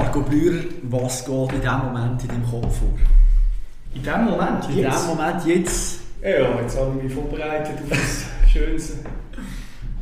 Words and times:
Marco 0.00 0.20
Bührer, 0.22 0.64
was 0.84 1.26
geht 1.26 1.52
in 1.52 1.60
diesem 1.60 1.78
Moment 1.84 2.22
in 2.22 2.28
deinem 2.28 2.42
Kopf 2.50 2.78
vor? 2.78 2.88
In 3.94 4.02
diesem 4.02 4.24
Moment? 4.24 4.64
In 4.70 4.76
diesem 4.76 5.06
Moment 5.08 5.44
jetzt? 5.44 6.00
Ja, 6.22 6.58
jetzt 6.62 6.78
habe 6.78 6.92
ich 6.96 7.04
mich 7.04 7.12
vorbereitet 7.12 7.74
auf 7.84 7.92
ein 7.92 8.48
schönes, 8.48 8.96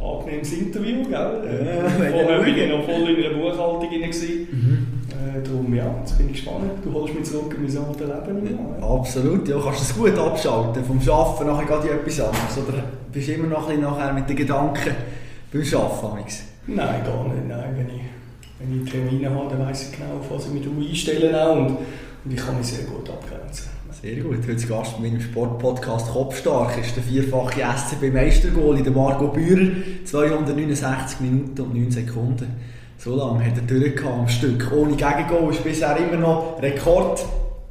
angenehmes 0.00 0.53
Interview. 0.53 1.03
Gell? 1.03 1.11
Ja, 1.11 2.11
Vorher 2.11 2.38
war 2.38 2.46
ich 2.46 2.69
noch 2.71 2.84
voll 2.84 3.11
in 3.11 3.24
einer 3.24 3.34
Buchhaltung. 3.34 3.90
Mhm. 3.90 4.87
Äh, 5.11 5.42
darum, 5.42 5.74
ja, 5.74 5.93
jetzt 5.99 6.17
bin 6.17 6.29
ich 6.29 6.35
gespannt. 6.35 6.71
Du 6.85 6.93
holst 6.95 7.15
mich 7.15 7.25
zurück 7.25 7.57
in 7.59 7.67
mein 7.67 7.85
altes 7.85 8.07
Leben. 8.07 8.79
Ja. 8.80 8.87
Absolut, 8.89 9.49
ja. 9.49 9.57
Kannst 9.61 9.80
du 9.80 9.83
es 9.83 9.95
gut 9.96 10.17
abschalten? 10.17 10.85
Vom 10.85 11.01
Arbeiten 11.12 11.46
nachher 11.49 11.80
geht 11.80 11.91
etwas 11.91 12.21
anderes? 12.21 12.59
Oder 12.69 12.85
bist 13.12 13.27
du 13.27 13.33
immer 13.33 13.49
noch 13.49 13.69
ein 13.69 13.77
bisschen 13.80 13.83
nachher 13.83 14.12
mit 14.12 14.29
den 14.29 14.37
Gedanken 14.37 14.95
beim 15.53 15.62
Arbeiten? 15.75 16.35
Nein, 16.69 17.03
gar 17.05 17.25
nicht. 17.25 17.49
Nein, 17.49 17.75
wenn 17.77 17.89
ich 17.89 18.18
wenn 18.59 18.82
ich 18.82 18.90
Termine 18.90 19.30
habe, 19.30 19.50
dann 19.50 19.66
weiss 19.66 19.91
ich 19.91 19.98
genau, 19.98 20.18
auf 20.18 20.30
was 20.30 20.46
ich 20.46 20.52
mich 20.52 20.66
einstellen 20.66 21.59
und, 21.59 21.77
und 22.24 22.33
ich 22.33 22.37
kann 22.37 22.56
mich 22.56 22.66
sehr 22.66 22.84
gut 22.84 23.09
abgrenzen. 23.09 23.70
Sehr 24.00 24.16
gut. 24.16 24.38
Heute 24.46 24.66
Gast 24.66 24.96
bei 24.96 25.09
meinem 25.09 25.20
Sportpodcast 25.20 26.12
Kopfstark 26.12 26.78
ist 26.78 26.95
der 26.95 27.02
vierfache 27.02 27.62
SCB-Meistergoal 27.62 28.78
in 28.78 28.84
der 28.84 28.92
Margot 28.92 29.33
Bührer. 29.33 29.73
269 30.05 31.20
Minuten 31.20 31.60
und 31.62 31.74
9 31.74 31.91
Sekunden. 31.91 32.47
So 32.97 33.16
lange 33.16 33.45
hat 33.45 33.56
er 33.56 33.62
durchgehauen 33.62 34.20
am 34.20 34.28
Stück. 34.28 34.70
Ohne 34.72 34.95
Gegengoal 34.95 35.50
ist 35.50 35.64
bisher 35.64 35.97
immer 35.97 36.16
noch 36.16 36.62
Rekord. 36.62 37.25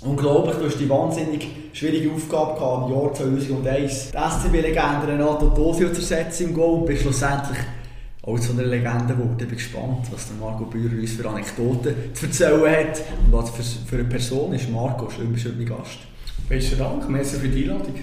Unglaublich, 0.03 0.55
du 0.57 0.65
hast 0.65 0.79
die 0.79 0.89
wahnsinnig 0.89 1.47
schwierige 1.71 2.11
Aufgabe 2.11 2.59
gehabt 2.59 2.89
im 2.89 2.95
Jahr 2.95 3.13
2001. 3.13 4.11
Die 4.11 4.17
SCB-Legende 4.17 5.07
Renato 5.07 5.47
Tosio 5.49 5.89
zu 5.93 6.01
ersetzen 6.01 6.49
im 6.49 6.53
Goal 6.53 6.85
bist 6.85 7.03
schlussendlich 7.03 7.57
auch 8.27 8.39
zu 8.39 8.51
einer 8.51 8.63
Legende 8.63 9.13
geworden. 9.13 9.37
Ich 9.39 9.47
bin 9.47 9.55
gespannt, 9.55 10.07
was 10.11 10.27
der 10.27 10.35
Marco 10.37 10.65
Bührer 10.65 10.99
uns 10.99 11.13
für 11.13 11.29
Anekdoten 11.29 11.95
zu 12.13 12.25
erzählen 12.25 12.61
hat 12.61 13.01
und 13.25 13.31
was 13.31 13.49
für, 13.51 13.63
für 13.63 13.95
eine 13.95 14.03
Person 14.03 14.53
ist. 14.53 14.69
Marco, 14.69 15.09
schön 15.09 15.31
bist 15.31 15.45
du 15.45 15.49
mein 15.55 15.65
Gast. 15.65 15.99
Besten 16.49 16.77
Dank, 16.77 17.09
merci 17.09 17.37
für 17.37 17.47
die 17.47 17.63
Einladung. 17.63 17.93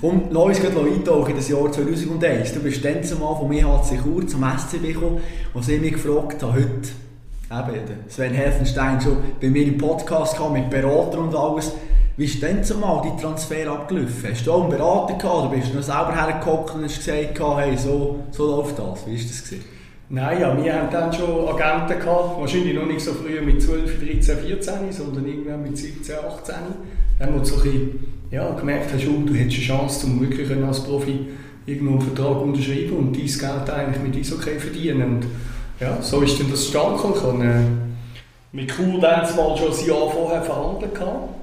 Komm, 0.00 0.22
lass 0.30 0.44
uns 0.44 0.60
gleich 0.60 0.76
eintauchen 0.76 1.30
in 1.30 1.36
das 1.36 1.48
Jahr 1.48 1.70
2001. 1.70 2.54
Du 2.54 2.60
bist 2.60 2.84
dann 2.84 3.04
zumal 3.04 3.36
vom 3.36 3.52
EHC 3.52 4.02
Chur 4.02 4.26
zum 4.26 4.42
SCB 4.42 4.94
gekommen, 4.94 5.20
wo 5.54 5.60
sie 5.60 5.78
mich 5.78 5.92
gefragt 5.92 6.42
haben, 6.42 6.54
heute 6.54 7.76
eben, 7.76 8.00
Sven 8.08 8.34
Helfenstein 8.34 9.00
schon 9.00 9.18
bei 9.40 9.48
mir 9.48 9.64
im 9.64 9.78
Podcast 9.78 10.36
kam 10.36 10.54
mit 10.54 10.70
Berater 10.70 11.18
und 11.18 11.32
alles, 11.36 11.72
wie 12.16 12.24
ist 12.24 12.42
denn 12.42 12.62
zumal 12.62 13.02
die 13.02 13.20
Transfer 13.20 13.70
abgelaufen? 13.70 14.30
Hast 14.30 14.46
du 14.46 14.52
auch 14.52 14.62
einen 14.62 14.70
Berater 14.70 15.14
gehabt 15.14 15.36
oder 15.36 15.48
bist 15.48 15.72
du 15.72 15.76
noch 15.76 15.82
selber 15.82 16.14
hergekommen 16.14 16.74
und 16.74 16.84
hast 16.84 16.98
gesagt, 16.98 17.40
hey, 17.58 17.76
so, 17.76 18.24
so 18.30 18.46
läuft 18.46 18.78
das? 18.78 19.06
Wie 19.06 19.16
war 19.16 19.22
das? 19.26 19.44
Gewesen? 19.44 19.64
Nein, 20.10 20.40
ja, 20.42 20.62
wir 20.62 20.74
haben 20.74 20.90
dann 20.90 21.10
schon 21.10 21.48
Agenten 21.48 21.98
gehabt, 21.98 22.38
wahrscheinlich 22.38 22.74
noch 22.74 22.84
nicht 22.84 23.00
so 23.00 23.12
früh 23.14 23.40
mit 23.40 23.62
12, 23.62 23.98
13, 24.04 24.38
14, 24.38 24.92
sondern 24.92 25.26
irgendwann 25.26 25.62
mit 25.62 25.78
17, 25.78 26.16
18. 26.16 26.54
Dann, 27.18 27.34
wo 27.34 27.38
du 27.38 27.44
so 27.46 27.56
ein 27.56 27.62
bisschen, 27.62 28.14
ja, 28.30 28.50
gemerkt 28.50 28.92
hast, 28.92 29.06
oh, 29.06 29.22
du 29.24 29.32
hättest 29.34 29.56
eine 29.56 29.66
Chance, 29.66 30.06
um 30.06 30.20
wirklich 30.20 30.50
als 30.50 30.84
Profi 30.84 31.28
irgendwo 31.64 31.92
einen 31.92 32.00
Vertrag 32.02 32.42
unterschreiben 32.42 32.96
und 32.98 33.16
dein 33.16 33.24
Geld 33.24 33.70
eigentlich 33.70 34.02
mit 34.02 34.16
Eishockey 34.16 34.58
verdienen. 34.58 35.02
Und 35.02 35.26
ja, 35.80 35.96
so 36.02 36.20
ist 36.20 36.38
dann 36.38 36.50
das 36.50 36.64
zustande 36.64 36.96
gekommen. 37.02 37.42
Äh, 37.42 38.54
mit 38.54 38.76
Kur 38.76 39.00
dann 39.00 39.26
schon 39.26 39.40
ein 39.46 39.86
Jahr 39.86 40.10
vorher 40.10 40.42
verhandelt 40.42 40.94
gehabt. 40.94 41.41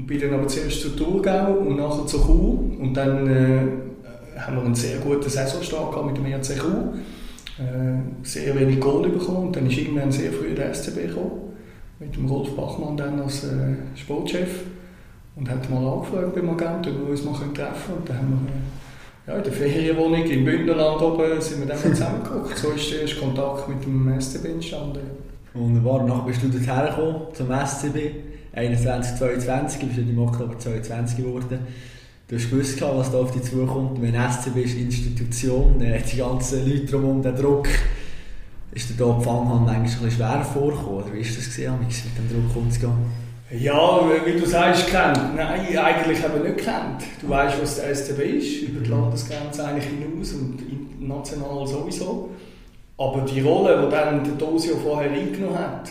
Und 0.00 0.06
bin 0.06 0.18
dann 0.18 0.32
aber 0.32 0.48
zuerst 0.48 0.80
zu 0.80 0.96
Thurgau 0.96 1.52
und 1.58 1.76
nachher 1.76 2.06
zu 2.06 2.18
Chur. 2.18 2.58
Und 2.80 2.94
dann 2.94 3.26
äh, 3.26 4.38
haben 4.40 4.56
wir 4.56 4.64
einen 4.64 4.74
sehr 4.74 4.98
guten 4.98 5.28
Saisonstart 5.28 6.06
mit 6.06 6.16
dem 6.16 6.24
RC 6.24 6.58
Chur. 6.58 6.94
Äh, 7.58 8.24
sehr 8.24 8.58
wenig 8.58 8.80
Goal 8.80 9.10
bekommen. 9.10 9.48
Und 9.48 9.56
dann 9.56 9.66
ist 9.66 9.76
irgendwann 9.76 10.10
sehr 10.10 10.32
früh 10.32 10.54
der 10.54 10.72
SCB 10.72 11.08
gekommen. 11.08 11.52
Mit 11.98 12.16
dem 12.16 12.24
Rolf 12.24 12.56
Bachmann 12.56 12.96
dann 12.96 13.20
als 13.20 13.44
äh, 13.44 13.74
Sportchef. 13.94 14.62
Und 15.36 15.50
hat 15.50 15.68
mal 15.68 15.86
angefragt 15.86 16.34
beim 16.34 16.48
Agent, 16.48 16.86
ob 16.86 17.04
wir 17.04 17.10
uns 17.10 17.22
mal 17.22 17.32
treffen 17.32 17.52
können. 17.54 17.98
Und 17.98 18.08
dann 18.08 18.16
haben 18.16 18.30
wir 18.46 18.52
äh, 18.54 19.32
ja, 19.32 19.36
in 19.36 19.44
der 19.44 19.52
Ferienwohnung 19.52 20.24
im 20.24 20.44
Bündnerland 20.46 21.02
oben 21.02 21.40
sind 21.42 21.60
wir 21.60 21.66
dann 21.66 21.78
zusammengeguckt. 21.78 22.56
So 22.56 22.70
ist 22.70 22.90
der 22.90 23.02
erste 23.02 23.20
Kontakt 23.20 23.68
mit 23.68 23.84
dem 23.84 24.18
SCB 24.18 24.46
entstanden. 24.46 25.02
Wunderbar. 25.52 26.00
Und 26.00 26.06
nachher 26.06 26.24
bist 26.24 26.42
du 26.42 26.48
dorthin 26.48 26.86
gekommen 26.86 27.26
zum 27.34 27.48
SCB. 27.48 28.39
21, 28.52 29.16
22, 29.16 29.80
bist 29.80 29.98
du 29.98 30.02
im 30.02 30.18
Oktober 30.18 30.58
22 30.58 31.18
geworden. 31.18 31.60
Du 32.26 32.36
hast 32.36 32.50
gewusst, 32.50 32.80
was 32.82 33.12
da 33.12 33.18
auf 33.18 33.30
dich 33.30 33.42
zukommt. 33.42 34.00
Wenn 34.02 34.14
SCB 34.14 34.56
ist 34.64 34.76
Institution, 34.76 35.78
die 35.78 36.16
ganzen 36.16 36.68
Leute 36.68 36.86
drumherum, 36.86 37.22
der 37.22 37.32
Druck, 37.32 37.68
ist 38.72 38.90
dir 38.90 38.94
da 38.94 39.04
am 39.04 39.18
Anfang 39.18 39.68
eigentlich 39.68 39.96
ein 39.96 40.04
bisschen 40.04 40.10
schwer 40.12 40.44
vorgekommen? 40.44 40.98
Oder 40.98 41.12
wie 41.12 41.18
war 41.18 41.36
das 41.36 41.56
gewesen, 41.56 41.74
mit 41.80 42.18
dem 42.18 42.44
Druck 42.44 42.56
umzugehen? 42.56 43.30
Ja, 43.52 44.00
wie 44.24 44.38
du 44.38 44.46
sagst, 44.46 44.86
kennt. 44.88 45.36
Nein, 45.36 45.76
eigentlich 45.76 46.22
haben 46.22 46.34
wir 46.34 46.50
nicht 46.50 46.64
kennt. 46.64 47.02
Du 47.20 47.28
weißt, 47.28 47.60
was 47.60 47.76
der 47.76 47.94
SCB 47.94 48.20
ist, 48.20 48.62
über 48.62 48.80
die 48.80 48.90
Landesgrenze 48.90 49.64
eigentlich 49.64 49.86
hinaus 49.86 50.32
und 50.32 50.60
international 51.00 51.66
sowieso. 51.66 52.30
Aber 52.96 53.22
die 53.22 53.40
Rolle, 53.40 53.82
die 53.84 53.90
dann 53.90 54.22
der 54.22 54.34
Dosio 54.34 54.76
vorher 54.76 55.10
eingenommen 55.10 55.58
hat, 55.58 55.90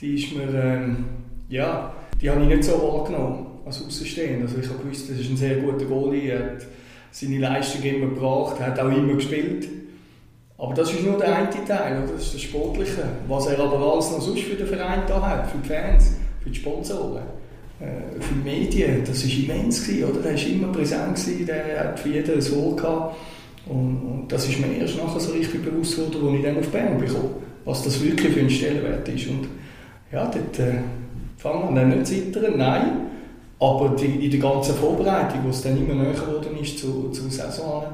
die 0.00 0.14
ist 0.14 0.34
mir... 0.34 0.54
Ähm, 0.54 1.04
ja, 1.48 1.92
die 2.20 2.30
habe 2.30 2.42
ich 2.42 2.48
nicht 2.48 2.64
so 2.64 2.72
wahrgenommen 2.72 3.46
als 3.64 3.84
Außenstehender. 3.84 4.46
Also 4.46 4.58
ich 4.58 4.68
habe 4.68 4.78
gewusst, 4.78 5.10
das 5.10 5.18
ist 5.18 5.30
ein 5.30 5.36
sehr 5.36 5.56
guter 5.56 5.84
Goalie, 5.84 6.30
er 6.30 6.38
hat 6.38 6.66
seine 7.10 7.38
Leistung 7.38 7.82
immer 7.82 8.06
gebracht, 8.06 8.56
er 8.60 8.66
hat 8.66 8.80
auch 8.80 8.90
immer 8.90 9.14
gespielt. 9.14 9.68
Aber 10.58 10.74
das 10.74 10.90
ist 10.90 11.04
nur 11.04 11.18
der 11.18 11.36
eine 11.36 11.50
Teil, 11.50 12.02
oder? 12.02 12.12
das 12.14 12.22
ist 12.22 12.34
das 12.34 12.42
Sportliche. 12.42 13.02
Was 13.28 13.46
er 13.46 13.58
aber 13.58 13.78
alles 13.78 14.10
noch 14.10 14.22
sonst 14.22 14.42
für 14.42 14.56
den 14.56 14.66
Verein 14.66 15.02
da 15.06 15.20
hat, 15.20 15.50
für 15.50 15.58
die 15.58 15.68
Fans, 15.68 16.16
für 16.42 16.48
die 16.48 16.56
Sponsoren, 16.56 17.22
äh, 17.78 18.20
für 18.20 18.34
die 18.34 18.42
Medien, 18.42 19.02
das 19.04 19.22
war 19.22 19.38
immens. 19.38 19.86
Gewesen, 19.86 20.04
oder? 20.04 20.30
Er 20.30 20.34
war 20.34 20.46
immer 20.46 20.72
präsent, 20.72 21.16
gewesen, 21.16 21.46
der 21.46 21.80
hat 21.80 22.00
für 22.00 22.08
jeden 22.08 22.34
ein 22.34 22.52
Wort 22.52 22.76
gehabt. 22.78 23.16
Und, 23.66 23.96
und, 24.02 24.32
das 24.32 24.48
ist 24.48 24.60
mir 24.60 24.78
erst 24.78 24.96
nachher 24.96 25.20
so 25.20 25.32
richtig 25.32 25.62
bewusst 25.62 25.96
geworden, 25.96 26.28
als 26.28 26.36
ich 26.36 26.44
dann 26.44 26.58
auf 26.58 26.68
Bern 26.68 26.98
bekomme, 26.98 27.30
was 27.64 27.82
das 27.82 28.02
wirklich 28.02 28.32
für 28.32 28.40
ein 28.40 28.50
Stellenwert 28.50 29.08
ist. 29.08 29.26
Und 29.26 29.48
ja, 30.12 30.24
dort, 30.24 30.58
äh, 30.58 30.78
fangen 31.46 31.74
dann 31.74 31.88
nicht 31.90 32.06
zittern, 32.06 32.54
nein. 32.56 33.06
Aber 33.58 33.90
die, 33.90 34.26
in 34.26 34.30
der 34.30 34.40
ganzen 34.40 34.74
Vorbereitung, 34.74 35.40
wo 35.44 35.48
es 35.48 35.62
dann 35.62 35.76
immer 35.76 35.94
näher 35.94 36.12
geworden 36.12 36.58
ist 36.60 36.78
zu, 36.78 37.10
zur 37.10 37.30
Saison, 37.30 37.84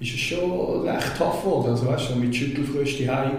ist 0.00 0.14
es 0.14 0.20
schon 0.20 0.82
recht 0.82 1.16
tough 1.18 1.42
geworden. 1.44 1.70
Also 1.70 1.86
weißt 1.86 2.10
du, 2.10 2.16
mit 2.16 2.34
Schüttelfröste 2.34 3.14
heim, 3.14 3.32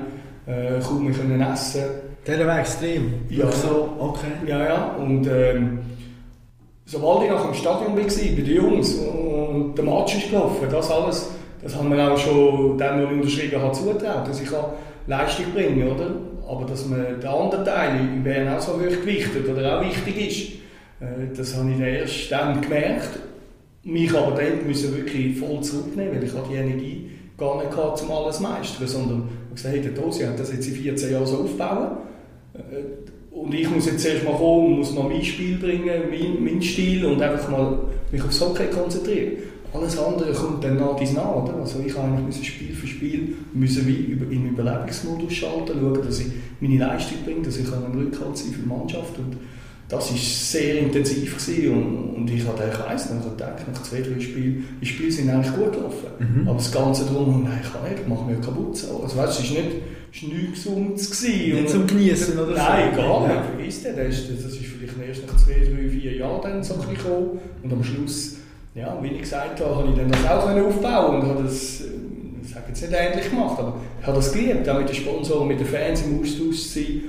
äh, 0.45 0.79
kaum 0.79 1.05
mehr 1.05 1.13
können 1.13 1.41
essen. 1.41 1.83
Der 2.27 2.45
war 2.45 2.59
extrem? 2.59 3.13
Ja. 3.29 3.51
So, 3.51 3.89
okay. 3.97 4.31
Ja, 4.45 4.63
ja. 4.63 4.95
Und 4.99 5.27
ähm, 5.27 5.79
sobald 6.85 7.23
ich 7.23 7.31
nach 7.31 7.45
dem 7.45 7.53
Stadion 7.55 7.97
war, 7.97 8.03
bei 8.03 8.41
den 8.41 8.55
Jungs, 8.55 8.93
und 8.93 9.75
der 9.75 9.85
Match 9.85 10.17
ist 10.17 10.29
gelaufen, 10.29 10.67
das 10.69 10.91
alles, 10.91 11.31
das 11.63 11.75
haben 11.75 11.91
wir 11.91 12.11
auch 12.11 12.17
schon 12.17 12.79
als 12.79 13.03
ich 13.03 13.11
unterschrieben 13.11 13.61
habe, 13.61 13.71
zugetraut, 13.71 14.27
dass 14.27 14.39
ich 14.39 14.49
Leistung 15.07 15.45
bringen 15.53 15.87
oder? 15.89 16.11
Aber 16.51 16.65
dass 16.65 16.85
man 16.85 17.19
den 17.19 17.29
anderen 17.29 17.63
Teil 17.63 17.97
in 17.97 18.23
Bern 18.23 18.49
auch 18.49 18.59
so 18.59 18.73
hoch 18.73 18.79
gewichtet 18.79 19.47
oder 19.47 19.79
auch 19.79 19.85
wichtig 19.85 20.27
ist, 20.27 20.49
äh, 20.99 21.33
das 21.35 21.55
habe 21.55 21.71
ich 21.71 21.79
erst 21.79 22.31
dann 22.31 22.59
gemerkt. 22.59 23.19
Mich 23.83 24.13
aber 24.13 24.35
dann 24.35 24.67
müssen 24.67 24.95
wirklich 24.95 25.37
voll 25.39 25.61
zurücknehmen, 25.61 26.15
weil 26.15 26.23
ich 26.25 26.31
die 26.31 26.55
Energie 26.55 27.09
gar 27.37 27.57
nicht 27.57 27.75
hatte, 27.75 28.03
um 28.03 28.11
alles 28.11 28.37
zu 28.37 28.43
meistern, 28.43 28.87
sondern 28.87 29.29
ich 29.49 29.55
gesagt, 29.55 29.73
hey, 29.73 29.81
der 29.81 29.91
Dosi 29.91 30.23
hat 30.25 30.37
das 30.37 30.51
jetzt 30.51 30.67
in 30.67 30.75
14 30.75 31.11
Jahren 31.11 31.25
so 31.25 31.37
aufbauen 31.37 31.97
äh, 32.53 33.35
und 33.35 33.53
ich 33.53 33.69
muss 33.69 33.85
jetzt 33.85 34.05
erst 34.05 34.25
mal 34.25 34.35
kommen 34.35 34.77
muss 34.77 34.93
mal 34.93 35.05
mein 35.05 35.23
Spiel 35.23 35.57
bringen, 35.57 36.01
mein, 36.09 36.43
mein 36.43 36.61
Stil 36.61 37.05
und 37.05 37.21
einfach 37.21 37.49
mal 37.49 37.79
mich 38.11 38.21
aufs 38.21 38.41
Hockey 38.41 38.67
konzentrieren. 38.67 39.37
Alles 39.73 39.97
andere 39.97 40.33
kommt 40.33 40.63
dann 40.63 40.77
nach 40.77 40.95
dies 40.97 41.13
nach. 41.13 41.35
Oder? 41.35 41.55
Also 41.55 41.79
ich 41.85 41.95
musste 41.95 42.43
Spiel 42.43 42.73
für 42.73 42.87
Spiel 42.87 43.35
müssen 43.53 43.87
wie 43.87 44.17
in 44.33 44.49
Überlebensmodus 44.49 45.33
schalten, 45.33 45.79
schauen, 45.79 46.01
dass 46.05 46.19
ich 46.19 46.27
meine 46.59 46.77
Leistung 46.77 47.17
bringe, 47.23 47.41
dass 47.41 47.57
ich 47.57 47.67
ein 47.67 47.99
Rückhalt 47.99 48.37
sein 48.37 48.51
für 48.51 48.61
die 48.61 48.67
Mannschaft 48.67 49.17
und 49.17 49.37
das 49.91 50.09
war 50.09 50.17
sehr 50.17 50.79
intensiv 50.79 51.37
gewesen 51.37 51.73
und, 51.73 52.15
und 52.15 52.31
ich 52.31 52.47
hatte 52.47 52.63
eigentlich 52.63 53.01
ich 53.01 53.29
gedacht, 53.29 53.67
nach 53.67 53.83
zwei, 53.83 53.99
drei 53.99 54.19
Spielen, 54.21 54.65
die 54.81 54.85
Spiele 54.85 55.11
sind 55.11 55.29
eigentlich 55.29 55.53
gut 55.53 55.73
gelaufen. 55.73 56.07
Mhm. 56.17 56.47
Aber 56.47 56.57
das 56.57 56.71
Ganze 56.71 57.05
drum, 57.05 57.43
nein, 57.43 57.59
ich 57.61 57.73
kann 57.73 57.83
nicht, 57.83 58.01
ich 58.01 58.07
mache 58.07 58.23
mich 58.23 58.39
kaputt. 58.39 58.77
So. 58.77 59.01
Also 59.03 59.17
weißt, 59.17 59.41
es 59.41 59.53
war 59.53 59.63
nicht, 59.63 59.75
es 60.13 60.21
nicht 60.21 60.53
gesund. 60.53 60.95
Gewesen. 60.95 61.61
Nicht 61.61 61.69
zum 61.69 61.87
Genießen 61.87 62.39
oder 62.39 62.55
Nein, 62.55 62.91
so. 62.95 63.01
gar 63.01 63.27
nicht. 63.27 63.45
Vergiss 63.53 63.83
das, 63.83 63.95
das 63.97 64.53
ist 64.53 64.65
vielleicht 64.65 65.09
erst 65.09 65.27
nach 65.27 65.35
zwei, 65.35 65.59
drei, 65.59 65.89
vier 65.89 66.15
Jahren 66.15 66.41
dann 66.41 66.63
so 66.63 66.75
gekommen 66.75 67.39
und 67.61 67.73
am 67.73 67.83
Schluss 67.83 68.37
ja, 68.73 68.97
wie 69.01 69.07
ich 69.07 69.21
gesagt 69.21 69.59
habe, 69.59 69.75
habe 69.75 69.89
ich 69.89 69.95
dann 69.95 70.11
das 70.11 70.25
auch 70.25 70.49
aufbauen 70.49 71.21
und 71.21 71.27
habe 71.27 71.43
das, 71.43 71.81
ich 72.41 72.49
sage 72.49 72.65
jetzt 72.69 72.81
nicht 72.81 72.93
endlich 72.93 73.29
gemacht, 73.29 73.59
aber 73.59 73.75
ich 73.99 74.07
habe 74.07 74.17
das 74.17 74.31
geliebt, 74.31 74.67
auch 74.69 74.79
mit 74.79 74.89
den 74.89 74.95
Sponsoren, 74.95 75.47
mit 75.47 75.59
den 75.59 75.67
Fans 75.67 76.03
im 76.03 76.21
Austausch 76.21 76.57
zu 76.57 76.79
sein. 76.79 77.01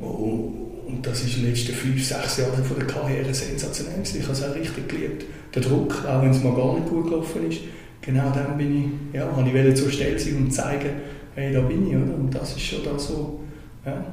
Und 0.00 1.06
das 1.06 1.22
ist 1.22 1.36
in 1.36 1.42
den 1.42 1.50
letzten 1.50 1.72
fünf, 1.72 2.04
sechs 2.04 2.38
Jahren 2.38 2.64
von 2.64 2.78
der 2.78 2.86
Karriere 2.86 3.32
sensationell 3.32 4.00
Ich 4.02 4.22
habe 4.22 4.32
es 4.32 4.44
auch 4.44 4.54
richtig 4.54 4.88
geliebt. 4.88 5.24
Der 5.54 5.62
Druck, 5.62 6.04
auch 6.06 6.22
wenn 6.22 6.30
es 6.30 6.42
mal 6.42 6.54
gar 6.54 6.74
nicht 6.74 6.88
gut 6.88 7.04
gelaufen 7.04 7.48
ist, 7.48 7.60
genau 8.00 8.30
dann 8.34 8.58
bin 8.58 9.04
ich, 9.12 9.16
ja, 9.16 9.28
habe 9.34 9.48
ich 9.48 9.76
zur 9.76 9.90
Stelle 9.90 10.18
sein 10.18 10.36
und 10.36 10.50
zeigen, 10.50 10.90
hey, 11.34 11.52
da 11.52 11.60
bin 11.60 11.88
ich, 11.88 11.96
oder? 11.96 12.14
Und 12.14 12.34
das 12.34 12.52
ist 12.52 12.62
schon 12.62 12.84
da 12.84 12.98
so, 12.98 13.40
ja. 13.86 14.04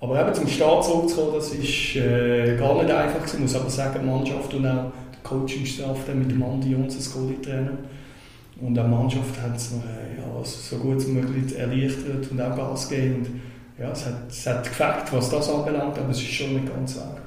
Aber 0.00 0.20
eben 0.20 0.34
zum 0.34 0.46
Start 0.46 0.84
zurückzukommen, 0.84 1.34
das 1.34 1.50
ist 1.50 1.96
äh, 1.96 2.56
gar 2.58 2.74
nicht 2.82 2.90
einfach 2.90 3.26
Ich 3.26 3.38
muss 3.38 3.54
aber 3.54 3.70
sagen, 3.70 4.04
Mannschaft 4.04 4.52
und 4.52 4.66
auch 4.66 4.92
der 5.24 5.30
Coaching-Staff 5.30 6.14
mit 6.14 6.30
dem 6.30 6.42
Andi 6.42 6.72
Jons 6.72 6.96
als 6.96 7.12
Goalie-Trainer 7.12 7.78
und 8.60 8.74
die 8.74 8.80
Mannschaft 8.80 9.40
hat 9.42 9.56
es 9.56 9.72
äh, 9.72 10.20
ja, 10.20 10.44
so 10.44 10.76
gut 10.76 11.04
wie 11.06 11.12
möglich 11.12 11.58
erleichtert 11.58 12.30
und 12.30 12.40
auch 12.40 12.56
Gas 12.56 12.88
gegeben. 12.88 13.16
Und, 13.16 13.40
ja, 13.82 13.90
es 13.90 14.06
hat, 14.06 14.28
es 14.28 14.46
hat 14.46 14.64
gefällt, 14.64 15.12
was 15.12 15.30
das 15.30 15.50
anbelangt, 15.50 15.98
aber 15.98 16.10
es 16.10 16.18
ist 16.18 16.32
schon 16.32 16.54
nicht 16.54 16.72
ganz 16.72 16.96
einfach. 16.96 17.22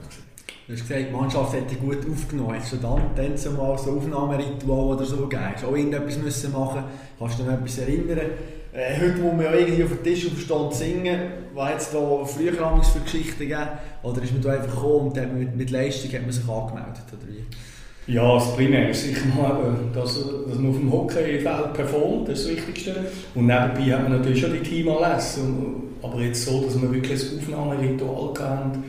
Du 0.68 0.74
hast 0.74 0.88
gesagt, 0.88 1.08
die 1.10 1.14
Mannschaft 1.14 1.54
hätte 1.54 1.76
gut 1.76 2.00
aufgenommen. 2.10 2.56
Hast 2.60 2.74
du 2.74 2.78
dann, 2.78 3.02
dann 3.16 3.38
so 3.38 3.52
mal 3.52 3.78
so 3.78 3.92
Aufnahmeritual 3.92 4.96
oder 4.96 5.06
so 5.06 5.16
gegeben? 5.18 5.44
Hast 5.54 5.64
du 5.64 5.68
auch 5.68 5.76
irgendetwas 5.76 6.18
müssen 6.18 6.52
machen 6.52 6.84
Kannst 7.18 7.40
du 7.40 7.44
dich 7.44 7.52
noch 7.52 7.60
etwas 7.60 7.78
erinnern? 7.78 8.20
Äh, 8.74 9.00
heute 9.00 9.18
muss 9.20 9.34
man 9.34 9.46
ja 9.46 9.54
irgendwie 9.54 9.84
auf 9.84 9.90
den 9.92 10.04
Tisch 10.04 10.28
aufstehen 10.28 10.72
singen. 10.72 11.20
Was 11.54 11.70
hat 11.70 11.78
es 11.78 11.92
da 11.92 12.26
früher 12.26 12.84
für 12.84 13.00
Geschichten 13.00 13.40
gegeben? 13.40 13.68
Oder 14.04 14.22
ist 14.24 14.34
man 14.34 14.42
da 14.42 14.52
einfach 14.52 14.76
gekommen 14.76 15.12
und 15.12 15.40
mit, 15.40 15.56
mit 15.56 15.72
Leistung 15.72 16.12
hat 16.12 16.22
man 16.22 16.32
sich 16.32 16.48
angemeldet? 16.48 17.04
Oder 17.14 17.28
wie? 17.28 17.46
Ja, 18.08 18.36
das 18.36 18.56
Primäre 18.56 18.92
ist 18.92 19.04
sicher 19.04 19.26
mal, 19.36 19.60
dass, 19.94 20.16
dass 20.16 20.58
man 20.58 20.70
auf 20.70 20.78
dem 20.78 20.92
Hockeyfeld 20.92 21.74
performt, 21.74 22.30
das 22.30 22.40
ist 22.40 22.48
das 22.48 22.56
Wichtigste. 22.56 22.96
Und 23.36 23.48
nebenbei 23.48 23.94
hat 23.94 24.04
man 24.04 24.20
natürlich 24.20 24.40
schon 24.40 24.54
die 24.54 24.62
Teamanlässe. 24.62 25.42
Aber 26.02 26.22
jetzt 26.22 26.46
so, 26.46 26.64
dass 26.64 26.76
man 26.76 26.94
wirklich 26.94 27.22
ein 27.22 27.40
Aufnahmeritual 27.40 28.34
kennt, 28.34 28.86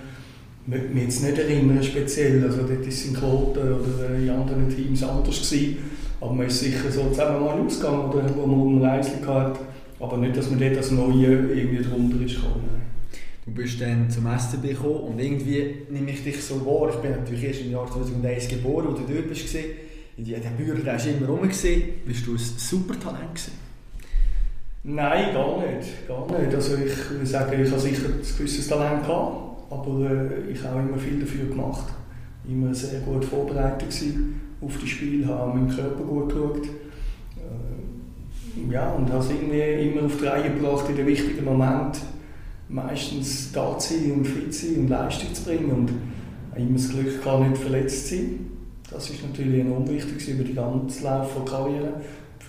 möchte 0.67 0.95
mich 0.95 1.03
jetzt 1.05 1.23
nicht 1.25 1.39
erinnern 1.39 1.83
speziell. 1.83 2.45
Also 2.45 2.59
dort 2.59 2.81
war 2.81 2.89
es 2.89 3.07
in 3.07 3.15
Kloten 3.15 3.73
oder 3.73 4.15
in 4.17 4.31
anderen 4.31 4.69
Teams 4.69 5.03
anders. 5.03 5.51
Gewesen. 5.51 5.79
Aber 6.21 6.33
man 6.33 6.47
ist 6.47 6.61
sicher 6.61 6.91
so 6.91 7.09
zusammen 7.09 7.45
mal 7.45 7.61
ausgegangen, 7.61 8.13
wo 8.37 8.47
man 8.47 8.85
eine 8.85 8.99
Reise 8.99 9.13
hatte. 9.27 9.61
Aber 9.99 10.17
nicht, 10.19 10.37
dass 10.37 10.49
man 10.49 10.61
dort 10.61 10.77
als 10.77 10.93
Neue 10.93 11.27
irgendwie 11.27 11.83
drunter 11.83 12.25
ist 12.25 12.37
gekommen. 12.37 12.79
Du 13.49 13.63
bist 13.63 13.81
dann 13.81 14.11
zum 14.11 14.27
SCB 14.27 14.69
gekommen 14.69 15.01
und 15.01 15.19
irgendwie 15.19 15.77
nehme 15.89 16.11
ich 16.11 16.23
dich 16.23 16.43
so 16.43 16.65
wahr. 16.67 16.91
Ich 16.91 16.97
bin 16.97 17.13
natürlich 17.13 17.45
erst 17.45 17.63
im 17.63 17.73
Jahr 17.73 17.91
2001 17.91 18.49
geboren, 18.49 18.89
wo 18.89 18.93
du 18.93 19.11
dort 19.11 19.29
bist. 19.29 19.55
Der 19.55 20.51
Bürger 20.51 20.85
war 20.85 21.07
immer 21.07 21.29
rum. 21.29 21.49
Bist 21.49 21.65
du 22.27 22.33
ein 22.33 22.39
Supertalent? 22.39 23.35
Gewesen? 23.35 23.53
Nein, 24.85 25.33
gar 25.33 25.59
nicht. 25.59 26.07
Gar 26.07 26.27
nicht. 26.41 26.55
Also 26.55 26.75
ich 26.77 27.11
würde 27.11 27.27
sagen, 27.27 27.63
ich 27.63 27.71
habe 27.71 27.81
sicher 27.81 28.09
ein 28.09 28.21
gewisses 28.37 28.69
Talent 28.69 29.07
gehabt, 29.07 29.73
aber 29.73 30.11
äh, 30.11 30.51
ich 30.53 30.63
habe 30.63 30.81
immer 30.81 30.99
viel 30.99 31.19
dafür 31.21 31.47
gemacht. 31.47 31.87
Immer 32.47 32.75
sehr 32.75 33.01
gut 33.01 33.25
vorbereitet 33.25 33.89
auf 34.61 34.77
die 34.77 34.87
Spiele, 34.87 35.27
habe 35.27 35.59
meinen 35.59 35.75
Körper 35.75 36.05
gut 36.05 36.29
geschaut. 36.29 36.67
Äh, 37.37 38.73
ja, 38.73 38.91
und 38.93 39.11
habe 39.11 39.25
es 39.25 39.31
irgendwie 39.31 39.89
immer 39.89 40.05
auf 40.05 40.19
die 40.19 40.27
Reihe 40.27 40.53
gebracht 40.53 40.87
in 40.91 40.97
den 40.97 41.07
wichtigen 41.07 41.45
Momenten, 41.45 42.18
meistens 42.69 43.53
da 43.53 43.79
zu 43.79 43.95
sein 43.95 44.13
und 44.13 44.27
fit 44.27 44.53
zu 44.53 44.67
sein 44.67 44.77
und 44.81 44.89
Leistung 44.89 45.35
zu 45.35 45.45
bringen 45.45 45.71
und 45.71 45.91
immer 46.57 46.77
das 46.77 46.89
Glück 46.91 47.23
gehabt, 47.23 47.49
nicht 47.49 47.61
verletzt 47.61 48.09
zu 48.09 48.17
sein. 48.17 48.31
Das 48.91 49.11
ist 49.11 49.23
natürlich 49.23 49.61
enorm 49.61 49.89
wichtig 49.89 50.29
über 50.29 50.45
die 50.45 50.55
ganze 50.55 51.05
Lauf 51.05 51.31
der 51.35 51.45
Karriere 51.45 51.95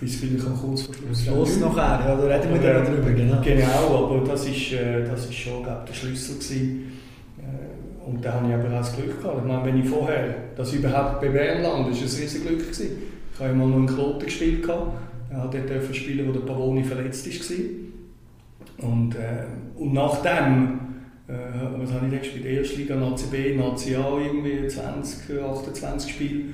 wie 0.00 0.06
es 0.06 0.16
vielleicht 0.16 0.46
auch 0.46 0.60
kurz 0.60 0.82
vor 0.82 0.94
Schluss 0.94 1.24
Schluss 1.24 1.60
nachher, 1.60 2.08
ja, 2.08 2.16
da 2.16 2.26
reden 2.26 2.54
wir 2.54 2.72
dann 2.72 2.84
darüber, 2.84 3.10
genau. 3.10 3.40
Genau, 3.42 4.04
aber 4.06 4.26
das 4.26 4.46
ist, 4.46 4.72
äh, 4.72 5.04
das 5.04 5.26
ist 5.26 5.34
schon 5.34 5.62
glaub, 5.62 5.84
der 5.84 5.92
Schlüssel 5.92 6.36
gewesen. 6.36 6.92
Äh, 7.38 8.08
und 8.08 8.24
da 8.24 8.34
habe 8.34 8.48
ich 8.48 8.54
aber 8.54 8.68
auch 8.68 8.78
das 8.78 8.96
Glück 8.96 9.20
gehabt. 9.20 9.38
Ich 9.42 9.44
meine, 9.46 9.64
wenn 9.64 9.78
ich 9.78 9.88
vorher, 9.88 10.34
ich 10.58 10.74
überhaupt 10.74 11.22
WM 11.22 11.62
lande, 11.62 11.90
ist 11.90 11.98
ein 11.98 12.22
riesiges 12.22 12.46
Glück 12.46 12.60
gewesen. 12.60 12.86
Ich 13.34 13.40
habe 13.40 13.52
mal 13.54 13.68
noch 13.68 13.76
in 13.76 13.86
Kloten 13.86 14.24
gespielt 14.24 14.62
gehabt. 14.62 14.92
Ich 15.30 15.36
durfte 15.36 15.74
dort 15.74 15.96
spielen, 15.96 16.28
wo 16.28 16.32
der 16.32 16.40
Pavoni 16.40 16.82
verletzt 16.82 17.26
war. 17.26 18.88
Und, 18.88 19.14
äh, 19.14 19.44
und 19.80 19.94
nachdem, 19.94 20.78
äh, 21.26 21.32
was 21.78 21.90
habe 21.94 22.04
ich 22.04 22.12
dann 22.12 22.20
gespielt? 22.20 22.44
Erstliga, 22.44 22.96
ACB, 22.96 23.56
Nazi 23.56 23.96
A, 23.96 24.18
irgendwie 24.18 24.68
20, 24.68 25.40
28 25.40 26.12
Spiele. 26.12 26.44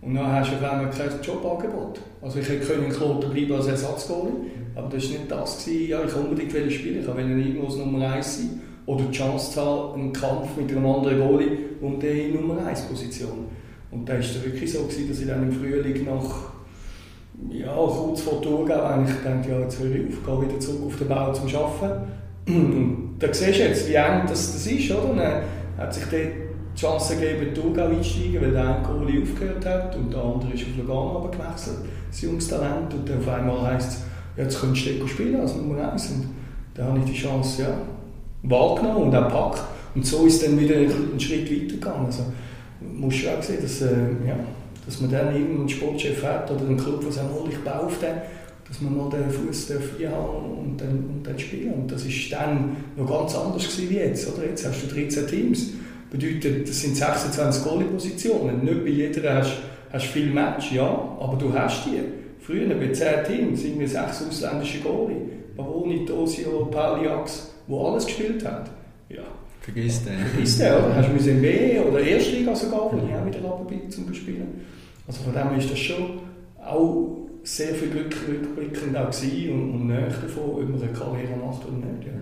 Und 0.00 0.14
dann 0.14 0.30
hast 0.30 0.52
du 0.52 0.54
auf 0.54 0.70
einmal 0.70 0.90
kein 0.90 1.10
Jobangebot. 1.20 2.00
Also 2.22 2.38
ich 2.38 2.48
hätte 2.48 2.74
in 2.74 2.88
Kloten 2.88 3.32
bleiben 3.32 3.54
als 3.54 3.66
Ersatzgoalie, 3.66 4.34
aber 4.76 4.88
das 4.88 5.02
war 5.02 5.10
nicht 5.10 5.28
das. 5.28 5.64
Gewesen. 5.64 5.88
Ja, 5.88 6.04
ich 6.04 6.14
unbedingt 6.14 6.72
spielen. 6.72 7.00
Ich 7.00 7.08
wollte 7.08 7.22
irgendwo 7.22 7.66
als 7.66 7.76
Nummer 7.76 8.08
1 8.08 8.36
sein 8.36 8.60
oder 8.86 9.02
die 9.02 9.16
Chance 9.16 9.50
zu 9.50 9.60
haben, 9.60 10.00
einen 10.00 10.12
Kampf 10.12 10.56
mit 10.56 10.70
einem 10.70 10.86
anderen 10.86 11.18
Goalie 11.18 11.58
um 11.80 11.98
die 11.98 12.32
Nummer 12.32 12.64
1 12.66 12.82
Position. 12.82 13.46
Und 13.90 14.08
da 14.08 14.12
war 14.12 14.20
es 14.20 14.44
wirklich 14.44 14.72
so, 14.72 14.84
gewesen, 14.84 15.08
dass 15.08 15.18
ich 15.18 15.26
dann 15.26 15.42
im 15.42 15.52
Frühling 15.52 16.04
nach 16.04 16.52
ja, 17.50 17.74
kurz 17.74 18.20
vor 18.20 18.40
Tourgau 18.40 18.80
eigentlich 18.84 19.16
dachte, 19.24 19.50
ja, 19.50 19.60
jetzt 19.60 19.80
höre 19.80 19.96
ich 19.96 20.06
auf, 20.06 20.24
gehe 20.24 20.48
wieder 20.48 20.60
zurück 20.60 20.82
auf 20.86 20.96
den 20.96 21.08
Bau 21.08 21.32
zum 21.32 21.48
Arbeiten. 21.48 22.15
Und 22.46 23.16
da 23.18 23.32
siehst 23.32 23.58
du 23.58 23.62
jetzt, 23.62 23.88
wie 23.88 23.94
eng 23.94 24.22
das, 24.28 24.52
das 24.52 24.66
ist, 24.66 24.90
oder? 24.90 25.14
Dann 25.14 25.42
hat 25.78 25.94
sich 25.94 26.04
dort 26.04 26.22
die 26.74 26.80
Chance 26.80 27.16
gegeben, 27.16 27.54
Thurgau 27.54 27.86
einsteigen, 27.86 28.40
weil 28.40 28.52
der 28.52 28.76
eine 28.76 28.86
Kohli 28.86 29.22
aufgehört 29.22 29.64
hat 29.64 29.96
und 29.96 30.12
der 30.12 30.22
andere 30.22 30.52
ist 30.52 30.62
auf 30.62 30.76
Lugano 30.76 31.30
gewechselt, 31.30 31.78
das 32.10 32.20
junges 32.20 32.48
Talent. 32.48 32.92
Und 32.92 33.08
dann 33.08 33.18
auf 33.18 33.28
einmal 33.28 33.62
heisst 33.62 33.88
es, 33.88 34.04
jetzt 34.36 34.60
könntest 34.60 34.86
du 35.00 35.06
spielen 35.06 35.40
als 35.40 35.56
Nummer 35.56 35.92
1. 35.92 36.10
Und 36.10 36.28
dann 36.74 36.88
habe 36.88 36.98
ich 37.00 37.04
die 37.06 37.14
Chance 37.14 37.62
ja, 37.62 37.68
wahrgenommen 38.42 39.04
und 39.04 39.16
auch 39.16 39.24
gepackt. 39.24 39.62
Und 39.94 40.06
so 40.06 40.26
ist 40.26 40.46
dann 40.46 40.60
wieder 40.60 40.76
ein 40.76 41.18
Schritt 41.18 41.50
weitergegangen. 41.50 42.06
Also, 42.06 42.24
musst 42.80 43.24
du 43.24 43.28
auch 43.30 43.42
sehen, 43.42 43.58
dass, 43.62 43.80
äh, 43.80 43.86
ja, 44.26 44.36
dass 44.84 45.00
man 45.00 45.10
dann 45.10 45.34
irgendeinen 45.34 45.68
Sportchef 45.68 46.22
hat 46.22 46.50
oder 46.50 46.60
einen 46.60 46.76
Club, 46.76 47.00
der 47.00 47.12
sagt, 47.12 47.30
oh, 47.34 47.48
ich 47.50 47.58
baue 47.64 47.86
auf 47.86 47.98
den, 47.98 48.14
dass 48.68 48.80
man 48.80 48.96
noch 48.96 49.10
den 49.10 49.30
Fuß 49.30 49.72
hier 49.96 50.10
haben 50.10 50.58
und 50.58 50.80
dann, 50.80 51.04
und 51.14 51.22
dann 51.24 51.38
spielen. 51.38 51.72
Und 51.72 51.92
das 51.92 52.04
war 52.04 52.38
dann 52.38 52.76
noch 52.96 53.08
ganz 53.08 53.34
anders 53.34 53.78
wie 53.78 53.96
jetzt. 53.96 54.28
Oder? 54.32 54.46
Jetzt 54.46 54.66
hast 54.66 54.82
du 54.82 54.94
13 54.94 55.26
Teams 55.26 55.70
bedeutet, 56.10 56.68
das 56.68 56.80
sind 56.80 56.96
26 56.96 57.64
Goalie-Positionen. 57.64 58.64
Nicht 58.64 58.84
bei 58.84 58.90
jeder 58.90 59.34
hast 59.34 59.58
du 59.92 59.98
viel 60.00 60.26
Match, 60.26 60.72
ja, 60.72 60.86
aber 61.20 61.36
du 61.38 61.52
hast 61.52 61.86
die. 61.86 62.00
Früher 62.40 62.68
bei 62.74 62.92
10 62.92 63.24
Teams 63.24 63.62
sind 63.62 63.78
wir 63.78 63.88
sechs 63.88 64.22
ausländische 64.26 64.80
Goalie. 64.80 65.16
Baroni, 65.56 66.04
Tosio, 66.04 66.66
Pauliax, 66.66 67.50
die 67.66 67.74
alles 67.74 68.06
gespielt 68.06 68.44
haben. 68.44 68.68
Ja. 69.08 69.22
Vergiss 69.60 70.04
den. 70.04 70.18
Vergiss 70.18 70.58
den, 70.58 70.72
oder? 70.74 70.94
Hast 70.94 71.08
du 71.08 71.30
in 71.30 71.40
B 71.40 71.80
oder 71.80 72.00
Erstliga 72.00 72.54
sogar, 72.54 72.92
wo 72.92 72.98
ich 72.98 73.14
auch 73.14 73.26
wieder 73.26 73.40
runter 73.40 73.64
bin 73.68 73.90
zum 73.90 74.12
Spielen. 74.14 74.60
Also 75.06 75.22
von 75.22 75.32
dem 75.32 75.58
ist 75.58 75.70
das 75.70 75.78
schon 75.78 76.20
auch 76.64 77.25
sehr 77.46 77.74
viel 77.74 77.90
Glück 77.90 78.14
rückblickend 78.28 78.96
auch 78.96 79.06
und, 79.06 79.70
und 79.74 79.86
näher 79.86 80.08
davon, 80.08 80.44
ob 80.44 80.68
man 80.68 80.82
eine 80.82 80.92
Karriere 80.92 81.36
macht 81.36 81.64
oder 81.64 81.76
nicht. 81.76 82.06
Ja. 82.06 82.12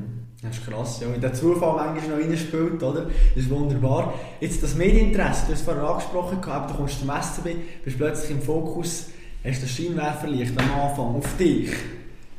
Das 0.43 0.59
ist 0.59 0.67
krass, 0.67 1.01
ja. 1.01 1.11
Wenn 1.11 1.21
der 1.21 1.33
Zufall 1.33 1.77
manchmal 1.77 2.19
noch 2.19 2.27
reinspielt, 2.27 2.83
oder? 2.83 3.07
Das 3.35 3.45
ist 3.45 3.51
wunderbar. 3.51 4.13
Jetzt 4.41 4.63
das 4.63 4.75
Medieninteresse, 4.75 5.47
du 5.47 5.53
hast 5.53 5.61
es 5.61 5.63
vorher 5.63 5.83
angesprochen, 5.83 6.41
gehabt, 6.43 6.71
du 6.71 6.75
kommst 6.75 7.01
zum 7.01 7.09
SCB, 7.09 7.57
bist 7.83 7.97
plötzlich 7.97 8.33
im 8.33 8.43
Fokus, 8.43 9.07
hast 9.43 9.63
das 9.63 9.71
Scheinwerferlicht 9.71 10.53
am 10.59 10.81
Anfang 10.81 11.15
auf 11.17 11.37
dich. 11.39 11.71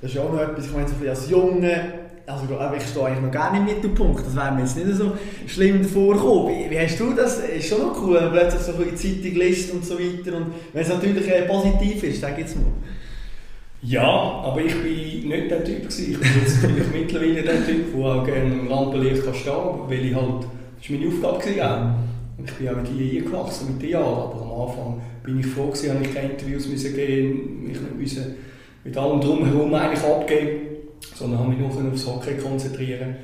Das 0.02 0.12
ist 0.12 0.18
ja 0.18 0.22
auch 0.22 0.32
noch 0.32 0.42
etwas, 0.42 0.68
ich 0.68 0.74
meine, 0.74 0.88
so 0.88 1.10
als 1.10 1.30
Junge, 1.30 2.05
also 2.28 2.46
ich 2.76 2.84
stehe 2.84 3.06
eigentlich 3.06 3.34
noch 3.34 3.52
nicht 3.52 3.60
im 3.60 3.66
Mittelpunkt, 3.66 4.26
das 4.26 4.36
wäre 4.36 4.52
mir 4.52 4.62
jetzt 4.62 4.78
nicht 4.78 4.98
so 4.98 5.14
schlimm 5.48 5.84
davor 5.84 6.50
Wie, 6.50 6.70
wie 6.70 6.80
hast 6.80 7.00
du 7.00 7.14
das? 7.14 7.40
Ist 7.40 7.70
schon 7.70 7.82
noch 7.82 8.02
cool, 8.02 8.16
wenn 8.16 8.24
man 8.26 8.34
plötzlich 8.34 8.62
so 8.62 8.72
in 8.82 8.90
die 8.90 8.96
Zeitung 8.96 9.40
liest 9.40 9.74
und 9.74 9.86
so 9.86 9.96
weiter 9.96 10.38
und 10.38 10.48
wenn 10.74 10.82
es 10.82 10.90
natürlich 10.90 11.28
äh, 11.28 11.44
positiv 11.44 12.04
ist, 12.04 12.22
sag 12.22 12.38
jetzt 12.38 12.56
mal. 12.56 12.66
Ja, 13.82 14.02
aber 14.02 14.62
ich 14.62 14.74
bin 14.82 15.30
nicht 15.30 15.52
der 15.52 15.64
Typ 15.64 15.82
gewesen. 15.82 16.12
Ich 16.14 16.20
bin 16.20 16.30
jetzt 16.42 16.58
vielleicht 16.58 16.94
mittlerweile 16.94 17.44
der 17.44 17.66
Typ, 17.66 17.94
der 17.96 18.04
auch 18.04 18.26
gerne 18.26 18.54
im 18.54 18.72
Rampenlicht 18.72 19.24
kann 19.24 19.34
stehen 19.36 19.54
kann, 19.54 19.90
weil 19.90 20.06
ich 20.06 20.16
halt, 20.16 20.46
das 20.82 20.90
war 20.90 20.98
meine 20.98 21.08
Aufgabe 21.08 21.40
gewesen, 21.40 21.96
Ich 22.44 22.54
bin 22.54 22.70
auch 22.70 22.76
mit 22.78 23.00
ihr 23.00 23.22
eingewachsen, 23.22 23.74
mit 23.74 23.82
den 23.84 23.90
Jahren, 23.90 24.32
aber 24.32 24.42
am 24.42 24.68
Anfang 24.68 25.02
bin 25.24 25.40
ich 25.40 25.46
froh 25.46 25.68
gewesen, 25.68 25.94
habe 25.94 26.04
ich 26.04 26.14
keine 26.14 26.32
Interviews 26.32 26.68
müssen 26.68 26.96
gehen, 26.96 27.98
mich 27.98 28.18
mit 28.84 28.98
allem 28.98 29.22
drumherum 29.22 29.74
eigentlich 29.74 30.04
abgeben, 30.04 30.75
sondern 31.14 31.40
habe 31.40 31.50
mich 31.50 31.60
nur 31.60 31.92
aufs 31.92 32.08
Hockey 32.08 32.36
konzentrieren. 32.38 33.16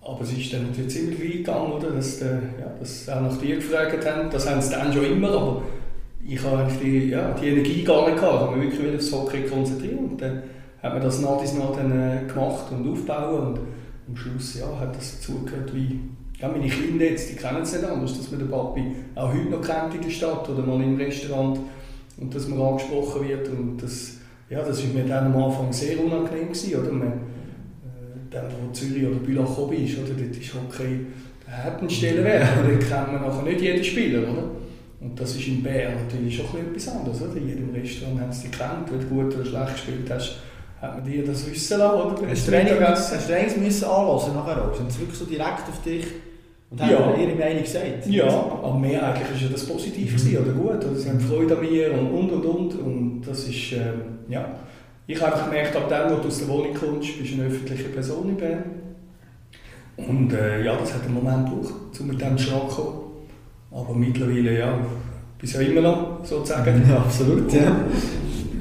Aber 0.00 0.22
es 0.22 0.32
ist 0.32 0.52
dann 0.52 0.68
natürlich 0.68 0.92
ziemlich 0.92 1.20
weit 1.20 1.36
gegangen, 1.44 1.72
oder? 1.72 1.90
Dass, 1.90 2.22
äh, 2.22 2.38
ja, 2.60 2.84
sie 2.84 3.12
auch 3.14 3.20
nach 3.20 3.36
dir 3.36 3.56
gefragt 3.56 4.06
haben. 4.06 4.30
Das 4.30 4.48
haben 4.48 4.62
sie 4.62 4.70
dann 4.70 4.92
schon 4.92 5.04
immer, 5.04 5.30
aber 5.30 5.62
ich 6.26 6.42
habe 6.42 6.70
die, 6.82 7.10
ja, 7.10 7.32
die 7.32 7.48
Energie 7.48 7.84
gar 7.84 8.08
nicht 8.08 8.20
gehabt. 8.20 8.42
Ich 8.42 8.50
habe 8.50 8.56
mich 8.56 8.78
wirklich 8.78 8.96
aufs 8.96 9.12
Hockey 9.12 9.42
konzentrieren. 9.42 10.10
Und 10.10 10.22
dann 10.22 10.42
hat 10.82 10.94
man 10.94 11.02
das 11.02 11.20
nach 11.20 11.38
und 11.38 11.58
nach 11.58 11.76
dann, 11.76 11.92
äh, 11.92 12.26
gemacht 12.26 12.64
und 12.70 12.90
aufgebaut. 12.90 13.40
Und 13.40 13.58
am 14.08 14.16
Schluss 14.16 14.58
ja, 14.58 14.66
hat 14.80 14.96
das 14.96 15.20
zugehört, 15.20 15.74
wie 15.74 16.00
ja, 16.40 16.48
meine 16.48 16.68
Kinder 16.68 17.04
jetzt, 17.04 17.30
die 17.30 17.36
kennen 17.36 17.62
es 17.62 17.72
nicht 17.72 17.84
anders, 17.84 18.16
dass 18.16 18.30
man 18.30 18.40
den 18.40 18.50
Papi 18.50 18.82
auch 19.14 19.32
heute 19.32 19.50
noch 19.50 19.60
kennt 19.60 19.94
in 19.94 20.02
der 20.02 20.10
Stadt 20.10 20.48
oder 20.48 20.62
mal 20.62 20.82
im 20.82 20.96
Restaurant 20.96 21.58
und 22.16 22.34
dass 22.34 22.48
man 22.48 22.60
angesprochen 22.60 23.28
wird. 23.28 23.48
Und 23.48 23.82
das, 23.82 24.17
ja, 24.50 24.62
das 24.62 24.82
war 24.82 24.94
mir 24.94 25.08
dann 25.08 25.26
am 25.26 25.42
Anfang 25.42 25.72
sehr 25.72 25.98
unangenehm. 26.02 26.48
Gewesen, 26.48 26.80
oder? 26.80 26.92
Man, 26.92 27.08
äh, 27.08 28.30
dann, 28.30 28.46
wo 28.46 28.72
Zürich 28.72 29.06
oder 29.06 29.16
Bülach 29.16 29.48
gekommen 29.48 29.84
ist, 29.84 29.98
oder? 29.98 30.14
dort 30.16 30.36
ist 30.36 30.54
Hockey, 30.54 31.06
der 31.46 31.64
hat 31.64 31.80
einen 31.80 31.90
Stellenwert, 31.90 32.46
aber 32.58 32.68
den 32.68 32.78
kennt 32.78 33.12
man 33.12 33.22
nachher 33.22 33.42
nicht 33.42 33.60
jeden 33.60 33.84
Spieler. 33.84 34.22
Oder? 34.22 34.44
Und 35.00 35.20
das 35.20 35.36
ist 35.36 35.46
in 35.46 35.62
Bern 35.62 35.94
natürlich 36.04 36.36
schon 36.36 36.46
etwas 36.60 36.88
anderes. 36.88 37.22
Oder? 37.22 37.36
In 37.36 37.48
jedem 37.48 37.70
Restaurant 37.70 38.20
haben 38.20 38.32
sie 38.32 38.48
dich 38.48 38.58
kennt, 38.58 38.90
wenn 38.90 39.00
du 39.00 39.06
gut 39.06 39.34
oder 39.34 39.44
schlecht 39.44 39.72
gespielt 39.72 40.10
hast, 40.10 40.38
hat 40.80 40.96
man 40.96 41.04
dir 41.04 41.24
das 41.24 41.50
wissen 41.50 41.78
lassen. 41.78 42.00
Oder? 42.00 42.30
Hast 42.30 42.46
du 42.46 42.52
Trainings 42.52 43.56
müssen 43.56 43.84
anlassen 43.84 44.34
nachher? 44.34 44.72
Sind 44.76 44.92
sie 44.92 45.00
wirklich 45.00 45.18
so 45.18 45.24
direkt 45.24 45.68
auf 45.68 45.82
dich 45.84 46.06
und 46.70 46.82
haben 46.82 46.90
ja. 46.90 47.14
ihre 47.16 47.34
Meinung 47.34 47.62
gesagt? 47.62 48.06
Ja, 48.06 48.28
aber 48.28 48.78
mehr 48.78 49.02
eigentlich 49.02 49.36
ist 49.36 49.42
ja 49.42 49.48
das 49.48 49.66
positiv 49.66 50.22
mhm. 50.22 50.36
oder 50.36 50.52
gut. 50.52 50.84
Oder 50.84 50.94
sie 50.96 51.08
haben 51.08 51.20
Freude 51.20 51.56
an 51.56 51.62
mir 51.62 51.92
und 51.92 52.10
und 52.10 52.30
und 52.30 52.44
und. 52.44 52.74
Und 52.80 53.22
das 53.26 53.48
ist, 53.48 53.72
ähm, 53.72 54.18
ja. 54.28 54.46
Ich 55.06 55.20
habe 55.22 55.42
gemerkt, 55.42 55.74
ab 55.74 55.88
dem, 55.88 56.16
wo 56.16 56.20
du 56.20 56.28
aus 56.28 56.38
der 56.40 56.48
Wohnung 56.48 56.74
kommst, 56.74 57.18
bist 57.18 57.32
du 57.32 57.40
eine 57.40 57.48
öffentliche 57.48 57.88
Person 57.88 58.28
in 58.28 58.36
Bern. 58.36 58.64
Und 59.96 60.32
äh, 60.34 60.62
ja, 60.62 60.76
das 60.76 60.92
hat 60.92 61.04
einen 61.04 61.14
Moment 61.14 61.48
gebraucht, 61.48 62.00
um 62.00 62.06
mit 62.06 62.20
dem 62.20 62.36
Schlag 62.36 62.70
zu 62.70 62.76
kommen. 62.76 62.98
Aber 63.70 63.94
mittlerweile, 63.94 64.58
ja, 64.58 64.78
bis 65.38 65.54
ja 65.54 65.60
immer 65.60 65.80
noch, 65.80 66.24
sozusagen. 66.24 66.84
Ja, 66.88 66.98
absolut, 66.98 67.50
ja. 67.52 67.76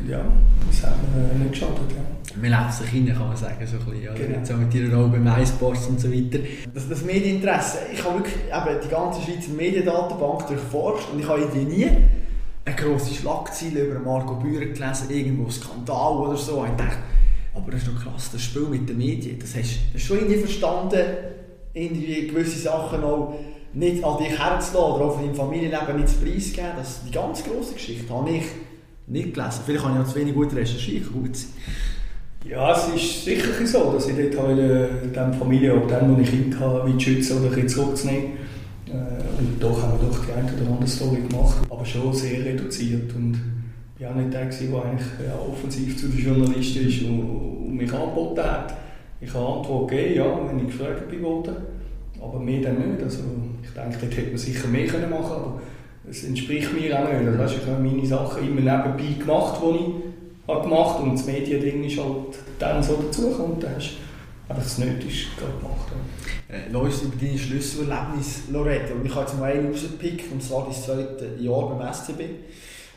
Ja, 0.10 0.22
das 0.70 0.84
hat 0.84 0.96
mir 1.14 1.30
äh, 1.30 1.38
nicht 1.40 1.52
geschadet, 1.52 1.92
ja. 1.92 2.07
Man 2.42 2.52
lebt 2.52 2.74
sich 2.74 2.94
rein, 2.94 3.08
kann 3.08 3.28
man 3.28 3.38
sagen, 3.38 3.66
so 3.66 3.78
ein 3.78 3.86
bisschen, 3.86 4.16
genau. 4.16 4.38
Jetzt 4.38 4.52
auch 4.52 4.58
mit 4.58 4.74
ihrer 4.74 4.96
Rolle 4.96 5.20
beim 5.20 5.42
iSports 5.42 5.88
und 5.88 6.00
so 6.00 6.12
weiter. 6.12 6.40
Das, 6.74 6.88
das 6.88 7.04
Medieninteresse, 7.04 7.80
ich 7.92 8.04
habe 8.04 8.20
wirklich 8.20 8.36
eben 8.36 8.82
die 8.84 8.88
ganze 8.90 9.22
Schweizer 9.22 9.52
Mediendatenbank 9.56 10.48
durchforscht 10.48 11.10
und 11.12 11.20
ich 11.20 11.28
habe 11.28 11.42
irgendwie 11.42 11.66
nie 11.66 11.90
eine 12.66 12.76
grosse 12.76 13.14
Schlagzeile 13.14 13.86
über 13.86 14.00
Marco 14.00 14.36
Bührer 14.36 14.66
gelesen, 14.66 15.10
irgendwo 15.10 15.50
Skandal 15.50 16.18
oder 16.18 16.38
so. 16.38 16.60
Und 16.60 16.72
ich 16.72 16.76
dachte, 16.76 16.98
aber 17.56 17.72
das 17.72 17.82
ist 17.82 17.88
doch 17.88 18.04
krass, 18.04 18.30
das 18.32 18.42
Spiel 18.42 18.68
mit 18.70 18.88
den 18.88 18.98
Medien, 18.98 19.40
das 19.40 19.56
hast 19.56 19.80
du 19.94 20.00
schon 20.00 20.18
irgendwie 20.18 20.40
verstanden, 20.40 21.02
irgendwie 21.74 22.28
gewisse 22.28 22.60
Sachen 22.60 23.04
auch 23.04 23.40
nicht 23.74 24.04
an 24.04 24.18
dich 24.18 24.38
herzulassen 24.38 24.76
oder 24.76 25.06
auch 25.06 25.16
von 25.16 25.24
deinem 25.26 25.36
Familienleben 25.36 25.96
nicht 25.96 26.10
zu 26.10 26.16
preisgeben. 26.18 26.72
Das, 26.78 27.02
die 27.04 27.12
ganz 27.12 27.44
grosse 27.44 27.74
Geschichte 27.74 28.14
habe 28.14 28.30
ich 28.30 28.44
nicht 29.08 29.34
gelesen. 29.34 29.62
Vielleicht 29.66 29.86
habe 29.86 29.98
ich 29.98 30.06
auch 30.06 30.12
zu 30.12 30.20
wenig 30.20 30.34
gut 30.34 30.54
recherchiert. 30.54 31.12
Gut 31.12 31.38
ja, 32.50 32.72
es 32.72 32.88
ist 32.96 33.26
sicher 33.26 33.66
so, 33.66 33.94
dass 33.94 34.08
ich 34.08 34.16
dort 34.16 34.48
halt, 34.48 34.60
äh, 34.60 34.88
die 35.12 35.38
Familie, 35.38 35.74
auch 35.74 35.88
dann, 35.88 36.16
wo 36.16 36.22
ich 36.22 36.30
Kind 36.30 36.60
hatte, 36.60 36.88
wie 36.88 37.00
schützen 37.00 37.46
oder 37.46 37.56
ein 37.56 37.68
zurückzunehmen. 37.68 38.32
Äh, 38.88 39.40
und 39.40 39.62
doch 39.62 39.82
haben 39.82 40.00
wir 40.00 40.08
doch 40.08 40.26
die 40.26 40.32
eine 40.32 40.52
oder 40.54 40.72
andere 40.72 40.88
Story 40.88 41.22
gemacht, 41.28 41.58
aber 41.70 41.86
schon 41.86 42.14
sehr 42.14 42.46
reduziert. 42.46 43.14
Und 43.16 43.40
ich 43.98 44.06
war 44.06 44.12
auch 44.12 44.16
nicht 44.16 44.34
der, 44.34 44.46
der 44.46 44.86
eigentlich 44.86 45.08
ja, 45.26 45.36
offensiv 45.52 45.98
zu 45.98 46.08
den 46.08 46.20
Journalisten 46.20 46.88
ist 46.88 47.02
und, 47.04 47.76
mich 47.76 47.94
angeboten 47.94 48.42
hat. 48.42 48.74
Ich 49.22 49.32
habe 49.34 49.46
Antwort 49.46 49.90
gegeben, 49.92 50.16
ja, 50.16 50.40
wenn 50.48 50.60
ich 50.60 50.66
gefragt 50.68 51.10
bin 51.10 51.22
worden. 51.22 51.56
Aber 52.20 52.40
mehr 52.40 52.62
dann 52.62 52.76
nicht. 52.76 53.04
Also, 53.04 53.20
ich 53.62 53.70
denke, 53.70 53.98
dort 54.02 54.18
hätte 54.18 54.30
man 54.30 54.38
sicher 54.38 54.68
mehr 54.68 54.86
machen 54.86 55.02
können, 55.02 55.14
aber 55.14 55.62
es 56.10 56.24
entspricht 56.24 56.74
mir 56.74 56.98
auch 56.98 57.08
nicht. 57.08 57.40
Also, 57.40 57.56
ich 57.62 57.68
habe 57.68 57.84
meine 57.84 58.06
Sachen 58.06 58.48
immer 58.48 58.62
nebenbei 58.62 59.20
gemacht, 59.20 59.62
die 59.62 59.76
ich 59.76 60.17
gemacht 60.48 61.00
und 61.02 61.14
das 61.14 61.26
Mediending 61.26 61.84
ist 61.84 62.00
halt 62.00 62.38
dann 62.60 62.82
so 62.82 62.96
dazugekommen. 62.96 63.60
Da 63.60 63.68
hast 63.76 63.92
einfach 64.48 64.64
das 64.64 64.78
Nötigste 64.78 65.42
gemacht. 65.42 65.92
Ja. 66.50 66.56
Äh, 66.56 66.62
lass 66.72 66.84
uns 66.84 67.02
über 67.02 67.16
deine 67.18 67.38
Schlüsselerlebnisse 67.38 68.66
reden. 68.66 69.00
Und 69.00 69.06
ich 69.06 69.16
habe 69.16 69.26
jetzt 69.26 69.40
mal 69.40 69.52
einen 69.52 69.72
rausgepickt, 69.72 70.32
und 70.32 70.42
zwar 70.42 70.68
das 70.68 70.86
zweite 70.86 71.36
Jahr 71.40 71.70
beim 71.70 71.94
SCB. 71.94 72.22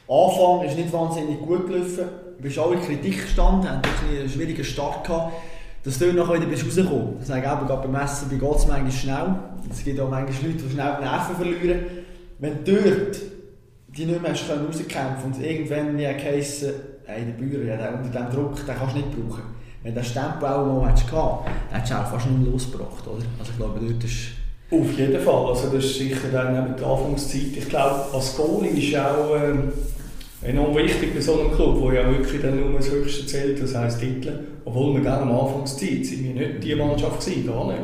Anfang 0.08 0.66
ist 0.66 0.76
nicht 0.76 0.92
wahnsinnig 0.92 1.40
gut 1.40 1.66
gelaufen. 1.66 2.04
Du 2.36 2.42
bist 2.42 2.56
in 2.56 2.80
Kritik 2.80 3.22
gestanden, 3.22 3.68
hast 3.68 4.08
einen 4.08 4.28
schwierigen 4.28 4.64
Start 4.64 5.06
gehabt. 5.06 5.34
Dass 5.82 5.98
du 5.98 6.12
nachher 6.12 6.34
wieder 6.34 6.46
bist 6.46 6.66
rausgekommen 6.66 7.16
bist. 7.16 7.22
Ich 7.22 7.28
sage 7.28 7.46
eben, 7.46 7.66
gerade 7.66 7.88
beim 7.88 8.06
SCB 8.06 8.38
geht 8.38 8.54
es 8.54 8.66
manchmal 8.66 8.92
schnell. 8.92 9.34
Es 9.70 9.82
gibt 9.82 9.98
auch 9.98 10.10
manchmal 10.10 10.50
Leute, 10.50 10.64
die 10.64 10.72
schnell 10.72 10.96
die 10.98 11.04
Nerven 11.04 11.36
verlieren. 11.36 11.80
Wenn 12.38 12.64
du 12.64 12.74
dort 12.74 13.16
die 13.96 14.06
nicht 14.06 14.22
mehr 14.22 14.30
rauskämpfen 14.32 15.32
und 15.32 15.42
irgendwann 15.42 15.98
wie 15.98 16.02
geheissen, 16.02 16.74
hey, 17.10 17.24
der 17.24 17.32
Bauer, 17.32 17.64
ja, 17.64 17.90
unter 17.90 18.08
diesem 18.08 18.30
Druck, 18.30 18.66
den 18.66 18.74
kannst 18.74 18.94
du 18.94 18.98
nicht 18.98 19.10
brauchen. 19.10 19.42
Wenn 19.82 19.94
du 19.94 20.00
den 20.00 20.04
Stempel 20.04 20.48
auch 20.48 20.66
noch 20.66 20.88
hättest 20.88 21.10
gehabt, 21.10 21.48
dann 21.70 21.80
hättest 21.80 21.92
du 21.92 21.98
auch 21.98 22.10
fast 22.10 22.26
nicht 22.26 22.40
mehr 22.40 22.52
losgebracht, 22.52 23.06
oder? 23.06 23.24
Also 23.38 23.50
ich 23.50 23.56
glaube, 23.56 23.80
dort 23.80 24.04
ist... 24.04 24.18
Auf 24.70 24.98
jeden 24.98 25.20
Fall, 25.20 25.46
also 25.46 25.68
das 25.68 25.84
ist 25.84 25.98
sicher 25.98 26.28
dann 26.30 26.56
eben 26.56 26.76
die 26.76 26.84
Anfangszeit. 26.84 27.56
Ich 27.56 27.68
glaube, 27.68 28.04
als 28.14 28.36
Goalie 28.36 28.70
ist 28.70 28.96
auch 28.96 29.34
ähm, 29.34 29.72
enorm 30.42 30.76
wichtig 30.76 31.12
bei 31.12 31.20
so 31.20 31.40
einem 31.40 31.52
Club, 31.52 31.80
wo 31.80 31.90
ja 31.90 32.08
wirklich 32.08 32.40
dann 32.40 32.60
nur 32.60 32.78
das 32.78 32.88
Höchste 32.88 33.26
zählt, 33.26 33.60
das 33.60 33.74
heisst 33.74 33.98
Titel. 33.98 34.38
Obwohl 34.64 34.94
wir 34.94 35.00
gerne 35.00 35.22
am 35.22 35.32
Anfangszeit 35.32 36.06
sind 36.06 36.22
wir 36.22 36.34
nicht 36.34 36.62
die 36.62 36.76
Mannschaft 36.76 37.24
gewesen, 37.24 37.48
gar 37.48 37.66
nicht. 37.66 37.82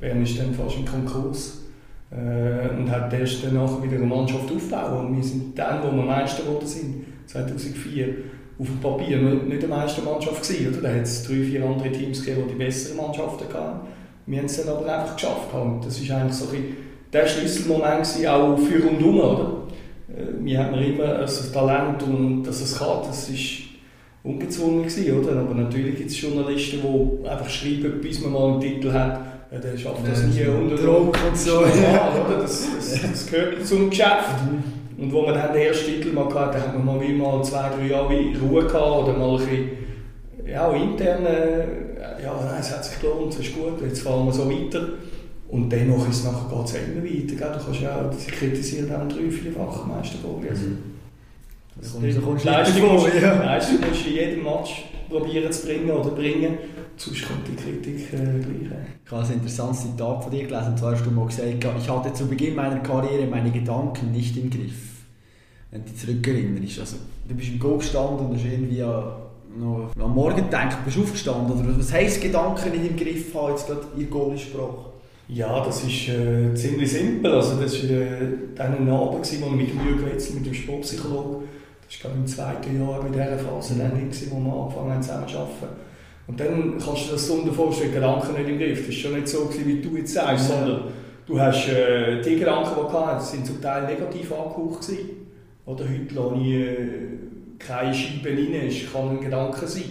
Bern 0.00 0.22
ist 0.22 0.38
dann 0.38 0.54
fast 0.54 0.76
im 0.78 0.86
Konkurs 0.86 1.64
äh, 2.10 2.74
und 2.74 2.90
hat 2.90 3.12
erst 3.12 3.44
danach 3.44 3.82
wieder 3.82 3.96
eine 3.96 4.06
Mannschaft 4.06 4.50
aufgebaut. 4.50 5.00
Und 5.00 5.16
wir 5.16 5.24
sind 5.24 5.58
dann, 5.58 5.82
wo 5.82 5.94
wir 5.94 6.04
Meister 6.04 6.44
geworden 6.44 6.66
sind, 6.66 7.04
2004, 7.26 8.14
auf 8.58 8.66
dem 8.66 8.80
Papier 8.80 9.18
nicht 9.18 9.62
die 9.62 9.66
Meistermannschaft 9.66 10.42
gewesen, 10.42 10.68
oder? 10.72 10.88
Da 10.88 10.94
hat 10.94 11.02
es 11.02 11.22
drei, 11.24 11.42
vier 11.42 11.64
andere 11.64 11.90
Teams 11.90 12.24
gegeben, 12.24 12.44
die 12.46 12.52
die 12.52 12.58
besseren 12.58 12.98
Mannschaften 12.98 13.52
hatten. 13.52 13.80
Wir 14.26 14.38
haben 14.38 14.46
es 14.46 14.56
dann 14.64 14.74
aber 14.74 14.98
einfach 14.98 15.16
geschafft. 15.16 15.52
Und 15.52 15.84
das 15.84 16.08
war 16.08 16.18
eigentlich 16.18 16.36
so 16.36 16.46
ein 16.54 16.76
der 17.14 17.28
Schlüsselmoment 17.28 18.06
auch 18.26 18.58
für 18.58 18.88
und 18.88 19.02
um, 19.02 19.20
oder? 19.20 19.52
Äh, 20.08 20.44
wir 20.44 20.58
haben 20.58 20.74
immer 20.74 21.04
also 21.04 21.42
das 21.42 21.52
Talent 21.52 22.02
und 22.02 22.42
dass 22.42 22.60
es 22.60 22.76
kann, 22.76 23.02
das 23.06 23.30
war 23.30 23.38
ungezwungen 24.24 24.82
gewesen, 24.82 25.20
oder? 25.20 25.40
Aber 25.40 25.54
natürlich 25.54 25.96
gibt 25.96 26.10
es 26.10 26.20
Journalisten, 26.20 26.80
die 26.82 27.28
einfach 27.28 27.48
schreiben, 27.48 28.00
bis 28.00 28.20
man 28.20 28.32
mal 28.32 28.52
einen 28.52 28.60
Titel 28.60 28.92
hat, 28.92 29.20
ja, 29.52 29.58
der 29.58 29.78
schafft 29.78 30.06
das 30.06 30.24
nie 30.24 30.44
unter 30.46 30.76
Druck 30.76 31.16
und 31.28 31.36
so. 31.36 31.62
Ja, 31.62 32.12
oder? 32.12 32.40
Das, 32.40 32.66
das, 32.74 33.02
das 33.02 33.26
gehört 33.26 33.64
zum 33.64 33.90
Geschäft. 33.90 34.30
Mhm. 34.96 35.04
Und 35.04 35.12
wo 35.12 35.22
man 35.22 35.34
dann 35.34 35.52
den 35.52 35.62
ersten 35.62 35.86
Titel 35.86 36.12
mal 36.12 36.32
hatte, 36.32 36.60
hat 36.60 36.74
man 36.74 36.84
mal 36.84 37.00
wie 37.00 37.12
mal 37.12 37.42
zwei, 37.42 37.68
drei 37.68 37.86
Jahre 37.86 38.14
Ruhe 38.42 38.66
gehabt 38.66 39.08
oder 39.08 39.12
mal 39.16 39.30
ein 39.30 39.46
bisschen, 39.46 39.68
ja, 40.46 40.70
intern, 40.72 41.26
äh, 41.26 42.22
ja, 42.22 42.34
nein, 42.44 42.60
es 42.60 42.70
hat 42.70 42.84
sich 42.84 43.00
gelohnt, 43.00 43.32
es 43.32 43.40
ist 43.40 43.54
gut, 43.54 43.80
jetzt 43.82 44.02
fahren 44.02 44.26
wir 44.26 44.32
so 44.32 44.48
weiter. 44.50 44.88
Und 45.48 45.70
dennoch 45.70 46.08
ist 46.08 46.18
es 46.18 46.24
nachher 46.24 46.48
geht 46.48 46.64
es 46.64 46.74
immer 46.74 47.04
weiter, 47.04 47.34
gell? 47.36 47.58
du 47.58 47.64
kannst 47.64 47.80
ja 47.80 47.96
auch, 47.96 48.12
sie 48.12 48.30
kritisieren 48.30 48.90
auch 48.94 49.08
drei, 49.08 49.30
vierfach 49.30 49.86
Meistergoal. 49.86 50.48
Also, 50.48 50.66
mhm. 50.66 50.93
Kommst, 51.80 52.44
Leistung, 52.44 52.92
musst, 52.92 53.14
ja. 53.20 53.42
Leistung 53.42 53.80
musst 53.80 54.04
du 54.04 54.10
in 54.10 54.14
jedem 54.14 54.44
Match 54.44 54.84
probieren 55.08 55.52
zu 55.52 55.66
bringen 55.66 55.90
oder 55.90 56.10
bringen, 56.10 56.58
sonst 56.96 57.26
kommt 57.26 57.46
die 57.48 57.56
Kritik 57.56 58.12
äh, 58.12 58.16
gleich. 58.16 58.78
Ich 59.04 59.10
habe 59.10 59.22
ein 59.22 59.32
interessantes 59.32 59.82
Zitat 59.82 60.22
von 60.22 60.32
dir 60.32 60.44
gelesen, 60.44 60.68
und 60.68 60.78
zwar 60.78 60.92
hast 60.92 61.04
du 61.04 61.10
mal 61.10 61.26
gesagt, 61.26 61.48
ich 61.48 61.88
hatte 61.88 62.12
zu 62.12 62.26
Beginn 62.26 62.54
meiner 62.54 62.78
Karriere 62.78 63.26
meine 63.26 63.50
Gedanken 63.50 64.12
nicht 64.12 64.36
im 64.36 64.50
Griff. 64.50 65.02
Wenn 65.70 65.84
du 65.84 65.90
dich 65.90 66.00
zurückerinnerst, 66.00 66.80
also 66.80 66.96
du 67.28 67.34
bist 67.34 67.50
im 67.50 67.58
Go 67.58 67.76
gestanden 67.78 68.26
und 68.26 68.36
hast 68.36 68.44
irgendwie 68.44 68.80
noch 68.80 69.90
am 70.00 70.14
Morgen 70.14 70.36
gedacht, 70.36 70.84
bist 70.84 70.96
du 70.96 71.02
aufgestanden, 71.02 71.58
oder 71.58 71.78
was 71.78 71.92
heisst 71.92 72.22
Gedanken 72.22 72.70
nicht 72.70 72.90
im 72.90 72.96
Griff 72.96 73.34
haben, 73.34 73.50
jetzt 73.50 73.66
gerade 73.66 73.82
in 73.96 74.08
Goalie-Sprache? 74.08 74.94
Ja, 75.26 75.64
das 75.64 75.82
ist 75.84 76.08
äh, 76.08 76.54
ziemlich 76.54 76.92
simpel. 76.92 77.32
Also 77.32 77.60
das 77.60 77.82
war 77.82 77.90
äh, 77.90 78.28
dann 78.54 78.76
ein 78.76 78.88
Abend, 78.88 79.26
wo 79.40 79.46
ich 79.46 79.52
mit 79.52 79.70
dem 79.70 79.86
Jürgen 79.86 80.06
Wetzel, 80.06 80.34
mit 80.34 80.46
dem 80.46 80.54
Sportpsychologen, 80.54 81.48
das 81.86 82.04
war 82.04 82.12
im 82.12 82.26
zweiten 82.26 82.80
Jahr 82.80 83.02
mit 83.02 83.14
dieser 83.14 83.38
Phase, 83.38 83.74
dann, 83.74 83.92
wo 84.30 84.38
wir 84.40 84.52
angefangen 84.52 84.92
haben 84.92 85.02
zusammen 85.02 85.28
zu 85.28 85.38
arbeiten. 85.38 85.76
Und 86.26 86.40
dann 86.40 86.78
kannst 86.78 87.02
du 87.02 87.06
dir 87.06 87.12
das 87.12 87.26
so 87.26 87.52
vorstellen, 87.52 87.92
Gedanken 87.92 88.34
nicht 88.34 88.48
im 88.48 88.58
Griff. 88.58 88.86
Das 88.86 88.88
war 88.88 88.94
schon 88.94 89.14
nicht 89.14 89.28
so, 89.28 89.50
wie 89.64 89.82
du 89.82 89.96
jetzt 89.96 90.14
sagst, 90.14 90.48
sondern 90.48 90.84
du 91.26 91.38
hast 91.38 91.68
äh, 91.68 92.22
die 92.22 92.36
Gedanken, 92.36 92.70
die 92.76 92.92
du 92.92 92.92
hast, 92.92 93.32
sind 93.32 93.46
zum 93.46 93.60
Teil 93.60 93.86
negativ 93.86 94.32
angehaucht. 94.32 94.88
Oder 95.66 95.84
heute 95.84 96.14
lasse 96.14 96.34
ich 96.40 96.52
äh, 96.52 96.78
keine 97.58 97.94
Scheibe 97.94 98.30
rein, 98.30 98.68
es 98.68 98.92
kann 98.92 99.10
ein 99.10 99.20
Gedanke 99.20 99.66
sein. 99.66 99.84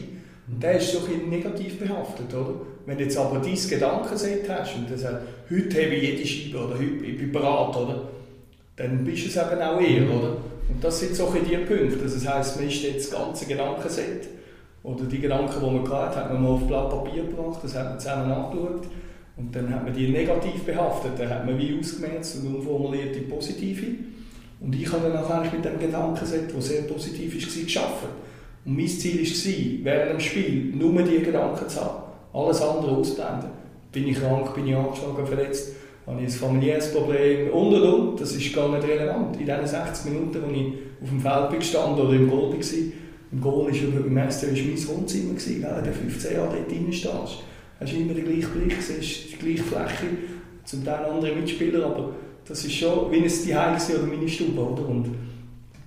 Und 0.47 0.61
der 0.61 0.77
ist 0.77 0.91
so 0.91 0.99
ein 1.05 1.29
negativ 1.29 1.79
behaftet, 1.79 2.33
oder? 2.33 2.53
Wenn 2.85 2.97
du 2.97 3.03
jetzt 3.05 3.17
aber 3.17 3.39
dein 3.39 3.55
Gedankenset 3.55 4.49
hast 4.49 4.75
und 4.75 4.91
das 4.91 5.05
heißt, 5.05 5.15
heute 5.49 5.85
habe 5.85 5.95
ich 5.95 6.03
jede 6.03 6.27
Scheibe 6.27 6.65
oder 6.65 6.73
heute 6.75 7.05
ich 7.05 7.17
bin 7.17 7.31
bereit, 7.31 7.75
oder? 7.75 8.09
Dann 8.75 9.03
bist 9.05 9.23
du 9.23 9.29
es 9.29 9.37
eben 9.37 9.61
auch 9.61 9.79
eher, 9.79 10.03
oder? 10.03 10.37
Und 10.73 10.83
das 10.83 10.99
sind 10.99 11.15
so 11.15 11.31
die 11.33 11.55
Punkte. 11.57 11.99
Also 12.01 12.15
das 12.15 12.27
heisst, 12.27 12.57
man 12.57 12.67
ist 12.67 12.81
jetzt 12.81 13.11
das 13.11 13.19
ganze 13.19 13.45
Gedankenset 13.45 14.27
oder 14.81 15.05
die 15.05 15.19
Gedanken, 15.19 15.59
die 15.59 15.65
man 15.65 15.89
hatte, 15.89 16.17
hat 16.17 16.33
man 16.33 16.41
mal 16.41 16.49
auf 16.49 16.67
Blatt 16.67 16.89
Papier 16.89 17.23
gebracht, 17.23 17.59
das 17.63 17.75
hat 17.75 17.89
man 17.89 17.99
zusammen 17.99 18.31
angeschaut. 18.31 18.87
Und 19.35 19.55
dann 19.55 19.73
hat 19.73 19.83
man 19.83 19.93
die 19.93 20.09
negativ 20.09 20.63
behaftet, 20.63 21.13
dann 21.17 21.29
hat 21.29 21.45
man 21.45 21.57
wie 21.57 21.77
ausgemerzt 21.79 22.37
und 22.37 22.55
umformuliert 22.55 23.15
die 23.15 23.21
positive. 23.21 23.85
Und 24.59 24.75
ich 24.75 24.91
habe 24.91 25.09
dann 25.09 25.23
auch 25.23 25.51
mit 25.51 25.65
dem 25.65 25.79
Gedankenset, 25.79 26.55
das 26.55 26.67
sehr 26.67 26.83
positiv 26.83 27.33
war, 27.33 27.63
geschaffen. 27.63 28.09
Und 28.65 28.77
mein 28.77 28.87
Ziel 28.87 29.21
war, 29.21 29.85
während 29.85 30.11
dem 30.11 30.19
Spiel 30.19 30.73
nur 30.75 31.01
die 31.01 31.19
Gedanken 31.19 31.67
zu 31.67 31.81
haben, 31.81 32.03
alles 32.33 32.61
andere 32.61 32.91
ausblenden. 32.91 33.49
Bin 33.91 34.07
ich 34.07 34.19
krank, 34.19 34.53
bin 34.53 34.67
ich 34.67 34.75
angeschlagen, 34.75 35.25
verletzt, 35.25 35.73
habe 36.05 36.21
ich 36.21 36.27
ein 36.27 36.31
familiäres 36.31 36.91
Problem 36.91 37.49
und 37.51 37.73
und 37.73 37.81
und. 37.81 38.21
Das 38.21 38.35
ist 38.35 38.53
gar 38.53 38.69
nicht 38.69 38.87
relevant. 38.87 39.39
In 39.39 39.45
diesen 39.45 39.67
60 39.67 40.11
Minuten, 40.11 40.41
wo 40.45 40.51
ich 40.51 40.73
auf 41.01 41.09
dem 41.09 41.19
Feld 41.21 41.59
gestanden 41.59 42.05
oder 42.05 42.13
im 42.13 42.29
Goal 42.29 42.51
war, 42.51 42.59
im 43.31 43.41
Goal 43.41 43.65
war 43.67 44.05
im 44.05 44.13
Meister 44.13 44.47
mein 44.47 44.87
Wohnzimmer, 44.87 45.33
gewesen, 45.33 45.63
weil 45.63 45.83
du 45.83 45.91
15 45.91 46.33
Jahre 46.33 46.55
dort 46.55 46.71
drin 46.71 46.91
stehst. 46.91 47.43
Hast 47.79 47.93
immer 47.93 48.13
den 48.13 48.25
gleichen 48.25 48.51
Blick, 48.51 48.77
siehst 48.81 49.33
die 49.33 49.37
gleiche 49.37 49.63
Fläche, 49.63 50.07
zum 50.65 50.85
Teil 50.85 51.05
andere 51.05 51.35
Mitspieler, 51.35 51.85
aber 51.85 52.11
Das 52.45 52.65
ist 52.65 52.73
schon 52.73 53.09
wie 53.11 53.23
ein 53.23 53.29
Zuhause 53.29 53.99
oder 53.99 54.07
meine 54.07 54.27
Stube, 54.27 54.59
oder? 54.59 54.87
Und 54.87 55.09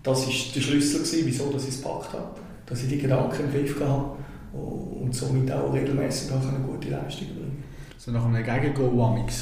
das 0.03 0.27
war 0.27 0.35
der 0.55 0.61
Schlüssel, 0.61 1.01
gewesen, 1.01 1.23
wieso 1.27 1.51
ich 1.51 1.69
es 1.69 1.83
gepackt 1.83 2.13
habe. 2.15 2.41
Dass 2.65 2.83
ich 2.83 2.89
die 2.89 2.99
Gedanken 2.99 3.45
im 3.45 3.53
Griff 3.53 3.81
habe 3.81 4.17
und 4.53 5.15
somit 5.15 5.53
auch 5.53 5.73
regelmäßig 5.73 6.33
auch 6.33 6.49
eine 6.49 6.65
gute 6.67 6.89
Leistung 6.89 7.29
bringen 7.29 7.63
So 7.99 8.11
nach 8.11 8.25
einem 8.25 8.43
Gegengoal 8.43 9.25
Ich 9.29 9.35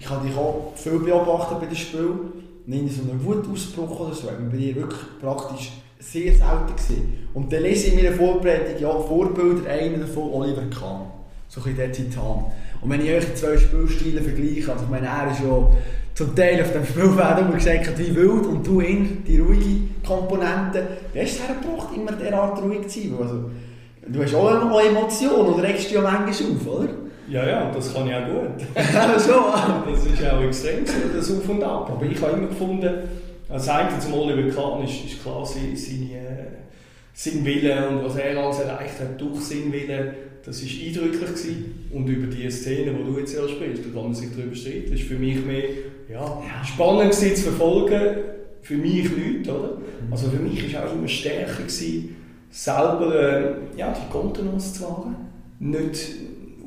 ich 0.00 0.08
habe 0.08 0.26
dich 0.26 0.36
auch 0.36 0.72
viel 0.76 0.98
beobachtet 0.98 1.60
bei 1.60 1.66
den 1.66 1.76
Spielen. 1.76 2.18
Nicht 2.66 2.94
so 2.94 3.02
einen 3.02 3.24
Wutausbruch 3.24 4.00
oder 4.00 4.14
so. 4.14 4.28
Ich 4.28 4.50
bin 4.50 4.58
hier 4.58 4.74
wirklich 4.74 5.00
praktisch 5.20 5.72
sehr 6.00 6.32
selten 6.32 6.74
gewesen. 6.76 7.28
Und 7.32 7.52
dann 7.52 7.62
lese 7.62 7.88
ich 7.88 7.94
in 7.94 8.04
meiner 8.04 8.16
Vorbereitung 8.16 8.80
ja 8.80 8.90
Vorbilder, 8.90 9.70
einer 9.70 9.98
davon 9.98 10.30
Oliver 10.32 10.62
Kahn. 10.62 11.06
So 11.48 11.60
ein 11.64 11.76
der 11.76 11.92
Titan. 11.92 12.44
Und 12.80 12.90
wenn 12.90 13.04
ich 13.04 13.12
euch 13.12 13.34
zwei 13.36 13.56
Spielstile 13.56 14.20
vergleiche, 14.20 14.72
also 14.72 14.84
ich 14.84 14.90
meine, 14.90 15.06
er 15.06 15.30
ist 15.30 15.40
ja 15.40 15.68
zum 16.14 16.34
Teil 16.34 16.60
auf 16.62 16.72
dem 16.72 16.84
Spielfeld 16.84 17.38
immer 17.38 17.52
gesagt, 17.52 17.98
wie 17.98 18.16
wild 18.16 18.46
und 18.46 18.66
du 18.66 18.80
in 18.80 19.22
die 19.24 19.38
ruhige 19.38 19.88
Komponente. 20.04 20.86
Wie 21.12 21.20
hast 21.20 21.38
du 21.38 21.42
es 21.42 21.48
hergebracht, 21.48 21.88
immer 21.94 22.12
derart 22.12 22.62
ruhig 22.62 22.88
zu 22.88 23.00
sein? 23.00 23.14
Also, 23.20 23.50
du 24.08 24.22
hast 24.22 24.34
auch 24.34 24.64
noch 24.64 24.80
Emotionen 24.80 25.54
oder 25.54 25.62
regst 25.62 25.90
du 25.90 25.96
ja 25.96 26.00
manchmal 26.00 26.52
auf, 26.52 26.66
oder? 26.66 26.88
Ja, 27.28 27.46
ja, 27.46 27.70
das 27.72 27.92
kann 27.92 28.06
ich 28.06 28.14
auch 28.14 28.26
gut. 28.26 28.60
so. 29.18 29.32
das 29.90 30.06
ist 30.06 30.30
auch 30.30 30.42
extrem 30.42 30.84
das 31.14 31.30
Auf 31.30 31.48
und 31.48 31.62
Ab. 31.62 31.90
Aber 31.90 32.06
ich 32.06 32.20
habe 32.20 32.36
immer 32.36 32.48
gefunden, 32.48 32.90
als 33.48 33.68
eigentlich 33.68 34.00
zum 34.00 34.14
Oliver 34.14 34.54
Kahn 34.54 34.84
ist, 34.84 35.04
ist 35.04 35.22
klar 35.22 35.44
seine, 35.44 35.72
äh, 35.72 36.46
sein 37.14 37.44
Wille 37.44 37.88
und 37.88 38.04
was 38.04 38.16
er 38.16 38.38
alles 38.38 38.60
erreicht 38.60 39.00
hat 39.00 39.20
durch 39.20 39.40
seinen 39.40 39.72
Willen 39.72 40.14
das 40.46 40.62
war 40.62 40.86
eindrücklich. 40.86 41.28
Gewesen. 41.28 41.88
Und 41.92 42.08
über 42.08 42.26
die 42.28 42.48
Szene, 42.50 42.92
die 42.92 43.04
du 43.04 43.18
jetzt 43.18 43.34
ja 43.34 43.48
spielst, 43.48 43.84
da 43.84 43.88
kann 43.92 44.04
man 44.04 44.14
sich 44.14 44.30
darüber 44.30 44.54
streiten. 44.54 44.92
Das 44.92 45.00
war 45.00 45.06
für 45.06 45.18
mich 45.18 45.44
mehr 45.44 45.64
ja, 46.08 46.42
spannend 46.64 47.12
zu 47.12 47.36
verfolgen. 47.36 48.16
Für 48.62 48.76
mich 48.76 49.10
nicht, 49.10 49.48
oder? 49.48 49.76
Mhm. 49.76 50.12
Also 50.12 50.28
für 50.28 50.38
mich 50.38 50.72
war 50.72 50.86
auch 50.86 50.92
immer 50.92 51.08
stärker, 51.08 51.62
gewesen, 51.62 52.16
selber 52.50 53.14
äh, 53.14 53.54
ja, 53.76 53.92
die 53.92 54.12
Kontenance 54.12 54.74
zu 54.74 54.82
wahren, 54.84 55.16
nicht 55.58 55.98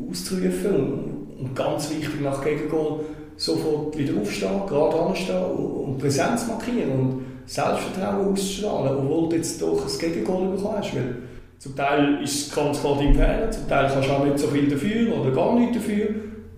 auszurufen 0.10 0.75
und, 0.75 1.39
und 1.39 1.56
ganz 1.56 1.89
wichtig 1.89 2.22
nach 2.22 2.44
Gegengol 2.44 3.01
sofort 3.36 3.98
wieder 3.98 4.20
aufstehen, 4.20 4.62
gerade 4.68 5.00
anstehen 5.00 5.44
und 5.56 5.98
Präsenz 5.98 6.48
markieren 6.48 6.91
und 6.91 7.25
Selbstvertrauen 7.46 8.34
ausstrahlen, 8.34 8.98
obwohl 8.98 9.29
du 9.29 9.36
jetzt 9.38 9.62
doch 9.62 9.82
ein 9.82 10.00
Gegengol 10.00 10.56
bekommen 10.56 10.77
hast. 10.77 10.96
Weil 10.96 11.15
zum 11.58 11.75
Teil 11.75 12.24
ist 12.24 12.48
es 12.48 12.56
ganz 12.56 12.79
klar 12.79 12.98
dein 12.98 13.13
Fehler, 13.13 13.50
zum 13.50 13.68
Teil 13.68 13.89
kannst 13.91 14.10
du 14.10 14.13
auch 14.13 14.25
nicht 14.25 14.39
so 14.39 14.48
viel 14.48 14.70
dafür 14.70 15.18
oder 15.18 15.32
gar 15.32 15.58
nichts 15.58 15.77
dafür. 15.77 16.08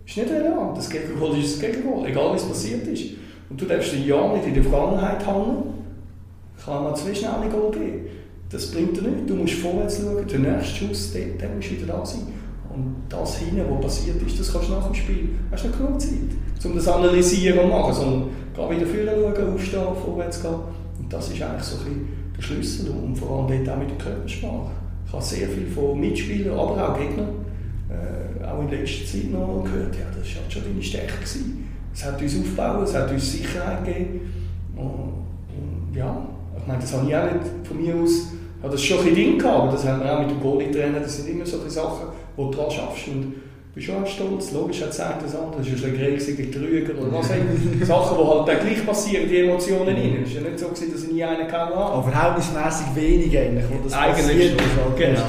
Ist 0.05 0.17
nicht 0.17 0.29
relevant. 0.29 0.77
Das 0.77 0.89
Gegengoal 0.89 1.37
ist 1.37 1.53
das 1.53 1.61
Gegengoal, 1.61 2.07
egal 2.07 2.33
was 2.33 2.43
passiert 2.43 2.85
ist. 2.87 3.05
Und 3.49 3.61
du 3.61 3.65
darfst 3.65 3.93
ein 3.93 4.05
Jahr 4.05 4.33
nicht 4.35 4.47
in 4.47 4.53
der 4.55 4.63
Vergangenheit 4.63 5.25
hängen. 5.25 5.63
Kann 6.63 6.83
man 6.83 6.95
zu 6.95 7.13
schnell 7.15 7.31
ein 7.31 7.51
Goal 7.51 7.71
geben. 7.71 8.07
Das 8.49 8.71
bringt 8.71 8.97
dir 8.97 9.03
nichts. 9.03 9.27
Du 9.27 9.35
musst 9.35 9.53
vorwärts 9.53 10.01
schauen. 10.01 10.27
Der 10.27 10.39
nächste 10.39 10.75
Schuss, 10.75 11.13
der, 11.13 11.25
der 11.39 11.49
muss 11.49 11.69
wieder 11.69 11.87
da 11.87 12.05
sein. 12.05 12.27
Und 12.73 12.95
das 13.09 13.37
hinten, 13.37 13.63
was 13.69 13.81
passiert 13.81 14.21
ist, 14.21 14.39
das 14.39 14.51
kannst 14.51 14.69
du 14.69 14.73
nach 14.73 14.85
dem 14.85 14.95
Spiel. 14.95 15.29
Hast 15.51 15.65
nicht 15.65 15.77
genug 15.77 15.99
Zeit, 15.99 16.65
um 16.65 16.75
das 16.75 16.87
analysieren 16.87 17.59
und 17.59 17.69
machen, 17.69 17.93
sondern 17.93 18.23
geh 18.55 18.75
wieder 18.75 18.85
vorne 18.85 19.35
schauen, 19.35 19.53
aufstehen, 19.53 19.81
vorwärts 20.05 20.41
gehen. 20.41 20.55
Und 20.99 21.11
das 21.11 21.29
ist 21.29 21.41
eigentlich 21.41 21.63
so 21.63 21.77
ein 21.77 21.83
bisschen 21.83 22.07
der 22.37 22.41
Schlüssel 22.41 22.89
und 22.91 23.15
vor 23.15 23.31
allem 23.31 23.65
dort 23.65 23.75
auch 23.75 23.79
mit 23.79 23.89
der 23.89 23.97
Körpersprache. 23.97 24.71
Ich 25.05 25.13
habe 25.13 25.23
sehr 25.23 25.47
viel 25.49 25.67
von 25.67 25.99
Mitspielern, 25.99 26.57
aber 26.57 26.89
auch 26.89 26.97
Gegnern, 26.97 27.29
äh, 27.89 28.45
auch 28.45 28.61
in 28.61 28.69
letzter 28.69 29.05
Zeit 29.05 29.31
noch 29.31 29.63
gehört, 29.63 29.95
ja, 29.95 30.05
das 30.07 30.35
war 30.35 30.49
schon 30.49 30.63
deine 30.63 30.81
Stärke. 30.81 31.13
Gewesen. 31.15 31.67
Es 31.93 32.05
hat 32.05 32.21
uns 32.21 32.35
aufgebaut, 32.37 32.87
es 32.87 32.95
hat 32.95 33.11
uns 33.11 33.31
Sicherheit 33.31 33.83
gegeben. 33.83 34.21
Und, 34.75 34.85
und 34.85 35.95
ja, 35.95 36.25
ich 36.57 36.67
meine, 36.67 36.79
das 36.79 36.93
habe 36.93 37.07
ich 37.07 37.15
auch 37.15 37.25
nicht 37.25 37.67
von 37.67 37.81
mir 37.81 37.95
aus, 37.95 38.31
ich 38.61 38.63
habe 38.63 38.75
das 38.75 38.83
schon 38.83 38.99
ein 38.99 39.15
bisschen 39.15 39.39
gehabt, 39.39 39.59
aber 39.59 39.71
das 39.71 39.87
haben 39.87 40.03
wir 40.03 40.13
auch 40.13 40.19
mit 40.19 40.29
dem 40.29 40.39
Goalie-Trainer, 40.39 40.99
das 40.99 41.17
sind 41.17 41.29
immer 41.29 41.45
solche 41.47 41.71
Sachen, 41.71 42.09
die 42.37 42.41
du 42.41 42.51
dran 42.51 42.69
schaffst. 42.69 43.07
Und 43.07 43.33
bist 43.73 43.87
schon 43.87 44.03
auch 44.03 44.07
stolz. 44.07 44.51
Logisch 44.51 44.81
hat 44.81 44.89
es 44.89 44.97
das 44.97 45.35
andere. 45.35 45.61
Es 45.61 45.67
ist 45.67 45.83
ein 45.83 45.97
Greg 45.97 46.23
gegen 46.23 46.51
Trüger 46.51 46.93
oder 47.01 47.11
was 47.17 47.31
auch 47.31 47.85
Sachen, 47.85 48.17
die 48.17 48.29
halt 48.29 48.47
dann 48.47 48.67
gleich 48.67 48.85
passieren, 48.85 49.27
die 49.27 49.37
Emotionen 49.39 49.95
rein. 49.95 50.23
Es 50.23 50.35
war 50.35 50.43
ja 50.43 50.49
nicht 50.49 50.59
so, 50.59 50.67
gewesen, 50.67 50.91
dass 50.91 51.03
ich 51.03 51.11
nie 51.11 51.23
einen 51.23 51.51
haben. 51.51 51.73
Aber 51.73 52.03
verhältnismäßig 52.03 52.85
wenig 52.95 53.35
eigentlich, 53.35 53.65
wo 53.67 53.83
das 53.83 53.93
eigentlich 53.93 54.27
passiert 54.27 54.61
ist. 54.61 54.67
Genau. 54.95 55.21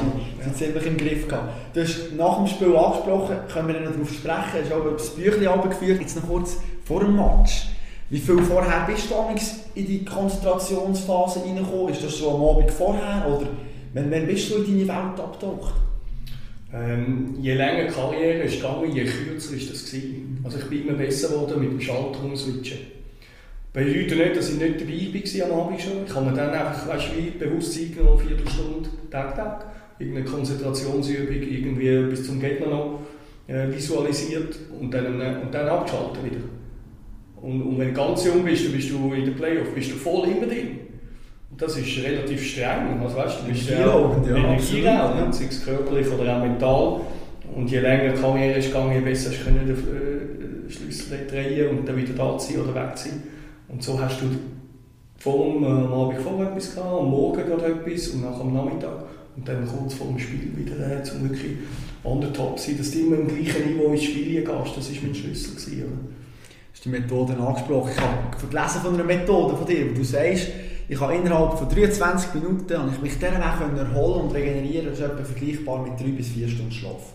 Du 0.43 0.49
ja. 0.49 0.55
ziemlich 0.55 0.87
im 0.87 0.97
Griff 0.99 1.27
gehabt. 1.27 1.53
Du 1.73 1.81
hast 1.81 2.13
nach 2.19 2.37
dem 2.37 2.47
Spiel 2.49 2.77
angesprochen, 2.77 3.37
können 3.51 3.69
wir 3.69 3.81
noch 3.81 3.93
darauf 3.93 4.13
sprechen, 4.13 4.69
du 4.69 4.75
hast 4.75 4.83
auch 4.83 4.93
das 4.93 5.11
Büchlein 5.11 5.49
abgeführt, 5.49 6.01
jetzt 6.01 6.17
noch 6.17 6.29
kurz 6.29 6.59
vor 6.85 7.01
dem 7.01 7.17
Match. 7.17 7.69
Wie 8.13 8.19
viel 8.19 8.43
vorher 8.43 8.87
bist 8.87 9.11
du 9.11 9.15
in 9.75 9.87
die 9.87 10.05
Konzentrationsphase 10.05 11.45
reingekommen? 11.47 11.95
Ist 11.95 12.05
das 12.05 12.19
so 12.19 12.33
am 12.33 12.45
Abend 12.45 12.71
vorher 12.71 13.27
oder 13.27 13.49
wann, 13.95 14.11
wann 14.11 14.27
bist 14.27 14.51
du 14.51 14.57
in 14.57 14.65
deine 14.67 14.81
Welt 14.81 15.19
abgetaucht? 15.19 15.73
Ähm, 16.75 17.37
je 17.41 17.55
länger 17.55 17.87
die 17.87 17.95
Karriere 17.95 18.43
ist 18.43 18.57
gegangen, 18.57 18.95
je 18.95 19.05
kürzer 19.05 19.57
ist 19.57 19.73
das 19.73 19.87
gewesen. 19.87 20.39
Also 20.45 20.59
ich 20.59 20.65
bin 20.67 20.89
immer 20.89 20.99
besser 20.99 21.29
geworden 21.29 21.59
mit 21.61 21.73
dem 21.73 21.81
Schalter 21.81 22.23
umswitchen. 22.23 22.81
Bedeutet 23.73 24.19
nicht, 24.19 24.37
dass 24.37 24.51
ich 24.51 24.59
nicht 24.59 24.79
dabei 24.79 25.49
war 25.49 25.51
am 25.51 25.67
Abend 25.67 25.81
schon. 25.81 26.05
Ich 26.07 26.15
habe 26.15 26.27
mir 26.27 26.37
dann 26.37 26.51
einfach 26.51 26.87
weißt, 26.89 27.17
wie 27.17 27.31
bewusst 27.31 27.73
Zeit 27.73 27.97
genommen, 27.97 28.19
eine 28.19 28.29
Viertelstunde, 28.29 28.91
Tag, 29.11 29.35
Tag. 29.37 29.65
Irgendeine 29.99 30.27
Konzentrationsübung, 30.27 31.35
irgendwie 31.35 32.11
bis 32.11 32.27
zum 32.27 32.39
Gegner 32.39 32.67
noch 32.67 33.01
äh, 33.47 33.75
visualisiert 33.75 34.55
und 34.79 34.93
dann, 34.93 35.19
äh, 35.19 35.37
und 35.43 35.51
dann 35.51 35.67
abgeschaltet 35.67 36.23
wieder. 36.23 36.62
Und, 37.43 37.61
und, 37.61 37.79
wenn 37.79 37.89
du 37.89 37.95
ganz 37.95 38.25
jung 38.25 38.45
bist, 38.45 38.65
dann 38.65 38.73
bist 38.73 38.91
du 38.91 39.13
in 39.13 39.25
der 39.25 39.33
Playoff, 39.33 39.75
bist 39.75 39.91
du 39.91 39.97
voll 39.97 40.29
immer 40.29 40.47
drin. 40.47 40.79
Das 41.59 41.77
ist 41.77 42.03
relativ 42.03 42.43
streng. 42.43 43.01
Also, 43.03 43.17
weißt, 43.17 43.41
du 43.43 43.53
bist 43.53 43.69
ja 43.69 44.13
energieraubend, 44.27 45.35
sei 45.35 45.47
es 45.47 45.65
körperlich 45.65 46.07
oder 46.09 46.37
auch 46.37 46.41
mental. 46.41 47.01
Und 47.55 47.71
je 47.71 47.81
länger 47.81 48.15
die 48.15 48.21
Karriere 48.21 48.59
ist 48.59 48.69
gegangen, 48.69 48.95
je 48.95 49.01
besser 49.01 49.31
hast 49.31 49.45
du 49.45 49.51
den 49.51 49.71
äh, 49.71 50.71
Schlüssel 50.71 51.27
drehen 51.29 51.69
und 51.69 51.87
dann 51.87 51.97
wieder 51.97 52.15
da 52.15 52.39
sein 52.39 52.61
oder 52.61 52.75
weg 52.75 52.97
sein. 52.97 53.23
Und 53.69 53.83
so 53.83 54.01
hast 54.01 54.23
du 54.23 54.27
vor 55.19 55.53
dem 55.53 55.63
äh, 55.63 55.67
Abend 55.67 56.21
vorher 56.21 56.49
etwas 56.49 56.75
gehabt, 56.75 57.01
am 57.01 57.11
Morgen 57.11 57.45
gerade 57.45 57.67
etwas 57.67 58.09
und 58.09 58.23
nach 58.23 58.41
am 58.41 58.55
Nachmittag. 58.55 59.05
Und 59.37 59.47
dann 59.47 59.67
kurz 59.67 59.95
vor 59.95 60.09
dem 60.09 60.19
Spiel 60.19 60.53
wieder 60.57 61.01
äh, 61.01 61.03
zum 61.03 61.29
wirklich 61.29 61.53
on 62.05 62.23
the 62.23 62.29
top 62.29 62.59
sein, 62.59 62.79
dass 62.79 62.91
du 62.91 63.01
immer 63.01 63.17
im 63.17 63.29
gleichen 63.29 63.75
Niveau 63.75 63.93
ins 63.93 64.05
Spiel 64.05 64.43
gehst. 64.43 64.77
Das 64.77 64.91
war 64.91 65.03
mein 65.03 65.15
Schlüssel. 65.15 65.55
Gewesen, 65.55 65.83
oder? 65.85 66.22
Die 66.85 66.89
Methode 66.89 67.35
angesprochen. 67.35 67.93
Ich 67.95 68.01
habe 68.01 68.47
gelesen 68.51 68.81
von 68.83 68.95
einer 68.95 69.05
Methode 69.05 69.57
von 69.57 69.67
dir, 69.67 69.91
wo 69.91 69.95
du 69.95 70.05
sagst, 70.05 70.49
ich 70.89 71.01
habe 71.01 71.15
innerhalb 71.15 71.57
von 71.57 71.69
23 71.69 72.35
Minuten 72.35 72.77
habe 72.77 72.91
ich 72.93 73.01
mich 73.01 73.15
dieser 73.15 73.33
Weg 73.33 73.79
erholen 73.79 74.23
und 74.23 74.35
regenerieren. 74.35 74.87
Das 74.87 74.99
ist 74.99 75.05
etwa 75.05 75.23
vergleichbar 75.23 75.83
mit 75.83 76.01
3 76.01 76.05
bis 76.17 76.29
4 76.29 76.49
Stunden 76.49 76.73
Schlaf. 76.73 77.15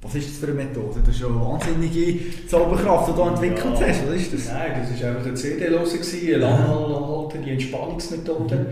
Was 0.00 0.14
ist 0.16 0.30
das 0.30 0.36
für 0.38 0.46
eine 0.46 0.54
Methode? 0.54 1.00
Das 1.04 1.14
ist 1.14 1.20
ja 1.20 1.28
eine 1.28 1.40
wahnsinnige 1.40 2.48
Zauberkraft, 2.48 3.10
die 3.10 3.12
du 3.12 3.22
entwickelt 3.22 3.78
ja. 3.78 3.86
hast. 3.86 4.08
Was 4.08 4.16
ist 4.16 4.34
das? 4.34 4.48
Nein, 4.48 4.88
das 4.90 5.00
war 5.00 5.10
einfach 5.10 5.24
der 5.24 5.34
CD-Lose, 5.36 5.98
eine 6.00 6.36
Langhalten, 6.38 7.44
die 7.44 7.50
Entspannungsmethode. 7.50 8.66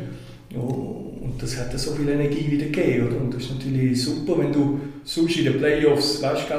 Ja, 0.53 0.59
und 0.59 1.35
das 1.39 1.57
hat 1.57 1.79
so 1.79 1.93
viel 1.93 2.09
Energie 2.09 2.51
wieder 2.51 2.67
gegeben. 2.67 3.07
Oder? 3.07 3.21
Und 3.21 3.35
das 3.35 3.45
ist 3.45 3.53
natürlich 3.53 4.03
super, 4.03 4.39
wenn 4.39 4.53
du 4.53 4.81
sonst 5.05 5.37
in 5.37 5.45
den 5.45 5.59
Playoffs, 5.59 6.21
weißt 6.21 6.51
du, 6.51 6.55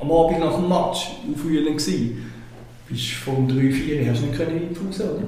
am 0.00 0.12
Abend 0.12 0.40
nach 0.40 0.56
dem 0.56 0.68
Match 0.68 1.12
aufwühlen 1.32 1.72
warst. 1.72 1.88
Bist 2.92 3.12
von 3.12 3.48
3-4 3.48 4.10
hast 4.10 4.20
du 4.20 4.26
nicht 4.26 4.40
in 4.40 4.68
die 4.68 4.74
Pause, 4.74 5.14
oder? 5.14 5.24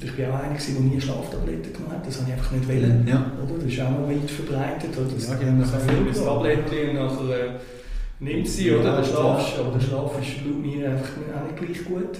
Ich 0.00 0.16
war 0.16 0.32
auch 0.32 0.42
einer, 0.44 0.56
der 0.56 0.80
nie 0.80 1.00
Schlaftabletten 1.00 1.72
genommen 1.72 1.92
hat. 1.92 2.06
Das 2.06 2.20
habe 2.20 2.30
ich 2.30 2.36
einfach 2.36 2.52
nicht 2.52 2.66
wollen. 2.66 3.06
Ja. 3.06 3.30
Oder? 3.44 3.62
Das 3.62 3.72
ist 3.72 3.80
auch 3.80 3.90
noch 3.90 4.08
weit 4.08 4.30
verbreitet. 4.30 4.96
Oder? 4.96 5.12
Das 5.12 5.28
ja, 5.28 5.34
die 5.34 5.46
haben 5.46 5.58
nachher 5.58 5.80
viel 5.80 6.24
Tabletten 6.24 6.88
und 6.88 6.94
nachher 6.94 7.46
äh, 7.46 7.50
nimmt 8.20 8.48
sie. 8.48 8.70
Oder? 8.72 8.96
Der, 8.96 9.04
Schlaf, 9.04 9.58
aber 9.58 9.72
der 9.72 9.80
Schlaf 9.80 10.12
ist 10.22 10.46
laut 10.46 10.62
mir 10.62 10.90
einfach 10.90 11.10
auch 11.36 11.44
nicht 11.44 11.56
gleich 11.58 11.84
gut. 11.84 12.18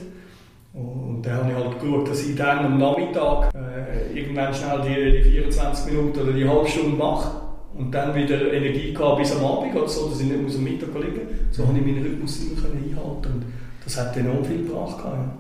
Und 0.75 1.23
dann 1.23 1.33
habe 1.33 1.51
ich 1.51 1.57
halt 1.57 1.81
geschaut, 1.81 2.11
dass 2.11 2.27
ich 2.27 2.37
dann 2.37 2.59
am 2.59 2.79
Nachmittag 2.79 3.55
äh, 3.55 4.19
irgendwann 4.19 4.53
schnell 4.53 4.83
die, 4.83 5.23
die 5.23 5.31
24 5.31 5.93
Minuten 5.93 6.21
oder 6.21 6.33
die 6.33 6.47
halbe 6.47 6.69
Stunde 6.69 6.97
mache 6.97 7.41
und 7.75 7.91
dann 7.93 8.15
wieder 8.15 8.53
Energie 8.53 8.93
gehabt 8.93 9.19
bis 9.19 9.35
am 9.35 9.45
Abend 9.45 9.75
oder 9.75 9.89
so, 9.89 10.09
dass 10.11 10.21
ich 10.21 10.27
nicht 10.27 10.43
muss 10.43 10.57
am 10.57 10.65
Mittag 10.65 10.95
liegen 10.95 11.27
So 11.53 11.63
konnte 11.63 11.81
ich 11.81 11.87
meinen 11.87 12.03
Rhythmus 12.03 12.43
immer 12.43 12.67
einhalten 12.67 13.33
und 13.33 13.45
das 13.89 13.97
hat 13.97 14.17
enorm 14.19 14.45
viel 14.45 14.67
gebracht. 14.67 14.99
Ja. 15.03 15.31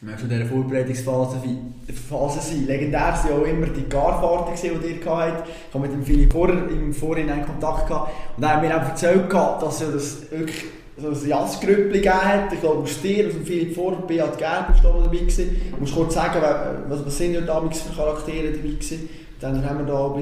Wir 0.00 0.16
von 0.16 0.28
dieser 0.28 0.46
Vorbereitungsphase 0.46 1.38
Phase 2.08 2.40
sein. 2.40 2.66
Legendär 2.66 3.00
waren 3.00 3.40
auch 3.40 3.44
immer 3.44 3.66
die 3.66 3.88
Garfahrten, 3.88 4.54
die 4.54 4.66
ihr 4.68 5.12
hattet. 5.12 5.48
Ich 5.68 5.74
habe 5.74 5.88
mit 5.88 5.92
dem 5.92 6.04
Philipp 6.04 6.32
vorher 6.32 6.68
im 6.68 6.94
Vorhinein 6.94 7.44
Kontakt 7.44 7.88
gehabt. 7.88 8.12
Und 8.36 8.42
er 8.44 8.54
hat 8.54 8.62
mir 8.62 8.76
auch 8.76 8.88
erzählt, 8.88 9.32
dass 9.32 9.80
ja 9.80 9.88
das 9.90 10.30
wirklich 10.30 10.64
so 10.96 11.08
ein 11.08 11.28
Jazzgrüppli 11.28 12.00
gegeben 12.00 12.14
hat. 12.14 12.52
Ich 12.52 12.60
glaube, 12.60 12.82
aus 12.82 13.02
dir, 13.02 13.26
aus 13.26 13.32
dem 13.32 13.44
Philipp 13.44 13.74
vorher, 13.74 14.00
Beat 14.02 14.38
Gerber 14.38 14.72
ist 14.72 14.84
dabei. 14.84 15.18
Du 15.72 15.80
musst 15.80 15.94
kurz 15.94 16.14
sagen, 16.14 16.40
was, 16.88 17.04
was 17.04 17.18
sind 17.18 17.34
ja 17.34 17.40
damals 17.40 17.80
für 17.80 17.96
Charaktere 17.96 18.52
dabei 18.52 18.68
gewesen. 18.68 19.08
Dann 19.40 19.68
haben 19.68 19.78
wir 19.78 19.86
da 19.86 20.14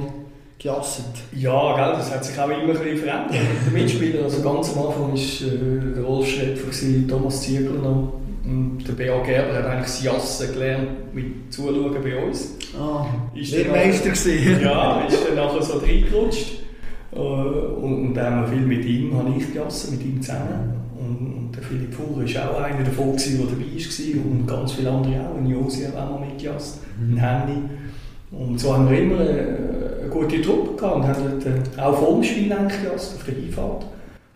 gejasset. 0.58 1.04
Ja, 1.34 1.74
gell, 1.76 1.98
das 1.98 2.12
hat 2.12 2.24
sich 2.24 2.38
auch 2.38 2.48
immer 2.48 2.58
ein 2.58 2.66
bisschen 2.66 2.96
verändert 2.96 3.32
mit 3.32 3.66
den 3.66 3.72
Mitspielern. 3.72 4.24
Also 4.24 4.42
ganz 4.42 4.74
am 4.74 4.86
Anfang 4.86 5.12
war 5.12 5.14
äh, 5.14 5.94
der 5.94 6.02
Rolf 6.02 6.26
Schäpfer, 6.26 7.08
Thomas 7.08 7.42
Ziegler 7.42 7.72
noch 7.72 8.14
Und 8.44 8.84
der 8.86 8.92
B.A. 8.92 9.22
Gerber 9.22 9.54
hat 9.54 9.66
eigentlich 9.66 9.82
das 9.82 10.02
Jassen 10.02 10.52
gelernt 10.52 11.14
mit 11.14 11.52
Zuschauen 11.52 12.02
bei 12.02 12.24
uns. 12.24 12.56
Ah, 12.78 13.06
ist 13.34 13.52
der 13.52 13.68
Meister 13.68 14.10
gewesen. 14.10 14.62
Ja, 14.62 15.04
ist 15.06 15.26
dann 15.26 15.36
nachher 15.36 15.62
so 15.62 15.78
reingerutscht. 15.78 16.60
Äh, 17.12 17.18
und, 17.18 18.08
und 18.08 18.14
dann 18.14 18.34
haben 18.34 18.42
wir 18.42 18.58
viel 18.58 18.66
mit 18.66 18.84
ihm, 18.84 19.16
habe 19.16 19.32
ich 19.36 19.52
gejassen, 19.52 19.96
mit 19.96 20.06
ihm 20.06 20.22
zusammen. 20.22 20.74
Und, 20.98 21.36
und 21.36 21.52
der 21.54 21.62
Philipp 21.62 21.92
Fuhrer 21.92 22.24
war 22.24 22.50
auch 22.50 22.62
einer 22.62 22.84
davon, 22.84 23.16
der 23.16 23.46
dabei 23.46 23.64
war. 23.64 24.24
Und 24.24 24.46
ganz 24.46 24.72
viele 24.72 24.90
andere 24.90 25.28
auch. 25.28 25.34
Und 25.36 25.46
Josi 25.46 25.84
hat 25.84 25.96
auch 25.96 26.18
mal 26.18 26.26
mitgejasst. 26.26 26.80
Mhm. 26.98 27.16
Henny. 27.16 27.62
Und 28.30 28.58
so 28.58 28.74
haben 28.74 28.90
wir 28.90 28.98
immer 28.98 29.20
eine 29.20 29.95
gute 30.20 30.42
Truppe 30.42 30.76
gehabt 30.76 30.96
und 30.96 31.06
haben 31.06 31.42
dort 31.42 31.78
auch 31.78 32.14
dem 32.14 32.22
Spiel 32.22 32.48
gejasst, 32.48 33.16
auf 33.16 33.24
der 33.24 33.36
Einfahrt. 33.36 33.86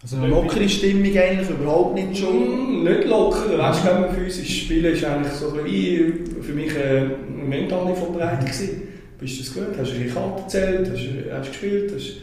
Also 0.03 0.17
eine 0.17 0.29
lockere 0.29 0.69
Stimmung 0.69 1.17
eigentlich, 1.17 1.51
überhaupt 1.51 1.95
nicht 1.95 2.17
schon? 2.17 2.81
Mm, 2.81 2.85
nicht 2.85 3.05
locker, 3.05 3.59
weißt 3.59 3.85
du, 3.85 4.15
für 4.15 4.25
uns 4.25 4.49
Spielen 4.49 4.95
ist 4.95 5.05
eigentlich 5.05 5.33
so 5.33 5.53
wie 5.65 6.15
für 6.41 6.53
mich 6.53 6.73
eine 6.75 7.11
mentale 7.29 7.95
Vorbereitung 7.95 8.47
gewesen. 8.47 8.83
Bist 9.19 9.39
du 9.39 9.43
das 9.43 9.55
gut? 9.55 9.79
Hast 9.79 9.93
du 9.93 9.97
eine 9.97 10.07
Karte 10.07 10.43
gezählt? 10.43 10.91
Hast 10.91 11.03
du 11.03 11.37
hast 11.37 11.49
gespielt? 11.49 11.93
Hast, 11.95 12.17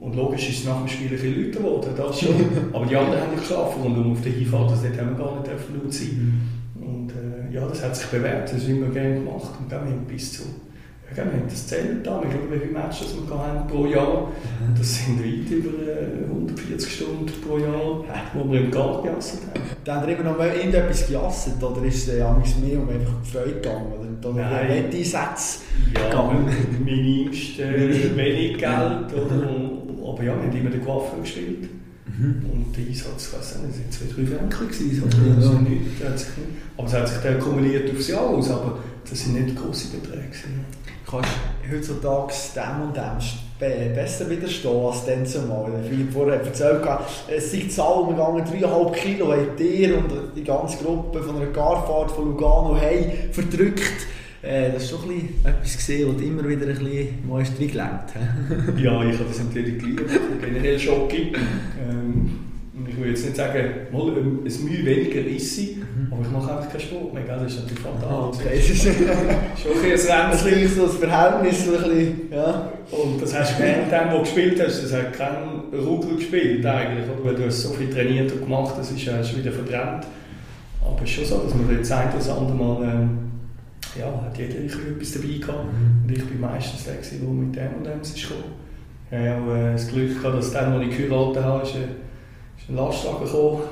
und 0.00 0.16
logisch 0.16 0.48
ist 0.48 0.60
es 0.60 0.64
nach 0.64 0.78
dem 0.78 0.88
Spiel 0.88 1.08
ein 1.08 1.12
bisschen 1.12 1.44
lauter 1.44 1.58
geworden, 1.58 1.90
das 1.96 2.20
schon. 2.20 2.34
Aber 2.72 2.86
die 2.86 2.96
anderen 2.96 3.20
haben 3.20 3.36
geschlafen 3.36 3.82
und 3.82 3.98
um 3.98 4.12
auf 4.12 4.22
der 4.22 4.32
Hinfahrt, 4.32 4.70
das 4.70 4.78
haben 4.78 5.10
wir 5.10 5.24
gar 5.24 5.40
nicht 5.40 5.50
laut 5.50 5.92
sein. 5.92 6.50
Mhm. 6.74 6.84
Und 6.84 7.10
äh, 7.10 7.54
ja, 7.54 7.66
das 7.68 7.84
hat 7.84 7.94
sich 7.94 8.06
bewährt, 8.06 8.52
das 8.52 8.62
haben 8.62 8.80
wir 8.80 8.88
gerne 8.88 9.14
gemacht. 9.16 9.50
Und 9.60 9.70
dann 9.70 10.06
bis 10.08 10.32
zu 10.32 10.42
wir 11.16 11.24
haben 11.24 11.48
das 11.48 11.66
zählt 11.66 12.06
da, 12.06 12.22
ich 12.22 12.30
glaube, 12.30 12.54
wie 12.54 12.58
viele 12.58 12.72
Matches 12.72 13.14
wir 13.14 13.38
haben 13.38 13.66
pro 13.66 13.86
Jahr. 13.86 14.28
Mhm. 14.28 14.74
Das 14.78 14.94
sind 14.94 15.20
weit 15.20 15.50
über 15.50 15.70
140 16.28 16.88
äh, 16.88 16.90
Stunden 16.90 17.32
pro 17.46 17.58
Jahr, 17.58 18.04
wo 18.34 18.50
wir 18.50 18.60
im 18.60 18.70
Garten 18.70 19.06
gejasset 19.06 19.40
haben. 19.42 19.60
Dann 19.84 19.96
haben 19.96 20.06
wir 20.06 20.18
immer 20.18 20.30
noch 20.30 20.38
irgendetwas 20.38 21.06
gejasset 21.06 21.62
oder 21.62 21.84
ist 21.84 22.08
es 22.08 22.18
ja 22.18 22.32
mehr 22.32 22.78
um 22.78 22.88
einfach 22.88 23.14
die 23.24 23.30
Freude 23.30 23.54
gegangen? 23.54 23.92
Oder, 23.92 24.30
oder 24.30 24.50
Nein. 24.50 24.68
Wetteinsätze 24.68 25.60
ja, 25.94 26.08
gegangen? 26.08 26.46
minimst 26.84 27.58
äh, 27.60 28.16
wenig 28.16 28.58
Geld. 28.58 29.12
Oder? 29.12 30.08
Aber 30.08 30.22
ja, 30.22 30.34
wir 30.34 30.48
haben 30.48 30.56
immer 30.56 30.70
den 30.70 30.84
Coiffeur 30.84 31.20
gespielt. 31.20 31.68
Mhm. 32.18 32.50
Und 32.50 32.76
der 32.76 32.86
Einsatz, 32.86 33.28
ich 33.28 33.38
weiß 33.38 33.58
nicht, 33.62 33.74
es 33.74 34.00
waren 34.00 34.10
zwei, 34.10 34.14
drei 34.14 34.36
Franken. 34.36 34.68
Gewesen, 34.68 35.10
so. 35.10 35.18
ja, 35.18 35.34
also 35.34 35.52
nicht, 35.58 35.80
aber 36.76 36.86
es 36.86 36.92
hat 36.92 37.08
sich 37.08 37.18
dann 37.18 37.40
kumuliert 37.40 37.90
aufs 37.90 38.08
Jahr 38.08 38.26
aus, 38.26 38.50
aber 38.50 38.78
das 39.08 39.20
sind 39.20 39.34
nicht 39.34 39.56
grosse 39.56 39.88
Beträge. 39.88 40.28
Gewesen 40.28 40.64
kannst 41.12 41.30
heutzutage 41.70 42.32
dem 42.56 42.82
und 42.88 42.96
dem 42.96 43.94
besser 43.94 44.28
widerstehen 44.28 44.86
als 44.86 45.04
dann 45.04 45.24
zumal. 45.24 45.70
Philipp 45.88 46.12
vorher 46.12 46.38
hat 46.38 46.46
erzählt, 46.46 46.80
es 47.28 47.50
sind 47.50 47.70
Zahlen 47.70 48.08
umgegangen, 48.08 48.44
3,5 48.44 48.92
Kilo 48.92 49.32
haben 49.32 49.56
dir 49.56 49.98
und 49.98 50.10
die 50.34 50.42
ganze 50.42 50.82
Gruppe 50.82 51.22
von 51.22 51.36
einer 51.36 51.46
Garfahrt 51.46 52.10
von 52.10 52.24
Lugano 52.24 52.76
hey, 52.76 53.28
verdrückt. 53.30 54.06
Äh, 54.42 54.72
das 54.72 54.84
ist 54.84 54.90
schon 54.90 55.00
etwas 55.44 55.76
gesehen, 55.76 56.12
was 56.12 56.22
immer 56.22 56.48
wieder 56.48 56.66
ein 56.66 56.76
bisschen 56.76 57.28
mal 57.28 57.42
reingelenkt 57.42 58.80
Ja, 58.82 59.04
ich 59.04 59.18
habe 59.18 59.28
das 59.28 59.44
natürlich 59.44 59.78
geliebt. 59.78 60.02
Generell 60.40 60.78
Schocki. 60.78 61.32
Ähm, 61.78 62.30
ich 62.88 63.00
will 63.00 63.10
jetzt 63.10 63.24
nicht 63.24 63.36
sagen, 63.36 63.64
mal 63.92 64.08
ein 64.10 64.42
Mühe 64.42 64.84
weniger 64.84 65.20
ist 65.20 65.54
sie, 65.54 65.76
mhm. 65.76 66.12
aber 66.12 66.22
ich 66.22 66.30
mache 66.30 66.56
einfach 66.56 66.70
keinen 66.70 66.80
Sport 66.80 67.14
mehr. 67.14 67.22
Das 67.24 67.52
ist 67.52 67.60
natürlich 67.60 67.80
fatal. 67.80 68.08
Ah, 68.08 68.28
okay. 68.28 68.56
Das 68.56 68.68
ist 68.68 68.82
schon 68.82 68.92
ein 68.92 69.92
bisschen 69.92 70.10
ein 70.10 70.30
Ränzchen. 70.30 70.76
so 70.76 70.86
das 70.86 70.96
Verhältnis. 70.96 71.68
Ein 71.68 71.72
bisschen, 71.72 72.32
ja. 72.32 72.72
Und 72.90 73.22
das 73.22 73.38
hast 73.38 73.58
du 73.58 73.62
während 73.62 73.92
dem, 73.92 74.10
wo 74.10 74.16
du 74.16 74.22
gespielt 74.22 74.60
hast, 74.60 74.82
das 74.82 74.92
hat 74.92 75.12
kein 75.12 75.36
Ruckel 75.72 76.16
gespielt 76.16 76.66
eigentlich, 76.66 77.08
oder? 77.08 77.24
weil 77.24 77.34
du 77.36 77.46
hast 77.46 77.62
so 77.62 77.72
viel 77.74 77.90
trainiert 77.90 78.32
und 78.32 78.40
gemacht, 78.42 78.74
das 78.76 78.90
ist, 78.90 79.06
hast 79.06 79.38
wieder 79.38 79.52
verbrannt. 79.52 80.04
Aber 80.84 81.00
es 81.04 81.10
ist 81.10 81.14
schon 81.14 81.24
so, 81.24 81.38
dass 81.44 81.54
man 81.54 81.70
jetzt 81.70 81.92
ein 81.92 82.08
oder 82.08 82.38
andere 82.38 82.56
Mal, 82.56 82.82
ähm, 82.82 83.31
ja, 83.98 84.22
hat 84.24 84.38
jeder 84.38 84.60
etwas 84.60 85.12
dabei 85.12 85.38
gehabt. 85.38 85.64
Mhm. 85.64 86.04
Und 86.04 86.16
ich 86.16 86.24
bin 86.24 86.40
meistens 86.40 86.84
der, 86.84 86.94
der 86.94 87.28
mit 87.28 87.56
dem 87.56 87.74
und 87.78 87.86
dem 87.86 88.00
ist 88.00 88.16
gekommen. 88.16 88.52
Ich 89.10 89.18
habe 89.18 89.50
auch 89.50 89.56
äh, 89.56 89.72
das 89.72 89.88
Glück 89.88 90.22
gehabt, 90.22 90.38
dass 90.38 90.52
der, 90.52 90.70
den 90.70 90.88
ich 90.88 90.96
geheiratet 90.96 91.44
habe, 91.44 91.62
ist, 91.62 91.74
äh, 91.74 91.78
ist 92.58 92.68
ein 92.68 92.76
Lastwagen 92.76 93.24
gekommen 93.24 93.62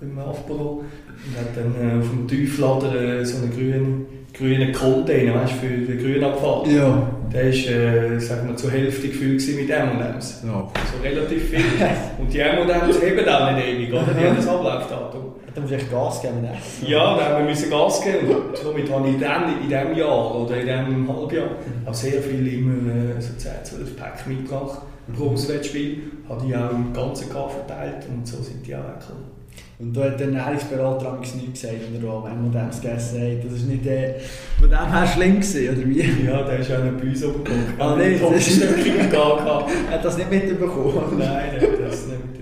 beim 0.00 0.18
Aufbau 0.18 0.82
und 0.82 1.38
hat 1.38 1.56
dann 1.56 1.74
äh, 1.74 2.00
auf 2.00 2.10
dem 2.10 2.28
Tieflader 2.28 3.20
äh, 3.20 3.24
so 3.24 3.38
einen 3.38 3.50
grünen, 3.50 4.06
grünen 4.32 4.72
Container 4.72 5.34
weißt, 5.36 5.54
für 5.54 5.68
den 5.68 5.98
Grünabfall. 5.98 6.70
Ja. 6.70 7.10
Der 7.32 7.44
war 7.44 7.50
äh, 7.50 8.20
sagen 8.20 8.48
wir, 8.48 8.56
zur 8.56 8.70
Hälfte 8.70 9.08
gefüllt 9.08 9.42
mit 9.56 9.70
M&M's. 9.70 10.42
Ja. 10.46 10.70
So 10.92 11.02
relativ 11.02 11.50
viel. 11.50 11.60
und 12.18 12.32
die 12.32 12.38
M&M's 12.38 13.02
heben 13.02 13.28
auch 13.28 13.52
nicht 13.52 13.66
ewig, 13.66 13.92
oder? 13.92 14.14
Die 14.18 14.24
haben 14.24 14.36
das 14.36 14.46
Ablaufdatum. 14.46 15.15
Dann 15.56 15.72
ich 15.72 15.90
Gas 15.90 16.20
geben. 16.20 16.42
Ne? 16.42 16.52
Ja, 16.86 17.16
dann 17.16 17.48
wir 17.48 17.70
Gas 17.70 18.02
geben. 18.02 18.28
Und 18.28 18.56
somit 18.56 18.92
habe 18.92 19.08
ich 19.08 19.18
dann 19.18 19.60
in 19.62 19.68
diesem 19.68 19.96
Jahr 19.96 20.34
oder 20.36 20.56
in 20.56 20.66
diesem 20.66 21.08
Halbjahr 21.08 21.48
auch 21.86 21.94
sehr 21.94 22.20
viel 22.22 22.46
immer 22.46 23.16
äh, 23.16 23.20
so 23.20 23.32
10, 23.38 23.50
12 23.64 23.96
Pack 23.96 24.26
mitgebracht 24.26 24.82
pro 25.14 25.30
Auswärtsspiel, 25.30 26.02
habe 26.28 26.46
ich 26.46 26.56
auch 26.56 26.70
im 26.70 26.92
ganzen 26.92 27.30
K 27.30 27.48
verteilt 27.48 28.06
und 28.08 28.26
so 28.26 28.42
sind 28.42 28.66
die 28.66 28.74
auch 28.74 28.80
weggekommen. 28.80 29.36
Und 29.78 29.94
da 29.94 30.04
hat 30.04 30.18
der 30.18 30.28
Ernährungsberater 30.28 31.06
am 31.06 31.20
nichts 31.20 31.60
gesagt, 31.60 31.74
wenn 31.92 32.02
er 32.02 32.24
einmal 32.24 32.50
dem 32.50 32.80
gegessen 32.80 33.20
hat. 33.20 33.44
Das 33.44 33.52
ist 33.52 33.68
nicht 33.68 33.84
der, 33.84 34.14
von 34.58 34.70
dem 34.70 34.92
her 34.92 35.06
schlimm 35.06 35.34
gewesen, 35.34 35.68
oder 35.68 35.88
wie? 35.88 36.26
Ja, 36.26 36.42
der 36.42 36.58
ist 36.58 36.72
auch 36.72 36.82
nicht 36.82 36.98
bei 36.98 37.08
uns 37.08 37.22
umgekommen. 37.22 37.66
Ah, 37.78 37.94
nein, 37.96 38.18
das 38.20 38.48
ist 38.48 38.60
nicht 38.60 39.14
Hat 39.90 40.04
das 40.04 40.16
nicht 40.16 40.30
mitbekommen? 40.30 41.18
Nein, 41.18 41.28
nein, 41.60 41.68
das 41.86 42.06
nicht 42.06 42.35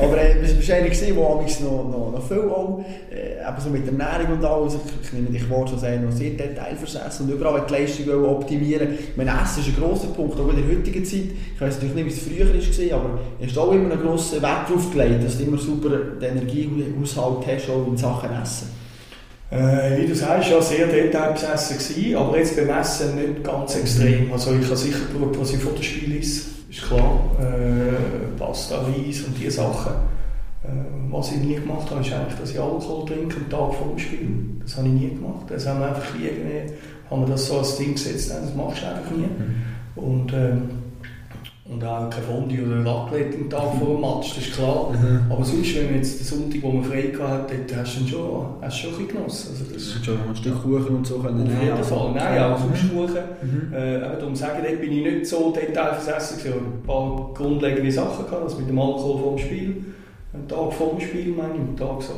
aber 0.00 0.18
äh, 0.18 0.40
es 0.42 0.68
war 0.68 0.76
einer, 0.76 0.88
der 0.88 1.60
noch, 1.60 1.88
noch, 1.88 2.12
noch 2.12 2.26
viel 2.26 2.38
auch, 2.38 2.84
äh, 3.10 3.60
so 3.60 3.70
mit 3.70 3.86
Ernährung 3.86 4.38
und 4.38 4.44
alles, 4.44 4.74
ich, 4.74 5.06
ich 5.06 5.12
nehme 5.12 5.28
dich 5.28 5.48
Wort 5.50 5.68
schon 5.68 5.78
sagen, 5.78 6.04
noch 6.04 6.12
sehr 6.12 6.30
detailversessen 6.30 7.26
und 7.26 7.32
überall 7.32 7.64
die 7.68 7.72
Leistung 7.72 8.24
optimieren 8.24 8.98
Mein 9.16 9.28
Essen 9.28 9.60
ist 9.60 9.68
ein 9.68 9.76
grosser 9.76 10.08
Punkt, 10.08 10.38
auch 10.38 10.48
in 10.48 10.56
der 10.56 10.76
heutigen 10.76 11.04
Zeit. 11.04 11.30
Ich 11.54 11.60
weiß 11.60 11.74
natürlich 11.74 11.94
nicht, 11.94 12.06
wie 12.06 12.10
es 12.10 12.20
früher 12.20 12.46
war, 12.46 12.98
aber 12.98 13.18
du 13.38 13.46
hast 13.46 13.58
auch 13.58 13.72
immer 13.72 13.92
einen 13.92 14.02
grossen 14.02 14.42
Wert 14.42 14.68
darauf 14.68 14.90
gelegt, 14.90 15.24
dass 15.24 15.38
du 15.38 15.44
immer 15.44 15.58
super 15.58 15.90
den 15.90 16.38
Energiehaushalt 16.38 17.46
hast, 17.46 17.70
auch 17.70 17.86
in 17.86 17.96
Sachen 17.96 18.30
Essen. 18.42 18.79
Äh, 19.50 20.00
wie 20.00 20.06
du 20.06 20.14
sagst, 20.14 20.50
ja, 20.50 20.62
sehr 20.62 20.86
detailbesessen 20.86 21.78
gewesen, 21.78 22.16
aber 22.16 22.38
jetzt 22.38 22.56
beim 22.56 22.70
Essen 22.70 23.16
nicht 23.16 23.42
ganz 23.42 23.76
extrem. 23.76 24.32
Also 24.32 24.54
ich 24.54 24.64
habe 24.64 24.76
sicher 24.76 24.98
geschaut, 25.12 25.40
was 25.40 25.52
ich 25.52 25.58
vor 25.58 25.72
dem 25.72 25.82
Spiel 25.82 26.16
ist 26.16 26.50
ist 26.70 26.82
klar, 26.82 27.18
äh, 27.40 28.38
Pasta, 28.38 28.78
Reis 28.78 29.22
und 29.22 29.36
diese 29.38 29.50
Sachen. 29.50 29.92
Äh, 30.62 30.68
was 31.10 31.32
ich 31.32 31.38
nie 31.38 31.56
gemacht 31.56 31.90
habe, 31.90 32.00
ist 32.00 32.12
eigentlich, 32.12 32.38
dass 32.38 32.50
ich 32.52 32.60
Alkohol 32.60 33.06
trinke 33.06 33.36
am 33.36 33.50
Tag 33.50 33.74
vor 33.74 33.88
dem 33.88 33.98
Spiel. 33.98 34.28
Das 34.62 34.76
habe 34.76 34.86
ich 34.86 34.94
nie 34.94 35.08
gemacht. 35.08 35.46
Das 35.48 35.66
haben 35.66 35.80
wir 35.80 35.88
einfach 35.88 36.14
irgendwie, 36.14 36.72
haben 37.10 37.22
wir 37.22 37.28
das 37.28 37.46
so 37.46 37.58
als 37.58 37.76
Ding 37.76 37.94
gesetzt, 37.94 38.30
das 38.30 38.54
machst 38.54 38.82
du 38.82 38.86
einfach 38.86 39.10
nie. 39.10 39.26
Mhm. 39.26 40.02
Und, 40.02 40.32
ähm, 40.32 40.70
und 41.70 41.84
auch 41.84 42.10
kein 42.10 42.24
Fondue 42.24 42.66
oder 42.66 42.84
Raclette 42.84 43.38
am 43.38 43.48
Tag 43.48 43.74
vor 43.78 43.94
dem 43.94 44.00
Match, 44.00 44.34
das 44.34 44.44
ist 44.44 44.54
klar. 44.54 44.90
Mhm. 44.90 45.30
Aber 45.30 45.44
sonst, 45.44 45.76
wenn 45.76 45.90
wir 45.90 45.96
jetzt 45.96 46.18
den 46.18 46.26
Sonntag, 46.26 46.62
wo 46.62 46.72
wir 46.72 46.82
frei 46.82 47.12
hatten, 47.16 47.54
dort 47.68 47.80
hast 47.80 48.00
du 48.00 48.08
schon, 48.08 48.46
hast 48.60 48.78
schon 48.78 48.90
ein 48.90 48.96
bisschen 48.96 49.16
genossen. 49.16 49.48
Also 49.52 49.72
das, 49.72 50.04
schon 50.04 50.14
ein 50.28 50.36
Stück 50.36 50.62
Kuchen 50.62 50.96
und 50.96 51.06
so 51.06 51.18
können 51.18 51.42
Auf 51.42 51.62
jeden 51.62 51.84
Fall, 51.84 52.12
nein, 52.12 52.42
auch 52.42 52.58
sonst 52.58 52.92
Kuchen. 52.92 53.22
Mhm. 53.42 53.72
Äh, 53.72 53.96
eben 53.96 54.18
darum 54.18 54.34
sagen, 54.34 54.64
dort 54.66 54.80
bin 54.80 54.92
ich 54.92 55.04
nicht 55.04 55.26
so 55.26 55.52
detailversessen 55.52 56.38
Ich 56.38 56.44
hatte 56.46 56.58
ein 56.58 56.82
paar 56.84 57.30
grundlegende 57.34 57.92
Sachen, 57.92 58.24
gehabt, 58.24 58.42
also 58.42 58.58
mit 58.58 58.68
dem 58.68 58.78
Alkohol 58.78 59.20
vor 59.20 59.36
dem 59.36 59.38
Spiel. 59.38 59.84
Einen 60.32 60.48
Tag 60.48 60.72
vor 60.72 60.90
dem 60.90 61.00
Spiel, 61.00 61.34
meine 61.36 61.54
ich, 61.54 61.60
einen 61.60 61.76
Tag 61.76 62.02
so, 62.02 62.12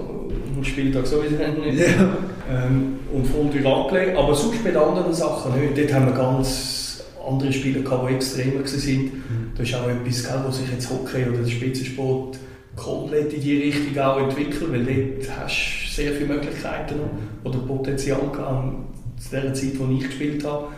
am 0.56 0.64
Spieltag 0.64 1.06
sowieso 1.06 1.36
nicht. 1.36 1.78
Yeah. 1.78 2.16
Ähm, 2.50 2.98
und 3.12 3.26
Fondue 3.26 3.64
Raclette, 3.64 4.18
aber 4.18 4.34
sonst 4.34 4.64
den 4.64 4.76
anderen 4.76 5.12
Sachen 5.12 5.52
nicht. 5.60 5.76
Dort 5.76 5.92
haben 5.92 6.06
wir 6.06 6.12
ganz 6.12 6.82
andere 7.26 7.52
Spieler 7.52 7.80
gehabt, 7.80 8.08
die 8.08 8.14
extremer 8.14 8.60
waren. 8.60 9.02
Mhm. 9.02 9.41
Da 9.56 9.62
ist 9.62 9.74
auch 9.74 9.88
etwas, 9.88 10.24
gell, 10.24 10.42
wo 10.46 10.50
sich 10.50 10.70
jetzt 10.70 10.90
Hockey 10.90 11.28
oder 11.28 11.38
der 11.38 11.50
Spitzensport 11.50 12.38
komplett 12.76 13.32
in 13.32 13.40
die 13.40 13.62
Richtung 13.62 14.02
auch 14.02 14.18
entwickelt, 14.18 14.72
weil 14.72 14.84
dort 14.84 15.38
hast 15.38 15.84
du 15.84 15.94
sehr 15.94 16.12
viele 16.12 16.34
Möglichkeiten 16.34 17.00
oder 17.44 17.58
Potenzial 17.58 18.30
gehabt, 18.32 18.74
zu 19.18 19.30
der 19.30 19.54
Zeit, 19.54 19.72
wo 19.78 19.92
ich 19.92 20.06
gespielt 20.06 20.44
habe. 20.44 20.68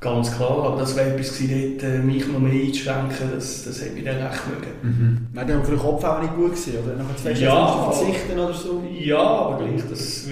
Ganz 0.00 0.36
klar, 0.36 0.64
aber 0.64 0.80
das 0.80 0.94
wäre 0.96 1.14
etwas 1.14 1.38
gewesen, 1.38 1.78
dort, 1.78 1.90
äh, 1.90 1.98
mich 2.00 2.26
noch 2.28 2.38
mehr 2.38 2.62
einzuschränken, 2.62 3.30
das, 3.34 3.64
das 3.64 3.80
hätte 3.80 3.94
mich 3.94 4.04
dann 4.04 4.16
recht 4.16 4.42
mögen. 4.50 4.72
Mhm. 4.82 5.28
Wäre 5.32 5.46
dann 5.46 5.64
für 5.64 5.70
den 5.70 5.80
Kopf 5.80 6.04
auch 6.04 6.20
nicht 6.20 6.34
gut 6.34 6.50
gewesen, 6.50 6.74
oder? 6.84 6.96
Nachher 6.96 7.16
zwei 7.16 7.30
ja, 7.32 7.90
verzichten 7.90 8.38
oder 8.38 8.52
so? 8.52 8.82
Ja, 9.00 9.18
aber 9.18 9.64
gleich, 9.64 9.80
das 9.88 10.26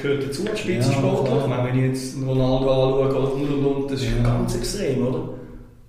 gehört 0.00 0.28
dazu 0.28 0.44
Spitzensportler. 0.54 1.48
Ja, 1.48 1.64
wenn 1.64 1.76
ich 1.76 1.84
jetzt 1.86 2.16
Ronaldo 2.24 3.02
anschaue 3.04 3.26
und 3.32 3.42
und 3.42 3.64
und, 3.64 3.90
das 3.90 4.00
ist 4.00 4.10
ja. 4.16 4.22
ganz 4.22 4.54
extrem, 4.54 5.04
oder? 5.04 5.28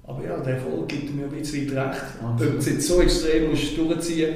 Aber 0.07 0.23
ja, 0.23 0.37
der 0.37 0.55
Erfolg 0.55 0.87
gibt 0.87 1.13
mir 1.15 1.25
ein 1.25 1.29
bisschen 1.29 1.69
weit 1.69 1.89
recht. 1.89 2.03
Absolut. 2.23 2.53
Ob 2.53 2.59
es 2.59 2.65
jetzt 2.65 2.87
so 2.87 3.01
extrem 3.01 3.49
musst 3.51 3.77
durchziehen 3.77 4.35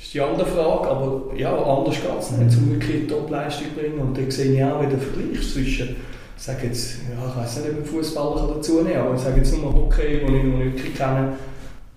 ist 0.00 0.14
die 0.14 0.20
andere 0.20 0.46
Frage, 0.46 0.88
aber 0.88 1.36
ja, 1.36 1.54
anders 1.54 1.96
geht 1.96 2.18
es 2.18 2.30
nicht, 2.30 2.56
um 2.56 2.72
wirklich 2.72 3.06
Top-Leistung 3.06 3.66
zu 3.68 3.80
bringen. 3.80 3.98
Und 4.00 4.16
dann 4.16 4.30
sehe 4.30 4.54
ich 4.54 4.64
auch 4.64 4.80
wieder 4.80 4.96
Vergleich 4.96 5.52
zwischen 5.52 5.96
ich 6.40 6.46
sage 6.46 6.68
jetzt, 6.68 7.00
ja, 7.12 7.28
ich 7.28 7.36
weiß 7.36 7.56
nicht, 7.58 7.70
ob 7.70 7.78
ein 7.80 7.84
Fußballer 7.84 8.54
dazu 8.54 8.80
nehmen 8.80 8.96
aber 8.96 9.14
ich 9.14 9.20
sage 9.20 9.36
jetzt 9.36 9.54
nur 9.54 9.74
Hockey, 9.74 10.20
den 10.20 10.34
ich 10.34 10.42
noch 10.42 10.58
nicht 10.58 10.96
kenne, 10.96 11.34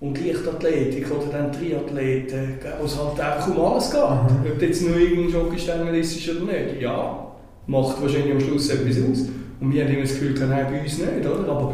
und 0.02 0.20
Leichtathletik 0.20 1.10
oder 1.10 1.32
dann 1.32 1.54
Triathleten, 1.54 2.60
wo 2.78 2.84
es 2.84 3.00
halt 3.00 3.22
einfach 3.22 3.48
um 3.48 3.66
alles 3.66 3.90
geht. 3.90 4.02
Mhm. 4.02 4.52
Ob 4.52 4.62
jetzt 4.62 4.82
nur 4.82 4.98
irgendein 4.98 5.30
Joggingstängel 5.30 5.96
ist 5.96 6.30
oder 6.30 6.42
nicht. 6.42 6.82
Ja, 6.82 7.26
macht 7.68 8.02
wahrscheinlich 8.02 8.34
am 8.34 8.42
Schluss 8.42 8.70
etwas 8.70 8.98
aus. 8.98 9.30
Und 9.62 9.74
wir 9.74 9.86
haben 9.86 9.94
immer 9.94 10.02
das 10.02 10.12
Gefühl, 10.12 10.36
nein, 10.46 10.68
bei 10.70 10.82
uns 10.82 10.98
nicht, 10.98 11.26
oder? 11.26 11.50
Aber 11.50 11.74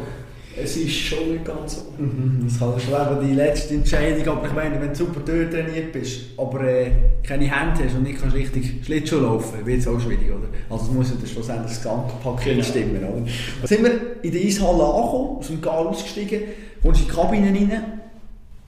es 0.64 0.78
ist 0.78 0.92
schon 0.92 1.32
nicht 1.32 1.46
ganz 1.46 1.76
so. 1.76 2.02
Mhm, 2.02 2.42
das 2.46 2.60
kann 2.60 2.80
schon 2.80 2.94
eben 2.94 3.28
die 3.28 3.36
letzte 3.36 3.74
Entscheidung, 3.76 4.28
aber 4.28 4.48
ich 4.48 4.54
meine, 4.54 4.80
wenn 4.80 4.90
du 4.90 4.96
super 4.96 5.20
durchtrainiert 5.22 5.92
bist, 5.92 6.22
aber 6.38 6.62
äh, 6.62 6.92
keine 7.24 7.46
Hände 7.46 7.84
hast 7.86 7.96
und 7.96 8.04
nicht 8.04 8.20
kannst 8.20 8.36
richtig 8.36 8.86
Schlittschuh 8.86 9.20
laufen, 9.20 9.66
wird 9.66 9.80
es 9.80 9.88
auch 9.88 10.00
schwierig, 10.00 10.30
oder? 10.30 10.48
Also 10.70 10.92
muss 10.92 11.10
ja 11.10 11.28
schlussendlich 11.28 11.72
das 11.72 11.78
Gesamtpaket 11.78 12.54
genau. 12.54 12.64
stimmen, 12.64 12.98
oder? 12.98 13.22
Dann 13.62 13.68
sind 13.68 13.84
wir 13.84 13.92
in 14.22 14.32
der 14.32 14.42
Eishalle 14.42 14.84
angekommen, 14.84 15.38
aus 15.38 15.48
dem 15.48 15.62
Gal 15.62 15.88
ausgestiegen, 15.88 16.42
kommst 16.82 17.02
in 17.02 17.08
die 17.08 17.14
Kabine 17.14 17.48
rein 17.48 17.84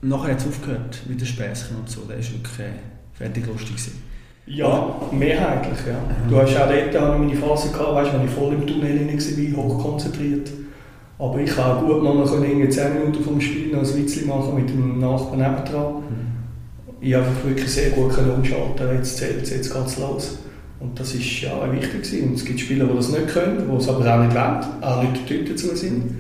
und 0.02 0.10
nachher 0.10 0.32
hat 0.32 0.40
es 0.40 0.48
aufgehört 0.48 1.02
mit 1.08 1.20
den 1.20 1.28
Späßchen 1.28 1.78
und 1.78 1.90
so, 1.90 2.02
das 2.02 2.10
war 2.10 2.40
wirklich 2.40 2.60
äh, 2.60 2.72
fertig 3.14 3.46
lustig. 3.46 3.76
Gewesen. 3.76 4.12
Ja, 4.48 5.00
mehrheitlich, 5.12 5.80
ja. 5.88 5.94
Mhm. 5.94 6.30
Du 6.30 6.38
hast 6.38 6.58
auch 6.58 6.68
dort 6.92 7.20
meine 7.20 7.36
Phase 7.36 7.72
gehabt, 7.72 7.96
weißt, 7.96 8.14
wenn 8.14 8.26
ich 8.26 8.32
voll 8.32 8.54
im 8.54 8.66
Tunnel 8.66 9.08
war, 9.08 9.64
hochkonzentriert. 9.64 10.50
Aber 11.22 11.40
ich 11.40 11.52
kann 11.52 11.78
auch 11.78 11.86
gut 11.86 12.02
mal 12.02 12.26
können 12.26 12.72
10 12.72 12.94
Minuten 12.96 13.24
vom 13.24 13.40
Spiel 13.40 13.72
noch 13.72 13.82
ein 13.82 13.96
Witzchen 13.96 14.28
machen 14.28 14.56
mit 14.56 14.68
dem 14.70 14.98
Nachbarn 14.98 15.38
nebendran. 15.38 15.94
Mhm. 15.94 17.00
Ich 17.00 17.14
habe 17.14 17.28
wirklich 17.44 17.70
sehr 17.70 17.92
gut 17.92 18.18
umschalten, 18.18 18.88
jetzt 18.96 19.18
zählt 19.18 19.44
es, 19.44 19.52
jetzt 19.52 19.72
geht 19.72 19.86
es 19.86 20.00
los. 20.00 20.40
Und 20.80 21.00
das 21.00 21.14
ist 21.14 21.42
ja 21.42 21.72
wichtig 21.72 21.92
gewesen. 21.92 22.30
Und 22.30 22.36
es 22.38 22.44
gibt 22.44 22.60
Spieler, 22.60 22.86
die 22.86 22.96
das 22.96 23.12
nicht 23.12 23.28
können, 23.28 23.70
die 23.70 23.76
es 23.76 23.88
aber 23.88 24.16
auch 24.16 24.24
nicht 24.24 24.34
wollen, 24.34 24.82
auch 24.82 25.04
nicht 25.04 25.30
die 25.30 25.46
dazu 25.46 25.76
sind. 25.76 26.16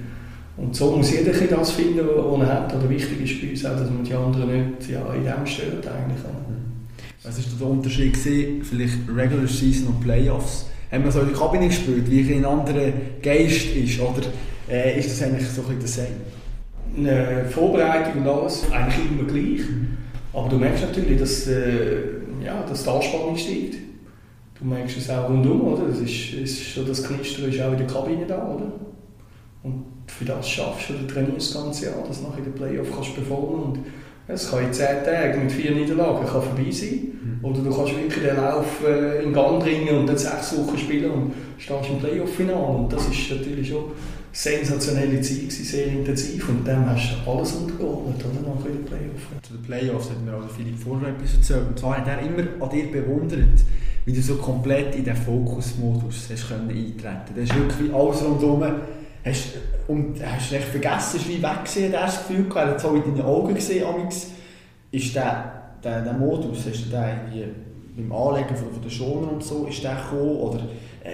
Und 0.57 0.75
so 0.75 0.95
muss 0.95 1.11
jeder 1.11 1.31
das 1.31 1.71
finden, 1.71 2.05
was 2.05 2.47
er 2.47 2.53
hat 2.53 2.75
oder 2.75 2.87
wichtig 2.87 3.21
ist 3.23 3.41
bei 3.41 3.49
uns, 3.49 3.65
auch, 3.65 3.79
dass 3.79 3.89
man 3.89 4.03
die 4.03 4.13
anderen 4.13 4.67
nicht 4.67 4.87
ja, 4.87 5.01
in 5.15 5.23
dem 5.23 5.47
stört 5.47 5.87
eigentlich. 5.87 6.21
Mhm. 6.21 6.61
Was 7.23 7.37
war 7.37 7.59
der 7.59 7.67
Unterschied 7.67 8.13
gewesen, 8.13 8.61
vielleicht 8.63 8.97
Regular 9.07 9.47
Season 9.47 9.87
und 9.87 10.01
Playoffs? 10.01 10.67
Haben 10.91 11.05
wir 11.05 11.11
so 11.11 11.21
in 11.21 11.29
der 11.29 11.37
Kabine 11.37 11.69
gespielt, 11.69 12.03
wie 12.07 12.35
ein 12.35 12.45
anderer 12.45 12.91
Geist 13.23 13.75
ist? 13.75 13.99
Oder 13.99 14.27
äh, 14.69 14.99
ist 14.99 15.11
das 15.11 15.27
eigentlich 15.27 15.47
so 15.47 15.61
ein 15.61 15.79
bisschen 15.79 16.05
das 16.95 17.07
Eine 17.07 17.45
Vorbereitung 17.45 18.21
und 18.21 18.27
alles 18.27 18.63
eigentlich 18.71 19.11
immer 19.11 19.27
gleich. 19.27 19.67
Aber 20.33 20.49
du 20.49 20.57
merkst 20.57 20.83
natürlich, 20.83 21.19
dass, 21.19 21.47
äh, 21.47 22.01
ja, 22.43 22.63
dass 22.67 22.83
die 22.83 22.89
Anspannung 22.89 23.37
steigt. 23.37 23.75
Du 24.59 24.65
merkst 24.65 24.97
es 24.97 25.09
auch 25.09 25.29
rundum, 25.29 25.61
oder? 25.61 25.87
Das 25.87 25.99
ist, 25.99 26.33
ist 26.33 26.75
so 26.75 26.83
das 26.83 27.03
Knistern 27.03 27.49
ist 27.49 27.61
auch 27.61 27.71
in 27.71 27.79
der 27.79 27.87
Kabine 27.87 28.25
da, 28.27 28.47
oder? 28.47 28.71
Und 29.63 29.85
für 30.07 30.25
das 30.25 30.49
schaffst 30.49 30.89
du 30.89 30.93
oder 30.93 31.07
trainierst 31.07 31.55
das 31.55 31.63
ganze 31.63 31.85
Jahr, 31.85 32.03
dass 32.07 32.21
du 32.21 32.27
nachher 32.27 32.39
in 32.39 32.45
den 32.45 32.53
Playoff 32.53 32.87
kannst 32.93 33.15
performen 33.15 33.63
und 33.63 33.79
es 34.27 34.49
kann 34.49 34.63
in 34.63 34.71
10 34.71 35.03
Tagen 35.03 35.43
mit 35.43 35.51
vier 35.51 35.71
Niederlagen 35.71 36.25
kann 36.25 36.41
vorbei 36.41 36.71
sein. 36.71 37.39
Mhm. 37.41 37.45
Oder 37.45 37.61
du 37.61 37.75
kannst 37.75 37.95
wirklich 37.95 38.23
den 38.23 38.37
Lauf 38.37 38.65
äh, 38.87 39.23
in 39.23 39.33
Gang 39.33 39.59
bringen 39.59 39.99
und 39.99 40.07
dann 40.07 40.17
sechs 40.17 40.57
Wochen 40.57 40.77
spielen 40.77 41.11
und 41.11 41.33
stehst 41.57 41.89
im 41.89 41.99
Playoff-Finale. 41.99 42.77
Und 42.77 42.93
das 42.93 43.07
ist 43.09 43.31
natürlich 43.31 43.67
schon 43.67 43.85
sensationelle 44.31 45.21
Zeit, 45.21 45.51
sehr 45.51 45.87
intensiv 45.87 46.47
und 46.49 46.65
dann 46.65 46.89
hast 46.89 47.17
du 47.25 47.31
alles 47.31 47.51
untergeordnet, 47.53 48.23
oder? 48.23 48.55
Nach 48.55 48.63
den 48.63 48.85
Playoffs. 48.85 49.23
Zu 49.41 49.53
den 49.53 49.63
Playoffs 49.63 50.09
hat 50.09 50.23
mir 50.23 50.33
also 50.33 50.47
Philipp 50.47 50.77
vorher 50.77 51.09
etwas 51.09 51.35
erzählt. 51.35 51.67
Und 51.67 51.79
zwar 51.79 51.97
hat 51.97 52.07
er 52.07 52.19
immer 52.19 52.63
an 52.63 52.69
dir 52.69 52.91
bewundert, 52.91 53.61
wie 54.05 54.13
du 54.13 54.21
so 54.21 54.35
komplett 54.35 54.95
in 54.95 55.03
den 55.03 55.15
Fokusmodus 55.15 56.29
hast 56.31 56.47
können 56.47 56.69
eintreten 56.69 57.35
Das 57.35 57.43
ist 57.43 57.55
wirklich 57.55 57.93
alles 57.93 58.23
rundherum. 58.23 58.63
Hast, 59.23 59.49
und 59.87 60.15
hast 60.25 60.51
du 60.51 60.55
echt 60.55 60.67
vergessen, 60.67 61.19
wie 61.27 61.43
weg 61.43 61.63
gesehen, 61.65 61.91
das 61.91 62.27
Gefühl 62.27 62.45
gehabt, 62.45 62.67
er 62.67 62.71
hat 62.71 62.81
so 62.81 62.95
in 62.95 63.03
deinen 63.03 63.21
Augen 63.21 63.53
gesehen, 63.53 63.85
amix. 63.85 64.27
Ist 64.91 65.15
der, 65.15 65.75
der, 65.83 66.01
der 66.01 66.13
Modus, 66.13 66.65
hast 66.67 66.85
du 66.85 66.89
den 66.89 67.03
irgendwie 67.33 67.45
beim 67.97 68.11
Anlegen 68.11 68.55
von, 68.55 68.71
von 68.71 68.81
der 68.81 68.89
Schoner 68.89 69.31
und 69.33 69.43
so, 69.43 69.67
ist 69.67 69.83
der 69.83 69.95
gekommen, 69.95 70.37
oder 70.37 70.61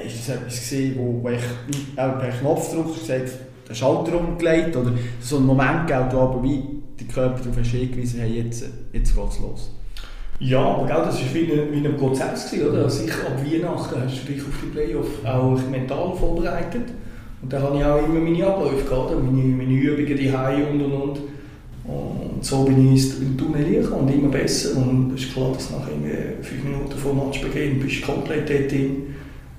ist 0.06 0.28
das 0.28 0.36
etwas 0.36 0.60
gesehen, 0.60 0.96
wo, 0.98 1.24
wo 1.24 1.30
ich 1.30 1.96
per 1.96 2.32
Knopfdruck 2.40 2.94
gesagt 2.94 3.30
den 3.68 3.76
Schalter 3.76 4.20
umgelegt 4.20 4.76
oder 4.76 4.92
so 5.20 5.38
ein 5.38 5.46
Moment 5.46 5.88
gegeben, 5.88 6.10
wo 6.12 6.44
wie 6.44 6.64
der 7.00 7.08
Körper 7.08 7.40
darauf 7.44 7.68
hingewiesen 7.68 8.22
hat, 8.22 8.30
jetzt, 8.30 8.66
jetzt 8.94 9.16
geht 9.16 9.30
es 9.30 9.40
los? 9.40 9.72
Ja, 10.40 10.60
aber 10.60 10.86
gell, 10.86 10.98
das 10.98 11.16
war 11.16 11.34
wie 11.34 11.88
ein, 11.88 11.98
Prozess, 11.98 12.52
gewesen, 12.52 12.70
oder? 12.70 12.84
Also 12.84 13.06
ich, 13.06 13.12
ab 13.12 13.44
Weihnachten 13.44 14.02
hast 14.04 14.22
du 14.24 14.34
dich 14.34 14.42
auf 14.42 14.54
die 14.62 14.68
Playoff 14.68 15.26
auch 15.26 15.60
mental 15.70 16.14
vorbereitet. 16.16 16.84
Und 17.42 17.54
dann 17.54 17.64
habe 17.64 17.78
ich 17.78 17.86
auch 17.86 18.06
immer 18.06 18.20
meine 18.20 18.46
Abläufe 18.46 18.84
gehabt, 18.84 19.12
meine, 19.12 19.44
meine 19.44 19.74
Übungen, 19.74 20.18
die 20.18 20.30
und 20.30 20.82
und 20.82 20.94
und. 20.94 21.20
Und 21.86 22.46
so 22.46 22.66
bin 22.66 22.94
ich 22.94 23.20
im 23.20 23.38
Tunnel 23.38 23.88
und 23.88 24.14
immer 24.14 24.30
besser. 24.30 24.78
Und 24.78 25.14
es 25.16 25.24
ist 25.24 25.34
klar, 25.34 25.54
dass 25.54 25.72
nach 25.72 25.88
fünf 26.42 26.64
Minuten 26.64 26.98
vor 26.98 27.14
Matchbeginn 27.14 27.80
bist 27.80 28.02
du 28.02 28.06
komplett 28.06 28.50
dort 28.50 28.72
drin. 28.72 29.07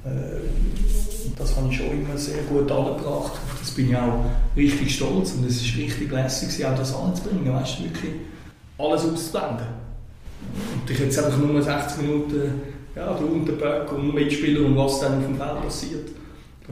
Äh, 0.09 1.35
das 1.37 1.57
habe 1.57 1.69
ich 1.71 1.77
schon 1.77 1.93
immer 1.93 2.17
sehr 2.17 2.43
gut 2.49 2.71
angebracht. 2.71 3.33
Das 3.61 3.71
bin 3.71 3.91
ich 3.91 3.97
auch 3.97 4.25
richtig 4.57 4.95
stolz 4.95 5.33
und 5.33 5.47
es 5.47 5.57
ist 5.57 5.77
richtig 5.77 6.11
lässig, 6.11 6.65
auch 6.67 6.77
das 6.77 6.95
anzubringen. 6.95 7.55
Weißt 7.55 7.79
du, 7.79 7.85
wirklich 7.85 8.13
alles 8.77 9.05
auszublenden. 9.05 9.67
Und 10.75 10.91
ich 10.91 10.99
jetzt 10.99 11.19
einfach 11.19 11.39
nur 11.39 11.63
60 11.63 12.03
Minuten 12.03 12.53
ja, 12.97 13.15
der 13.15 13.31
Unterberg 13.31 13.93
und 13.93 14.15
Mitspieler 14.15 14.67
und 14.67 14.77
was 14.77 15.01
dann 15.01 15.19
auf 15.19 15.25
dem 15.25 15.37
Feld 15.37 15.63
passiert. 15.63 16.09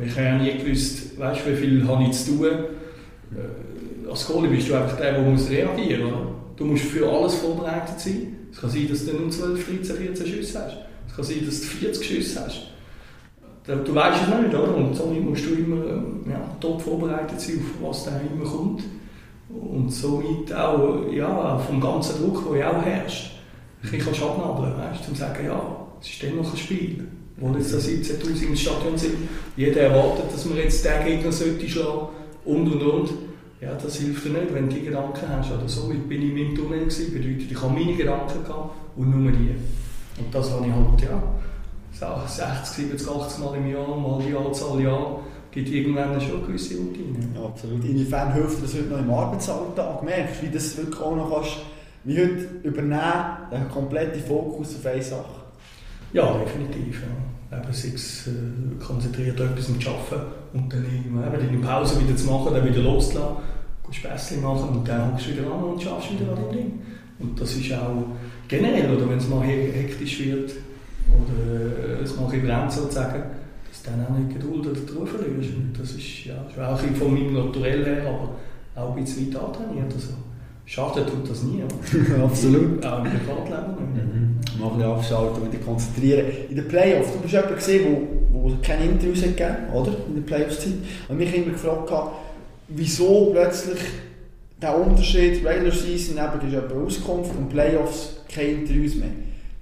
Ich 0.04 0.12
habe 0.12 0.22
ja 0.22 0.38
nie 0.38 0.58
gewusst, 0.58 1.18
weißt, 1.18 1.46
wie 1.46 1.56
viel 1.56 1.88
habe 1.88 2.04
ich 2.04 2.12
zu 2.12 2.32
tun. 2.32 2.46
Äh, 2.46 4.10
als 4.10 4.26
Goalie 4.26 4.50
bist 4.50 4.68
du 4.68 4.74
einfach 4.74 4.96
der, 4.96 5.12
der 5.12 5.22
muss 5.22 5.48
reagieren 5.48 6.04
muss. 6.04 6.36
Du 6.56 6.64
musst 6.64 6.84
für 6.84 7.08
alles 7.08 7.34
vorbereitet 7.34 7.98
sein. 7.98 8.36
Es 8.52 8.60
kann 8.60 8.70
sein, 8.70 8.88
dass 8.88 9.04
du 9.04 9.12
nur 9.12 9.30
12, 9.30 9.78
13, 9.78 9.96
14 9.96 10.26
Schüsse 10.26 10.64
hast. 10.64 10.76
Es 11.08 11.14
kann 11.14 11.24
sein, 11.24 11.46
dass 11.46 11.60
du 11.60 11.66
40 11.66 12.06
Schüsse 12.06 12.44
hast. 12.44 12.75
Du 13.66 13.94
weißt 13.94 14.22
es 14.22 14.28
nicht, 14.28 14.54
oder? 14.54 14.76
Und 14.76 14.94
somit 14.94 15.24
musst 15.24 15.44
du 15.46 15.54
immer 15.54 15.84
ähm, 15.86 16.24
ja, 16.28 16.40
top 16.60 16.80
vorbereitet 16.80 17.40
sein, 17.40 17.58
auf 17.58 17.88
was 17.88 18.04
da 18.04 18.12
immer 18.20 18.48
kommt. 18.48 18.84
Und 19.48 19.90
somit 19.90 20.52
auch 20.54 21.04
ja, 21.12 21.58
vom 21.58 21.80
ganzen 21.80 22.22
Druck, 22.22 22.48
der 22.50 22.60
ja 22.60 22.70
auch 22.70 22.82
herrscht. 22.82 23.32
Ich 23.82 23.98
kann 23.98 24.14
abnabeln, 24.14 24.74
du, 24.76 25.08
um 25.08 25.14
zu 25.14 25.20
sagen, 25.20 25.46
ja, 25.46 25.86
es 26.00 26.08
ist 26.08 26.22
dennoch 26.22 26.50
ein 26.50 26.56
Spiel. 26.56 27.08
Wo 27.38 27.52
jetzt 27.52 27.74
17'000 27.74 28.46
im 28.46 28.56
Stadion 28.56 28.96
sind. 28.96 29.14
Jeder 29.56 29.82
erwartet, 29.82 30.32
dass 30.32 30.44
man 30.46 30.56
jetzt 30.56 30.84
den 30.84 31.04
Gegner 31.04 31.32
sollte 31.32 31.68
schlagen 31.68 32.08
und 32.44 32.72
und 32.72 32.82
und. 32.82 33.10
Ja, 33.60 33.74
das 33.74 33.96
hilft 33.96 34.24
dir 34.24 34.30
nicht, 34.30 34.54
wenn 34.54 34.68
du 34.68 34.76
die 34.76 34.84
Gedanken 34.84 35.28
hast. 35.28 35.50
Oder 35.50 35.68
so 35.68 35.88
bin 35.88 36.04
ich 36.08 36.30
in 36.30 36.34
meinem 36.34 36.54
Tunnel 36.54 36.80
gewesen, 36.80 37.12
bedeutet, 37.12 37.50
ich 37.50 37.60
habe 37.60 37.74
meine 37.74 37.94
Gedanken 37.94 38.44
gehabt 38.44 38.70
und 38.96 39.10
nur 39.10 39.32
die. 39.32 39.54
Und 40.18 40.32
das 40.34 40.50
habe 40.50 40.66
ich 40.66 40.72
halt, 40.72 41.00
ja, 41.02 41.22
60, 41.98 42.88
70, 42.90 43.08
80 43.08 43.44
Mal 43.44 43.56
im 43.56 43.70
Jahr, 43.70 43.96
mal 43.96 44.22
die 44.22 44.34
Anzahl 44.34 44.80
Jahre, 44.80 45.20
gibt 45.50 45.70
irgendwann 45.70 46.20
schon 46.20 46.46
gewisse 46.46 46.76
Routine. 46.76 47.18
Ja, 47.34 47.44
absolut. 47.44 47.82
Inwiefern 47.84 48.32
hilft 48.34 48.62
das 48.62 48.74
heute 48.74 48.84
noch 48.84 48.98
im 48.98 49.10
Arbeitsalltag? 49.10 50.02
Merkst 50.02 50.42
du, 50.42 50.46
wie 50.46 50.50
das 50.50 50.76
wirklich 50.76 51.00
auch 51.00 51.16
noch 51.16 51.32
kannst, 51.32 51.56
wie 52.04 52.18
heute 52.18 52.48
übernehmen, 52.62 53.24
den 53.50 53.68
kompletten 53.70 54.22
Fokus 54.22 54.76
auf 54.76 54.86
eine 54.86 55.02
Sache? 55.02 55.24
Ja, 56.12 56.36
definitiv. 56.38 57.02
Ja. 57.02 57.58
Eben, 57.58 57.72
sei 57.72 57.92
es 57.94 58.26
äh, 58.26 58.84
konzentriert 58.84 59.40
etwas 59.40 59.68
mit 59.68 59.86
Arbeiten 59.86 60.26
und 60.52 60.72
dann 60.72 60.84
eben, 60.84 61.48
in 61.48 61.60
der 61.60 61.68
Pause 61.68 62.00
wieder 62.00 62.16
zu 62.16 62.26
machen, 62.26 62.52
dann 62.52 62.68
wieder 62.68 62.82
loszulassen, 62.82 63.36
Späßchen 63.90 64.42
machen 64.42 64.68
und 64.70 64.88
dann 64.88 65.12
hockst 65.12 65.28
du 65.28 65.30
wieder 65.30 65.46
an 65.46 65.62
und 65.62 65.82
schaffst 65.82 66.12
wieder 66.12 66.32
an 66.32 66.42
dem 66.42 66.52
Ding. 66.52 66.72
Und 67.18 67.40
das 67.40 67.54
ist 67.54 67.72
auch 67.72 68.04
generell, 68.48 68.94
oder 68.94 69.08
wenn 69.08 69.18
es 69.18 69.28
mal 69.28 69.42
hektisch 69.42 70.20
wird, 70.24 70.52
oder 71.24 72.00
es 72.02 72.16
mal 72.16 72.26
brennt 72.26 72.72
sozusagen, 72.72 73.22
dass 73.68 73.82
du 73.82 73.90
dann 73.90 74.06
auch 74.06 74.18
nicht 74.18 74.34
Geduld 74.34 74.66
oder 74.66 74.98
Ruhe 74.98 75.06
verlierst. 75.06 75.56
Und 75.56 75.72
das 75.78 75.92
ist 75.92 76.24
ja 76.24 76.34
auch 76.36 76.78
von 76.78 77.14
meinem 77.14 77.34
Naturell 77.34 77.84
her, 77.84 78.02
aber 78.06 78.36
auch 78.74 78.96
ein 78.96 79.04
bisschen 79.04 79.34
weit 79.34 79.42
antrainiert. 79.42 79.92
Also, 79.92 80.08
Schaden 80.68 81.06
tut 81.06 81.30
das 81.30 81.44
nie. 81.44 81.62
Absolut. 82.22 82.84
Auch 82.84 83.04
im 83.04 83.10
Privatleben 83.12 83.94
nicht. 83.94 84.04
Mhm. 84.04 84.60
Mal 84.60 84.72
ein 84.72 84.82
abschalten, 84.82 85.52
wieder 85.52 85.62
konzentrieren. 85.62 86.26
In 86.50 86.56
den 86.56 86.66
Playoffs, 86.66 87.12
du 87.12 87.20
bist 87.20 87.34
jemand 87.34 87.56
gesehen, 87.56 88.08
wo, 88.32 88.48
wo 88.48 88.56
keine 88.62 88.84
Interviews 88.84 89.22
hat 89.22 89.36
gegeben, 89.36 89.56
oder? 89.72 89.92
In 90.08 90.16
der 90.16 90.22
Playoffs-Zeit. 90.22 90.72
Und 91.08 91.18
mich 91.18 91.34
immer 91.34 91.52
gefragt, 91.52 91.92
wieso 92.68 93.30
plötzlich 93.32 93.78
der 94.60 94.76
Unterschied, 94.76 95.44
Regular 95.44 95.72
Season 95.72 96.16
eben 96.16 96.48
ist 96.48 96.72
eine 96.72 96.84
Auskunft 96.84 97.30
und 97.36 97.48
Playoffs 97.48 98.16
keine 98.32 98.48
Interviews 98.48 98.96
mehr. 98.96 99.10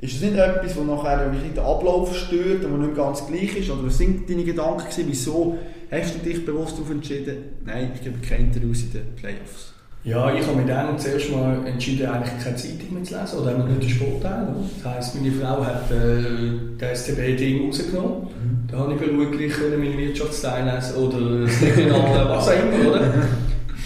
Ist 0.00 0.14
das 0.14 0.22
nicht 0.22 0.36
etwas, 0.36 0.74
das 0.74 0.84
nachher 0.84 1.30
den 1.30 1.58
Ablauf 1.58 2.14
stört 2.16 2.64
und 2.64 2.80
nicht 2.80 2.96
ganz 2.96 3.26
gleich 3.26 3.56
ist? 3.56 3.70
Oder 3.70 3.86
was 3.86 3.98
sind 3.98 4.28
deine 4.28 4.44
Gedanken 4.44 4.84
gewesen? 4.84 5.04
Wieso 5.08 5.58
hast 5.90 6.14
du 6.14 6.18
dich 6.18 6.44
bewusst 6.44 6.76
darauf 6.76 6.90
entschieden, 6.90 7.36
nein, 7.64 7.92
ich 7.94 8.02
gebe 8.02 8.18
keine 8.18 8.44
Interviews 8.44 8.82
in 8.82 8.92
den 8.92 9.14
Playoffs? 9.16 9.74
Ja, 10.04 10.34
ich 10.34 10.46
habe 10.46 10.58
mich 10.58 10.66
dann 10.66 10.98
zuerst 10.98 11.32
mal 11.32 11.66
entschieden, 11.66 12.06
eigentlich 12.06 12.44
keine 12.44 12.56
Zeitung 12.56 12.92
mehr 12.92 13.04
zu 13.04 13.18
lesen 13.18 13.38
oder 13.38 13.66
nicht 13.66 13.82
den 13.82 13.88
Sportteil. 13.88 14.48
Das 14.82 14.94
heisst, 14.94 15.14
meine 15.14 15.32
Frau 15.32 15.64
hat 15.64 15.90
äh, 15.90 16.76
das 16.78 17.06
STB-Ding 17.06 17.64
rausgenommen. 17.64 18.24
Mhm. 18.24 18.68
Da 18.70 18.78
habe 18.80 18.92
ich 18.92 19.00
vermutlich 19.00 19.52
meine 19.70 19.96
Wirtschaftsteil 19.96 20.66
lesen 20.66 20.96
oder 20.96 21.46
das 21.46 21.62
Regionale, 21.62 22.28
was 22.28 22.48
auch 22.48 22.52
immer, 22.52 22.90
oder? 22.90 23.00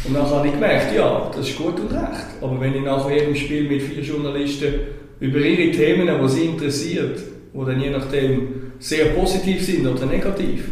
Und 0.05 0.14
dann 0.14 0.29
habe 0.29 0.47
ich 0.49 0.55
gemerkt, 0.55 0.94
ja, 0.94 1.31
das 1.33 1.49
ist 1.49 1.57
gut 1.57 1.79
und 1.79 1.92
recht. 1.92 2.27
Aber 2.40 2.61
wenn 2.61 2.75
ich 2.75 2.83
nach 2.83 3.09
jedem 3.09 3.37
Spiel 3.37 3.68
mit 3.68 3.83
vier 3.83 4.03
Journalisten 4.03 4.75
über 5.20 5.38
ihre 5.38 5.72
Themen, 5.72 6.09
die 6.22 6.28
sie 6.28 6.44
interessiert, 6.44 7.18
die 7.52 7.64
dann 7.64 7.81
je 7.81 7.90
nachdem 7.90 8.72
sehr 8.78 9.07
positiv 9.07 9.64
sind 9.64 9.87
oder 9.87 10.07
negativ, 10.07 10.70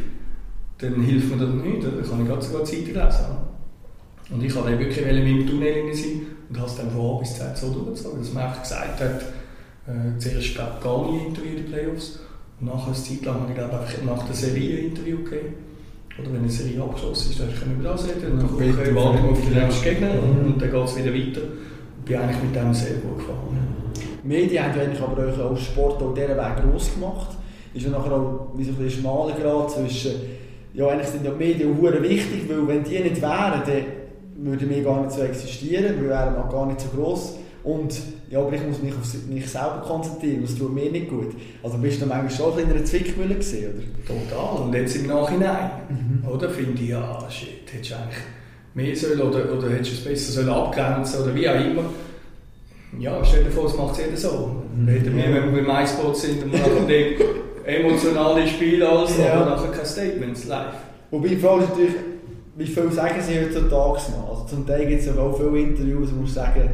dann 0.79 1.03
hilft 1.03 1.31
mir 1.31 1.45
das 1.45 1.55
nicht. 1.55 1.85
Dann 1.85 2.09
kann 2.09 2.23
ich 2.23 2.29
gerade 2.29 2.43
sogar 2.43 2.65
Zeitung 2.65 2.87
lesen. 2.87 3.47
Und 4.31 4.45
ich 4.45 4.55
wollte 4.55 4.79
wirklich 4.79 5.07
in 5.07 5.07
meinem 5.07 5.47
Tunnel 5.47 5.95
sein 5.95 6.27
und 6.49 6.59
habe 6.59 6.69
es 6.69 6.77
dann 6.77 6.91
von 6.91 7.01
A 7.01 7.19
bis 7.19 7.35
Z 7.37 7.57
so 7.57 7.71
durchgezogen, 7.71 8.19
dass 8.21 8.33
man 8.33 8.61
gesagt 8.61 9.01
hat, 9.01 9.23
äh, 9.87 10.19
zuerst 10.19 10.55
glaube 10.55 10.83
gar 10.83 11.11
nie 11.11 11.27
Interview 11.27 11.51
in 11.51 11.57
den 11.57 11.67
Playoffs 11.67 12.19
und 12.61 12.67
nachher 12.67 12.87
eine 12.87 12.95
Zeit 12.95 13.25
lang 13.25 13.41
habe 13.41 13.51
ich 13.51 13.57
glaube 13.57 13.79
einfach 13.79 14.03
nach 14.05 14.25
der 14.25 14.35
Serie 14.35 14.79
ein 14.79 14.85
Interview 14.87 15.19
gegeben. 15.19 15.55
Oder 16.19 16.33
wenn 16.33 16.41
eine 16.41 16.51
Serie 16.51 16.83
abgeschlossen 16.83 17.31
ist, 17.31 17.41
dann 17.41 17.55
können 17.55 17.77
wir 17.77 17.81
über 17.81 17.91
das 17.91 18.09
reden. 18.09 18.33
Und 18.33 18.39
dann 18.39 18.55
okay, 18.55 18.95
warten 18.95 19.23
wir 19.23 19.31
auf 19.31 19.41
den 19.41 19.55
nächsten 19.55 19.85
Gegner 19.85 20.15
mhm. 20.15 20.47
und 20.47 20.63
dann 20.63 20.71
geht 20.71 20.85
es 20.85 20.97
wieder 20.97 21.15
weiter. 21.15 21.47
Ich 21.99 22.05
bin 22.05 22.17
eigentlich 22.17 22.43
mit 22.43 22.57
dem 22.57 22.75
sehr 22.75 22.95
gut 22.95 23.19
gefahren. 23.19 23.76
Ja. 24.27 24.37
Die 24.37 24.43
Medien 24.43 24.65
haben 24.65 24.81
eigentlich 24.81 25.03
aber 25.03 25.27
euch 25.27 25.39
als 25.39 25.63
Sport 25.63 26.03
auch 26.03 26.15
diesen 26.15 26.37
Weg 26.37 26.57
groß 26.63 26.95
gemacht. 26.95 27.37
Ist 27.75 27.85
ja 27.85 27.91
nachher 27.91 28.13
auch 28.13 28.53
wie 28.55 28.65
so 28.65 28.73
ein 28.79 28.91
schmaler 28.91 29.35
Grad 29.35 29.71
zwischen, 29.71 30.13
ja 30.75 30.89
eigentlich 30.89 31.09
sind 31.09 31.25
ja 31.25 31.31
die 31.31 31.45
Medien 31.45 31.77
auch 31.77 32.03
wichtig, 32.03 32.49
weil 32.49 32.67
wenn 32.69 32.85
die 32.85 32.99
nicht 32.99 33.21
wären, 33.21 33.63
dann 33.67 33.85
würden 34.39 34.71
wir 34.71 34.83
gar 34.83 35.03
nicht 35.03 35.13
so 35.13 35.23
existieren, 35.23 36.01
wir 36.01 36.09
wären 36.09 36.37
auch 36.37 36.51
gar 36.51 36.67
nicht 36.67 36.81
so 36.81 36.89
groß. 36.97 37.37
Und 37.65 38.01
ja, 38.31 38.39
aber 38.39 38.53
ich 38.53 38.65
muss 38.65 38.81
mich 38.81 38.93
auf 38.95 39.29
mich 39.29 39.51
selber 39.51 39.83
konzentrieren, 39.85 40.43
das 40.43 40.57
tut 40.57 40.73
mir 40.73 40.91
nicht 40.91 41.09
gut. 41.09 41.35
Also 41.63 41.79
bist 41.79 42.01
du 42.01 42.07
manchmal 42.07 42.31
schon 42.31 42.59
in 42.61 42.71
einer 42.71 42.85
Zwickmühle 42.85 43.35
gesehen, 43.35 43.75
oder? 43.75 44.21
Total. 44.31 44.63
Und 44.63 44.75
jetzt 44.75 44.97
im 44.97 45.07
Nachhinein, 45.09 45.71
mhm. 45.89 46.29
oder? 46.29 46.49
Finde 46.49 46.81
ich, 46.81 46.91
ja, 46.91 47.27
shit, 47.29 47.73
hättest 47.73 47.91
du 47.91 47.95
eigentlich 47.97 48.23
mehr 48.75 48.95
sollen 48.95 49.21
oder, 49.21 49.53
oder 49.53 49.71
hättest 49.71 49.91
du 49.91 49.95
es 49.97 50.05
besser 50.05 50.33
sollen 50.33 50.49
abgrenzen 50.49 51.23
oder 51.23 51.35
wie 51.35 51.49
auch 51.49 51.55
immer. 51.55 51.85
Ja, 52.99 53.25
stell 53.25 53.45
dir 53.45 53.51
vor, 53.51 53.67
es 53.67 53.77
macht 53.77 53.99
jeder 53.99 54.17
so. 54.17 54.63
Mhm. 54.75 54.87
Wir, 54.87 55.05
wenn 55.05 55.55
wir 55.55 55.65
beim 55.65 55.85
iSport 55.85 56.17
sind, 56.17 56.43
und 56.45 56.53
machen 56.53 56.89
emotionale 57.67 58.47
Spiele 58.47 58.89
als, 58.89 59.19
ja. 59.19 59.35
aber 59.35 59.51
nachher 59.51 59.71
keine 59.71 59.87
Statements 59.87 60.47
live. 60.47 60.75
Wobei 61.11 61.29
die 61.29 61.37
Frage 61.37 61.65
ist 61.65 61.71
natürlich, 61.71 61.95
wie 62.57 62.67
viel 62.67 62.93
sagen 62.93 63.21
sie 63.21 63.41
heutzutage 63.41 64.13
noch? 64.13 64.31
Also 64.31 64.45
zum 64.47 64.67
Teil 64.67 64.87
gibt 64.87 65.01
es 65.01 65.07
ja 65.07 65.17
auch 65.17 65.37
viele 65.37 65.59
Interviews, 65.59 66.11
wo 66.13 66.23
man 66.23 66.27
sagen, 66.27 66.71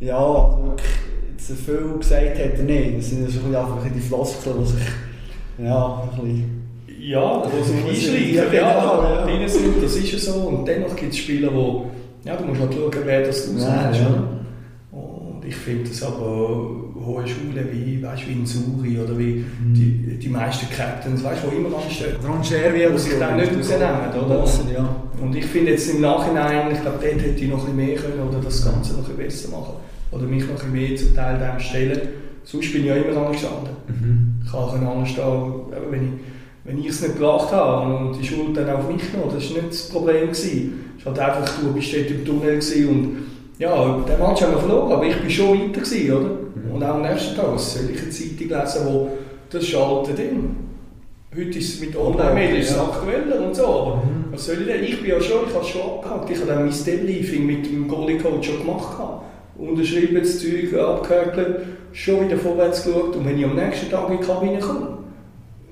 ja, 0.00 0.16
also 0.16 0.62
wirklich, 0.68 1.58
viel 1.66 1.98
gesagt 1.98 2.38
hat 2.38 2.58
er 2.58 2.62
nicht. 2.62 2.98
Das 2.98 3.10
sind 3.10 3.24
ja 3.24 3.30
schon 3.30 3.54
einfach 3.54 3.78
die 3.94 4.00
Floskeln, 4.00 4.56
die 4.60 4.66
sich, 4.66 4.86
ja, 5.58 6.02
ein 6.02 6.20
bisschen... 6.20 6.62
Ja, 7.00 7.42
die 7.44 7.64
sich 7.64 7.84
einschleichen, 7.84 8.54
ja, 8.54 9.26
ja, 9.26 9.28
ja. 9.28 9.48
sind, 9.48 9.82
das 9.82 9.96
ist 9.96 10.12
ja 10.12 10.18
so. 10.18 10.40
Und 10.42 10.64
dennoch 10.66 10.94
gibt 10.94 11.12
es 11.12 11.18
Spieler, 11.18 11.52
wo, 11.52 11.86
ja, 12.24 12.36
du 12.36 12.44
musst 12.44 12.60
halt 12.60 12.72
schauen, 12.72 12.92
wer 13.04 13.26
das 13.26 13.46
du 13.46 13.58
ja, 13.58 13.90
ja. 13.90 14.24
Ich 15.46 15.56
finde 15.56 15.88
das 15.88 16.02
aber 16.02 16.70
hohe 17.04 17.26
Schule 17.26 17.66
wie, 17.72 18.00
weißt, 18.02 18.28
wie 18.28 18.32
in 18.32 18.46
Suri 18.46 18.98
oder 18.98 19.18
wie 19.18 19.44
mhm. 19.44 19.74
die, 19.74 20.18
die 20.18 20.28
meisten 20.28 20.70
Captains, 20.70 21.24
weißt, 21.24 21.42
wo 21.44 21.56
immer 21.56 21.76
anstehen. 21.76 22.14
Rangier 22.22 22.72
wie 22.74 22.98
sich 22.98 23.18
dann 23.18 23.36
nicht 23.36 23.52
rausnehmen, 23.56 24.24
oder? 24.24 24.44
ja. 24.72 24.96
Und 25.20 25.34
ich 25.34 25.46
finde 25.46 25.72
jetzt 25.72 25.88
im 25.90 26.00
Nachhinein, 26.00 26.72
ich 26.72 26.80
glaube, 26.80 26.98
dort 27.02 27.22
hätte 27.22 27.44
ich 27.44 27.50
noch 27.50 27.66
ein 27.66 27.76
bisschen 27.76 27.76
mehr 27.76 27.96
können 27.96 28.28
oder 28.28 28.38
das 28.38 28.64
Ganze 28.64 28.92
noch 28.92 29.08
ein 29.08 29.16
bisschen 29.16 29.48
besser 29.48 29.48
machen 29.56 29.74
oder 30.12 30.24
mich 30.24 30.42
noch 30.42 30.50
ein 30.50 30.54
bisschen 30.54 30.72
mehr 30.72 30.96
zum 30.96 31.14
Teil 31.14 31.38
dem 31.38 31.60
stellen. 31.60 32.00
Sonst 32.44 32.72
bin 32.72 32.82
ich 32.82 32.88
ja 32.88 32.96
immer 32.96 33.26
angestanden. 33.26 33.70
Mhm. 33.88 34.42
Ich 34.44 34.50
kann 34.50 34.60
auch 34.60 34.96
anstehen, 34.98 35.52
wenn 35.90 36.02
ich, 36.02 36.10
wenn 36.64 36.78
ich 36.78 36.88
es 36.88 37.02
nicht 37.02 37.14
gebracht 37.14 37.52
habe 37.52 37.96
und 37.96 38.18
die 38.18 38.24
Schuld 38.24 38.56
dann 38.56 38.70
auf 38.70 38.88
mich 38.88 39.10
genommen. 39.10 39.32
Das 39.34 39.48
war 39.50 39.62
nicht 39.62 39.70
das 39.70 39.88
Problem. 39.88 40.28
Es 40.30 40.46
war 41.04 41.14
halt 41.14 41.18
einfach, 41.18 41.60
du 41.60 41.72
bist 41.72 41.92
dort 41.92 42.10
im 42.10 42.24
Tunnel 42.24 42.60
und 42.88 43.16
ja, 43.58 43.98
den 44.06 44.18
Match 44.18 44.42
haben 44.42 44.52
wir 44.52 44.58
verloren, 44.58 44.92
aber 44.92 45.04
ich 45.04 45.22
war 45.22 45.30
schon 45.30 45.60
weiter, 45.60 45.80
gewesen, 45.80 46.12
oder? 46.12 46.30
Mhm. 46.54 46.74
Und 46.74 46.84
auch 46.84 46.94
am 46.94 47.02
nächsten 47.02 47.36
Tag, 47.36 47.46
was 47.52 47.74
soll 47.74 47.90
ich 47.90 48.02
eine 48.02 48.10
Zeitung 48.10 48.48
lesen, 48.48 48.86
wo 48.86 49.10
das 49.50 49.62
ist 49.64 49.74
alte 49.74 50.12
Ding. 50.12 50.56
Heute 51.34 51.58
ist 51.58 51.74
es 51.74 51.80
mit 51.80 51.96
Online-Medien 51.96 52.64
ja. 52.64 52.84
aktueller 52.84 53.46
und 53.46 53.54
so, 53.54 53.66
aber 53.66 53.96
mhm. 53.96 54.24
was 54.30 54.46
soll 54.46 54.56
ich 54.60 54.66
denn? 54.66 54.84
Ich 54.84 55.00
bin 55.00 55.10
ja 55.10 55.20
schon, 55.20 55.46
ich 55.48 55.54
habe 55.54 55.64
es 55.64 55.70
schon 55.70 55.82
abgehakt, 55.82 56.30
ich 56.30 56.38
habe 56.38 56.46
dann 56.48 56.66
mein 56.66 56.84
Debriefing 56.84 57.46
mit 57.46 57.66
dem 57.66 57.88
Goalie-Coach 57.88 58.48
schon 58.48 58.58
gemacht. 58.60 58.98
Unterschrieben, 59.56 60.18
das 60.18 60.40
Zeug 60.40 60.74
abgehökelt, 60.78 61.60
schon 61.92 62.26
wieder 62.26 62.38
vorwärts 62.38 62.84
geschaut 62.84 63.16
und 63.16 63.26
wenn 63.26 63.38
ich 63.38 63.44
am 63.44 63.54
nächsten 63.54 63.90
Tag 63.90 64.10
in 64.10 64.18
die 64.18 64.24
Kabine 64.24 64.58
komme, 64.58 64.98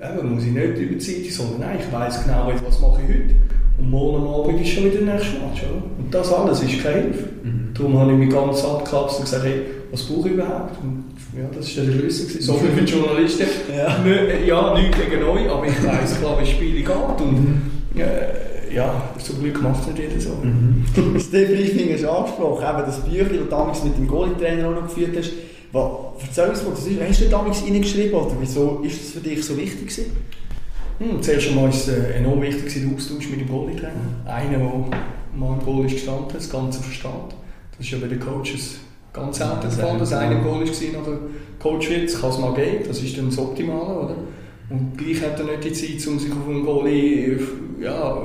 eben, 0.00 0.34
muss 0.34 0.44
ich 0.44 0.52
nicht 0.52 0.78
über 0.78 0.94
die 0.94 0.98
Zeitung, 0.98 1.30
sondern 1.30 1.60
nein, 1.60 1.78
ich 1.80 1.92
weiss 1.92 2.22
genau, 2.22 2.52
was 2.66 2.80
mache 2.80 3.00
ich 3.02 3.08
heute. 3.08 3.34
Und 3.80 3.90
morgen 3.90 4.26
Abend 4.26 4.60
ist 4.60 4.70
schon 4.70 4.84
wieder 4.84 4.98
der 4.98 5.14
nächste 5.14 5.38
Match. 5.38 5.62
Oder? 5.62 5.82
Und 5.98 6.14
das 6.14 6.32
alles 6.32 6.62
ist 6.62 6.82
keine 6.82 7.02
Hilfe. 7.02 7.28
Mhm. 7.42 7.70
Darum 7.74 7.98
habe 7.98 8.12
ich 8.12 8.18
mich 8.18 8.30
ganz 8.30 8.64
abgekapselt 8.64 9.20
und 9.20 9.24
gesagt, 9.24 9.44
hey, 9.44 9.62
was 9.90 10.02
brauche 10.02 10.28
ich 10.28 10.34
überhaupt? 10.34 10.82
Und 10.82 11.04
ja, 11.36 11.48
das 11.54 11.76
war 11.76 11.84
der 11.84 11.92
Schlüssel. 11.92 12.42
So 12.42 12.54
viel 12.54 12.70
für 12.70 12.82
die 12.82 12.92
Journalisten. 12.92 13.46
Ja, 13.76 13.96
N 14.04 14.46
ja 14.46 14.74
nichts 14.74 14.96
gegen 14.98 15.22
euch, 15.24 15.50
aber 15.50 15.66
ich 15.66 15.86
weiss 15.86 16.18
klar, 16.18 16.36
wie 16.36 16.42
das 16.42 16.50
Spiel 16.50 16.76
geht. 16.76 16.88
Und, 16.88 17.32
mhm. 17.32 17.62
äh, 17.96 18.74
ja, 18.74 19.02
zum 19.18 19.40
Glück 19.40 19.62
macht 19.62 19.80
es 19.80 19.86
nicht 19.88 19.98
jeder 19.98 20.20
so. 20.20 20.30
Mhm. 20.42 20.84
das 21.14 21.30
Debriefing 21.30 21.92
hast 21.92 22.04
du 22.04 22.10
angesprochen, 22.10 22.64
eben 22.64 22.86
das 22.86 23.00
Büchlein, 23.00 23.28
das 23.28 23.38
du 23.38 23.44
damals 23.44 23.84
mit 23.84 23.96
dem 23.96 24.06
Goalie-Trainer 24.06 24.68
auch 24.68 24.74
noch 24.74 24.82
geführt 24.82 25.16
hast. 25.16 25.32
Was, 25.72 25.90
erzähl 26.26 26.48
uns 26.50 26.62
mal, 26.62 27.08
hast 27.08 27.20
du 27.20 27.28
damals 27.28 27.62
reingeschrieben 27.62 28.14
oder 28.14 28.36
wieso 28.40 28.80
ist 28.84 29.00
das 29.00 29.10
für 29.12 29.20
dich 29.20 29.44
so 29.44 29.56
wichtig 29.56 29.88
gewesen? 29.88 30.12
Hm, 31.00 31.22
zuerst 31.22 31.48
einmal 31.48 31.64
war 31.64 31.70
es 31.70 31.88
äh, 31.88 32.12
enorm 32.18 32.42
wichtig, 32.42 32.74
der 32.74 32.94
Austausch 32.94 33.30
mit 33.30 33.40
dem 33.40 33.48
Goalie-Trainer. 33.48 33.94
Einer, 34.26 34.58
der 34.58 34.58
mal 35.34 35.58
im 35.58 35.64
Goal 35.64 35.86
ist 35.86 35.94
gestanden, 35.94 36.26
das 36.30 36.50
Ganze 36.50 36.82
versteht. 36.82 37.10
Das 37.70 37.86
ist 37.86 37.90
ja 37.90 37.98
bei 37.98 38.06
den 38.06 38.20
Coaches 38.20 38.80
ganz 39.10 39.38
selten 39.38 39.62
der 39.62 39.70
Fall, 39.70 39.98
dass 39.98 40.12
einer 40.12 40.36
im 40.36 40.42
Goal 40.42 40.60
war, 40.60 41.00
nachher 41.00 41.18
Coach 41.58 41.88
wird. 41.88 42.20
Kann 42.20 42.30
es 42.30 42.38
mal 42.38 42.52
geben, 42.52 42.84
das 42.86 43.02
ist 43.02 43.16
dann 43.16 43.30
das 43.30 43.38
Optimale, 43.38 43.98
oder? 43.98 44.16
Und 44.68 44.98
gleich 44.98 45.22
hat 45.22 45.40
er 45.40 45.46
nicht 45.46 45.64
die 45.64 45.72
Zeit, 45.72 46.06
um 46.06 46.18
sich 46.18 46.30
auf 46.32 46.46
einen 46.46 46.66
Goalie 46.66 47.38
ja, 47.80 48.22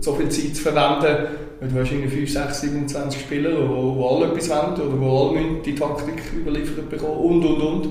so 0.00 0.12
viel 0.12 0.28
Zeit 0.28 0.54
zu 0.54 0.62
verwenden. 0.62 1.28
Weil 1.60 1.68
du 1.70 1.80
hast 1.80 1.90
irgendwie 1.90 2.08
5, 2.08 2.30
6, 2.30 2.60
27 2.60 3.20
Spieler, 3.22 3.50
die 3.52 3.56
alle 3.56 4.26
etwas 4.26 4.50
wollen 4.50 4.74
oder 4.74 5.32
die 5.32 5.40
alle 5.40 5.62
die 5.64 5.74
Taktik 5.74 6.22
überliefert 6.36 6.90
bekommen 6.90 7.18
und 7.18 7.44
und 7.44 7.60
und. 7.62 7.88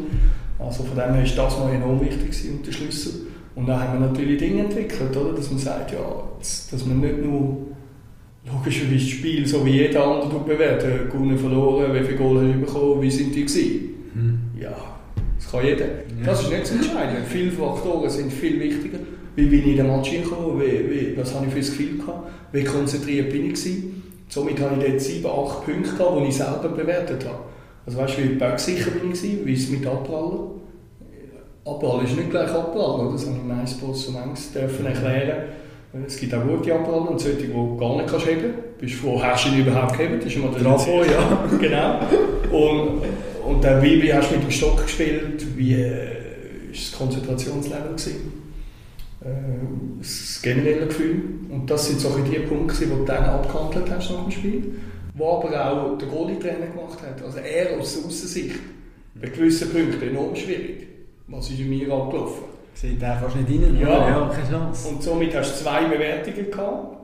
Also 0.60 0.84
von 0.84 0.95
dem 0.95 1.15
her 1.15 1.23
ist 1.23 1.36
das 1.36 1.58
mal 1.58 1.73
enorm 1.73 2.00
wichtig 2.00 2.52
und 2.52 2.65
der 2.65 2.71
Schlüssel. 2.71 3.13
Und 3.58 3.65
dann 3.65 3.80
haben 3.80 4.00
wir 4.00 4.08
natürlich 4.08 4.38
Dinge 4.38 4.65
entwickelt, 4.65 5.17
oder? 5.17 5.34
dass 5.34 5.50
man 5.50 5.58
sagt, 5.58 5.91
ja, 5.91 6.24
dass 6.38 6.86
man 6.86 7.00
nicht 7.00 7.26
nur 7.26 7.58
logischerweise 8.46 8.93
das 8.93 9.10
Spiel 9.10 9.48
so 9.48 9.65
wie 9.65 9.72
jeder 9.72 10.06
andere 10.06 10.39
bewertet, 10.41 11.12
gewonnen, 11.12 11.36
verloren, 11.36 11.91
wie 11.91 12.06
viele 12.06 12.17
Goal 12.17 12.38
hast 12.38 12.54
du 12.54 12.60
bekommen, 12.60 13.02
wie 13.02 13.10
sind 13.10 13.34
die 13.34 13.46
gewesen? 13.46 13.89
Hm. 14.13 14.39
Ja, 14.62 14.78
das 15.39 15.52
kann 15.52 15.65
jeder. 15.65 15.86
Das 16.24 16.43
ist 16.43 16.52
nicht 16.52 16.67
so 16.67 16.76
entscheidend. 16.76 17.26
Viele 17.28 17.52
Faktoren 17.52 18.08
sind 18.12 18.32
viel 18.32 18.60
wichtiger. 18.60 19.00
Wie 19.36 19.48
bin 19.48 19.60
ich 19.62 19.67
in 19.70 19.78
den 19.78 19.88
Match 19.88 20.10
hingekommen, 20.10 20.62
wie, 20.62 20.89
wie, 20.91 21.17
was 21.17 21.34
habe 21.34 21.48
ich 21.48 21.52
für 21.52 21.58
ein 21.58 21.65
Gefühl 21.65 21.98
gehabt, 21.98 22.30
wie 22.52 22.63
konzentriert 22.63 23.32
bin 23.32 23.48
ich 23.48 23.54
gewesen. 23.56 24.04
Somit 24.30 24.62
habe 24.62 24.80
ich 24.80 24.88
dort 24.88 25.02
sieben, 25.02 25.26
acht 25.26 25.65
Punkte 25.65 25.96
gehabt, 25.96 26.22
die 26.22 26.28
ich 26.28 26.36
selber 26.36 26.70
bewertet 26.70 27.26
habe. 27.26 27.39
Also 27.88 27.98
weißt 27.98 28.20
du, 28.20 28.24
wie 28.24 28.36
bergsicher 28.36 28.91
bin 28.91 29.12
ich 29.12 29.20
gewesen, 29.20 29.46
wie 29.46 29.54
es 29.54 29.70
mit 29.70 29.88
Abprallen 29.88 30.57
Abprall 31.67 32.06
ist 32.06 32.15
nicht 32.15 32.30
gleich 32.30 32.49
Abprall, 32.49 33.12
das 33.12 33.25
habe 33.25 33.36
ich 33.36 33.43
im 33.43 33.60
Eispost 33.60 34.08
so 34.08 34.12
längst 34.13 34.56
dürfen 34.56 34.86
erklären. 34.86 35.43
Es 36.06 36.19
gibt 36.19 36.34
auch 36.34 36.43
gute 36.43 36.73
Abprallen 36.73 37.08
und 37.08 37.19
solche, 37.19 37.38
die 37.38 37.53
du 37.53 37.77
gar 37.77 37.95
nicht 37.95 38.08
kannst 38.08 38.27
heben 38.27 38.41
kannst. 38.41 38.77
Bist 38.80 38.95
froh, 38.95 39.21
hast 39.21 39.45
du 39.45 39.49
ihn 39.49 39.62
überhaupt 39.62 39.97
gehebt? 39.97 40.23
Das 40.23 40.32
ist 40.32 40.38
immer 40.38 40.51
der 40.51 40.63
Trafo, 40.63 41.03
ja. 41.03 41.47
genau. 41.60 41.99
Und, 42.51 43.01
und 43.47 43.63
dann, 43.63 43.82
wie, 43.82 44.01
wie 44.01 44.13
hast 44.13 44.30
du 44.30 44.36
mit 44.36 44.43
dem 44.43 44.51
Stock 44.51 44.84
gespielt? 44.84 45.45
Wie 45.58 45.75
war 45.75 45.80
äh, 45.80 46.08
das 46.71 46.91
Konzentrationslevel? 46.91 47.91
Gewesen? 47.95 48.43
Äh, 49.21 49.27
das 49.99 50.39
generelle 50.43 50.88
Gefühl. 50.88 51.21
Und 51.49 51.69
das 51.69 51.88
sind 51.88 51.99
so 51.99 52.10
die 52.10 52.39
Punkte, 52.39 52.86
die 52.86 52.89
du 52.89 53.03
dann 53.06 53.23
abgehandelt 53.23 53.89
hast 53.89 54.12
nach 54.12 54.23
dem 54.23 54.32
Spiel. 54.32 54.75
Wo 55.15 55.38
aber 55.38 55.71
auch 55.71 55.97
der 55.97 56.08
Goalie-Trainer 56.08 56.67
gemacht 56.67 56.99
hat. 57.01 57.23
Also 57.23 57.39
er 57.39 57.80
aus 57.80 57.97
Aussicht. 58.06 58.60
Bei 59.19 59.30
gewissen 59.30 59.71
Punkten 59.71 60.10
enorm 60.10 60.36
schwierig 60.36 60.96
was 61.28 61.50
ist 61.50 61.60
in 61.60 61.70
mir 61.70 61.92
abgelaufen. 61.92 62.44
Sieht 62.74 63.02
der 63.02 63.18
fast 63.18 63.36
nicht 63.36 63.50
rein, 63.50 63.78
ja. 63.80 63.90
ja, 63.90 64.32
keine 64.34 64.50
Chance. 64.50 64.90
Und 64.90 65.04
somit 65.04 65.36
hast 65.36 65.60
du 65.60 65.63
zwei 65.63 65.86
Bewertungen 65.86 66.52
gehabt. 66.52 66.98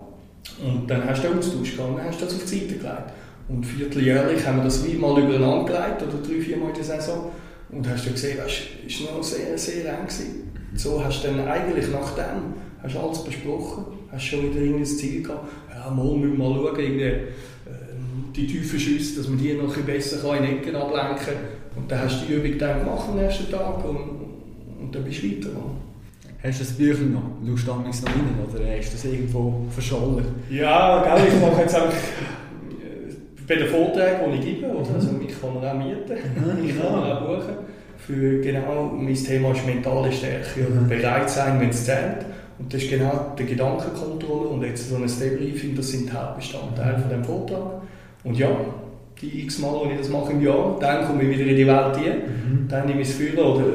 Und 0.63 0.89
dann 0.89 1.09
hast 1.09 1.23
du 1.23 1.29
einen 1.29 1.39
Austausch 1.39 1.75
gehabt 1.75 1.89
und 1.89 1.97
dann 1.97 2.07
hast 2.07 2.21
du 2.21 2.25
das 2.25 2.35
auf 2.35 2.41
die 2.43 2.59
Seite 2.59 2.75
gelegt. 2.75 3.13
Und 3.49 3.65
vierteljährlich 3.65 4.45
haben 4.45 4.57
wir 4.57 4.63
das 4.65 4.85
wie 4.85 4.95
mal 4.95 5.19
übereinander 5.19 5.65
gelegt, 5.65 6.03
oder 6.03 6.21
drei, 6.25 6.41
vier 6.41 6.57
Mal 6.57 6.69
in 6.69 6.75
der 6.75 6.83
Saison. 6.83 7.31
Und 7.71 7.89
hast 7.89 8.05
du 8.05 8.11
gesehen, 8.11 8.37
das 8.37 9.07
war 9.07 9.17
noch 9.17 9.23
sehr, 9.23 9.57
sehr 9.57 9.89
eng. 9.89 10.05
Gewesen. 10.05 10.51
So 10.75 11.03
hast 11.03 11.23
du 11.23 11.27
dann 11.27 11.47
eigentlich 11.47 11.89
nach 11.91 12.13
dem 12.15 12.53
hast 12.83 12.97
alles 12.97 13.23
besprochen, 13.23 13.85
hast 14.11 14.25
schon 14.25 14.43
wieder 14.43 14.61
ein 14.61 14.85
Ziel 14.85 15.23
gehabt. 15.23 15.47
Ja, 15.73 15.89
mal 15.89 16.15
müssen 16.15 16.37
wir 16.37 16.49
mal 16.49 16.55
schauen, 16.55 16.79
irgendwie, 16.79 17.13
die 18.35 18.47
tiefen 18.47 18.79
Schüsse, 18.79 19.17
dass 19.17 19.27
man 19.27 19.37
die 19.37 19.53
noch 19.53 19.63
ein 19.63 19.85
bisschen 19.85 19.85
besser 20.19 20.37
in 20.37 20.43
Ecken 20.43 20.75
ablenken 20.75 21.17
kann. 21.17 21.35
Und 21.75 21.91
dann 21.91 22.01
hast 22.01 22.21
du 22.21 22.25
die 22.27 22.33
Übung 22.33 22.57
dann 22.57 22.79
gemacht 22.79 23.09
am 23.11 23.17
ersten 23.19 23.49
Tag 23.49 23.83
und, 23.85 23.97
und 24.81 24.91
dann 24.93 25.03
bist 25.03 25.23
du 25.23 25.31
weiter. 25.31 25.49
Hast 26.43 26.59
du 26.59 26.63
das 26.63 26.73
Büchlein 26.73 27.13
noch? 27.13 27.21
Schaust 27.47 27.67
du 27.67 27.71
noch 27.71 27.85
rein 27.85 27.85
oder 27.87 28.77
hast 28.77 28.89
du 28.89 28.93
das 28.93 29.05
irgendwo 29.05 29.65
verschollen? 29.69 30.25
Ja, 30.49 31.01
gell, 31.03 31.27
ich 31.27 31.41
mache 31.41 31.61
jetzt 31.61 31.75
einfach 31.75 31.93
bei 33.47 33.55
den 33.55 33.67
Vorträgen, 33.67 34.31
die 34.31 34.37
ich 34.37 34.59
gebe, 34.59 34.67
oder? 34.67 34.93
also 34.93 35.11
mich 35.11 35.39
kann 35.39 35.53
man 35.53 35.65
auch 35.65 35.73
mieten, 35.73 36.61
mich 36.61 36.77
kann 36.79 36.91
man 36.91 37.11
auch 37.11 37.21
buchen. 37.21 37.55
Für 37.97 38.41
genau, 38.41 38.91
mein 38.97 39.15
Thema 39.15 39.51
ist 39.51 39.65
mentale 39.65 40.11
Stärke 40.11 40.67
oder 40.67 40.81
bereit 40.81 41.29
sein, 41.29 41.59
wenn 41.59 41.69
es 41.69 41.85
zählt. 41.85 42.25
Und 42.59 42.73
das 42.73 42.83
ist 42.83 42.89
genau 42.89 43.33
die 43.37 43.45
Gedankenkontrolle 43.45 44.49
und 44.49 44.63
jetzt 44.63 44.89
so 44.89 44.95
ein 44.95 45.07
Debriefing, 45.07 45.75
das 45.75 45.89
sind 45.89 46.09
die 46.09 46.13
Hauptbestandteile 46.13 46.99
von 46.99 47.09
dem 47.09 47.23
Vortrag. 47.23 47.81
Und 48.23 48.37
ja, 48.37 48.49
die 49.21 49.43
x 49.43 49.59
Mal, 49.59 49.73
wo 49.73 49.89
ich 49.89 49.97
das 49.97 50.09
mache 50.09 50.31
im 50.31 50.41
Jahr, 50.41 50.77
dann 50.79 51.07
komme 51.07 51.23
ich 51.23 51.37
wieder 51.37 51.49
in 51.49 51.57
die 51.57 51.67
Welt 51.67 51.97
hier, 51.97 52.13
mhm. 52.13 52.67
dann 52.67 52.85
nehme 52.87 53.01
ich 53.01 53.09
es 53.09 53.15
fühlen 53.15 53.39
oder 53.39 53.65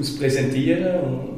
es 0.00 0.18
präsentieren 0.18 1.00
und 1.00 1.34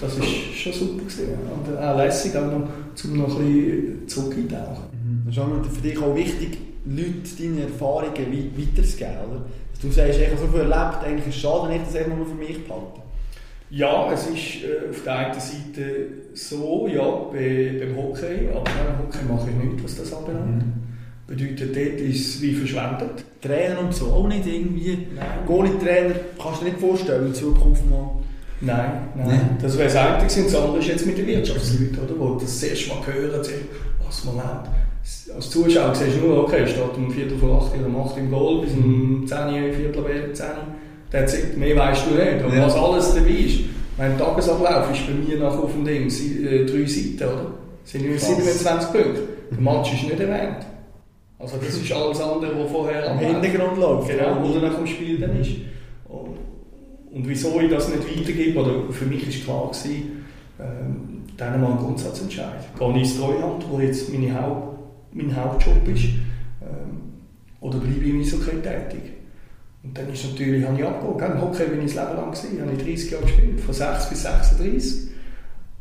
das 0.00 0.16
ist 0.18 0.26
schon 0.54 0.72
super 0.72 1.00
gewesen. 1.00 1.28
Und 1.54 1.78
auch 1.78 1.96
lässig, 1.96 2.36
auch 2.36 2.46
noch, 2.46 2.68
um 3.04 3.16
noch 3.16 3.38
ein 3.38 3.46
bisschen 3.46 4.08
zurückzutauchen. 4.08 4.84
Mhm. 4.92 5.22
Das 5.26 5.36
ist 5.36 5.76
für 5.76 5.82
dich 5.82 5.98
auch 5.98 6.14
wichtig, 6.14 6.58
Leute 6.84 7.42
deine 7.42 7.62
Erfahrungen 7.62 8.54
weiterzugeben, 8.56 9.16
oder? 9.30 9.46
Du 9.82 9.90
sagst, 9.90 10.18
ich 10.18 10.26
habe 10.26 10.38
so 10.38 10.46
viel 10.46 10.60
erlebt, 10.60 11.04
eigentlich 11.04 11.26
ist 11.28 11.36
es 11.36 11.40
schade 11.42 11.68
nicht, 11.72 11.84
das 11.86 12.06
nur 12.06 12.26
für 12.26 12.34
mich 12.34 12.66
behalten. 12.66 13.02
Ja, 13.68 14.12
es 14.12 14.26
ist 14.28 14.64
äh, 14.64 14.88
auf 14.90 15.02
der 15.02 15.18
einen 15.18 15.40
Seite 15.40 16.06
so, 16.34 16.88
ja, 16.88 17.02
bei, 17.32 17.80
beim 17.80 17.96
Hockey, 17.96 18.48
aber 18.50 18.62
beim 18.62 18.98
Hockey 19.00 19.24
mache 19.28 19.50
ich 19.50 19.64
nichts, 19.64 19.84
was 19.84 19.96
das 19.96 20.14
anbelangt. 20.14 20.64
Mhm. 20.64 20.85
Bedeutet, 21.26 21.74
dort 21.74 22.00
ist 22.00 22.28
es 22.28 22.42
wie 22.42 22.52
verschwendet. 22.52 23.24
Trainer 23.42 23.80
und 23.80 23.92
so 23.92 24.06
auch 24.06 24.28
nicht 24.28 24.46
irgendwie. 24.46 25.08
Goalie-Trainer 25.46 26.14
kannst 26.40 26.60
du 26.60 26.64
dir 26.64 26.70
nicht 26.70 26.80
vorstellen 26.80 27.26
in 27.26 27.34
Zukunft 27.34 27.88
mal. 27.90 28.10
Nein, 28.60 29.08
nein. 29.16 29.26
nein. 29.26 29.58
Das 29.60 29.76
wäre 29.76 29.88
das 29.88 29.96
eine. 29.96 30.24
Das 30.24 30.54
andere 30.54 30.78
ist 30.78 30.86
jetzt 30.86 31.06
mit 31.06 31.18
den 31.18 31.26
Wirtschaftsleuten, 31.26 31.98
oder? 31.98 32.38
die 32.38 32.44
das 32.44 32.62
erste 32.62 32.88
Mal 32.90 33.06
hören, 33.06 33.44
sagen, 33.44 33.68
was 34.04 34.24
Moment. 34.24 34.68
Als 35.34 35.50
Zuschauer 35.50 35.94
siehst 35.94 36.16
du 36.16 36.26
nur, 36.26 36.44
okay, 36.44 36.66
steht 36.66 36.96
um 36.96 37.10
Viertel 37.10 37.38
vor 37.38 37.62
acht 37.62 37.76
oder 37.76 37.86
um 37.86 37.96
acht 38.00 38.16
im 38.16 38.30
Goal 38.30 38.62
bis 38.62 38.72
um 38.72 39.24
10, 39.26 39.72
Viertel 39.74 39.98
ab 39.98 40.10
10. 40.32 40.46
Der 41.12 41.26
Zeit, 41.26 41.56
mehr 41.56 41.76
weißt 41.76 42.06
du 42.08 42.14
nicht. 42.14 42.44
Und 42.44 42.56
ja. 42.56 42.66
was 42.66 42.74
alles 42.74 43.14
dabei 43.14 43.30
ist. 43.30 43.60
Mein 43.98 44.18
Tagesablauf 44.18 44.90
ist 44.92 45.06
bei 45.06 45.12
mir 45.12 45.38
nach 45.38 45.56
auf 45.56 45.72
dem 45.72 45.84
Ding 45.84 46.08
äh, 46.08 46.66
drei 46.66 46.86
Seiten, 46.86 47.22
oder? 47.22 47.52
Sind 47.84 48.02
27 48.02 48.92
Punkte. 48.92 49.20
Der 49.50 49.60
Match 49.60 49.92
ist 49.92 50.02
nicht 50.04 50.20
erwähnt. 50.20 50.66
Also 51.38 51.58
das 51.58 51.76
ist 51.76 51.92
alles 51.92 52.20
andere, 52.20 52.58
was 52.58 52.70
vorher 52.70 53.10
am 53.10 53.18
Hintergrund 53.18 53.78
läuft. 53.78 54.08
Genau, 54.08 54.42
oder 54.42 54.68
nach 54.68 54.76
dem 54.76 54.86
Spiel 54.86 55.18
dann 55.18 55.40
ist. 55.40 55.50
Und 57.16 57.26
wieso 57.26 57.58
ich 57.60 57.70
das 57.70 57.88
nicht 57.88 58.18
weitergebe, 58.18 58.60
oder 58.60 58.92
für 58.92 59.06
mich 59.06 59.26
war 59.26 59.44
klar 59.44 59.70
gewesen, 59.70 60.26
ähm, 60.60 61.24
dann 61.38 61.60
mal 61.62 61.70
einen 61.70 61.78
Grundsatzentscheid. 61.78 62.76
Gehe 62.78 62.90
ich 62.90 62.96
ins 62.96 63.18
Treuhand, 63.18 63.64
wo 63.70 63.80
jetzt 63.80 64.12
meine 64.12 64.38
Haupt, 64.38 64.78
mein 65.12 65.34
Hauptjob 65.34 65.88
ist, 65.88 66.04
ähm, 66.60 67.00
oder 67.60 67.78
bleibe 67.78 68.04
ich 68.04 68.10
im 68.10 68.20
Eishockey 68.20 68.56
tätig? 68.56 69.12
Und 69.82 69.96
dann 69.96 70.12
ist 70.12 70.30
natürlich, 70.30 70.66
habe 70.66 70.78
ich 70.78 70.84
abgehoben. 70.84 71.40
Hockey 71.40 71.64
bin 71.64 71.86
ich 71.86 71.94
das 71.94 72.04
Leben 72.04 72.16
lang 72.18 72.30
gewesen, 72.32 72.60
habe 72.60 72.72
ich 72.72 72.84
30 72.84 73.10
Jahre 73.10 73.24
gespielt, 73.24 73.60
von 73.60 73.74
6 73.74 74.08
bis 74.10 74.22
36. 74.22 75.08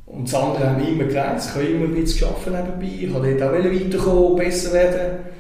Und 0.06 0.28
das 0.32 0.36
andere 0.36 0.70
haben 0.70 0.88
immer 0.88 1.04
gereist, 1.04 1.50
ich 1.50 1.56
habe 1.56 1.66
immer 1.66 1.86
ein 1.86 1.96
bisschen 1.96 2.30
gearbeitet 2.30 2.80
nebenbei, 2.80 3.04
ich 3.04 3.14
wollte 3.14 3.36
dort 3.36 3.52
auch 3.52 3.72
weiterkommen, 3.72 4.36
besser 4.38 4.74
werden. 4.74 5.35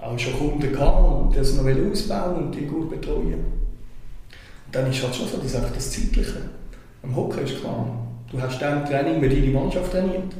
Auch 0.00 0.18
schon 0.18 0.38
Kunden 0.38 0.72
gehabt 0.72 1.22
und 1.22 1.36
das 1.36 1.54
noch 1.54 1.64
ausbauen 1.64 2.36
und 2.36 2.54
die 2.54 2.66
gut 2.66 2.88
betreuen. 2.88 3.34
Und 3.34 4.74
dann 4.74 4.90
ist 4.90 5.02
halt 5.02 5.14
schon 5.14 5.26
so, 5.26 5.36
das 5.38 5.46
ist 5.46 5.56
einfach 5.56 5.74
das 5.74 5.90
Zeitliche. 5.90 6.36
Am 7.02 7.16
Hockey 7.16 7.42
ist 7.42 7.60
klar, 7.60 7.86
du 8.30 8.40
hast 8.40 8.60
dann 8.60 8.84
Training, 8.84 9.20
wenn 9.20 9.30
deine 9.30 9.50
Mannschaft 9.50 9.90
trainiert. 9.90 10.32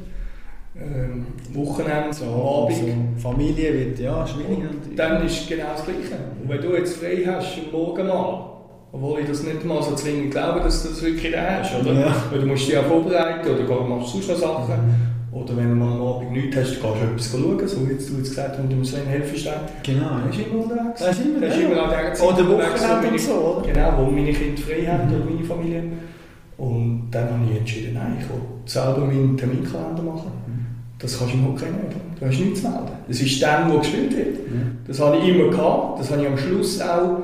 Ähm, 0.77 1.27
Wochenende, 1.53 2.13
so, 2.13 2.25
Abend. 2.27 2.79
Also 2.79 2.93
Familie 3.21 3.75
wird 3.75 3.99
ja 3.99 4.25
schwieriger. 4.27 4.69
Dann 4.95 5.27
ist 5.27 5.49
genau 5.49 5.73
das 5.73 5.85
Gleiche. 5.85 6.19
Und 6.41 6.49
wenn 6.49 6.61
du 6.61 6.77
jetzt 6.77 6.99
frei 6.99 7.25
hast, 7.27 7.59
am 7.59 7.73
Morgen 7.73 8.07
mal, 8.07 8.49
obwohl 8.93 9.21
ich 9.21 9.29
das 9.29 9.43
nicht 9.43 9.65
mal 9.65 9.83
so 9.83 9.95
zwingend 9.95 10.31
glaube, 10.31 10.61
dass 10.61 10.83
du 10.83 10.91
das 10.91 11.03
wirklich 11.03 11.33
da 11.33 11.59
hast, 11.61 11.75
oder? 11.81 11.93
Ja. 11.93 12.25
Weil 12.31 12.41
du 12.41 12.47
musst 12.47 12.67
dich 12.67 12.75
ja 12.75 12.83
vorbereiten 12.83 13.49
oder 13.49 13.81
machst 13.85 14.15
du 14.15 14.21
sonst 14.21 14.41
noch 14.43 14.67
Sachen. 14.67 15.18
Oder 15.43 15.57
wenn 15.57 15.69
du 15.69 15.75
mal 15.77 15.93
am 15.93 16.03
Abend 16.03 16.33
nichts 16.33 16.57
hast, 16.57 16.71
gehst 16.71 16.83
du 16.83 16.89
etwas 16.89 17.31
schauen, 17.31 17.69
so 17.69 17.89
wie 17.89 17.93
jetzt 17.93 18.11
du 18.11 18.17
jetzt 18.17 18.31
gesagt 18.31 18.51
hast, 18.51 18.63
mit 18.63 18.73
dem 18.73 18.85
Sven 18.85 19.07
Helfenstein. 19.07 19.61
Genau. 19.83 20.19
Der 20.25 20.31
ist 20.31 20.47
immer 20.47 20.63
unterwegs. 20.63 21.01
Der 21.01 21.11
ist 21.11 21.21
immer, 21.25 21.47
ist 21.47 21.59
immer 21.59 21.83
an 21.83 21.91
der 21.91 22.15
Zeit 22.15 22.27
Oder 22.27 22.49
Wochenende 22.49 23.09
und 23.09 23.21
so, 23.21 23.33
oder? 23.33 23.67
Genau, 23.67 23.93
wo 23.99 24.11
meine 24.11 24.33
Kinder 24.33 24.63
frei 24.63 24.87
haben, 24.87 25.09
mhm. 25.09 25.15
oder 25.15 25.25
meine 25.25 25.45
Familie. 25.45 25.83
Und 26.57 27.09
dann 27.11 27.31
habe 27.31 27.45
ich 27.51 27.59
entschieden, 27.59 27.95
nein, 27.95 28.17
ich 28.21 28.29
will 28.29 28.43
selber 28.65 28.99
meinen 29.07 29.37
Terminkalender 29.37 30.03
machen. 30.03 30.33
Mhm. 30.47 30.67
Das 30.99 31.17
kannst 31.17 31.35
du 31.35 31.39
im 31.39 31.47
Hockey 31.47 31.67
nicht. 31.67 31.97
Du 32.19 32.27
hast 32.27 32.41
nichts 32.41 32.63
zu 32.63 32.69
melden. 32.69 32.93
Das 33.07 33.21
ist 33.21 33.43
dann, 33.43 33.73
wo 33.73 33.79
gespielt 33.79 34.17
wird. 34.17 34.51
Mhm. 34.51 34.79
Das 34.87 34.99
habe 34.99 35.19
ich 35.19 35.29
immer 35.29 35.51
gehabt. 35.51 36.01
Das 36.01 36.11
habe 36.11 36.23
ich 36.23 36.29
am 36.29 36.37
Schluss 36.37 36.81
auch, 36.81 37.23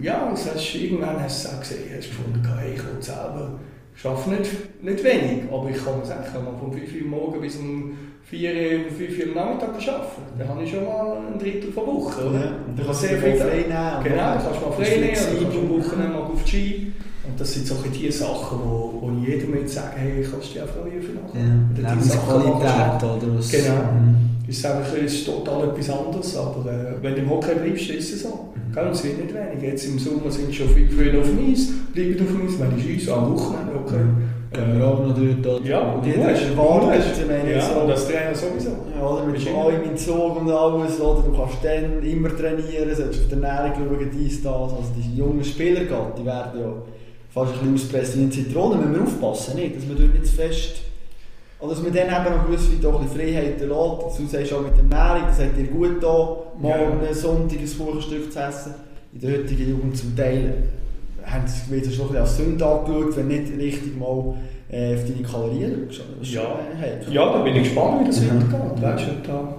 ja, 0.00 0.28
das 0.30 0.52
hast, 0.52 0.74
irgendwann 0.74 1.22
hast 1.22 1.44
du 1.44 1.48
es 1.48 1.54
auch 1.54 1.60
gesehen, 1.60 1.90
hast 1.96 2.08
gefunden, 2.08 2.42
hey, 2.58 2.72
ich 2.74 2.84
will 2.84 3.00
selber 3.00 3.60
ich 3.96 4.04
arbeite 4.04 4.30
nicht, 4.30 4.82
nicht 4.82 5.04
wenig, 5.04 5.44
aber 5.50 5.70
ich 5.70 5.82
kann 5.82 5.98
mir 5.98 6.04
sagen, 6.04 6.24
ich 6.26 6.32
kann 6.32 6.44
von 6.58 6.72
5 6.72 7.02
Uhr 7.02 7.08
morgens 7.08 7.40
bis 7.40 7.56
um 7.56 7.96
4 8.24 8.50
Uhr, 8.50 8.90
5 8.96 9.18
Uhr 9.18 9.24
am 9.24 9.34
Nachmittag 9.34 9.88
arbeiten. 9.88 10.22
Dann 10.38 10.48
habe 10.48 10.62
ich 10.62 10.70
schon 10.70 10.84
mal 10.84 11.16
ein 11.16 11.38
Drittel 11.38 11.72
von 11.72 11.86
Woche. 11.86 12.26
Oder? 12.28 12.40
Ja, 12.40 12.52
du 12.76 12.84
kannst 12.84 13.00
sehr 13.00 13.18
viel 13.18 13.36
frei 13.36 13.64
nehmen. 13.68 14.04
Genau, 14.04 14.34
du 14.34 14.44
kannst 14.44 14.62
mal 14.62 14.72
frei 14.72 14.96
nehmen, 14.96 15.14
du 15.14 15.44
kannst 15.44 15.58
am 15.58 15.70
Wochenende 15.70 16.12
mal 16.12 16.22
auf 16.22 16.44
die 16.44 16.48
Ski. 16.48 16.92
Und 17.26 17.40
das 17.40 17.52
sind 17.52 17.66
so 17.66 17.74
die 17.74 18.12
Sachen, 18.12 18.58
wo, 18.62 18.98
wo 19.00 19.10
ich 19.20 19.28
jedem 19.28 19.52
will 19.52 19.66
sagen, 19.66 19.96
hey, 19.96 20.22
kannst 20.22 20.48
du 20.48 20.52
dich 20.52 20.62
auch 20.62 20.68
freuen 20.68 21.02
für 21.02 21.12
nachher. 21.12 21.82
Ja, 21.82 21.90
Lebensqualität 21.90 23.02
oder 23.02 23.38
was. 23.38 23.50
Genau. 23.50 23.92
Mhm. 23.92 24.48
Ist 24.48 24.64
einfach 24.64 24.96
ist 24.96 25.26
total 25.26 25.68
etwas 25.70 25.90
anderes, 25.90 26.36
aber 26.36 26.70
äh, 26.70 27.02
wenn 27.02 27.14
du 27.14 27.20
im 27.22 27.30
Hockey 27.30 27.54
bleibst, 27.54 27.90
ist 27.90 28.12
es 28.12 28.22
so. 28.22 28.52
Mhm. 28.54 28.65
Es 28.76 29.04
wird 29.04 29.18
nicht 29.18 29.34
wenig. 29.34 29.62
Jetzt 29.62 29.86
im 29.86 29.98
Sommer 29.98 30.30
sind 30.30 30.54
schon 30.54 30.68
viel 30.68 30.88
früher 30.90 31.18
auf 31.18 31.26
dem 31.26 31.50
Eis, 31.50 31.68
bleiben 31.94 32.20
auf 32.20 32.26
dem 32.26 32.46
Eis, 32.46 32.60
wenn 32.60 32.78
ich 32.78 33.02
Eis 33.02 33.08
am 33.08 33.34
Wochenende, 33.34 33.72
okay. 33.74 34.04
Gehen 34.52 34.78
wir 34.78 34.86
auch 34.86 35.00
noch 35.00 35.16
dort. 35.42 35.64
Ja, 35.64 35.80
und 35.80 36.06
jeder 36.06 36.30
ist 36.32 36.42
erwartet. 36.42 37.02
Ja, 37.50 37.60
so. 37.60 37.80
und 37.80 37.88
das 37.88 38.06
Trainer 38.06 38.34
sowieso. 38.34 38.70
Ja, 38.94 39.06
oder 39.06 39.26
mit 39.26 39.48
allem 39.48 39.82
im 39.82 39.96
Zug 39.96 40.40
und 40.40 40.50
alles, 40.50 41.00
oder 41.00 41.22
du 41.22 41.32
kannst 41.32 41.56
dann 41.62 42.02
immer 42.02 42.28
trainieren, 42.28 42.94
sollst 42.94 43.20
auf 43.20 43.28
der 43.28 43.42
Ernährung 43.42 43.88
schauen, 43.88 44.10
dies, 44.12 44.42
das. 44.42 44.52
Also 44.54 44.92
die 44.96 45.16
jungen 45.16 45.44
Spieler, 45.44 45.80
die 45.80 46.24
werden 46.24 46.60
ja 46.60 46.72
fast 47.30 47.52
ein 47.52 47.58
bisschen 47.58 47.74
auspressen 47.74 48.22
in 48.24 48.32
Zitronen, 48.32 48.78
müssen 48.78 48.94
wir 48.94 49.02
aufpassen, 49.02 49.56
nicht? 49.56 49.76
dass 49.76 49.86
man 49.86 49.96
dort 49.96 50.12
nicht 50.12 50.26
zu 50.26 50.34
fest... 50.34 50.85
Oder 51.58 51.70
dass 51.70 51.82
man 51.82 51.92
dann 51.92 52.06
eben 52.06 52.36
noch 52.36 52.46
gewisse 52.46 52.72
Freiheiten 52.78 53.68
lässt. 53.68 54.18
Du 54.18 54.26
sagst 54.26 54.52
auch 54.52 54.62
mit 54.62 54.76
der 54.76 54.98
Ernährung, 54.98 55.28
das 55.28 55.38
hat 55.38 55.56
dir 55.56 55.66
gut 55.68 56.02
da, 56.02 56.36
mal 56.60 56.68
ja. 56.68 56.90
einen 56.90 57.14
Sonntag 57.14 57.58
ein 57.58 57.78
Kuchenstück 57.78 58.30
zu 58.30 58.38
essen. 58.38 58.74
In 59.14 59.20
der 59.20 59.38
heutigen 59.38 59.70
Jugend 59.70 59.96
zum 59.96 60.14
Teil 60.14 60.54
haben 61.24 61.44
sie 61.46 61.74
wieder 61.74 61.90
schon 61.90 62.10
ein 62.10 62.16
als 62.20 62.36
Sünde 62.36 62.66
angeschaut, 62.66 63.16
wenn 63.16 63.28
nicht 63.28 63.52
richtig 63.58 63.98
mal 63.98 64.34
äh, 64.70 64.94
auf 64.94 65.04
deine 65.04 65.22
Kalorien 65.22 65.88
schaust. 65.88 66.32
Ja. 66.32 66.58
ja, 67.10 67.32
da 67.32 67.42
bin 67.42 67.56
ich 67.56 67.62
gespannt, 67.64 68.02
wie 68.02 68.06
das 68.06 68.20
mhm. 68.20 68.52
weitergeht. 68.52 68.82
Weißt 68.82 69.04
du, 69.06 69.28
da. 69.28 69.54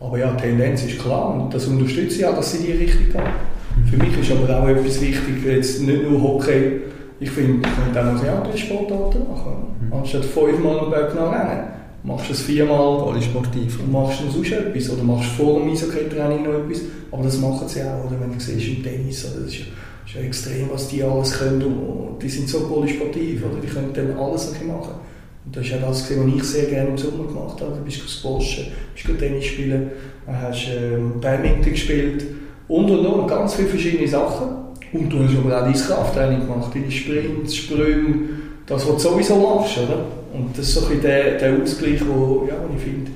Aber 0.00 0.18
ja, 0.18 0.32
die 0.32 0.42
Tendenz 0.42 0.84
ist 0.84 0.98
klar 0.98 1.34
und 1.34 1.52
das 1.52 1.66
unterstütze 1.66 2.18
ich 2.20 2.26
auch, 2.26 2.36
dass 2.36 2.52
sie 2.52 2.58
in 2.58 2.78
die 2.78 2.84
Richtung 2.84 3.12
gehen. 3.12 3.90
Für 3.90 3.96
mich 3.96 4.18
ist 4.18 4.30
aber 4.32 4.62
auch 4.62 4.68
etwas 4.68 5.00
wichtig, 5.00 5.44
jetzt 5.44 5.82
nicht 5.82 6.08
nur 6.08 6.22
Hockey 6.22 6.80
ich 7.20 7.30
finde, 7.30 7.68
ich 7.68 7.74
könnte 7.74 8.00
auch 8.00 8.12
noch 8.14 8.22
ein 8.22 8.28
andere 8.28 8.56
Sportarten 8.56 9.28
machen. 9.28 9.77
Mhm. 9.88 9.92
Anstatt 9.92 10.24
fünfmal 10.24 10.78
am 10.80 10.90
Berg 10.90 11.14
rennen, 11.14 11.64
machst 12.02 12.28
du 12.28 12.32
es 12.32 12.42
viermal 12.42 13.20
sportiv. 13.20 13.80
und 13.80 13.92
machst 13.92 14.20
du 14.22 14.30
sonst 14.30 14.52
etwas. 14.52 14.90
Oder 14.90 15.02
machst 15.02 15.30
vor 15.30 15.60
dem 15.60 15.70
Eishockey-Training 15.70 16.44
noch 16.44 16.60
etwas. 16.60 16.82
Aber 17.10 17.22
das 17.22 17.38
machen 17.38 17.68
sie 17.68 17.82
auch, 17.82 18.06
oder 18.06 18.20
wenn 18.20 18.32
du 18.32 18.40
siehst 18.40 18.68
im 18.68 18.82
Tennis. 18.82 19.24
Oder 19.26 19.44
das 19.44 19.54
ist, 19.54 19.60
ist 19.60 20.14
ja 20.14 20.20
extrem, 20.20 20.70
was 20.72 20.88
die 20.88 21.02
alles 21.02 21.38
können. 21.38 21.62
Und 21.62 22.22
die 22.22 22.28
sind 22.28 22.48
so 22.48 22.68
polysportiv, 22.68 23.44
oder 23.44 23.60
die 23.62 23.68
können 23.68 23.92
dann 23.92 24.16
alles 24.18 24.52
machen. 24.66 24.94
Und 25.44 25.56
das 25.56 25.64
ist 25.64 25.70
ja 25.70 25.78
das, 25.78 26.10
was 26.10 26.10
ich 26.10 26.44
sehr 26.44 26.66
gerne 26.66 26.90
im 26.90 26.98
Sommer 26.98 27.24
gemacht 27.24 27.60
habe. 27.60 27.76
Du 27.76 27.82
bist 27.82 28.06
Squashen, 28.06 28.66
bist 28.94 29.18
Tennis 29.18 29.46
spielen, 29.46 29.90
hast 30.26 30.68
ähm, 30.68 31.14
Badminton 31.20 31.72
gespielt 31.72 32.24
und 32.68 32.90
und 32.90 33.06
und 33.06 33.26
ganz 33.26 33.54
viele 33.54 33.68
verschiedene 33.68 34.06
Sachen. 34.06 34.48
Und 34.92 35.10
du 35.10 35.18
hast 35.20 35.36
aber 35.36 35.58
auch 35.58 35.64
dein 35.64 35.72
Krafttraining 35.72 36.40
gemacht, 36.40 36.74
deine 36.74 36.90
Sprints, 36.90 37.56
Sprünge, 37.56 38.28
das, 38.68 38.86
was 38.86 39.02
du 39.02 39.08
sowieso 39.10 39.36
machst, 39.36 39.78
oder? 39.78 40.04
Und 40.32 40.56
das 40.56 40.68
ist 40.68 40.74
so 40.74 40.86
ein 40.86 41.00
der, 41.00 41.38
der 41.38 41.62
Ausgleich, 41.62 42.00
wo, 42.06 42.46
ja, 42.48 42.54
wo 42.62 42.76
ich 42.76 42.82
finde, 42.82 43.10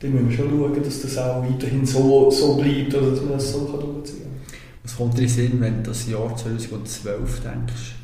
da 0.00 0.08
müssen 0.08 0.30
wir 0.30 0.36
schon 0.36 0.50
schauen, 0.50 0.82
dass 0.82 1.02
das 1.02 1.18
auch 1.18 1.44
weiterhin 1.44 1.84
so, 1.84 2.30
so 2.30 2.56
bleibt, 2.56 2.94
oder 2.94 3.10
dass 3.10 3.20
man 3.20 3.32
das 3.32 3.52
so 3.52 3.60
durchziehen 3.66 4.22
kann. 4.22 4.56
Was 4.82 4.96
kommt 4.96 5.16
dir 5.16 5.22
in 5.22 5.28
Sinn, 5.28 5.60
wenn 5.60 5.82
du 5.82 5.90
das 5.90 6.08
Jahr 6.08 6.34
2012 6.34 7.40
denkst? 7.42 7.94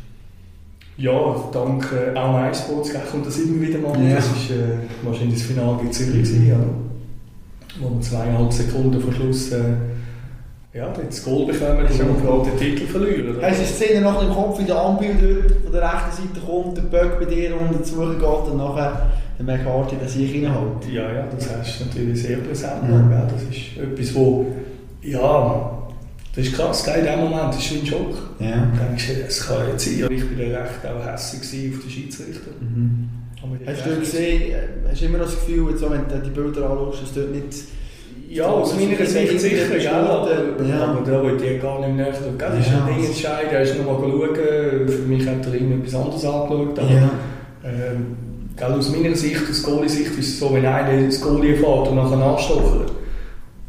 Ja, 0.99 1.49
dank 1.53 1.93
äh, 1.93 2.17
auch 2.19 2.39
MySports 2.39 2.93
kommt 3.11 3.27
das 3.27 3.39
immer 3.39 3.61
wieder 3.61 3.79
mal. 3.79 4.01
Ja. 4.03 4.17
Das 4.17 4.29
war 4.29 4.57
äh, 4.57 4.79
wahrscheinlich 5.05 5.39
das 5.39 5.47
Finale 5.47 5.81
in 5.83 5.93
Zürich, 5.93 6.13
gewesen, 6.13 6.49
ja. 6.49 6.59
wo 7.81 7.95
wir 7.95 8.01
zweieinhalb 8.01 8.53
Sekunden 8.53 9.01
vor 9.01 9.13
Schluss 9.13 9.53
äh, 9.53 9.75
ja, 10.75 10.93
das 10.93 11.25
Goal 11.25 11.47
bekommen 11.47 11.87
und 11.87 12.47
den 12.47 12.59
Titel 12.59 12.87
verlieren. 12.87 13.37
Hast 13.41 13.59
du 13.59 13.65
die 13.65 13.69
Szene 13.69 14.01
nach 14.03 14.21
dem 14.21 14.31
Kopf, 14.31 14.59
wie 14.61 14.65
der 14.65 14.77
Ambil 14.77 15.15
dort 15.15 15.63
von 15.63 15.73
der 15.73 15.83
rechten 15.83 16.23
Seite 16.23 16.47
kommt, 16.47 16.77
der 16.77 16.83
Böck 16.83 17.19
bei 17.19 17.25
dir 17.25 17.59
und 17.59 17.75
dazu 17.75 17.97
geht 17.97 18.23
und 18.23 18.59
nachher 18.59 19.07
der 19.39 19.45
McCarthy 19.47 19.97
den 19.97 20.09
sich 20.09 20.35
reinholt? 20.45 20.85
Ja, 20.93 21.11
ja, 21.11 21.27
das 21.35 21.49
hast 21.57 21.81
du 21.81 21.85
natürlich 21.87 22.23
sehr 22.23 22.39
präsent. 22.39 22.83
Ja. 22.89 23.27
Das 23.33 23.43
ist 23.43 23.79
etwas, 23.79 24.15
wo 24.15 24.47
Ja, 25.03 25.89
das 26.35 26.47
ist 26.47 26.55
krass, 26.55 26.87
in 26.87 27.05
dem 27.05 27.21
Moment 27.21 27.49
das 27.49 27.59
ist 27.59 27.75
wie 27.75 27.79
ein 27.81 27.87
Schock. 27.87 28.15
Ja. 28.39 28.67
Du 28.67 28.85
denkst, 28.85 29.11
es 29.27 29.47
kann 29.47 29.69
jetzt 29.69 29.85
sein. 29.85 30.13
Ich 30.13 30.29
bin 30.29 30.39
recht 30.39 30.87
auch 30.87 31.13
hässlich 31.13 31.75
auf 31.75 31.83
den 31.83 31.91
Schiedsrichter. 31.91 32.51
Mhm. 32.61 33.09
Hast 33.67 33.87
du 33.87 34.01
gesehen, 34.01 34.55
hast 34.89 35.01
du 35.01 35.07
immer 35.07 35.19
das 35.19 35.31
Gefühl, 35.31 35.71
jetzt, 35.71 35.83
wenn 35.83 36.09
du 36.09 36.25
die 36.25 36.31
Bilder 36.31 36.71
anschaust, 36.71 37.03
dass 37.03 37.15
dort 37.15 37.35
nicht... 37.35 37.78
Ja, 38.31 38.47
aus 38.47 38.75
meiner 38.75 39.07
Sicht 39.07 39.41
sicher, 39.41 39.79
gell, 39.79 39.89
aber, 39.89 40.31
ja. 40.63 40.85
aber 40.85 41.11
da 41.11 41.23
wollte 41.23 41.47
ich 41.47 41.63
gar 41.63 41.81
nicht 41.81 41.97
mehr 41.97 42.09
nachschauen. 42.09 42.37
Das 42.37 42.59
ist 42.59 42.71
ja. 42.71 42.85
ein 42.85 42.95
Ding 42.95 43.07
entscheidend, 43.07 43.53
er 43.53 43.63
ist 43.63 43.79
nochmal 43.79 43.97
schauen, 44.03 44.89
für 44.89 45.09
mich 45.09 45.27
hat 45.27 45.47
er 45.47 45.55
immer 45.55 45.77
etwas 45.77 45.95
anderes 45.95 46.25
angeschaut, 46.27 46.79
aber 46.79 46.91
ja. 46.91 47.11
ähm, 47.65 48.17
gell, 48.55 48.73
aus 48.73 48.95
meiner 48.95 49.17
Sicht, 49.17 49.41
aus 49.49 49.63
Goalie-Sicht 49.63 50.19
ist 50.19 50.29
es 50.29 50.41
so, 50.41 50.53
wenn 50.53 50.67
einer 50.67 51.07
das 51.07 51.21
Goalie 51.23 51.55
fährt 51.55 51.89
und 51.89 51.97
nachher 51.97 52.19
nachstochert, 52.19 52.93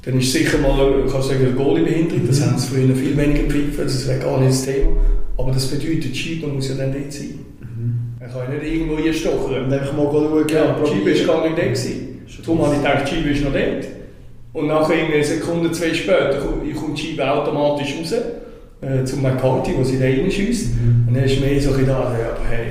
dann 0.04 0.20
ist 0.20 0.34
sicher 0.34 0.58
mal, 0.58 1.04
ich 1.06 1.12
kann 1.12 1.22
sagen, 1.22 1.56
Goalie 1.56 1.84
behindert, 1.84 2.28
das 2.28 2.46
haben 2.46 2.58
sie 2.58 2.68
früher 2.68 2.94
viel 2.94 3.16
weniger 3.16 3.44
gepfiffen, 3.44 3.86
das 3.86 4.08
wäre 4.10 4.20
gar 4.20 4.40
nicht 4.40 4.52
das 4.52 4.66
Thema, 4.66 4.92
aber 5.38 5.52
das 5.54 5.68
bedeutet, 5.68 6.04
die 6.04 6.16
Schieber 6.16 6.48
muss 6.48 6.68
ja 6.68 6.76
dann 6.76 6.92
dort 6.92 7.14
sein. 7.14 7.40
Mhm. 7.62 8.18
Er 8.20 8.28
kann 8.28 8.42
ja 8.52 8.60
nicht 8.60 8.74
irgendwo 8.74 8.98
hier 8.98 9.14
stochern. 9.14 9.66
Und 9.66 9.74
einfach 9.74 9.94
mal 9.94 10.12
schauen. 10.12 10.46
Ja, 10.50 10.76
die 10.76 10.86
Scheibe 10.86 11.28
war 11.28 11.36
gar 11.36 11.50
nicht 11.50 11.58
da. 11.58 12.42
Darum 12.44 12.66
habe 12.66 12.76
ich 12.76 12.82
gedacht, 12.82 13.04
die 13.06 13.16
Scheibe 13.16 13.30
ist 13.30 13.44
noch 13.46 13.54
dort. 13.54 13.99
Und 14.54 14.68
nach 14.68 14.90
eine 14.90 15.24
Sekunde, 15.24 15.72
zwei 15.72 15.94
später 15.94 16.40
kommt 16.40 16.98
die 16.98 17.02
Scheibe 17.02 17.32
automatisch 17.32 17.96
raus 18.00 18.14
äh, 18.82 19.04
zum 19.06 19.22
McCarthy, 19.22 19.74
wo 19.78 19.84
sie 19.84 20.00
da 20.00 20.06
reinschießt. 20.06 20.74
Mhm. 20.74 21.06
Und 21.08 21.14
dann 21.16 21.24
ist 21.24 21.40
mir 21.40 21.62
so 21.62 21.72
da, 21.72 22.16
ja, 22.18 22.32
aber 22.32 22.50
hey. 22.50 22.68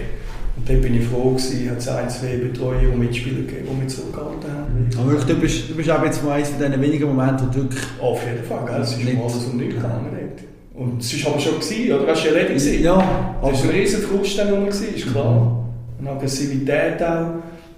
Und 0.56 0.68
dann 0.68 0.80
bin 0.80 1.00
ich 1.00 1.06
froh 1.06 1.30
gewesen, 1.30 1.70
hat 1.70 1.78
es 1.78 1.88
ein, 1.88 2.10
zwei 2.10 2.36
Betreuer 2.36 2.92
und 2.92 2.98
Mitspieler 2.98 3.42
gegeben, 3.42 3.68
die 3.70 3.84
mich 3.84 3.94
zurückgehalten 3.94 4.50
haben. 4.50 4.90
Aber 4.98 5.10
wirklich, 5.12 5.26
du 5.36 5.40
bist, 5.40 5.70
du 5.70 5.74
bist 5.76 5.90
auch 5.90 6.04
jetzt 6.04 6.24
mal 6.24 6.32
eines 6.32 6.48
von 6.48 6.58
diesen 6.58 6.82
wenigen 6.82 7.06
Momenten, 7.06 7.46
wo 7.46 7.52
du 7.52 7.62
wirklich... 7.62 7.82
Auf 8.00 8.20
jeden 8.26 8.44
Fall, 8.44 8.66
gell? 8.66 8.80
es 8.80 8.90
ist 8.90 9.04
nicht 9.04 9.20
alles 9.20 9.44
um 9.44 9.56
nichts 9.56 9.74
gegangen. 9.76 10.06
Und 10.74 11.00
es 11.00 11.24
war 11.24 11.32
aber 11.32 11.40
schon, 11.40 11.54
gewesen, 11.54 11.92
oder? 11.92 12.08
Es 12.08 12.24
war 12.24 12.32
ja 12.32 12.38
erledigt. 12.38 12.84
Ja. 12.84 13.36
Es 13.40 13.64
war 13.64 13.70
ein 13.70 13.70
riesen 13.70 14.02
Frust 14.02 14.38
ist 14.38 15.12
klar. 15.12 15.64
Mhm. 16.00 16.06
Und 16.06 16.08
Aggressivität 16.08 17.02
auch. 17.02 17.34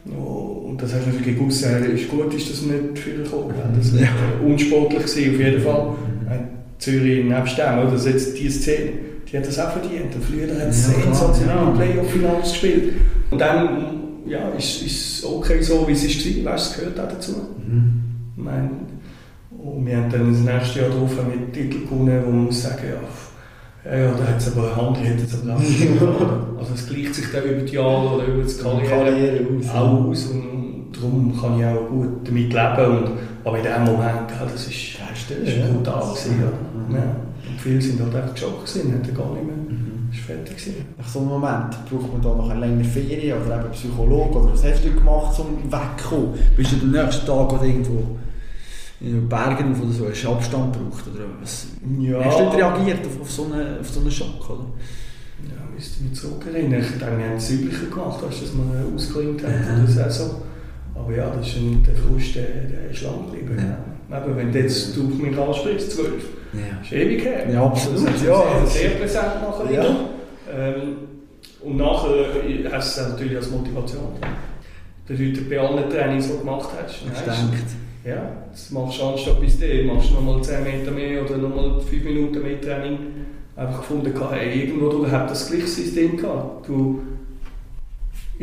Und 0.06 0.39
das 0.80 0.94
hast 0.94 1.06
du 1.06 1.10
natürlich 1.10 1.38
gewusst, 1.38 1.62
ja, 1.62 1.76
ist 1.78 2.08
gut, 2.08 2.32
ist 2.34 2.50
das 2.50 2.62
nicht 2.62 2.98
viel 2.98 3.22
gekommen. 3.22 3.54
Das 3.76 3.92
war 3.92 4.00
ja. 4.00 4.08
unsportlich 4.44 5.02
gewesen, 5.02 5.34
auf 5.34 5.40
jeden 5.40 5.62
Fall. 5.62 5.88
Mhm. 5.88 6.60
Zürich 6.78 7.24
nebst 7.24 7.58
dem, 7.58 7.78
oder? 7.78 7.90
Das 7.92 8.06
jetzt 8.06 8.38
diese 8.38 8.58
Szene, 8.60 8.92
die 9.30 9.36
hat 9.36 9.46
das 9.46 9.58
auch 9.58 9.72
verdient. 9.72 10.14
Der 10.14 10.20
Früher 10.20 10.60
hat 10.60 10.70
es 10.70 10.88
ja, 10.88 11.02
sensationell 11.04 11.56
ja. 11.56 11.70
Playoff-Finals 11.70 12.52
gespielt. 12.52 12.94
Und 13.30 13.40
dann 13.40 14.00
ja, 14.26 14.48
ist 14.50 14.82
es 14.84 15.24
okay 15.24 15.60
so, 15.60 15.86
wie 15.86 15.92
es 15.92 16.04
war. 16.04 16.52
Weißt, 16.52 16.70
es 16.70 16.78
gehört 16.78 17.00
auch 17.00 17.08
dazu. 17.08 17.32
Mhm. 17.66 18.02
Ich 18.36 18.42
meine, 18.42 18.70
und 19.62 19.86
wir 19.86 19.96
haben 19.96 20.10
dann 20.10 20.32
das 20.32 20.40
nächste 20.40 20.80
Jahr 20.80 20.90
drauf 20.90 21.10
mit 21.28 21.52
Titel 21.52 21.80
gewonnen, 21.80 22.22
wo 22.24 22.30
man 22.30 22.44
muss 22.46 22.62
sagen, 22.62 22.84
ja, 22.88 23.90
ja, 23.90 23.98
ja, 23.98 24.12
da 24.12 24.26
hat 24.26 24.36
es 24.38 24.52
aber 24.52 24.76
andere 24.76 25.04
hätte 25.04 25.24
es 25.24 25.40
aber 25.40 25.56
auch 25.56 25.60
Also 26.58 26.74
es 26.74 26.86
gleicht 26.86 27.14
sich 27.14 27.32
dann 27.32 27.44
über 27.44 27.62
die 27.62 27.74
Jahre 27.74 28.16
oder 28.16 28.26
über 28.26 28.42
das 28.42 28.58
Karriere, 28.58 28.88
Karriere 28.88 29.46
aus, 29.58 29.70
auch 29.70 30.04
aus 30.04 30.26
und 30.26 30.69
darum 30.92 31.40
kann 31.40 31.58
ich 31.58 31.66
auch 31.66 31.88
gut 31.88 32.26
damit 32.26 32.52
leben. 32.52 32.96
Und, 32.96 33.10
aber 33.44 33.58
in 33.58 33.64
dem 33.64 33.84
Moment, 33.84 34.30
ja, 34.30 34.44
das 34.44 34.66
ist, 34.66 34.98
das 35.28 35.38
ist 35.38 35.56
ja, 35.56 35.66
brutal 35.66 36.02
gewesen, 36.02 36.34
ja. 36.40 36.88
Mhm. 36.88 36.94
ja. 36.94 37.16
Und 37.48 37.60
viele 37.60 37.80
sind 37.80 38.00
halt 38.00 38.14
echt 38.14 38.34
geschockt 38.34 38.74
hätten 38.74 39.14
gar 39.14 39.32
nicht 39.32 39.46
mehr, 39.46 39.56
mhm. 39.56 40.08
ist 40.12 40.20
fertig 40.20 40.56
gewesen. 40.56 40.84
Nach 40.98 41.08
so 41.08 41.20
einem 41.20 41.28
Moment 41.28 41.70
braucht 41.88 42.12
man 42.12 42.22
da 42.22 42.28
noch 42.28 42.50
eine 42.50 42.60
längere 42.60 42.84
Ferien 42.84 43.40
oder 43.42 43.60
eben 43.60 43.70
Psychologe 43.72 44.38
oder 44.38 44.52
was 44.52 44.64
hast 44.64 44.84
du 44.84 44.92
gemacht, 44.92 45.38
um 45.38 45.72
wegzukommen? 45.72 46.34
Bist 46.56 46.72
du 46.72 46.76
am 46.82 46.90
nächsten 46.90 47.26
Tag 47.26 47.52
oder 47.52 47.64
irgendwo 47.64 48.18
in 49.00 49.28
Bergen 49.28 49.72
auf 49.72 49.82
oder 49.82 49.92
so, 49.92 50.04
du 50.04 50.32
Abstand 50.32 50.74
gebraucht? 50.74 51.04
Oder 51.14 51.24
was? 51.40 51.66
Ja. 51.98 52.22
Hast 52.24 52.38
du 52.38 52.44
nicht 52.44 52.56
reagiert 52.56 53.06
auf, 53.06 53.20
auf, 53.20 53.30
so 53.30 53.44
einen, 53.44 53.80
auf 53.80 53.88
so 53.88 54.00
einen 54.00 54.10
Schock? 54.10 54.50
Oder? 54.50 54.66
Ja, 55.48 55.74
müsste 55.74 56.04
mich 56.04 56.14
zurückerinnern. 56.14 56.80
Ich 56.80 56.90
denke, 56.90 57.16
wir 57.16 57.24
haben 57.24 57.34
das 57.34 57.50
Übliche 57.50 57.86
gemacht, 57.86 58.22
weißt, 58.22 58.42
dass 58.42 58.52
wir 58.52 58.94
ausgelinkt 58.94 59.42
haben 59.42 59.54
ja. 59.54 59.62
von 59.62 59.86
der 59.86 60.10
Saison. 60.10 60.30
Aber 61.04 61.16
ja, 61.16 61.30
das 61.34 61.48
ist 61.48 61.56
ein, 61.56 61.82
der 61.86 61.94
Frust, 61.94 62.34
der, 62.34 62.44
der 62.44 62.90
ist 62.90 63.02
lang 63.02 63.26
geblieben. 63.26 63.56
Ja. 63.58 64.18
Eben, 64.18 64.36
wenn 64.36 64.52
du 64.52 64.58
jetzt 64.58 64.96
du 64.96 65.02
mich 65.02 65.38
ansprichst, 65.38 65.92
12, 65.92 66.08
ja. 66.52 66.82
ist 66.82 66.92
ewig 66.92 67.24
her. 67.24 67.50
Ja, 67.50 67.64
absolut. 67.64 68.08
Das 68.08 68.14
ist 68.16 68.26
ja, 68.26 68.66
sehr, 68.66 68.66
sehr 68.66 68.90
präsent 68.90 69.34
nachher. 69.40 69.72
Ja. 69.72 69.96
Ähm, 70.52 70.96
und 71.62 71.76
nachher 71.76 72.26
hast 72.72 72.96
du 72.96 73.02
es 73.02 73.08
natürlich 73.08 73.36
als 73.36 73.50
Motivation. 73.50 74.12
Bedeutet 75.06 75.48
bei 75.48 75.60
allen 75.60 75.90
Trainings, 75.90 76.26
die 76.26 76.32
du 76.32 76.38
gemacht 76.38 76.70
hast. 76.80 77.02
Denke 77.04 77.62
ja, 78.04 78.32
jetzt 78.50 78.72
machst 78.72 78.98
du 78.98 79.04
anstatt 79.04 79.40
bis 79.40 79.60
dahin, 79.60 79.86
machst 79.86 80.10
du 80.10 80.14
nochmal 80.14 80.42
10 80.42 80.64
Meter 80.64 80.90
mehr 80.90 81.22
oder 81.22 81.36
nochmal 81.36 81.80
5 81.80 82.04
Minuten 82.04 82.42
mehr 82.42 82.60
Training. 82.60 82.98
Einfach 83.56 83.80
gefunden, 83.80 84.14
hey, 84.30 84.62
irgendwo 84.62 84.88
du 84.88 85.10
hast 85.10 85.30
das 85.30 85.50
gleiche 85.50 85.66
System 85.66 86.16
gehabt. 86.16 86.66
Du 86.66 87.02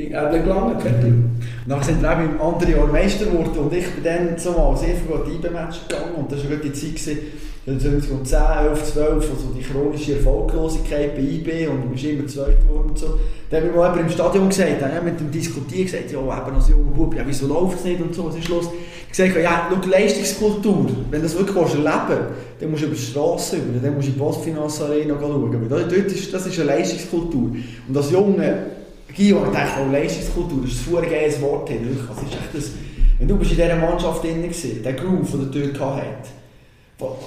eben 0.04 0.44
gelangt, 0.44 0.82
fertig. 0.82 1.10
Mhm. 1.10 1.32
Nachher 1.66 1.84
sind 1.84 2.02
wir 2.02 2.12
im 2.12 2.40
anderen 2.40 2.72
Jahr 2.72 2.88
Meister 2.88 3.26
geworden 3.26 3.58
und 3.58 3.74
ich 3.74 3.90
bin 3.92 4.04
dann 4.04 4.38
so 4.38 4.52
mal 4.52 4.76
sehr 4.78 4.96
viel 4.96 5.14
an 5.14 5.22
die 5.28 5.36
IB-Match 5.36 5.88
gegangen 5.88 6.16
und 6.18 6.32
das 6.32 6.40
war 6.42 6.52
gerade 6.52 6.70
die 6.70 6.74
Zeit, 6.74 6.96
gewesen, 6.96 7.18
2010, 7.66 8.40
11, 8.70 8.94
12, 8.94 9.30
also 9.30 9.54
die 9.58 9.62
chronische 9.62 10.16
Erfolglosigkeit 10.16 11.16
bei 11.16 11.22
IB 11.22 11.68
und 11.68 11.84
du 11.84 11.90
bist 11.90 12.06
immer 12.06 12.26
zweit 12.26 12.62
geworden 12.62 12.92
und 12.92 12.98
so. 12.98 13.20
Dann 13.50 13.62
habe 13.62 13.70
ich 13.70 13.76
mal 13.76 14.00
im 14.00 14.10
Stadion 14.10 14.48
gesagt, 14.48 14.82
dann 14.82 15.04
mit 15.04 15.20
dem 15.20 15.30
diskutiert, 15.32 15.92
gesagt, 15.92 16.12
ja, 16.12 16.20
eben 16.20 16.56
als 16.56 16.70
junger 16.70 16.92
Bub, 16.92 17.14
ja, 17.14 17.24
wieso 17.26 17.48
läuft 17.48 17.80
es 17.80 17.84
nicht 17.84 18.02
und 18.02 18.16
so, 18.16 18.26
was 18.26 18.38
ist 18.38 18.48
los? 18.48 18.70
Ich 19.12 19.18
gesagt, 19.18 19.44
ja, 19.44 19.70
schau, 19.70 19.90
Leistungskultur, 19.90 20.86
wenn 21.12 21.22
du 21.22 21.28
das 21.28 21.38
wirklich 21.38 21.58
erleben 21.58 21.76
willst, 22.08 22.62
dann 22.62 22.72
musst 22.72 22.84
du 22.84 22.88
über 22.88 22.96
die 22.96 23.02
Straße 23.02 23.58
über, 23.58 23.80
dann 23.82 23.96
musst 23.96 24.08
du 24.08 24.12
in 24.12 24.18
die 24.18 24.20
Postfinance 24.20 24.86
Arena 24.86 25.16
schauen. 25.20 25.70
Weil 25.70 25.84
dort 25.84 25.92
ist, 25.92 26.34
das 26.34 26.46
ist 26.46 26.60
eine 26.60 26.68
Leistungskultur. 26.70 27.52
Und 27.88 27.98
als 27.98 28.12
Junge, 28.12 28.77
Gio, 29.14 29.46
ich 29.46 29.52
dachte, 29.52 29.82
oh, 29.86 29.92
Leistungskultur, 29.92 30.62
das 30.64 30.72
ist 30.72 30.80
ein 30.80 30.86
super 30.86 31.02
geiles 31.08 31.42
Wort. 31.42 31.70
Was 31.70 32.24
ist 32.24 32.34
echt 32.34 32.54
das? 32.54 32.72
Wenn 33.18 33.28
du 33.28 33.38
bist 33.38 33.52
in 33.52 33.58
dieser 33.58 33.76
Mannschaft 33.76 34.24
drin 34.24 34.44
warst, 34.44 34.86
der 34.86 34.94
Groove, 34.94 35.32
den 35.32 35.52
der 35.52 35.68
dort 35.68 35.96
hatte, 35.96 36.30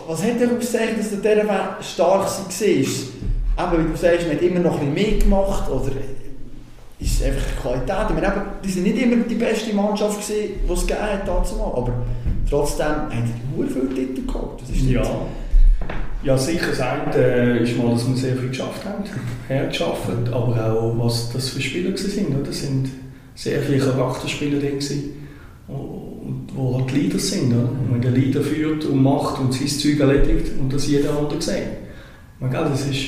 was 0.06 0.22
hat 0.22 0.40
er 0.40 0.48
ausgezeichnet, 0.48 0.98
dass 0.98 1.20
der 1.20 1.34
dieser 1.34 1.76
stark 1.80 2.26
war? 2.26 2.66
Eben, 2.66 3.84
wie 3.84 3.90
du 3.92 3.96
sagst, 3.96 4.26
man 4.26 4.36
hat 4.36 4.42
immer 4.42 4.60
noch 4.60 4.80
ein 4.80 4.94
bisschen 4.94 5.12
mehr 5.12 5.18
gemacht 5.18 5.70
oder 5.70 5.92
ist 6.98 7.22
einfach 7.22 7.62
Qualität. 7.62 8.16
Wir 8.16 8.22
eben, 8.22 8.42
die 8.64 8.70
sind 8.70 8.82
nicht 8.84 8.98
immer 8.98 9.16
die 9.24 9.34
beste 9.34 9.74
Mannschaft 9.74 10.20
gewesen, 10.20 10.54
die 10.68 10.72
es 10.72 10.86
gegeben 10.86 11.02
hat 11.02 11.28
dazu 11.28 11.60
aber 11.60 11.92
trotzdem 12.48 12.86
haben 12.86 13.24
die 13.24 13.56
nur 13.56 13.66
viele 13.66 13.88
Titel 13.94 14.26
gehabt. 14.26 14.62
Das 14.62 14.70
ist 14.70 14.82
ja. 14.82 15.02
Ja, 16.22 16.36
sicher. 16.36 16.68
Das 16.68 16.80
eine 16.80 17.14
äh, 17.14 17.62
ist 17.62 17.76
mal, 17.76 17.92
dass 17.92 18.08
wir 18.08 18.16
sehr 18.16 18.36
viel 18.36 18.48
geschafft 18.48 18.84
haben, 18.84 19.04
hergeschafft, 19.48 20.08
aber 20.30 20.72
auch, 20.72 20.94
was 20.98 21.32
das 21.32 21.50
für 21.50 21.60
Spieler 21.60 21.90
waren. 21.90 22.44
Das 22.44 22.60
sind 22.60 22.88
sehr 23.34 23.62
viele 23.62 23.78
Charakterspieler 23.78 24.60
drin 24.60 24.78
gewesen 24.78 25.20
wo 26.54 26.78
halt 26.78 26.92
Leader 26.92 27.18
sind. 27.18 27.52
Oder? 27.52 27.68
Wenn 27.90 28.00
der 28.00 28.10
Leader 28.10 28.42
führt 28.42 28.84
und 28.84 29.02
macht 29.02 29.40
und 29.40 29.52
sein 29.52 29.68
Zeug 29.68 30.00
erledigt 30.00 30.52
und 30.58 30.72
das 30.72 30.86
jeder 30.86 31.16
andere 31.16 31.40
sieht. 31.40 31.80
Das 32.40 32.86
ist 32.86 32.98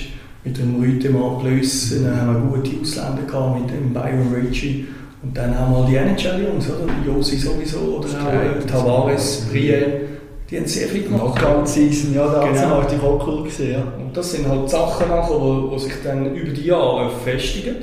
mit 0.44 0.58
dem 0.58 0.80
Rütemann 0.80 1.38
Plus, 1.38 1.94
dann 2.02 2.20
haben 2.20 2.50
wir 2.50 2.58
gute 2.58 2.80
Ausländer 2.80 3.22
gehabt, 3.22 3.60
mit 3.60 3.70
dem 3.70 3.92
Byron 3.92 4.34
Ritchie. 4.34 4.86
Und 5.22 5.36
dann 5.36 5.56
haben 5.56 5.72
wir 5.72 5.86
die 5.88 5.96
NHL-Jungs, 5.96 6.68
oder? 6.68 6.92
Josi 7.06 7.36
sowieso, 7.36 7.78
oder 7.78 8.08
auch 8.08 8.66
Tavares, 8.66 9.46
Brienne. 9.50 10.11
Die 10.52 10.58
haben 10.58 10.66
sehr 10.66 10.86
viel 10.86 11.04
gemacht. 11.04 11.36
Knockout 11.36 11.66
Season, 11.66 12.14
ja, 12.14 12.26
da 12.26 12.46
genau. 12.46 12.82
habe 12.82 12.94
ich 12.94 13.02
auch 13.02 13.26
cool 13.26 13.44
gesehen. 13.44 13.72
Ja. 13.72 13.84
Und 13.98 14.14
das 14.14 14.32
sind 14.32 14.46
halt 14.46 14.68
Sachen 14.68 15.08
nachher, 15.08 15.70
die 15.72 15.78
sich 15.78 15.94
dann 16.04 16.34
über 16.36 16.52
die 16.52 16.66
Jahre 16.66 17.10
festigen. 17.24 17.76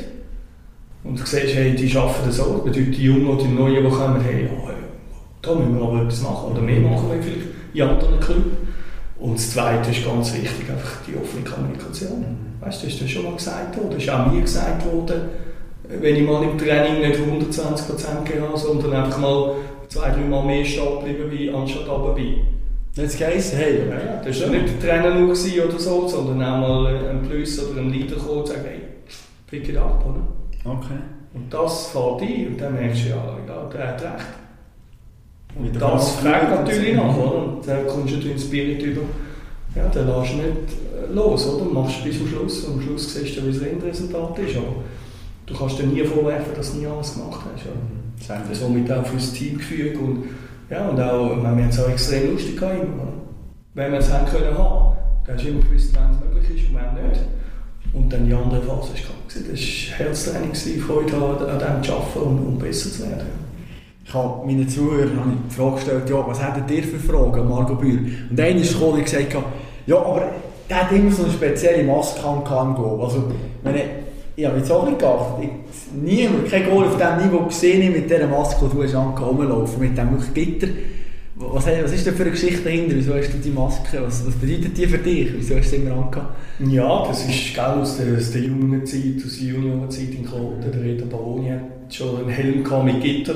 Und 1.03 1.19
du 1.19 1.25
siehst, 1.25 1.55
hey, 1.55 1.73
die 1.73 1.97
arbeiten 1.97 2.27
das 2.27 2.39
auch. 2.39 2.53
Das 2.53 2.65
bedeutet, 2.65 2.95
die 2.95 3.05
Jungen 3.05 3.27
oder 3.27 3.41
die 3.41 3.49
Neuen, 3.49 3.83
die 3.83 3.89
kommen, 3.89 4.21
hey, 4.21 4.47
oh, 4.55 4.69
da 5.41 5.55
müssen 5.55 5.79
wir 5.79 5.83
aber 5.83 6.01
etwas 6.03 6.21
machen 6.21 6.51
oder 6.51 6.61
mehr 6.61 6.79
machen 6.79 7.09
wir 7.11 7.23
vielleicht 7.23 7.47
in 7.73 7.81
anderen 7.81 8.19
Clubs. 8.19 8.55
Und 9.19 9.33
das 9.39 9.49
Zweite 9.49 9.89
ist 9.89 10.05
ganz 10.05 10.33
wichtig, 10.35 10.69
einfach 10.69 10.97
die 11.07 11.15
offene 11.15 11.43
Kommunikation. 11.43 12.23
Weißt 12.61 12.83
du, 12.83 12.85
das 12.85 12.93
ist 12.93 13.01
das 13.01 13.09
schon 13.09 13.23
mal 13.23 13.33
gesagt 13.33 13.77
worden, 13.77 13.89
das 13.93 14.03
ist 14.03 14.09
auch 14.11 14.31
mir 14.31 14.41
gesagt 14.41 14.85
worden, 14.85 15.21
wenn 15.89 16.15
ich 16.15 16.21
mal 16.21 16.43
im 16.43 16.55
Training 16.55 17.01
nicht 17.01 17.19
120% 17.19 18.23
gegeben 18.25 18.47
habe, 18.47 18.57
sondern 18.59 18.93
einfach 18.93 19.17
mal 19.17 19.55
zwei, 19.89 20.11
drei 20.11 20.21
Mal 20.21 20.45
mehr 20.45 20.63
stehen 20.63 20.99
bleiben 21.03 21.31
wie 21.31 21.49
anstatt 21.49 21.89
runter 21.89 22.13
bin. 22.13 22.35
Jetzt 22.95 23.17
geheißen, 23.17 23.57
hey, 23.57 23.79
ja, 23.89 24.21
das 24.23 24.41
war 24.41 24.53
ja. 24.53 24.61
nicht 24.61 24.81
der 24.81 25.01
Trainer 25.01 25.15
nur 25.15 25.29
oder 25.29 25.79
so, 25.79 26.07
sondern 26.07 26.41
auch 26.43 26.59
mal 26.59 27.09
ein 27.09 27.21
Plus 27.21 27.59
oder 27.69 27.81
ein 27.81 27.91
Leader 27.91 28.15
kommen 28.15 28.39
und 28.39 28.47
sagen, 28.47 28.61
hey, 28.65 28.79
pick 29.47 29.69
it 29.69 29.77
up, 29.77 30.03
oder? 30.05 30.73
Okay. 30.75 30.99
Und 31.33 31.53
das 31.53 31.87
fällt 31.87 32.21
ein 32.21 32.47
und 32.47 32.61
dann 32.61 32.73
merkst 32.73 33.05
du, 33.05 33.09
ja, 33.09 33.15
ja 33.47 33.69
der 33.71 33.87
hat 33.87 34.01
recht. 34.01 34.25
Und 35.55 35.81
das 35.81 36.15
fragt 36.15 36.49
natürlich 36.49 36.95
nach, 36.95 37.15
oder? 37.15 37.43
Und 37.45 37.67
dann 37.67 37.87
kommst 37.87 38.13
du 38.13 38.17
in 38.17 38.29
den 38.29 38.39
Spirit 38.39 38.81
über. 38.81 39.01
Ja, 39.75 39.87
dann 39.87 40.07
lässt 40.07 40.33
du 40.33 40.37
nicht 40.37 40.47
äh, 40.47 41.13
los, 41.13 41.47
oder? 41.47 41.65
Du 41.65 41.71
machst 41.71 42.03
bis 42.03 42.17
zum 42.17 42.27
Schluss 42.27 42.63
und 42.65 42.75
am 42.75 42.81
Schluss 42.81 43.13
siehst 43.13 43.37
du, 43.37 43.45
wie 43.45 43.51
das 43.51 43.61
Endresultat 43.61 44.39
ist. 44.39 44.57
Aber 44.57 44.83
du 45.45 45.53
kannst 45.55 45.79
dir 45.79 45.85
nie 45.85 46.03
vorwerfen, 46.03 46.53
dass 46.55 46.73
du 46.73 46.79
nie 46.79 46.87
alles 46.87 47.13
gemacht 47.13 47.41
hast. 47.53 47.65
Ja. 48.27 48.35
Mhm. 48.37 48.53
Somit 48.53 48.91
auch 48.91 49.05
für 49.05 49.15
das 49.15 49.33
Teamgefüge 49.33 49.99
und 49.99 50.23
ja, 50.69 50.87
und 50.87 51.01
auch, 51.01 51.35
wir 51.35 51.47
haben 51.47 51.67
es 51.67 51.79
auch 51.79 51.89
extrem 51.89 52.31
lustig 52.31 52.57
gehabt. 52.57 52.75
Immer, 52.75 53.13
wenn 53.73 53.91
wir 53.91 53.99
es 53.99 54.11
haben 54.11 54.25
können 54.27 54.55
haben. 54.55 54.95
Da 55.25 55.33
hast 55.33 55.43
du 55.43 55.49
immer 55.49 55.61
gewusst, 55.61 55.95
wenn 55.95 56.11
es 56.11 56.35
möglich 56.35 56.63
ist 56.63 56.69
und 56.69 56.75
wenn 56.75 57.09
nicht. 57.09 57.21
Und 57.93 58.13
dann 58.13 58.27
die 58.27 58.33
andere 58.33 58.61
Phase 58.61 58.93
ist 58.93 59.03
klar. 59.03 59.17
Das 59.27 59.45
war 59.45 59.97
Herztraining, 59.97 60.81
Freude 60.81 61.15
an, 61.15 61.49
an 61.49 61.59
dem 61.59 61.83
zu 61.83 61.93
arbeiten 61.93 62.19
und, 62.19 62.39
und 62.39 62.59
besser 62.59 62.91
zu 62.91 63.01
werden. 63.03 63.49
Ich 64.05 64.13
habe 64.13 64.45
meinen 64.45 64.67
Zuhörern 64.67 65.43
die 65.49 65.53
Frage 65.53 65.75
gestellt, 65.75 66.09
ja, 66.09 66.27
was 66.27 66.43
hättet 66.43 66.71
ihr 66.71 66.83
für 66.83 66.99
Fragen, 66.99 67.47
Marco 67.47 67.75
Bühr? 67.75 67.99
Und 68.29 68.39
einer 68.39 68.59
ist 68.59 68.73
gekommen 68.73 68.93
und 68.93 69.05
gesagt, 69.05 69.35
ja, 69.85 69.97
aber 69.97 70.31
der 70.69 70.83
hat 70.83 70.91
immer 70.91 71.11
so 71.11 71.23
eine 71.23 71.31
spezielle 71.31 71.83
Maske 71.83 72.23
am 72.23 72.75
Goal. 72.75 73.01
Also, 73.03 73.31
meine, 73.63 73.81
ich 74.39 74.45
habe 74.45 74.57
jetzt 74.57 74.71
auch 74.71 74.85
nicht 74.85 74.99
geachtet. 74.99 75.49
Niemand, 76.01 76.49
kein 76.49 76.69
Goal 76.69 76.85
auf 76.85 76.95
diesem 76.95 77.27
Niveau 77.27 77.45
gesehen 77.45 77.91
mit 77.91 78.09
dieser 78.09 78.27
Maske, 78.27 78.69
die 78.71 78.75
du 78.75 78.83
hast 78.83 78.95
rumlaufen, 78.95 79.81
mit 79.81 79.97
wirklich 79.97 80.33
Gitter. 80.33 80.67
Was, 81.35 81.65
was 81.67 81.91
ist 81.91 82.05
denn 82.05 82.15
für 82.15 82.23
eine 82.23 82.31
Geschichte 82.31 82.63
dahinter? 82.63 82.95
Wieso 82.95 83.15
hast 83.15 83.33
du 83.33 83.37
die 83.37 83.49
Maske? 83.49 84.01
Was, 84.01 84.25
was 84.25 84.35
bedeutet 84.35 84.77
die 84.77 84.87
für 84.87 84.97
dich? 84.97 85.29
Wieso 85.35 85.55
hast 85.55 85.71
du 85.71 85.75
immer 85.77 85.95
angehabt? 85.95 86.35
Ja, 86.59 87.05
das 87.07 87.25
ist 87.25 87.53
gell, 87.53 87.63
aus 87.63 87.97
der, 87.97 88.17
aus 88.17 88.31
der 88.31 88.41
jungen 88.41 88.85
Zeit, 88.85 89.23
aus 89.25 89.39
der 89.39 89.47
Juniorzeit 89.47 90.09
in 90.11 90.25
Kloten. 90.25 90.71
Der 90.71 90.81
Reda 90.81 91.05
Baroni 91.05 91.49
hat 91.49 91.93
schon 91.93 92.19
einen 92.19 92.29
Helm 92.29 92.63
mit 92.85 93.01
Gitter. 93.01 93.35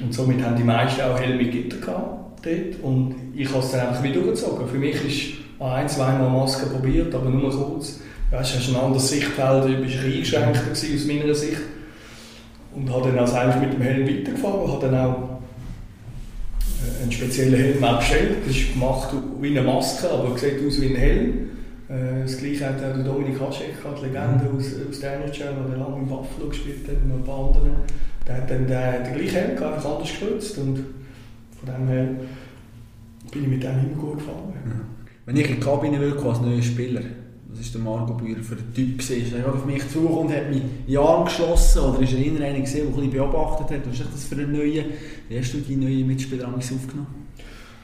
Und 0.00 0.14
somit 0.14 0.44
haben 0.44 0.56
die 0.56 0.64
meisten 0.64 1.00
auch 1.02 1.18
Helm 1.20 1.38
mit 1.38 1.52
Gitter 1.52 1.78
gehabt 1.78 2.46
dort. 2.46 2.82
Und 2.82 3.14
ich 3.34 3.48
habe 3.48 3.58
es 3.58 3.70
dann 3.72 3.88
einfach 3.88 4.02
wieder 4.02 4.14
durchgezogen. 4.20 4.68
Für 4.68 4.78
mich 4.78 4.94
ist 5.04 5.38
ein, 5.60 5.88
zweimal 5.88 6.30
Maske 6.30 6.66
probiert, 6.66 7.14
aber 7.14 7.30
nur 7.30 7.50
kurz. 7.50 8.00
Weißt, 8.30 8.54
hast 8.54 8.68
ein 8.68 8.76
anderes 8.76 9.08
Sichtfeld, 9.08 9.64
du 9.64 9.82
bist 9.82 9.98
eingeschränkt 9.98 10.60
aus 10.70 11.06
meiner 11.06 11.34
Sicht. 11.34 11.60
Und 12.72 12.88
habe 12.92 13.08
dann 13.08 13.18
als 13.18 13.34
eigentlich 13.34 13.68
mit 13.68 13.72
dem 13.72 13.82
Helm 13.82 14.06
weitergefahren, 14.06 14.70
habe 14.70 14.86
dann 14.86 14.94
auch 14.94 15.40
äh, 16.80 17.02
einen 17.02 17.10
speziellen 17.10 17.58
Helm 17.58 17.82
auch 17.82 17.98
bestellt. 17.98 18.36
Das 18.46 18.56
ist 18.56 18.72
gemacht 18.72 19.08
wie 19.40 19.48
eine 19.48 19.62
Maske, 19.62 20.08
aber 20.08 20.38
sieht 20.38 20.64
aus 20.64 20.80
wie 20.80 20.90
ein 20.90 20.96
Helm. 20.96 21.50
Äh, 21.88 22.22
das 22.22 22.38
gleiche 22.38 22.66
hat 22.66 22.76
auch 22.76 23.04
Dominik 23.04 23.40
Haschek, 23.40 23.74
die 23.82 24.04
Legende 24.06 24.48
aus, 24.56 24.66
aus 24.88 25.00
der 25.00 25.14
NHL, 25.24 25.54
der 25.68 25.78
lange 25.78 25.96
im 25.96 26.06
Buffalo 26.06 26.48
gespielt 26.48 26.86
hat 26.86 27.02
und 27.02 27.12
ein 27.12 27.24
paar 27.24 27.48
anderen. 27.48 27.72
Der 28.28 28.36
hat 28.36 28.48
dann 28.48 28.68
den, 28.68 29.04
den 29.04 29.14
gleichen 29.14 29.34
Helm 29.34 29.50
einfach 29.50 29.84
anders 29.84 30.08
gespritzt 30.08 30.56
und 30.58 30.84
von 31.58 31.74
dem 31.74 31.88
her 31.88 32.08
bin 33.32 33.42
ich 33.42 33.48
mit 33.48 33.62
dem 33.64 33.70
immer 33.70 34.00
gut 34.00 34.18
gefahren. 34.18 34.54
Wenn 35.26 35.36
ich 35.36 35.50
in 35.50 35.56
die 35.56 35.60
Kabine 35.60 35.98
will, 36.00 36.16
als 36.16 36.40
neuer 36.40 36.62
Spieler, 36.62 37.02
was 37.60 37.74
war 37.74 37.82
der 37.82 37.90
Marco 37.90 38.14
Bührer 38.14 38.42
für 38.42 38.54
ein 38.54 38.74
Typ? 38.74 38.98
Ist 38.98 39.32
er 39.32 39.52
auf 39.52 39.66
mich 39.66 39.86
zugekommen 39.88 40.28
und 40.28 40.34
hat 40.34 40.48
mich 40.48 40.62
in 40.86 40.96
Arm 40.96 41.26
geschlossen 41.26 41.80
oder 41.80 42.00
ist 42.00 42.12
er 42.14 42.24
immer 42.24 42.40
einer, 42.40 42.58
der 42.58 42.82
ein 42.82 43.10
beobachtet 43.10 43.70
hat? 43.70 43.86
Was 43.86 44.00
ist 44.00 44.08
das 44.12 44.24
für 44.24 44.36
einen 44.36 44.52
neuen? 44.52 44.86
Wie 45.28 45.38
hast 45.38 45.52
du 45.52 45.58
die 45.58 45.76
neuen 45.76 46.06
Mitspieler 46.06 46.48
aufgenommen? 46.48 47.20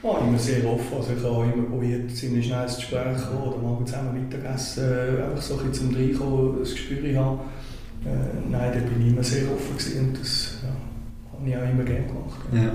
Ah, 0.03 0.19
immer 0.27 0.37
sehr 0.37 0.65
offen. 0.65 0.97
Also 0.97 1.13
ich 1.13 1.23
habe 1.23 1.51
immer 1.53 1.69
probiert, 1.69 2.09
ziemlich 2.15 2.45
schnell 2.45 2.63
ins 2.63 2.77
Gespräch 2.77 3.17
zu 3.17 3.27
kommen 3.27 3.53
oder 3.53 3.57
mal 3.57 3.85
zusammen 3.85 4.13
Mittagessen, 4.13 4.83
äh, 4.83 5.23
einfach 5.23 5.41
so 5.41 5.57
ein 5.57 5.69
bisschen 5.69 5.91
zum 5.91 5.95
Reinkommen, 5.95 6.59
das 6.59 6.71
Gespür 6.71 7.19
haben. 7.19 7.39
Äh, 8.05 8.49
nein, 8.49 8.71
da 8.73 8.79
bin 8.79 9.01
ich 9.01 9.13
immer 9.13 9.23
sehr 9.23 9.43
offen 9.51 9.77
gewesen 9.77 10.07
und 10.07 10.19
das 10.19 10.59
ja, 10.63 11.37
habe 11.37 11.49
ich 11.49 11.57
auch 11.57 11.73
immer 11.73 11.83
gerne 11.83 12.07
gemacht. 12.07 12.39
Ja. 12.53 12.71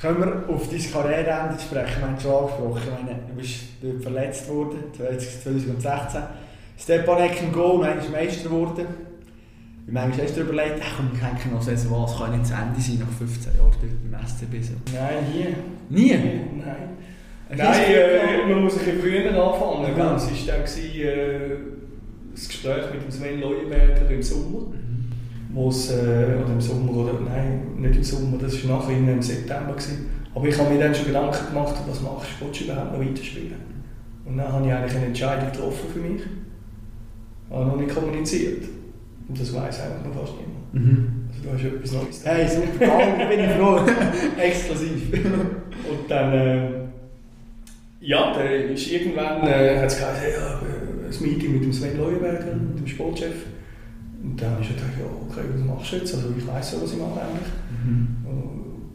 Können 0.00 0.18
wir 0.20 0.54
auf 0.54 0.68
dein 0.70 0.92
Karriereende 0.92 1.60
sprechen? 1.60 2.00
Wir 2.00 2.06
haben 2.06 2.20
schon 2.20 2.32
angesprochen. 2.32 3.04
Meine, 3.04 3.18
du 3.28 3.34
bist 3.34 3.64
dort 3.82 4.02
verletzt 4.02 4.48
worden, 4.48 4.78
2016. 4.96 6.22
Stepanek 6.78 7.42
im 7.42 7.52
Goal, 7.52 7.84
bist 7.96 8.12
Meister 8.12 8.48
geworden. 8.48 8.86
Wie 9.86 9.92
manchmal 9.92 10.26
hast 10.26 10.36
du 10.36 10.42
überlegt, 10.42 10.80
ach 10.80 10.98
komm, 10.98 11.10
ich 11.14 11.20
denke 11.20 11.48
noch 11.48 11.62
Saison, 11.62 12.04
es 12.04 12.16
kann 12.16 12.30
nicht 12.30 12.46
zu 12.46 12.54
Ende 12.54 12.80
sein 12.80 12.98
nach 13.00 13.18
15 13.18 13.56
Jahren 13.56 13.72
dort 13.80 14.12
beim 14.12 14.26
SCB. 14.26 14.62
So. 14.62 14.74
Nein, 14.94 15.56
nie. 15.88 16.06
Nie? 16.08 16.14
Nein. 16.14 16.98
Nein, 17.56 17.80
äh, 17.88 18.46
man 18.46 18.62
muss 18.62 18.78
ein 18.78 18.84
bisschen 18.84 19.00
früher 19.00 19.42
anfangen. 19.42 19.96
Ja. 19.96 20.14
Es 20.14 20.46
war 20.46 20.54
dann 20.54 20.62
äh, 20.62 21.56
das 22.34 22.48
Gespräch 22.48 22.84
mit 22.92 23.02
dem 23.02 23.10
Sven 23.10 23.40
Leuenberger 23.40 24.10
im 24.10 24.22
Sommer. 24.22 24.66
Mhm 25.50 25.54
wo's, 25.54 25.90
äh, 25.90 26.36
oder 26.42 26.52
im 26.52 26.60
Sommer, 26.60 26.92
oder 26.92 27.14
nein, 27.20 27.74
nicht 27.76 27.96
im 27.96 28.04
Sommer, 28.04 28.38
das 28.38 28.68
war 28.68 28.78
nachher 28.78 28.96
im 28.96 29.22
September. 29.22 29.72
Gewesen. 29.72 30.06
Aber 30.34 30.46
ich 30.46 30.58
habe 30.58 30.72
mir 30.72 30.80
dann 30.80 30.94
schon 30.94 31.06
Gedanken 31.06 31.46
gemacht, 31.48 31.74
was 31.88 32.02
machst 32.02 32.28
du, 32.38 32.46
willst 32.46 32.60
du 32.60 32.64
überhaupt 32.64 32.92
noch 32.92 33.00
weiterspielen? 33.00 33.68
Und 34.24 34.36
dann 34.36 34.52
habe 34.52 34.66
ich 34.66 34.72
eigentlich 34.72 34.96
eine 34.96 35.06
Entscheidung 35.06 35.50
getroffen 35.50 35.88
für 35.92 35.98
mich. 36.00 36.22
Ich 37.48 37.54
habe 37.54 37.66
noch 37.66 37.76
nicht 37.76 37.94
kommuniziert. 37.94 38.64
Und 39.26 39.40
das 39.40 39.54
weiß 39.54 39.80
eigentlich 39.80 40.14
noch 40.14 40.20
fast 40.20 40.34
niemand. 40.38 40.74
Mhm. 40.74 41.28
Also 41.28 41.42
du 41.42 41.52
hast 41.54 41.64
etwas 41.64 41.92
Neues. 41.92 42.24
Hey, 42.24 42.48
super, 42.48 42.86
da 43.18 43.24
bin 43.24 43.40
ich 43.40 43.50
froh. 43.50 43.80
Exklusiv. 44.40 45.12
Und 45.12 46.10
dann, 46.10 46.32
äh, 46.32 46.70
ja, 48.00 48.32
dann 48.34 48.70
ist 48.70 48.90
irgendwann, 48.90 49.46
äh, 49.46 49.78
hat 49.78 49.86
es 49.86 49.96
gesagt, 49.96 50.18
hey, 50.20 50.32
ja, 50.32 50.60
äh, 50.60 51.08
ein 51.10 51.22
Meeting 51.22 51.54
mit 51.54 51.64
dem 51.64 51.72
Sven 51.72 51.96
Leuenberger, 51.98 52.52
dem 52.52 52.86
Sportchef. 52.86 53.34
Und 54.22 54.40
dann 54.40 54.50
habe 54.52 54.62
ich 54.62 54.68
gedacht, 54.68 54.92
ja, 54.98 55.06
okay, 55.06 55.46
was 55.54 55.64
machst 55.64 55.92
du 55.92 55.96
jetzt? 55.96 56.14
Also 56.14 56.28
ich 56.36 56.46
weiß 56.46 56.72
ja, 56.72 56.78
was 56.82 56.92
ich 56.92 56.98
mache 56.98 57.20
eigentlich. 57.20 57.52
Mhm. 57.84 58.16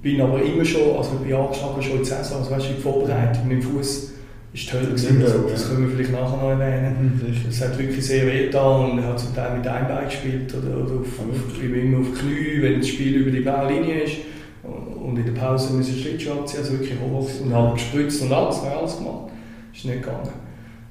Bin 0.02 0.20
aber 0.20 0.42
immer 0.42 0.66
schon, 0.66 0.98
also 0.98 1.12
bin 1.16 1.34
angeschlagen 1.34 1.82
schon 1.82 1.94
in 1.94 2.00
die 2.00 2.06
Saison, 2.06 2.40
also 2.40 2.52
weißt 2.52 2.66
du, 2.66 2.70
in 2.72 2.82
Vorbereitung 2.82 3.48
mit 3.48 3.64
dem 3.64 3.72
Fuß 3.72 4.12
ist 4.54 4.68
die 4.68 4.74
Hölle 4.74 4.88
gewesen, 4.88 5.24
also, 5.24 5.50
das 5.50 5.68
können 5.68 5.88
wir 5.88 5.96
vielleicht 5.96 6.12
nachher 6.12 6.38
noch 6.38 6.50
erwähnen. 6.50 7.20
Mhm, 7.20 7.50
es 7.50 7.62
hat 7.62 7.78
wirklich 7.80 8.06
sehr 8.06 8.28
weh 8.28 8.46
getan 8.46 8.92
und 8.92 9.00
er 9.00 9.08
hat 9.08 9.20
zum 9.20 9.34
Teil 9.34 9.58
mit 9.58 9.68
einem 9.68 9.88
Bein 9.88 10.06
gespielt 10.06 10.54
oder, 10.54 10.78
oder 10.78 11.00
auf, 11.00 11.20
auf, 11.20 11.64
immer 11.64 12.00
auf 12.00 12.20
Knie, 12.20 12.62
wenn 12.62 12.80
das 12.80 12.88
Spiel 12.90 13.16
über 13.16 13.32
die 13.32 13.40
blaue 13.40 13.72
Linie 13.72 14.02
ist. 14.02 14.18
Und 14.62 15.18
in 15.18 15.26
der 15.26 15.34
Pause 15.34 15.74
müssen 15.74 15.96
wir 15.96 16.02
Schlittschuh 16.02 16.46
ziehen, 16.46 16.60
also 16.60 16.74
wirklich 16.74 17.00
hoch 17.00 17.30
und 17.42 17.54
haben 17.54 17.74
gespritzt 17.74 18.22
und 18.22 18.32
alles, 18.32 18.60
alles 18.60 18.98
gemacht. 18.98 19.32
Ist 19.74 19.86
nicht 19.86 20.04
gegangen. 20.04 20.30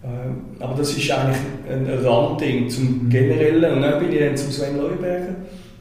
Ähm, 0.04 0.56
aber 0.58 0.74
das 0.76 0.96
ist 0.96 1.10
eigentlich 1.10 1.38
ein 1.70 1.86
Randding 2.04 2.68
zum 2.68 3.08
Generellen. 3.08 3.74
Und 3.74 3.82
dann 3.82 4.00
bin 4.00 4.12
ich 4.12 4.20
dann 4.20 4.36
zum 4.36 4.50
Sven 4.50 4.76
Leuberger 4.76 5.34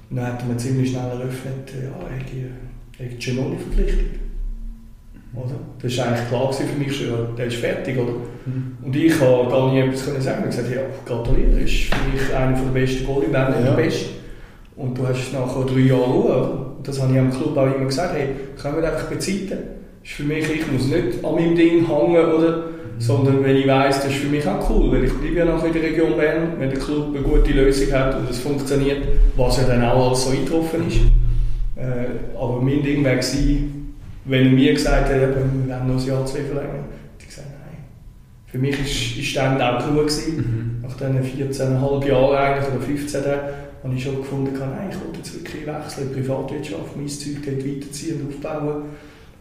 und 0.09 0.17
dann 0.17 0.27
hat 0.27 0.41
er 0.41 0.47
mir 0.47 0.57
ziemlich 0.57 0.91
schnell 0.91 1.09
eröffnet, 1.09 1.71
ja, 1.73 1.89
er 2.99 3.05
hat 3.05 3.19
Genoni 3.19 3.57
verpflichtet. 3.57 4.19
Oder? 5.33 5.55
Das 5.81 5.97
war 5.97 6.07
eigentlich 6.07 6.27
klar 6.27 6.53
für 6.53 6.77
mich 6.77 6.95
schon, 6.95 7.35
der 7.37 7.45
ist 7.45 7.55
fertig. 7.55 7.97
Oder? 7.97 8.11
Mhm. 8.45 8.77
Und 8.83 8.95
ich 8.95 9.17
konnte 9.17 9.49
gar 9.49 9.73
nicht 9.73 9.85
etwas 9.85 10.05
können 10.05 10.21
sagen. 10.21 10.43
Ich 10.49 10.57
habe 10.57 10.63
gesagt, 10.63 10.75
ja, 10.75 10.81
gratuliere, 11.05 11.51
das 11.51 11.71
ist 11.71 11.83
für 11.83 12.11
mich 12.11 12.35
einer 12.35 12.59
der 12.59 12.79
besten 12.79 13.05
Goalie, 13.05 13.31
wenn 13.31 13.47
nicht 13.47 13.59
ja. 13.59 13.65
der 13.65 13.83
beste. 13.83 14.09
Und 14.75 14.97
du 14.97 15.07
hast 15.07 15.33
nachher 15.33 15.65
drei 15.65 15.79
Jahre 15.79 16.03
Ruhe. 16.03 16.65
Das 16.83 17.01
habe 17.01 17.13
ich 17.13 17.19
am 17.19 17.31
Club 17.31 17.55
auch 17.55 17.75
immer 17.75 17.85
gesagt, 17.85 18.15
hey, 18.15 18.29
können 18.61 18.77
wir 18.77 18.91
einfach 18.91 19.07
bezeiten. 19.07 19.57
Das 20.01 20.09
ist 20.09 20.15
für 20.15 20.23
mich, 20.23 20.49
ich 20.51 20.71
muss 20.71 20.87
nicht 20.87 21.23
an 21.23 21.35
meinem 21.35 21.55
Ding 21.55 21.87
hängen, 21.87 22.33
oder? 22.33 22.63
Sondern 22.99 23.43
wenn 23.43 23.55
ich 23.55 23.67
weiss, 23.67 24.01
das 24.01 24.11
ist 24.11 24.17
für 24.17 24.27
mich 24.27 24.47
auch 24.47 24.69
cool, 24.69 24.91
weil 24.91 25.03
ich 25.05 25.13
bleibe 25.13 25.35
ja 25.35 25.45
noch 25.45 25.63
in 25.63 25.73
der 25.73 25.81
Region 25.81 26.15
Bern, 26.17 26.53
wenn 26.59 26.69
der 26.69 26.79
Club 26.79 27.07
eine 27.15 27.21
gute 27.21 27.51
Lösung 27.51 27.91
hat 27.91 28.17
und 28.17 28.29
es 28.29 28.39
funktioniert, 28.39 29.07
was 29.35 29.57
ja 29.57 29.63
dann 29.63 29.83
auch 29.83 30.07
alles 30.07 30.25
so 30.25 30.31
eingetroffen 30.31 30.87
ist. 30.87 30.97
Äh, 31.75 32.37
aber 32.37 32.61
mein 32.61 32.83
Ding 32.83 33.03
wäre 33.03 33.17
gewesen, 33.17 33.95
wenn 34.25 34.45
er 34.45 34.51
mir 34.51 34.73
gesagt 34.73 35.09
hätte, 35.09 35.35
wir 35.65 35.75
haben 35.75 35.87
noch 35.87 36.01
ein 36.01 36.07
Jahr, 36.07 36.25
zwei 36.25 36.41
verlängern, 36.41 36.85
hätte 36.85 37.19
ich 37.19 37.27
gesagt, 37.27 37.47
nein. 37.49 37.77
Für 38.45 38.57
mich 38.59 38.79
ist, 38.79 39.17
ist 39.17 39.35
dann 39.35 39.59
auch 39.61 39.85
genug 39.85 40.07
gewesen. 40.07 40.81
Mhm. 40.81 40.87
Nach 40.87 40.95
diesen 40.95 41.49
14,5 41.49 42.07
Jahren 42.07 42.35
eigentlich, 42.35 42.69
oder 42.69 42.81
15 42.81 43.23
habe 43.83 43.95
ich 43.95 44.03
schon 44.03 44.17
gefunden, 44.17 44.53
nein, 44.59 44.89
ich 44.91 44.99
wollte 44.99 45.17
jetzt 45.17 45.33
wirklich 45.33 45.65
wechseln, 45.65 46.13
Privatwirtschaft, 46.13 46.95
mein 46.95 47.07
Zeug 47.07 47.37
dort 47.43 47.65
weiterziehen 47.65 48.21
und 48.21 48.45
aufbauen. 48.45 48.83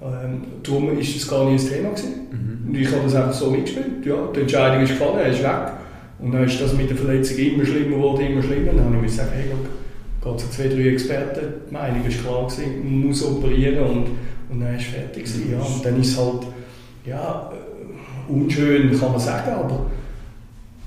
Ähm, 0.03 0.43
darum 0.63 0.89
war 0.89 0.95
das 0.95 1.29
gar 1.29 1.51
nicht 1.51 1.65
ein 1.65 1.71
Thema. 1.71 1.89
Mhm. 1.91 2.69
Und 2.69 2.77
ich 2.77 2.87
habe 2.89 3.03
das 3.05 3.15
einfach 3.15 3.33
so 3.33 3.51
mitgespielt. 3.51 4.05
Ja, 4.05 4.29
die 4.35 4.41
Entscheidung 4.41 4.83
ist 4.83 4.91
gefallen, 4.91 5.19
er 5.19 5.29
ist 5.29 5.43
weg. 5.43 5.73
Und 6.19 6.33
dann 6.33 6.45
ist 6.45 6.61
das 6.61 6.75
mit 6.75 6.89
der 6.91 6.97
Verletzung 6.97 7.37
immer 7.39 7.65
schlimmer 7.65 7.97
geworden, 7.97 8.27
immer 8.27 8.43
schlimmer. 8.43 8.73
Dann 8.73 8.95
habe 8.95 8.97
ich 8.97 9.13
gesagt, 9.13 9.31
hey, 9.35 9.45
look, 9.51 9.67
geht 10.23 10.41
zu 10.41 10.51
zwei, 10.51 10.69
drei 10.69 10.89
Experten, 10.89 11.47
die 11.69 11.73
Meinung 11.73 12.03
war 12.03 12.11
klar, 12.11 12.47
gewesen, 12.47 12.85
man 12.85 13.07
muss 13.09 13.25
operieren 13.25 13.79
und, 13.85 14.07
und 14.51 14.61
dann 14.61 14.77
ist 14.77 14.83
es 14.83 14.89
fertig. 14.89 15.27
Mhm. 15.27 15.53
Ja. 15.53 15.59
Und 15.61 15.85
dann 15.85 16.01
ist 16.01 16.09
es 16.09 16.19
halt, 16.19 16.47
ja, 17.07 17.53
äh, 17.53 18.33
unschön 18.33 18.99
kann 18.99 19.13
man 19.13 19.21
sagen, 19.21 19.53
aber 19.53 19.87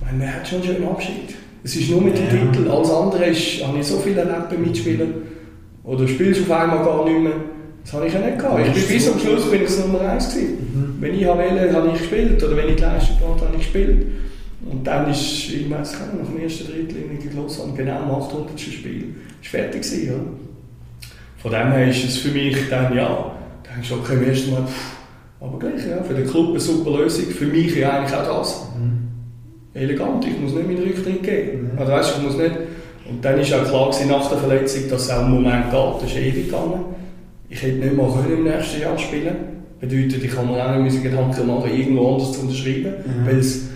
meine, 0.03 0.17
man 0.17 0.35
hat 0.35 0.47
schon 0.47 0.61
einen 0.61 0.67
schönen 0.67 0.87
Abschied. 0.87 1.35
Es 1.63 1.75
ist 1.75 1.89
nur 1.89 2.01
mit 2.01 2.17
dem 2.17 2.25
ja. 2.25 2.51
Titel, 2.51 2.69
alles 2.69 2.91
andere 2.91 3.25
ist, 3.25 3.65
habe 3.65 3.79
ich 3.79 3.87
so 3.87 3.97
viele 3.99 4.21
erlebt 4.21 4.59
mitspielen. 4.59 5.13
Oder 5.83 6.07
spielst 6.07 6.41
du 6.41 6.43
auf 6.45 6.59
einmal 6.59 6.83
gar 6.83 7.05
nicht 7.05 7.19
mehr. 7.19 7.33
Das 7.83 7.93
habe 7.93 8.07
ich 8.07 8.13
ja 8.13 8.19
nicht 8.19 8.39
gehabt. 8.39 8.67
Ich 8.67 8.73
bin 8.73 8.95
bis 8.95 9.05
zum 9.05 9.19
Schluss 9.19 9.51
bin 9.51 9.63
ich 9.63 9.79
Nummer 9.79 10.01
1 10.01 10.35
Mhm. 10.35 10.95
Wenn 10.99 11.15
ich 11.15 11.27
wollte, 11.27 11.73
habe 11.73 11.89
ich 11.89 11.99
gespielt. 11.99 12.43
Oder 12.43 12.57
wenn 12.57 12.69
ich 12.69 12.75
gebracht 12.77 13.09
habe, 13.21 13.41
habe 13.41 13.55
ich 13.55 13.63
gespielt. 13.63 14.07
Und 14.69 14.87
dann 14.87 15.09
ist, 15.11 15.49
ich 15.49 15.69
weiß 15.69 15.91
nicht, 15.91 16.21
nach 16.21 16.29
dem 16.29 16.41
ersten 16.41 16.65
Drittel 16.67 16.97
in 16.97 17.37
Lausanne 17.37 17.73
genau 17.75 17.97
am 17.97 18.11
800. 18.11 18.59
Spiel. 18.59 19.15
Ist 19.41 19.49
fertig 19.49 19.81
gewesen, 19.81 20.07
ja. 20.07 20.13
Von 21.41 21.51
dem 21.51 21.71
her 21.73 21.89
ist 21.89 22.05
es 22.05 22.17
für 22.17 22.29
mich 22.29 22.55
dann, 22.69 22.95
ja, 22.95 23.35
dann 23.63 23.73
denkst 23.73 23.89
du, 23.89 23.95
okay, 23.95 24.13
im 24.13 24.23
ersten 24.23 24.51
Mal, 24.51 24.63
pff, 24.63 24.95
aber 25.41 25.59
gleich, 25.59 25.85
ja, 25.85 26.01
für 26.01 26.13
den 26.13 26.25
Club 26.25 26.51
eine 26.51 26.59
super 26.61 26.91
Lösung. 26.91 27.25
Für 27.25 27.45
mich 27.45 27.75
ja 27.75 27.97
eigentlich 27.99 28.17
auch 28.17 28.39
das. 28.39 28.69
Mhm. 28.77 29.09
Elegant, 29.73 30.25
ich 30.25 30.39
muss 30.39 30.53
nicht 30.53 30.67
meinen 30.67 30.83
Rücktritt 30.83 31.21
geben. 31.21 31.71
Mhm. 31.73 31.79
Also 31.79 31.91
weißt, 31.91 32.13
ich 32.17 32.23
muss 32.23 32.37
nicht. 32.37 32.55
Und 33.09 33.25
dann 33.25 33.37
war 33.37 33.61
auch 33.61 33.67
klar 33.67 33.89
gewesen, 33.89 34.09
nach 34.09 34.29
der 34.29 34.37
Verletzung, 34.37 34.89
dass 34.89 35.01
es 35.03 35.09
auch 35.09 35.25
einen 35.25 35.31
Moment 35.31 35.69
geht. 35.69 36.01
Das 36.01 36.03
ist 36.03 36.17
ewig 36.17 36.45
gegangen. 36.45 36.85
Ich 37.53 37.61
hätte 37.61 37.77
nicht 37.77 37.95
mal 37.95 38.11
können 38.11 38.33
im 38.33 38.43
nächsten 38.45 38.81
Jahr 38.81 38.97
spielen 38.97 39.53
bedeutet, 39.87 40.23
ich 40.23 40.33
kann 40.33 40.49
mir 40.49 40.65
auch 40.65 40.79
nicht 40.79 41.03
Gedanken 41.03 41.47
machen, 41.47 41.69
irgendwo 41.69 42.13
anders 42.13 42.31
zu 42.31 42.41
unterschreiben, 42.41 42.93
mhm. 43.05 43.25
weil 43.25 43.37
es 43.37 43.69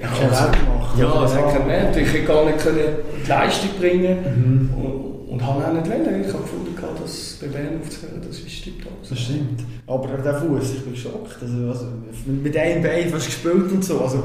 ja, 0.00 0.08
also, 0.08 0.50
gemacht, 0.50 0.98
ja, 0.98 1.24
es 1.24 1.34
hat 1.34 1.52
keinen 1.54 1.68
Wert. 1.68 1.96
Ich 1.96 2.12
hätte 2.12 2.24
gar 2.24 2.44
nicht 2.44 2.58
die 2.64 3.28
Leistung 3.28 3.70
bringen 3.80 4.18
mhm. 4.18 4.70
und, 4.76 5.32
und 5.32 5.46
habe 5.46 5.64
auch 5.64 5.72
nicht 5.72 5.86
wollen. 5.86 6.24
Ich 6.24 6.32
habe 6.32 6.42
gefunden, 6.42 6.74
dass 7.00 7.38
bei 7.40 7.46
Bern 7.48 7.80
aufzuhören, 7.80 8.20
das 8.26 8.38
ist 8.40 8.64
tiptop. 8.64 8.92
Das 9.08 9.18
stimmt. 9.18 9.62
Aber 9.86 10.08
der 10.08 10.34
Fuß, 10.34 10.74
ich 10.74 10.82
bin 10.82 10.92
geschockt. 10.92 11.36
Also, 11.40 11.68
also, 11.68 11.86
mit 12.26 12.56
einem 12.56 12.82
Bein 12.82 13.08
fast 13.08 13.26
gespielt 13.26 13.72
und 13.72 13.84
so. 13.84 14.00
Also, 14.00 14.24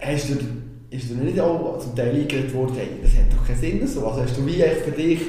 hast 0.00 0.30
du, 0.30 0.34
ist 0.90 1.10
du 1.10 1.14
nicht 1.14 1.40
auch 1.40 1.78
zum 1.78 1.94
Teil 1.96 2.14
eingeredet 2.14 2.54
worden, 2.54 2.74
hey, 2.76 2.88
das 3.02 3.12
hat 3.12 3.32
doch 3.36 3.46
keinen 3.46 3.58
Sinn 3.58 3.86
so. 3.86 4.06
Also 4.06 4.22
hast 4.22 4.36
du 4.36 4.46
wie 4.46 4.60
echt 4.60 4.82
für 4.82 4.92
dich 4.92 5.20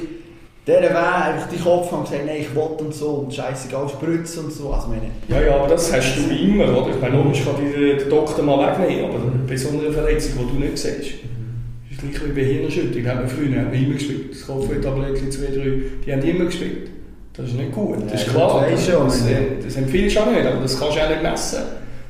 dieser 0.66 0.82
Weg 0.82 0.90
einfach 0.90 1.48
deinen 1.48 1.62
Kopf 1.62 1.92
und 1.92 2.04
gesagt, 2.04 2.26
nein, 2.26 2.36
ich 2.40 2.54
will 2.54 2.62
und 2.78 2.92
so 2.92 3.08
und 3.08 3.32
scheißegal, 3.32 3.88
spritzen 3.88 4.46
und 4.46 4.52
so. 4.52 4.72
Also, 4.72 4.88
meine, 4.88 5.10
ja, 5.28 5.46
ja, 5.46 5.56
aber 5.56 5.68
das 5.68 5.92
hast 5.92 6.16
du 6.16 6.34
immer, 6.34 6.64
oder? 6.76 6.90
Ich 6.90 7.00
meine, 7.00 7.16
logisch 7.16 7.44
kann 7.44 7.54
den 7.56 8.08
Doktor 8.08 8.42
mal 8.42 8.72
wegnehmen, 8.72 9.04
aber 9.04 9.18
bei 9.46 9.56
so 9.56 9.68
einer 9.68 9.92
Verletzung, 9.92 10.32
die 10.40 10.58
du 10.58 10.64
nicht 10.64 10.78
siehst, 10.78 10.98
ist 10.98 12.00
gleich 12.00 12.26
wie 12.26 12.32
bei 12.32 12.44
Hirnerschüttung. 12.44 13.06
Haben 13.06 13.20
wir 13.20 13.28
früher 13.28 13.60
haben 13.60 13.72
wir 13.72 13.78
immer 13.78 13.94
gespielt. 13.94 14.32
Das 14.32 14.46
Kopfwehtablettchen 14.46 15.30
2, 15.30 15.46
3, 15.46 15.82
die 16.04 16.12
haben 16.12 16.22
immer 16.22 16.44
gespielt. 16.46 16.90
Das 17.32 17.46
ist 17.46 17.54
nicht 17.54 17.72
gut. 17.72 17.98
Das 18.10 18.22
ist 18.22 18.32
klar. 18.32 18.66
Das, 18.68 18.86
schon, 18.86 19.04
das, 19.04 19.22
das 19.64 19.76
empfiehlst 19.76 20.16
du 20.16 20.20
auch 20.20 20.30
nicht, 20.30 20.46
aber 20.46 20.62
das 20.62 20.78
kannst 20.80 20.96
du 20.96 21.00
auch 21.00 21.08
nicht 21.08 21.22
messen. 21.22 21.58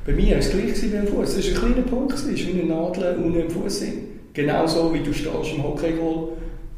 Bei 0.07 0.13
mir 0.13 0.31
war 0.31 0.39
es 0.39 0.51
gleich 0.51 0.93
beim 0.93 1.07
Fuß. 1.07 1.37
Das 1.37 1.45
war 1.45 1.69
ein 1.69 1.75
kleiner 1.75 1.87
Punkt, 1.87 2.15
es 2.15 2.27
war 2.27 2.33
wie 2.33 2.61
eine 2.61 2.65
Nadel 2.65 3.17
unten 3.23 3.41
im 3.41 3.51
Fuß. 3.51 3.83
Genauso 4.33 4.95
wie 4.95 5.01
du 5.01 5.13
stehst 5.13 5.55
im 5.55 5.63
Hockey-Goal 5.63 6.29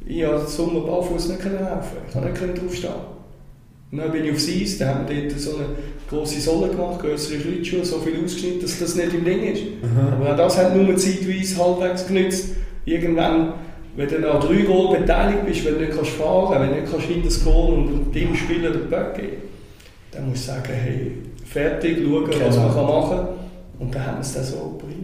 ich 0.08 0.24
konnte 0.24 0.46
Sommer 0.48 0.80
barfuß 0.80 1.28
nicht 1.28 1.44
laufen. 1.44 1.96
Ich 2.06 2.12
konnte 2.14 2.46
nicht 2.46 2.62
draufstehen. 2.62 3.18
Und 3.90 3.98
dann 3.98 4.12
bin 4.12 4.24
ich 4.24 4.32
aufs 4.32 4.48
Eis, 4.48 4.78
da 4.78 4.94
haben 4.94 5.08
wir 5.08 5.28
dort 5.28 5.40
so 5.40 5.56
eine 5.56 5.66
grosse 6.08 6.40
Sohle 6.40 6.68
gemacht, 6.68 7.00
größere 7.00 7.40
Schlittschuhe, 7.40 7.84
so 7.84 7.98
viel 7.98 8.22
ausgeschnitten, 8.22 8.60
dass 8.60 8.78
das 8.78 8.96
nicht 8.96 9.14
im 9.14 9.24
Ding 9.24 9.42
ist. 9.42 9.62
Aha. 9.82 10.12
Aber 10.12 10.32
auch 10.32 10.36
das 10.36 10.58
hat 10.58 10.76
nur 10.76 10.94
zeitweise 10.96 11.62
halbwegs 11.62 12.06
genützt. 12.06 12.50
Irgendwann, 12.84 13.54
wenn 13.96 14.08
du 14.08 14.30
an 14.30 14.40
drei 14.40 14.62
Goal 14.62 14.98
beteiligt 14.98 15.46
bist, 15.46 15.64
wenn 15.64 15.74
du 15.74 15.80
nicht 15.80 15.96
kannst 15.96 16.10
fahren 16.12 16.60
wenn 16.60 16.68
du 16.68 16.80
nicht 16.80 16.90
kannst 16.90 17.06
hinter 17.06 17.28
das 17.28 17.44
Goal 17.44 17.74
und 17.74 18.14
dem 18.14 18.34
Spieler 18.34 18.70
den 18.70 18.90
Böck 18.90 19.14
geben, 19.14 19.42
dann 20.12 20.28
musst 20.28 20.48
du 20.48 20.52
sagen, 20.52 20.72
hey, 20.72 21.12
fertig, 21.46 21.98
schauen, 22.02 22.28
was 22.44 22.56
man 22.56 22.74
machen 22.74 23.10
kann. 23.10 23.28
Und 23.78 23.94
dann 23.94 24.06
haben 24.06 24.16
wir 24.16 24.20
es 24.20 24.34
dann 24.34 24.44
so 24.44 24.56
operiert. 24.56 24.97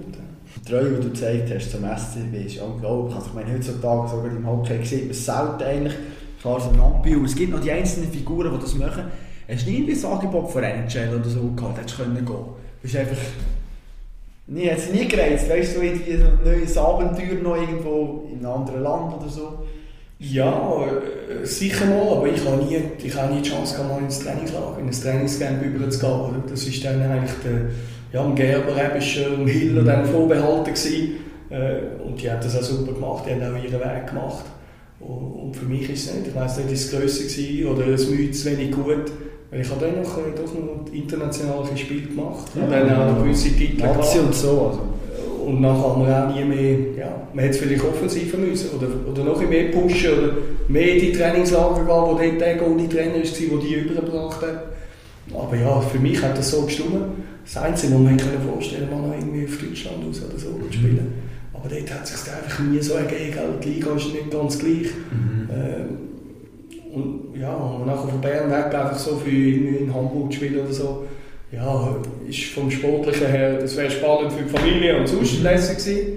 Die 0.64 0.72
Treue, 0.72 0.92
die 0.92 1.02
du 1.02 1.10
gezeigt 1.10 1.52
hast 1.54 1.70
zum 1.70 1.84
SCB, 1.84 2.46
ist 2.46 2.62
unglaublich. 2.62 3.14
Also 3.14 3.28
ich 3.28 3.34
meine, 3.34 3.54
heutzutage 3.54 4.08
sogar 4.08 4.30
im 4.30 4.46
Hockey 4.46 4.82
sieht 4.82 5.04
man 5.04 5.14
selten 5.14 5.62
eigentlich. 5.62 5.94
Klar, 6.40 6.60
so 6.60 6.70
ein. 6.70 7.24
Es 7.24 7.34
gibt 7.34 7.52
noch 7.52 7.60
die 7.60 7.70
einzelnen 7.70 8.10
Figuren, 8.10 8.52
die 8.54 8.60
das 8.60 8.74
machen. 8.74 9.04
Hast 9.46 9.66
du 9.66 9.70
nie 9.70 9.92
ein 9.92 10.04
Angebot 10.04 10.50
von 10.50 10.62
NHL 10.62 11.16
oder 11.20 11.28
so 11.28 11.50
gehabt, 11.54 11.78
hättest 11.78 11.98
du 11.98 12.04
gehen 12.04 12.14
können? 12.14 12.26
Du 12.26 12.54
bist 12.80 12.96
einfach... 12.96 13.18
Nie, 14.46 14.70
hat 14.70 14.78
es 14.78 14.92
nie 14.92 15.06
gereizt, 15.06 15.48
weißt 15.48 15.76
du, 15.76 15.82
irgendwie 15.82 16.16
so 16.16 16.24
ein 16.24 16.38
neues 16.44 16.76
Abenteuer 16.76 17.42
noch 17.42 17.56
irgendwo 17.56 18.28
in 18.30 18.38
einem 18.38 18.60
anderen 18.60 18.82
Land 18.82 19.14
oder 19.14 19.28
so? 19.28 19.58
Ja, 20.18 20.84
äh, 20.86 21.44
sicher 21.44 21.86
mal, 21.86 22.08
aber 22.08 22.28
ich 22.28 22.44
habe 22.44 22.62
nie, 22.62 22.78
ich 23.02 23.14
habe 23.14 23.34
nie 23.34 23.42
die 23.42 23.50
Chance 23.50 23.76
gehabt, 23.76 23.90
mal 23.90 24.02
ins 24.02 24.20
Trainingslager, 24.20 24.78
in 24.78 24.86
ein 24.86 24.92
Trainingscamp 24.92 25.62
überzugehen. 25.62 26.42
Das 26.48 26.66
ist 26.66 26.84
dann 26.84 27.02
eigentlich 27.02 27.32
der 27.44 27.70
ja, 28.14 28.20
am 28.20 28.34
Gerber 28.34 28.96
ist 28.96 29.18
am 29.26 29.46
Hiller 29.46 29.82
dann 29.82 30.04
vorbehalten 30.04 30.72
gewesen. 30.72 31.16
Äh, 31.50 32.02
und 32.06 32.22
die 32.22 32.30
haben 32.30 32.40
das 32.40 32.56
auch 32.56 32.62
super 32.62 32.92
gemacht, 32.92 33.24
die 33.26 33.32
haben 33.32 33.42
auch 33.42 33.62
ihren 33.62 33.80
Weg 33.80 34.06
gemacht. 34.08 34.44
Und, 35.00 35.54
für 35.54 35.66
mich 35.66 35.90
ist 35.90 36.08
es 36.08 36.14
nicht, 36.14 36.28
ich 36.28 36.34
weiß 36.34 36.58
nicht, 36.58 36.72
ist 36.72 36.86
es 36.86 36.98
grösser 36.98 37.70
oder 37.70 37.88
es 37.88 38.08
Mühe 38.08 38.30
zu 38.30 38.50
wenig 38.50 38.70
gut. 38.70 39.12
Weil 39.50 39.60
ich 39.60 39.70
habe 39.70 39.80
dann 39.80 40.02
noch, 40.02 40.16
äh, 40.18 40.30
doch 40.34 40.54
noch 40.54 40.92
internationale 40.92 41.76
Spiele 41.76 42.06
gemacht 42.08 42.50
ja, 42.54 42.62
und 42.62 42.70
dann 42.70 42.90
auch 42.90 43.12
noch 43.12 43.24
gewisse 43.24 43.50
Titel 43.50 43.82
gehabt. 43.82 44.16
und 44.16 44.34
so. 44.34 44.48
Also. 44.48 44.80
Und 45.44 45.60
nachher 45.60 45.82
haben 45.82 46.06
wir 46.06 46.24
auch 46.24 46.34
nie 46.34 46.44
mehr, 46.44 46.78
ja, 46.96 47.28
man 47.34 47.44
hätte 47.44 47.58
vielleicht 47.58 47.84
offensiver 47.84 48.38
müssen 48.38 48.70
oder, 48.76 48.88
oder 49.10 49.24
noch 49.24 49.48
mehr 49.48 49.70
pushen 49.70 50.12
oder 50.12 50.32
mehr 50.68 50.94
in 50.94 51.00
die 51.00 51.12
Trainingslager 51.12 51.84
gehen, 51.84 51.88
wo 51.88 52.18
dort 52.18 52.40
der 52.40 52.66
ohne 52.66 52.88
Trainer 52.88 53.14
war, 53.14 53.20
der 53.22 53.58
die 53.58 53.74
übergebracht 53.74 54.40
hat. 54.40 54.64
Aber 55.34 55.56
ja, 55.56 55.80
für 55.80 55.98
mich 55.98 56.22
hat 56.22 56.38
das 56.38 56.50
so 56.50 56.62
gestimmt 56.62 56.94
das 57.44 57.56
Einzige, 57.58 57.94
was 57.94 58.00
man 58.00 58.18
sich 58.18 58.28
vorstellen 58.28 58.88
kann, 58.90 59.08
noch 59.08 59.14
irgendwie 59.14 59.44
auf 59.44 59.58
Deutschland 59.58 59.96
aus 60.08 60.22
oder 60.22 60.38
so 60.38 60.48
mhm. 60.50 60.72
spielen. 60.72 61.12
Aber 61.52 61.68
dort 61.68 61.94
hat 61.94 62.04
es 62.04 62.24
sich 62.24 62.32
einfach 62.32 62.58
nie 62.60 62.80
so 62.80 62.94
ergeben. 62.94 63.60
Die 63.62 63.68
Liga 63.68 63.94
ist 63.94 64.12
nicht 64.12 64.30
ganz 64.30 64.58
gleich. 64.58 64.88
Mhm. 65.12 65.48
Ähm, 65.52 66.04
und 66.94 67.40
ja, 67.40 67.52
und 67.54 67.86
nachher 67.86 68.08
von 68.08 68.20
Bern 68.20 68.50
weg 68.50 68.74
einfach 68.74 68.98
so 68.98 69.16
für 69.16 69.30
in 69.30 69.92
Hamburg 69.92 70.32
zu 70.32 70.36
spielen 70.38 70.64
oder 70.64 70.72
so, 70.72 71.06
ja, 71.50 71.96
ist 72.28 72.44
vom 72.46 72.70
Sportlichen 72.70 73.26
her, 73.26 73.58
das 73.58 73.76
wäre 73.76 73.90
spannend 73.90 74.32
für 74.32 74.42
die 74.42 74.48
Familie 74.48 74.98
und 74.98 75.08
sonst 75.08 75.42
lässig 75.42 75.78
gewesen. 75.78 76.16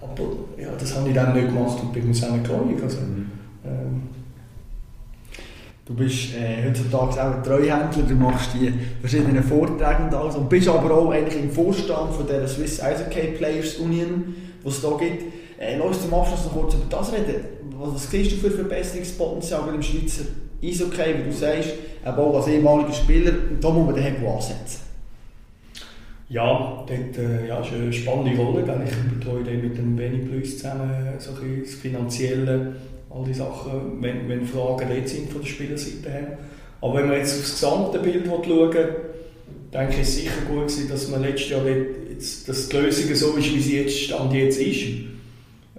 Aber 0.00 0.24
ja, 0.60 0.68
das 0.78 0.96
habe 0.96 1.08
ich 1.08 1.14
dann 1.14 1.34
nicht 1.34 1.48
gemacht 1.48 1.78
und 1.82 1.92
bin 1.92 2.04
mir 2.04 2.12
nicht 2.12 2.44
gläubig. 2.44 2.82
Also, 2.82 2.98
mhm. 3.00 3.23
Du 5.86 5.92
bist 5.92 6.34
äh, 6.34 6.66
heutzutage 6.66 7.22
auch 7.22 7.36
ein 7.36 7.42
Treuhändler, 7.42 8.04
du 8.08 8.14
machst 8.14 8.50
die 8.54 8.72
verschiedenen 9.00 9.42
Vorträge 9.42 10.04
und 10.04 10.14
alles 10.14 10.34
und 10.34 10.48
bist 10.48 10.66
aber 10.66 10.90
auch 10.96 11.10
eigentlich 11.10 11.42
im 11.42 11.50
Vorstand 11.50 12.14
von 12.14 12.26
der 12.26 12.48
Swiss 12.48 12.78
Ice 12.78 13.04
Hockey 13.04 13.32
Players 13.36 13.76
Union, 13.76 14.34
die 14.64 14.68
es 14.68 14.80
hier 14.80 14.96
gibt. 14.96 15.24
Äh, 15.58 15.76
lass 15.76 15.88
uns 15.88 16.02
zum 16.02 16.14
Abschluss 16.14 16.46
noch 16.46 16.54
kurz 16.54 16.74
über 16.74 16.84
das 16.88 17.12
reden. 17.12 17.44
Was 17.78 18.10
siehst 18.10 18.32
du 18.32 18.36
für 18.36 18.50
Verbesserungspotenzial 18.50 19.74
im 19.74 19.82
Schweizer 19.82 20.24
Eishockey, 20.62 21.18
wie 21.18 21.30
du 21.30 21.32
sagst, 21.32 21.74
eben 22.06 22.16
auch 22.16 22.34
als 22.34 22.48
ehemaliger 22.48 22.92
Spieler, 22.92 23.32
da 23.60 23.68
muss 23.68 23.84
man 23.84 23.94
den 23.94 24.04
Hebel 24.04 24.26
ansetzen. 24.26 24.80
Ja, 26.30 26.82
dort 26.86 27.18
äh, 27.18 27.46
ja, 27.46 27.60
ist 27.60 27.72
eine 27.74 27.92
spannende 27.92 28.40
Rolle. 28.40 28.64
Ich 28.86 29.18
betreue 29.18 29.56
mit 29.58 29.76
dem 29.76 29.94
Benny 29.94 30.18
Plus 30.18 30.56
zusammen 30.56 31.14
so 31.18 31.32
das 31.32 31.74
Finanzielle 31.74 32.76
all 33.14 33.24
die 33.24 33.34
Sachen, 33.34 34.00
wenn, 34.00 34.28
wenn 34.28 34.44
Fragen 34.44 34.88
dort 34.88 35.08
sind 35.08 35.30
von 35.30 35.40
der 35.40 35.48
Spielerseite 35.48 36.10
her. 36.10 36.38
Aber 36.80 36.94
wenn 36.98 37.08
man 37.08 37.18
jetzt 37.18 37.38
aufs 37.38 37.52
gesamte 37.52 37.98
Bild 37.98 38.26
schauen 38.26 38.86
denke 39.72 39.94
ich, 39.94 40.00
ist 40.00 40.16
sicher 40.16 40.40
gut 40.48 40.68
gewesen, 40.68 40.88
dass 40.88 41.08
man 41.08 41.22
letztes 41.22 41.50
Jahr 41.50 41.66
jetzt, 41.66 42.48
dass 42.48 42.68
die 42.68 42.76
Lösung 42.76 43.14
so 43.14 43.32
ist, 43.36 43.54
wie 43.54 43.60
sie 43.60 43.80
jetzt 43.80 43.98
Stand 43.98 44.32
jetzt 44.32 44.60
ist. 44.60 44.82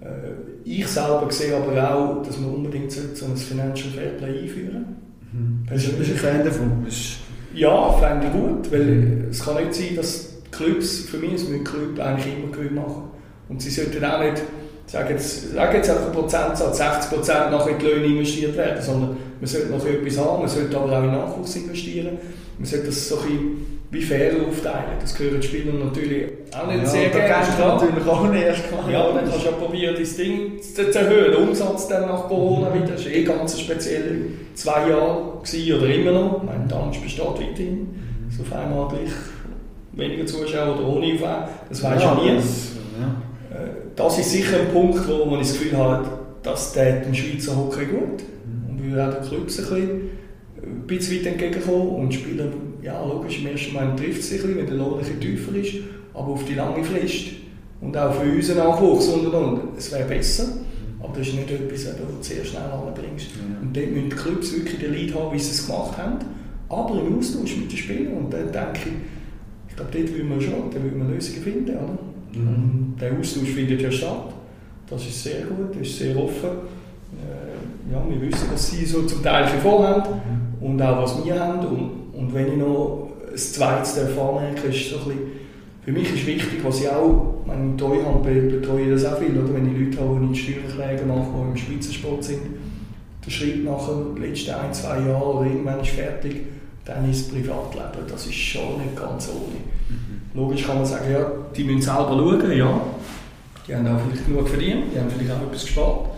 Äh, 0.01 0.33
ich 0.65 0.88
selber 0.88 1.27
sehe 1.29 1.55
aber 1.55 1.95
auch, 1.95 2.23
dass 2.23 2.38
man 2.39 2.55
unbedingt 2.55 2.91
so 2.91 3.25
ein 3.25 3.38
Financial 3.38 3.89
Fairplay 3.89 4.41
einführen 4.41 4.97
mhm. 5.31 5.65
Bist 5.69 5.88
du 5.88 5.95
ein 5.97 6.17
Fan 6.17 6.43
davon? 6.43 6.86
Ja, 7.53 7.91
fände 7.93 8.27
ich 8.27 8.33
gut, 8.33 8.71
weil 8.71 8.83
mhm. 8.83 9.27
es 9.29 9.43
kann 9.43 9.55
nicht 9.55 9.73
sein, 9.73 9.95
dass 9.95 10.41
Clubs, 10.51 11.01
für 11.01 11.17
mich 11.17 11.31
müssen 11.31 11.63
Clubs 11.63 11.99
eigentlich 11.99 12.33
immer 12.38 12.51
Gewinn 12.51 12.75
machen. 12.75 13.03
Und 13.47 13.61
sie 13.61 13.69
sollten 13.69 14.03
auch 14.03 14.21
nicht 14.21 14.41
sage 14.88 15.13
jetzt, 15.13 15.53
sage 15.53 15.77
jetzt 15.77 15.89
einfach 15.89 16.11
Prozentsatz, 16.11 16.77
60 16.77 17.11
Prozent 17.11 17.51
nachher 17.51 17.71
in 17.71 17.79
die 17.79 17.86
Löhne 17.86 18.05
investiert 18.05 18.55
werden, 18.55 18.81
sondern 18.81 19.17
man 19.39 19.47
sollte 19.47 19.67
noch 19.69 19.86
etwas 19.86 20.17
haben, 20.17 20.39
man 20.39 20.47
sollte 20.47 20.77
aber 20.77 20.97
auch 20.97 21.03
in 21.03 21.11
Nachwuchs 21.11 21.55
investieren, 21.55 22.17
man 22.57 22.65
sollte 22.65 22.86
das 22.88 23.09
so 23.09 23.17
ein 23.17 23.75
wie 23.91 24.01
fair 24.01 24.33
aufteilen. 24.47 24.97
Das 24.99 25.15
gehören 25.15 25.39
die 25.39 25.47
Spieler 25.47 25.73
natürlich 25.73 26.25
auch 26.53 26.67
nicht 26.67 26.79
ja, 26.79 26.86
sehr 26.86 27.09
gerne 27.09 27.45
dran. 27.57 27.77
natürlich 27.77 28.07
auch 28.07 28.27
nicht 28.29 28.43
erst 28.43 28.67
klar. 28.67 28.91
Ja, 28.91 29.11
dann 29.11 29.29
kannst 29.29 29.45
du 29.45 29.49
ja 29.49 29.55
probieren, 29.55 29.95
dein 29.95 30.17
Ding 30.17 30.61
zu, 30.61 30.91
zu 30.91 30.99
erhöhen. 30.99 31.31
Der 31.31 31.39
Umsatz 31.39 31.88
dann 31.88 32.07
nach 32.07 32.27
Corona 32.27 32.73
wieder, 32.73 32.88
das 32.88 33.05
war 33.05 33.11
eh 33.11 33.23
ganz 33.23 33.59
speziell 33.59 34.25
zwei 34.53 34.89
Jahre 34.89 35.39
gewesen, 35.43 35.77
oder 35.77 35.93
immer 35.93 36.11
noch. 36.11 36.43
Ich 36.43 36.49
meine, 36.49 36.67
Tanz 36.67 36.97
besteht 36.97 37.25
weiterhin. 37.25 37.88
So 38.36 38.43
auf 38.43 38.53
einmal 38.53 38.88
gleich 38.89 39.11
weniger 39.93 40.25
Zuschauer 40.25 40.75
oder 40.75 40.88
ohne 40.88 41.13
UV, 41.13 41.21
das 41.69 41.81
weiß 41.81 42.01
ja, 42.01 42.15
nie. 42.15 42.36
Das, 42.36 42.71
ja 42.99 43.15
das 43.95 44.19
ist 44.19 44.31
sicher 44.31 44.59
ein 44.59 44.69
Punkt, 44.69 45.07
wo 45.07 45.25
man 45.25 45.39
das 45.39 45.53
Gefühl 45.53 45.77
hat, 45.77 46.05
das 46.43 46.73
tut 46.73 46.83
dem 46.83 47.13
Schweizer 47.13 47.55
Hockey 47.55 47.85
gut. 47.85 48.23
Und 48.69 48.83
wir 48.83 48.95
werden 48.95 49.15
den 49.21 49.29
Clubs 49.29 49.59
ein 49.59 49.65
bisschen, 49.65 50.01
ein 50.61 50.87
bisschen 50.87 51.19
weit 51.19 51.25
entgegenkommen 51.27 51.87
und 51.89 52.13
Spieler, 52.13 52.47
ja 52.81 53.03
logisch, 53.03 53.39
im 53.39 53.47
ersten 53.47 53.73
Moment 53.73 53.99
trifft 53.99 54.19
es 54.19 54.29
sich 54.29 54.41
ein 54.41 54.47
bisschen, 54.47 54.59
wenn 54.59 54.67
der 54.67 54.75
Lohn 54.75 54.99
ein 54.99 55.19
tiefer 55.19 55.55
ist, 55.55 55.75
aber 56.13 56.27
auf 56.27 56.45
die 56.45 56.53
lange 56.53 56.83
Frist 56.83 57.27
und 57.81 57.97
auch 57.97 58.13
für 58.13 58.31
unseren 58.31 58.57
Nachwuchs 58.57 59.07
und, 59.07 59.27
und, 59.27 59.33
und 59.33 59.77
es 59.77 59.91
wäre 59.91 60.07
besser. 60.07 60.47
Aber 61.01 61.19
das 61.19 61.27
ist 61.27 61.35
nicht 61.35 61.51
etwas, 61.51 61.85
das 61.85 61.97
du 61.97 62.03
sehr 62.21 62.43
schnell 62.43 62.63
anbringst. 62.63 63.27
Ja. 63.35 63.61
Und 63.61 63.75
dort 63.75 63.91
müssen 63.91 64.09
die 64.09 64.15
Clubs 64.15 64.53
wirklich 64.53 64.79
den 64.79 64.93
Lead 64.93 65.13
haben, 65.13 65.33
wie 65.33 65.39
sie 65.39 65.51
es 65.51 65.67
gemacht 65.67 65.97
haben, 65.97 66.17
aber 66.67 66.99
im 66.99 67.19
Austausch 67.19 67.57
mit 67.57 67.71
den 67.71 67.77
Spielern. 67.77 68.13
Und 68.13 68.33
dann 68.33 68.51
denke 68.51 68.89
ich, 68.89 69.69
ich 69.69 69.75
glaube, 69.75 69.91
dort 69.91 70.17
will 70.17 70.23
man 70.23 70.41
schon, 70.41 70.71
da 70.71 70.83
will 70.83 70.91
man 70.97 71.13
Lösungen 71.13 71.43
finden. 71.43 71.75
Oder? 71.75 71.99
Mhm. 72.36 72.95
Der 72.99 73.11
Austausch 73.17 73.49
findet 73.49 73.81
ja 73.81 73.91
statt. 73.91 74.33
Das 74.89 75.01
ist 75.05 75.23
sehr 75.23 75.41
gut, 75.45 75.71
das 75.71 75.88
ist 75.88 75.97
sehr 75.97 76.15
offen. 76.15 76.49
Äh, 77.13 77.91
ja, 77.91 78.03
wir 78.07 78.21
wissen, 78.21 78.47
was 78.51 78.71
sie 78.71 78.86
so 78.86 79.03
zum 79.03 79.23
Teil 79.23 79.47
vorhaben 79.47 80.09
mhm. 80.59 80.67
und 80.67 80.81
auch 80.81 81.03
was 81.03 81.25
wir 81.25 81.39
haben. 81.39 81.65
Und, 81.65 81.91
und 82.13 82.33
wenn 82.33 82.47
ich 82.47 82.57
noch 82.57 83.09
ein 83.31 83.38
zweites 83.38 83.97
anmerke, 83.97 84.67
ist 84.67 84.89
so 84.89 84.97
ein 84.97 85.05
bisschen, 85.05 85.19
für 85.83 85.91
mich 85.91 86.13
ist 86.13 86.25
wichtig, 86.25 86.63
was 86.63 86.81
ich 86.81 86.89
auch, 86.89 87.36
ich 87.45 87.79
Treuhand 87.79 88.23
betreue 88.23 88.81
ich 88.81 88.89
das 88.89 89.05
auch 89.05 89.19
viel, 89.19 89.38
oder? 89.38 89.53
wenn 89.53 89.71
ich 89.71 89.79
Leute 89.79 90.01
habe, 90.03 90.19
die 90.19 90.25
in 90.25 90.36
Steuererklärungen 90.36 91.07
machen, 91.07 91.33
die 91.36 91.51
im 91.51 91.57
Spitzensport 91.57 92.23
sind, 92.23 92.41
der 93.23 93.31
Schritt 93.31 93.63
nach 93.63 93.88
den 93.88 94.17
letzten 94.17 94.51
ein, 94.51 94.73
zwei 94.73 94.99
Jahren 94.99 95.21
oder 95.21 95.45
irgendwann 95.45 95.79
ist 95.81 95.89
fertig, 95.89 96.38
dann 96.86 97.09
ist 97.09 97.27
das 97.27 97.33
Privatleben, 97.33 98.07
das 98.07 98.25
ist 98.25 98.33
schon 98.33 98.79
nicht 98.79 98.95
ganz 98.95 99.29
ohne. 99.29 99.74
Logisch 100.36 100.65
kann 100.65 100.77
man 100.77 100.86
sagen, 100.86 101.11
ja, 101.11 101.31
die 101.55 101.63
müssen 101.63 101.81
selber 101.81 102.09
schauen, 102.09 102.57
ja. 102.57 102.81
Die 103.67 103.75
haben 103.75 103.88
auch 103.88 103.99
vielleicht 104.05 104.27
genug 104.27 104.47
verdient, 104.47 104.83
die 104.93 104.99
haben 104.99 105.09
vielleicht 105.09 105.31
auch 105.31 105.47
etwas 105.47 105.65
gespart. 105.65 106.09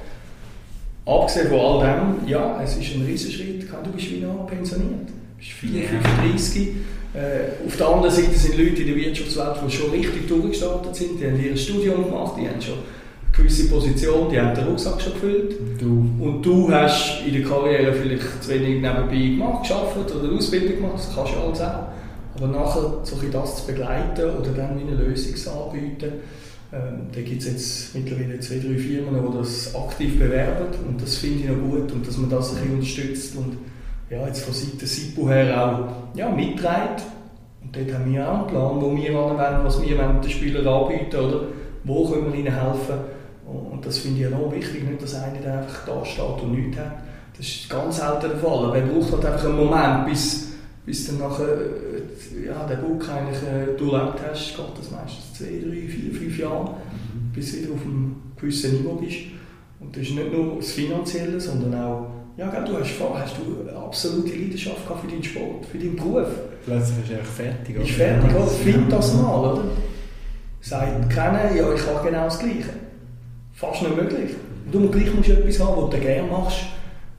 Abgesehen 1.06 1.48
von 1.48 1.60
all 1.60 1.80
dem, 1.80 2.28
ja, 2.28 2.62
es 2.62 2.76
ist 2.76 2.96
ein 2.96 3.06
Riesenschritt. 3.06 3.66
Du 3.84 3.92
bist 3.92 4.12
wie 4.12 4.20
noch 4.20 4.46
pensioniert. 4.48 5.08
Du 5.08 5.38
bist 5.38 5.52
4, 5.52 5.84
35. 5.84 6.68
Äh, 7.14 7.66
auf 7.66 7.78
der 7.78 7.88
anderen 7.88 8.14
Seite 8.14 8.38
sind 8.38 8.58
Leute 8.58 8.82
in 8.82 8.88
der 8.88 8.96
Wirtschaftswelt, 8.96 9.56
die 9.66 9.72
schon 9.72 9.92
richtig 9.92 10.28
durchgestartet 10.28 10.96
sind. 10.96 11.20
Die 11.20 11.26
haben 11.26 11.42
ihr 11.42 11.56
Studium 11.56 12.06
gemacht, 12.06 12.34
die 12.38 12.50
haben 12.50 12.62
schon 12.62 12.76
eine 12.76 13.32
gewisse 13.32 13.70
Position, 13.70 14.30
die 14.30 14.40
haben 14.40 14.54
den 14.54 14.66
Rucksack 14.66 15.00
schon 15.00 15.14
gefüllt. 15.14 15.56
Du. 15.80 16.10
Und 16.20 16.42
du 16.42 16.70
hast 16.70 17.24
in 17.26 17.34
der 17.34 17.44
Karriere 17.44 17.94
vielleicht 17.94 18.44
zu 18.44 18.50
wenig 18.50 18.82
nebenbei 18.82 19.38
gemacht, 19.38 19.62
geschafft 19.62 19.96
oder 19.96 20.28
eine 20.28 20.38
Ausbildung 20.38 20.76
gemacht, 20.76 20.96
das 20.96 21.16
kannst 21.16 21.34
du 21.34 21.40
alles 21.40 21.62
auch. 21.62 21.88
Aber 22.38 22.48
nachher 22.48 22.82
so 23.04 23.16
das 23.32 23.58
zu 23.58 23.68
begleiten 23.68 24.30
oder 24.38 24.52
dann 24.52 24.80
eine 24.80 24.96
Lösung 24.96 25.54
anbieten, 25.54 26.14
ähm, 26.72 27.08
da 27.14 27.22
gibt 27.22 27.42
es 27.42 27.48
jetzt 27.48 27.96
mittlerweile 27.96 28.40
zwei, 28.40 28.56
drei 28.56 28.78
Firmen, 28.78 29.26
die 29.26 29.38
das 29.38 29.74
aktiv 29.74 30.20
bewerben 30.20 30.68
und 30.88 31.02
das 31.02 31.16
finde 31.16 31.40
ich 31.40 31.50
noch 31.50 31.58
gut 31.58 31.92
und 31.92 32.06
dass 32.06 32.18
man 32.18 32.30
das 32.30 32.50
ein 32.50 32.56
bisschen 32.56 32.74
unterstützt 32.76 33.38
und 33.38 33.58
ja, 34.10 34.26
jetzt 34.26 34.42
von 34.42 34.54
Seiten 34.54 34.86
SIPO 34.86 35.30
her 35.30 35.64
auch 35.64 36.18
ja, 36.18 36.30
mitträgt. 36.30 37.04
Und 37.62 37.76
dort 37.76 37.94
haben 37.94 38.14
wir 38.14 38.30
auch 38.30 38.40
einen 38.40 38.48
Plan, 38.48 38.82
wo 38.82 38.96
wir 38.96 39.14
wollen, 39.14 39.38
was 39.38 39.82
wir 39.82 39.98
den 39.98 40.30
Spielern 40.30 40.68
anbieten 40.68 41.20
oder 41.20 41.42
wo 41.84 42.10
können 42.10 42.32
wir 42.32 42.40
ihnen 42.40 42.54
helfen. 42.54 42.96
Und 43.46 43.86
das 43.86 44.00
finde 44.00 44.28
ich 44.28 44.34
auch 44.34 44.52
wichtig, 44.52 44.84
nicht, 44.84 45.02
dass 45.02 45.16
einer 45.16 45.40
der 45.40 45.60
einfach 45.60 45.86
da 45.86 46.06
steht 46.06 46.42
und 46.44 46.52
nichts 46.54 46.78
hat. 46.78 46.92
Das 47.38 47.46
ist 47.46 47.70
ganz 47.70 47.98
selten 47.98 48.30
der 48.30 48.38
Fall. 48.38 48.66
Aber 48.66 48.78
er 48.78 48.86
braucht 48.86 49.12
halt 49.12 49.26
einfach 49.26 49.46
einen 49.46 49.58
Moment, 49.58 50.06
bis, 50.06 50.54
bis 50.86 51.08
dann 51.08 51.20
nachher 51.20 51.58
ja, 52.46 52.66
den 52.66 52.82
Book 52.82 53.08
eigentlich 53.10 53.42
äh, 53.44 53.78
durchlebt 53.78 54.20
hast, 54.30 54.56
geht 54.56 54.80
das 54.80 54.92
meistens 54.92 55.34
zwei, 55.34 55.60
drei, 55.64 55.88
vier, 55.88 56.14
fünf 56.14 56.40
Jahre, 56.40 56.72
mhm. 56.72 57.34
bis 57.34 57.52
du 57.52 57.58
wieder 57.58 57.74
auf 57.74 57.82
einem 57.82 58.16
gewissen 58.40 58.78
Niveau 58.78 58.94
bist. 58.96 59.18
Und 59.80 59.96
das 59.96 60.04
ist 60.04 60.16
nicht 60.16 60.32
nur 60.32 60.56
das 60.58 60.72
Finanzielle, 60.72 61.40
sondern 61.40 61.76
auch, 61.76 62.08
ja, 62.38 62.48
du 62.48 62.78
hast, 62.78 62.94
hast 63.16 63.38
du 63.38 63.68
eine 63.68 63.78
absolute 63.78 64.30
Leidenschaft 64.30 64.82
für 65.02 65.08
deinen 65.08 65.24
Sport, 65.24 65.66
für 65.72 65.78
deinen 65.78 65.96
Beruf. 65.96 66.28
Plötzlich 66.66 67.08
du 67.08 67.14
eigentlich 67.14 67.28
fertig, 67.28 67.76
oder? 67.76 67.86
Bist 67.86 67.98
fertig, 67.98 68.36
oder? 68.36 68.48
Find 68.48 68.92
das 68.92 69.14
mal, 69.14 69.52
oder? 69.52 69.64
Sagt 70.62 71.10
keiner, 71.10 71.56
ja, 71.56 71.74
ich 71.74 71.88
habe 71.88 72.10
genau 72.10 72.26
das 72.26 72.40
Gleiche. 72.40 72.70
Fast 73.54 73.82
nicht 73.82 73.96
möglich. 73.96 74.32
Und 74.66 74.74
du 74.74 74.90
gleich 74.90 75.14
musst 75.16 75.30
etwas 75.30 75.60
haben, 75.60 75.82
was 75.82 75.90
du 75.90 76.00
gerne 76.00 76.28
machst. 76.28 76.60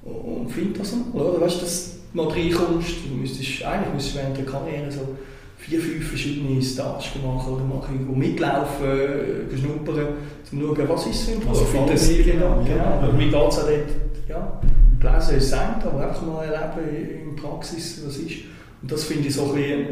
Und 0.03 0.51
find 0.51 0.79
das 0.79 0.93
mal, 0.93 1.23
oder? 1.23 1.41
Weißt, 1.41 1.62
dass 1.62 1.93
du 1.93 1.97
mal 2.14 2.28
reinkommst, 2.28 2.96
du 3.09 3.14
müsstest, 3.14 3.64
eigentlich 3.64 3.94
müsstest 3.94 4.16
du 4.16 4.20
während 4.20 4.36
der 4.38 4.44
Karriere 4.44 4.90
so 4.90 5.16
vier, 5.59 5.80
fünf 5.80 6.09
verschiedene 6.09 6.62
Stages 6.62 7.11
machen 7.24 7.52
oder 7.52 7.64
mal 7.64 7.82
irgendwo 7.90 8.14
mitlaufen, 8.14 8.86
äh, 8.86 9.56
schnuppern, 9.56 10.06
um 10.52 10.61
zu 10.61 10.74
schauen, 10.76 10.88
was 10.88 11.06
ist 11.06 11.22
für 11.24 11.32
ein 11.32 11.40
Beruf. 11.40 11.61
Also 11.61 11.78
interessiert 11.78 12.26
genau, 12.26 12.62
genau. 12.64 12.84
Aber 12.84 13.12
mir 13.12 13.26
geht 13.26 13.34
es 13.34 13.59
auch 13.59 13.66
dort, 13.66 14.28
ja, 14.28 14.61
gelesen 15.00 15.36
ist 15.36 15.46
es 15.46 15.52
aber 15.52 16.09
einfach 16.09 16.26
mal 16.26 16.44
erleben 16.44 17.28
in 17.28 17.36
Praxis, 17.36 18.02
was 18.06 18.16
ist. 18.18 18.36
Und 18.80 18.92
das 18.92 19.04
finde 19.04 19.28
ich 19.28 19.34
so 19.34 19.46
ein 19.46 19.54
bisschen 19.54 19.86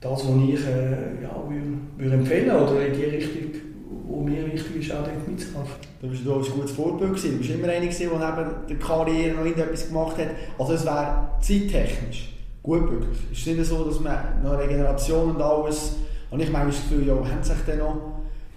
das, 0.00 0.24
was 0.24 0.36
ich 0.48 0.66
äh, 0.66 1.22
ja, 1.22 1.44
würde, 1.48 1.78
würde 1.96 2.14
empfehlen 2.14 2.50
oder 2.50 2.86
in 2.86 2.94
die 2.94 3.04
Richtung, 3.04 3.60
wo 4.08 4.20
mir 4.20 4.46
wichtig 4.52 4.76
ist, 4.76 4.92
auch 4.92 5.04
dort 5.04 5.28
mitzuhelfen. 5.28 5.74
Du 6.00 6.08
bist 6.08 6.26
ein 6.26 6.56
gutes 6.56 6.72
Vorbild 6.72 7.10
gewesen. 7.10 7.32
Du 7.32 7.38
bist 7.38 7.50
immer 7.50 7.68
einer, 7.68 7.86
der 7.86 7.88
neben 7.90 8.66
der 8.68 8.78
Karriere 8.78 9.36
noch 9.36 9.44
irgendetwas 9.44 9.88
gemacht 9.88 10.16
hat. 10.18 10.28
Also 10.58 10.72
es 10.72 10.84
wäre 10.84 11.28
zeittechnisch 11.40 12.34
gut 12.62 12.90
möglich. 12.90 13.18
Es 13.32 13.38
ist 13.38 13.46
nicht 13.46 13.64
so, 13.64 13.84
dass 13.84 14.00
man 14.00 14.42
nach 14.42 14.58
Regeneration 14.58 15.30
und 15.30 15.42
alles, 15.42 15.96
und 16.30 16.40
ich 16.40 16.50
meine 16.50 16.70
das 16.70 16.82
Gefühl, 16.82 17.06
ja, 17.06 17.14
haben 17.14 17.42
sich 17.42 17.56
dann 17.66 17.78
noch 17.78 17.96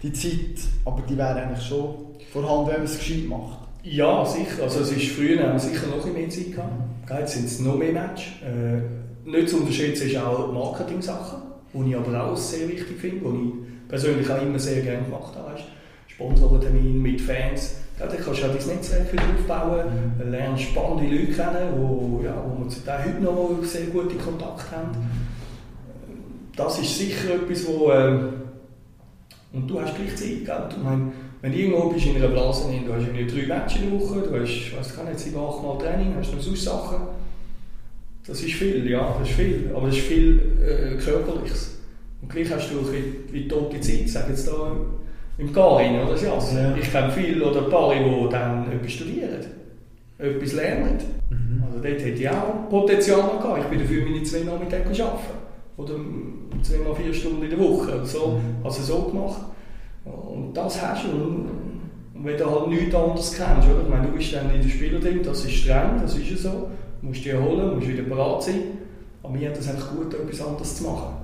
die 0.02 0.12
Zeit, 0.12 0.68
aber 0.86 1.02
die 1.08 1.18
wäre 1.18 1.36
eigentlich 1.36 1.66
schon 1.66 1.95
vorhanden, 2.32 2.68
wenn 2.68 2.78
man 2.78 2.84
es 2.84 2.97
gescheit 2.97 3.28
macht. 3.28 3.60
Ja, 3.84 4.26
sicher. 4.26 4.64
Also 4.64 4.82
es 4.82 4.91
ist 4.91 5.12
früher 5.12 5.41
haben 5.43 5.54
wir 5.54 5.60
sicher 5.60 5.88
noch 5.88 6.06
mehr 6.06 6.30
Zeit 6.30 6.52
gehabt. 6.52 7.20
Jetzt 7.20 7.34
sind 7.34 7.45
es 7.45 7.60
noch 7.60 7.76
mehr 7.76 7.93
Matches. 7.93 8.26
Äh, 8.43 9.30
nicht 9.30 9.49
zu 9.49 9.58
unterschätzen 9.58 10.08
ist 10.08 10.18
auch 10.18 10.52
Marketing-Sachen, 10.52 11.41
die 11.74 11.89
ich 11.89 11.95
aber 11.95 12.24
auch 12.24 12.38
sehr 12.38 12.68
wichtig 12.68 12.99
finde, 12.99 13.26
die 13.26 13.47
ich 13.47 13.54
persönlich 13.92 14.30
auch 14.32 14.42
immer 14.42 14.58
sehr 14.58 14.82
gerne 14.82 15.04
gemacht 15.04 15.36
habe. 15.36 15.60
Sponsorentermin 16.08 17.02
mit 17.02 17.22
Fans. 17.22 17.76
Ja, 18.00 18.08
dann 18.08 18.18
kannst 18.18 18.42
du 18.42 18.46
auch 18.48 18.56
dein 18.56 18.76
Netzwerk 18.76 19.14
wieder 19.14 19.24
aufbauen, 19.38 19.86
mhm. 20.18 20.32
lernst 20.32 20.64
spannende 20.64 21.16
Leute 21.16 21.34
kennen, 21.34 21.74
wo, 21.78 22.22
ja, 22.24 22.34
wo 22.44 22.64
wir 22.64 22.86
Teil 22.86 23.06
heute 23.06 23.22
noch 23.22 23.64
sehr 23.64 23.88
gute 23.88 24.16
Kontakte 24.16 24.76
haben. 24.76 24.92
Das 26.56 26.80
ist 26.80 26.98
sicher 26.98 27.36
etwas, 27.36 27.68
wo... 27.68 27.92
Äh, 27.92 28.18
und 29.54 29.68
du 29.68 29.82
hast 29.82 29.96
gleich 29.96 30.16
Zeit, 30.16 30.46
gell? 30.46 30.70
Du 30.70 30.82
mein, 30.82 31.12
wenn 31.42 31.52
du 31.52 31.58
irgendwo 31.58 31.89
bist 31.89 32.06
in 32.06 32.16
einer 32.16 32.30
Blase, 32.30 32.70
du 32.86 32.94
hast 32.94 33.06
irgendwie 33.06 33.28
drei 33.28 33.48
Matches 33.48 33.82
in 33.82 33.89
der 33.89 34.00
Woche, 34.00 34.22
du 34.22 34.39
hast, 34.39 34.50
ich 34.50 34.78
weiß 34.78 34.96
gar 34.96 35.04
nicht, 35.04 35.20
sieben, 35.20 35.38
acht 35.38 35.62
Mal 35.62 35.78
Training, 35.78 36.16
hast 36.18 36.34
noch 36.34 36.39
sonst 36.42 36.64
Sachen. 36.64 37.02
Das 38.26 38.42
ist 38.42 38.54
viel, 38.54 38.89
ja, 38.89 39.16
das 39.20 39.30
ist 39.30 39.36
viel. 39.36 39.72
Aber 39.76 39.88
das 39.88 39.98
ist 39.98 40.06
viel 40.06 40.39
äh, 40.62 40.96
Körperliches. 40.98 41.81
Und 42.22 42.30
gleich 42.30 42.51
hast 42.51 42.72
du 42.72 42.76
wie, 42.91 43.34
wie 43.34 43.47
tote 43.47 43.80
Zeit, 43.80 44.07
sag 44.07 44.30
jetzt 44.30 44.47
da 44.47 44.72
im 45.38 45.53
Garin 45.53 45.99
oder 46.01 46.17
so. 46.17 46.32
Also 46.32 46.57
ja. 46.57 46.76
Ich 46.76 46.91
kenne 46.91 47.11
viele 47.11 47.45
oder 47.45 47.65
ein 47.65 47.69
paar, 47.69 47.93
die 47.93 48.30
dann 48.30 48.72
etwas 48.72 48.91
studieren, 48.91 49.39
etwas 50.17 50.53
lernen. 50.53 50.97
Mhm. 51.30 51.63
Also 51.65 51.80
dort 51.80 51.99
hätte 51.99 52.22
ich 52.22 52.30
auch 52.30 52.69
Potenzial 52.69 53.38
gehabt. 53.41 53.63
Ich 53.63 53.65
bin 53.65 53.80
dafür 53.80 54.05
meine 54.05 54.24
zwei 54.24 54.39
Nachmittage 54.39 55.03
arbeiten. 55.03 55.41
Oder 55.78 55.93
zweimal 56.61 56.95
vier 56.95 57.13
Stunden 57.13 57.43
in 57.43 57.49
der 57.49 57.59
Woche. 57.59 57.95
Oder 57.95 58.05
so. 58.05 58.28
Mhm. 58.28 58.63
Also 58.63 58.84
so 58.84 59.09
gemacht. 59.09 59.41
Und 60.05 60.53
das 60.53 60.82
hast 60.82 61.05
du. 61.05 61.09
Und 61.09 62.26
wenn 62.26 62.38
du 62.38 62.45
halt 62.45 62.67
nichts 62.67 62.93
anderes 62.93 63.34
kennst, 63.36 63.67
oder? 63.67 63.82
Ich 63.82 63.89
meine, 63.89 64.07
du 64.07 64.13
bist 64.13 64.34
dann 64.34 64.53
in 64.53 64.61
der 64.61 64.69
Spielerding, 64.69 65.24
das 65.24 65.43
ist 65.43 65.53
streng, 65.53 65.99
das 66.01 66.15
ist 66.15 66.30
ja 66.30 66.38
so. 66.38 66.69
Du 67.01 67.07
musst 67.07 67.26
dich 67.26 67.34
erholen, 67.34 67.76
musst 67.76 67.88
wieder 67.88 68.03
bereit 68.03 68.43
sein. 68.43 68.59
Aber 69.24 69.34
mir 69.34 69.49
hat 69.49 69.57
es 69.57 69.67
einfach 69.67 69.95
gut, 69.95 70.13
etwas 70.13 70.45
anderes 70.45 70.76
zu 70.76 70.84
machen. 70.84 71.20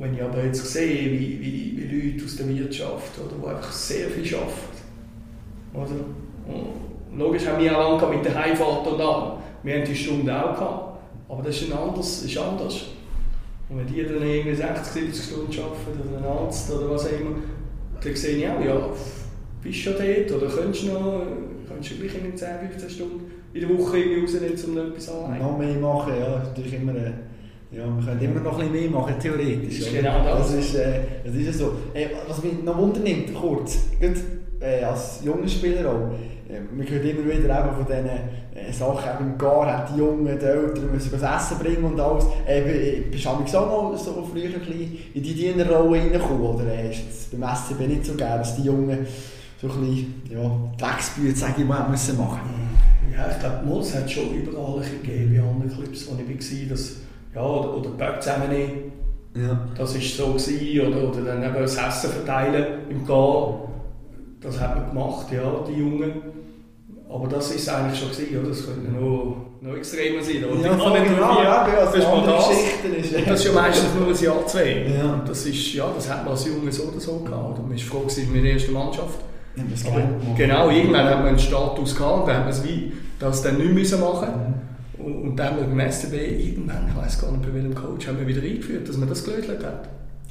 Wenn 0.00 0.14
ich 0.14 0.22
aber 0.22 0.42
jetzt 0.42 0.64
sehe, 0.64 1.12
wie, 1.12 1.38
wie, 1.40 1.76
wie 1.76 2.12
Leute 2.12 2.24
aus 2.24 2.36
der 2.36 2.48
Wirtschaft, 2.48 3.18
oder, 3.18 3.36
die 3.38 3.54
einfach 3.54 3.70
sehr 3.70 4.08
viel 4.08 4.34
arbeiten, 4.34 4.54
oder? 5.74 6.54
Und 7.10 7.18
logisch 7.18 7.46
haben 7.46 7.62
wir 7.62 7.78
auch 7.78 8.00
lange 8.00 8.16
mit 8.16 8.24
der 8.24 8.34
Heimfahrt 8.34 8.86
und 8.86 8.98
an. 8.98 9.32
Wir 9.62 9.74
haben 9.74 9.84
die 9.84 9.94
Stunde 9.94 10.32
auch 10.34 10.54
gehabt. 10.54 10.98
Aber 11.28 11.42
das 11.42 11.60
ist, 11.60 11.70
ein 11.70 11.78
anderes, 11.78 12.22
ist 12.22 12.38
anders. 12.38 12.86
Und 13.68 13.78
wenn 13.78 13.86
die 13.86 14.02
dann 14.02 14.26
irgendwie 14.26 14.54
60, 14.54 14.84
70 14.86 15.24
Stunden 15.24 15.52
arbeiten, 15.60 16.08
oder 16.08 16.18
ein 16.18 16.24
Arzt 16.24 16.72
oder 16.72 16.90
was 16.90 17.06
auch 17.06 17.20
immer, 17.20 17.36
dann 18.02 18.16
sehe 18.16 18.36
ich 18.38 18.48
auch, 18.48 18.64
ja, 18.64 18.90
bist 19.62 19.78
du 19.78 19.82
schon 19.82 19.92
dort 19.92 20.42
oder 20.42 20.50
könntest 20.50 20.84
du 20.84 20.92
noch, 20.92 21.22
könntest 21.68 21.92
du 21.92 21.96
gleich 21.96 22.14
in 22.24 22.36
10, 22.36 22.48
15 22.70 22.90
Stunden 22.90 23.30
in 23.52 23.60
der 23.60 23.78
Woche 23.78 23.98
irgendwie 23.98 24.20
rausnehmen, 24.22 24.64
um 24.64 24.90
etwas 24.92 25.08
anzuleiten. 25.10 25.46
Noch 25.46 25.58
mehr 25.58 25.74
machen, 25.76 26.12
ja, 26.18 26.38
natürlich 26.38 26.72
immer 26.72 26.92
eine 26.92 27.14
ja, 27.72 27.84
wir 27.84 28.04
können 28.04 28.20
immer 28.20 28.40
noch 28.40 28.58
ein 28.58 28.68
bisschen 28.70 28.90
mehr 28.90 29.00
machen, 29.00 29.14
theoretisch. 29.20 29.78
Ist 29.78 29.94
genau 29.94 30.24
das. 30.24 30.50
Das 30.50 30.54
ist, 30.54 30.74
äh, 30.74 31.00
das 31.24 31.34
ist 31.34 31.58
so. 31.58 31.72
Äh, 31.94 32.08
was 32.26 32.42
mich 32.42 32.62
noch 32.64 32.76
wundernimmt, 32.76 33.32
kurz, 33.32 33.78
gut, 34.00 34.16
äh, 34.60 34.82
als 34.82 35.20
junger 35.24 35.46
Spieler 35.46 35.88
auch, 35.88 36.10
äh, 36.52 36.60
man 36.60 36.88
hört 36.88 37.04
immer 37.04 37.24
wieder 37.24 37.60
eben 37.60 37.76
von 37.76 37.86
diesen 37.86 38.06
äh, 38.06 38.72
Sachen, 38.72 39.10
eben 39.14 39.30
im 39.32 39.38
Gar 39.38 39.66
haben 39.66 39.94
die 39.94 40.00
Jungen, 40.00 40.38
die 40.38 40.44
Eltern 40.44 40.92
müssen 40.92 41.12
das 41.12 41.44
Essen 41.44 41.58
bringen 41.58 41.84
und 41.84 42.00
alles. 42.00 42.24
Äh, 42.44 43.02
bist 43.08 43.24
du 43.24 43.28
auch 43.28 43.38
noch 43.38 43.96
so 43.96 44.28
früher 44.28 44.46
ein 44.46 44.60
bisschen 44.60 44.98
in 45.14 45.22
die 45.22 45.34
Dienerrolle 45.34 46.00
reingekommen, 46.00 46.42
oder 46.42 46.66
äh, 46.66 46.90
ist 46.90 47.02
es 47.08 47.26
beim 47.26 47.48
SCB 47.54 47.86
nicht 47.86 48.04
so 48.04 48.14
gerne, 48.14 48.38
dass 48.38 48.56
die 48.56 48.62
Jungen 48.62 49.06
so 49.60 49.68
ein 49.68 49.80
bisschen 49.80 50.22
ja, 50.28 50.50
Drecksbüte, 50.76 51.36
sage 51.36 51.54
ich 51.58 51.64
mal, 51.64 51.88
müssen 51.88 52.18
machen 52.18 52.40
Ja, 53.14 53.30
ich 53.30 53.38
glaube, 53.38 53.80
es 53.80 53.94
hat 53.94 54.10
schon 54.10 54.34
überall 54.34 54.82
ein 54.82 55.02
gegeben, 55.02 55.34
bei 55.36 55.40
anderen 55.40 55.72
Clubs, 55.72 56.08
wo 56.08 56.18
ich 56.18 56.28
war, 56.28 56.68
dass 56.70 56.96
ja, 57.34 57.42
oder, 57.42 57.76
oder 57.76 57.90
Böck 57.90 58.22
zusammennehmen. 58.22 58.92
Ja. 59.34 59.68
Das 59.76 59.94
war 59.94 60.00
so. 60.00 60.32
Gewesen. 60.32 60.80
Oder, 60.80 61.08
oder 61.08 61.20
dann 61.22 61.42
eben 61.42 61.54
das 61.54 61.76
Essen 61.76 62.10
verteilen 62.10 62.66
im 62.90 63.06
Gehen. 63.06 63.54
Das 64.40 64.58
hat 64.60 64.76
man 64.76 64.88
gemacht, 64.88 65.26
ja, 65.32 65.64
die 65.68 65.78
Jungen. 65.78 66.12
Aber 67.08 67.28
das 67.28 67.50
war 67.50 67.56
es 67.56 67.68
eigentlich 67.68 67.98
schon 67.98 68.10
gewesen, 68.10 68.38
oder? 68.38 68.48
Das 68.48 68.66
könnte 68.66 68.90
noch, 68.92 69.36
noch 69.60 69.76
extremer 69.76 70.22
sein. 70.22 70.44
Oder? 70.44 70.66
Ja, 70.66 70.78
voll 70.78 71.00
genau, 71.00 71.42
ja, 71.42 71.68
ja, 71.68 71.84
das, 71.84 71.92
das, 71.92 72.04
ist 72.04 73.14
das. 73.14 73.24
das 73.26 73.40
ist 73.40 73.46
ja 73.46 73.52
meistens 73.52 73.94
nur 73.98 74.08
ein 74.08 74.22
Jahr, 74.22 74.46
zwei. 74.46 74.86
Ja. 74.96 75.24
Das, 75.26 75.44
ist, 75.44 75.74
ja, 75.74 75.90
das 75.94 76.08
hat 76.08 76.24
man 76.24 76.32
als 76.32 76.46
Junge 76.46 76.70
so 76.70 76.84
oder 76.84 77.00
so 77.00 77.18
gehabt. 77.18 77.58
Man 77.58 77.70
war 77.70 77.78
froh 77.78 78.06
mit 78.32 78.44
der 78.44 78.52
ersten 78.52 78.72
Mannschaft. 78.72 79.18
Ja, 79.56 79.64
Aber, 79.90 80.36
genau, 80.36 80.70
irgendwann 80.70 81.04
hat 81.06 81.18
man 81.18 81.28
einen 81.28 81.38
Status 81.38 81.96
gehabt, 81.96 82.28
dann 82.28 82.36
hat 82.36 82.44
man 82.44 82.52
es 82.52 82.64
wie 82.64 82.92
das 83.18 83.42
dann 83.42 83.58
nicht 83.58 83.90
mehr 83.90 84.00
machen 84.00 84.28
müssen. 84.28 84.48
Mhm. 84.48 84.69
Und 85.12 85.36
dann 85.36 85.48
haben 85.48 85.58
wir 85.58 85.66
beim 85.66 85.90
SCB 85.90 86.14
irgendwann, 86.14 86.88
ich 86.88 86.96
weiß 86.96 87.20
gar 87.20 87.32
nicht 87.32 87.42
bei 87.42 87.54
welchem 87.54 87.74
Coach, 87.74 88.06
haben 88.06 88.18
wir 88.18 88.26
wieder 88.26 88.42
eingeführt, 88.42 88.88
dass 88.88 88.96
man 88.96 89.08
das 89.08 89.24
gelöst 89.24 89.48
hat. 89.48 89.88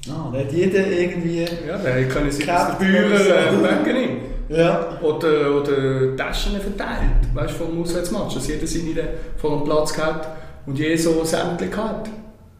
Ah, 0.10 0.32
da 0.32 0.40
hat 0.40 0.52
jeder 0.52 0.88
irgendwie... 0.88 1.46
Ja, 1.68 1.78
der 1.78 2.08
kann 2.08 2.32
sich 2.32 2.46
das 2.46 2.78
Bücher 2.78 3.06
äh, 3.06 3.86
wegnehmen. 3.86 4.18
Ja. 4.50 5.00
Oder, 5.02 5.56
oder 5.62 6.16
Taschen 6.16 6.60
verteilt, 6.60 7.34
weißt 7.34 7.54
du, 7.54 7.66
vom 7.66 7.82
Auswärtsmatch, 7.82 8.36
dass 8.36 8.48
jeder 8.48 8.66
seine 8.66 9.10
vor 9.38 9.58
dem 9.58 9.66
Platz 9.66 9.98
hat 9.98 10.36
und 10.66 10.80
je 10.80 10.96
so 10.96 11.24
Sämtchen 11.24 11.70
gehabt. 11.70 12.10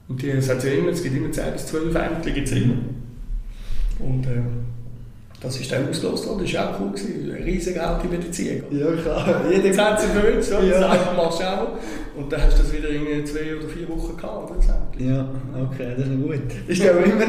Und 0.08 0.22
die, 0.22 0.30
es, 0.30 0.50
hat 0.50 0.64
ja 0.64 0.72
immer, 0.72 0.90
es 0.90 1.02
gibt 1.02 1.16
immer 1.16 1.32
10 1.32 1.54
bis 1.54 1.68
12 1.68 1.96
Ämter, 1.96 2.32
gibt 2.32 2.52
immer. 2.52 2.76
Und 4.00 4.26
äh, 4.26 4.42
das 5.42 5.58
ist 5.58 5.72
dann 5.72 5.88
ausgelöst 5.90 6.28
worden, 6.28 6.44
das 6.44 6.54
war 6.54 6.70
auch 6.70 6.80
cool, 6.82 6.92
gewesen. 6.92 7.32
eine 7.32 7.46
riesige 7.46 7.82
alte 7.82 8.08
Beziehung. 8.10 8.64
Ja, 8.72 8.92
klar. 9.02 9.42
Jeder 9.50 9.86
hat 9.86 10.02
sie 10.02 10.08
gewünscht, 10.08 10.52
ja. 10.52 10.80
das 10.80 11.16
machst 11.16 11.40
du 11.40 11.44
auch. 11.46 11.68
Und 12.18 12.30
dann 12.30 12.42
hast 12.42 12.58
du 12.58 12.64
das 12.64 12.74
wieder 12.74 12.90
in 12.90 13.26
zwei 13.26 13.56
oder 13.56 13.70
vier 13.70 13.88
Wochen 13.88 14.18
gehabt, 14.18 14.52
oder? 14.52 14.60
Ja, 14.98 15.30
okay, 15.56 15.94
das 15.98 16.08
ist 16.08 16.22
gut. 16.22 16.42
Ich 16.68 16.78
stelle 16.78 17.00
immer 17.04 17.26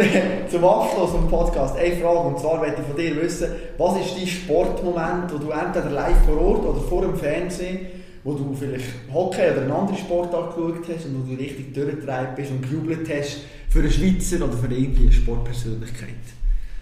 zum 0.51 0.65
Abschluss 0.65 1.13
des 1.13 1.31
Podcasts 1.31 1.79
eine 1.79 1.97
Frage, 1.97 2.19
und 2.19 2.39
zwar 2.41 2.61
möchte 2.61 2.81
ich 2.81 2.87
von 2.89 2.97
dir 2.97 3.23
wissen, 3.23 3.49
was 3.79 4.01
ist 4.01 4.17
dein 4.19 4.27
Sportmoment, 4.27 5.33
wo 5.33 5.39
du 5.39 5.51
entweder 5.51 5.91
live 5.91 6.25
vor 6.27 6.41
Ort 6.41 6.65
oder 6.67 6.81
vor 6.81 7.03
dem 7.03 7.15
Fernsehen, 7.15 7.87
wo 8.25 8.33
du 8.33 8.57
vielleicht 8.59 8.87
Hockey 9.13 9.53
oder 9.53 9.63
einen 9.63 9.71
anderen 9.71 9.99
Sport 9.99 10.35
angeschaut 10.35 10.83
hast 10.89 11.07
und 11.07 11.23
wo 11.23 11.33
du 11.33 11.41
richtig 11.41 11.73
durchgetragen 11.73 12.35
bist 12.35 12.51
und 12.51 12.63
gejubelt 12.63 13.09
hast 13.09 13.43
für 13.69 13.79
einen 13.79 13.93
Schweizer 13.93 14.45
oder 14.45 14.55
für 14.55 14.67
irgendwie 14.67 15.05
eine 15.05 15.13
Sportpersönlichkeit? 15.13 16.40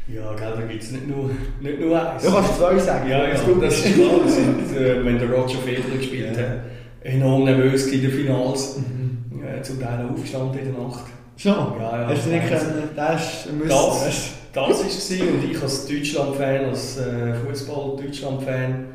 Ja, 0.09 0.35
gell, 0.35 0.53
da 0.57 0.63
gibt 0.63 0.83
es 0.83 0.91
nicht 0.91 1.07
nur, 1.07 1.31
nicht 1.61 1.81
nur 1.81 2.13
eins. 2.13 2.23
Du 2.23 2.33
kannst 2.33 2.57
zwei 2.57 2.79
sagen. 2.79 3.11
Ja, 3.11 3.29
ja, 3.29 3.35
das 3.35 3.85
ist 3.85 3.95
klar. 3.95 4.21
Das 4.25 4.35
sind, 4.35 4.77
äh, 4.77 5.05
wenn 5.05 5.19
der 5.19 5.31
Roger 5.31 5.59
Federer 5.59 5.97
gespielt 5.97 6.37
ja. 6.37 6.43
hat, 6.43 6.61
enorm 7.03 7.45
nervös 7.45 7.87
in 7.89 8.01
den 8.01 8.11
Finals. 8.11 8.79
Mhm. 8.79 9.43
Ja, 9.43 9.63
zum 9.63 9.81
Teil 9.81 10.07
aufgestanden 10.09 10.59
in 10.59 10.73
der 10.73 10.83
Nacht. 10.83 11.05
Schon? 11.37 11.53
Ja, 11.53 12.03
ja. 12.03 12.09
Hast 12.09 12.27
du 12.27 12.31
nicht 12.31 12.49
können? 12.49 12.89
Das, 12.97 13.45
das, 13.45 13.49
das 13.61 13.71
war 13.71 14.07
es. 14.07 15.11
Und 15.11 15.51
ich 15.51 15.63
als 15.63 15.87
Deutschland-Fan, 15.87 16.65
als 16.65 16.99
äh, 16.99 17.35
Fußball-Deutschland-Fan, 17.35 18.87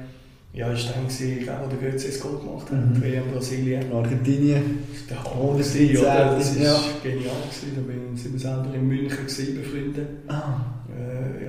ja, 0.53 0.71
ich 0.71 0.87
denke, 0.87 1.39
ich 1.39 1.43
glaube, 1.43 1.69
der 1.69 1.91
Götze 1.91 2.09
es 2.09 2.19
gut 2.19 2.41
gemacht 2.41 2.69
hat. 2.69 2.77
Mhm. 2.77 3.01
WM 3.01 3.31
Brasilien. 3.31 3.91
Argentinien. 3.91 4.79
Der 5.09 5.23
Hammer, 5.23 5.57
das 5.57 5.73
war 5.73 5.81
ja. 5.81 6.79
genial. 7.01 7.31
Da 7.45 8.15
sind 8.15 8.33
wir 8.33 8.39
selber 8.39 8.69
in 8.73 8.87
München 8.87 9.25
befreundet. 9.25 10.07
Ah. 10.27 10.72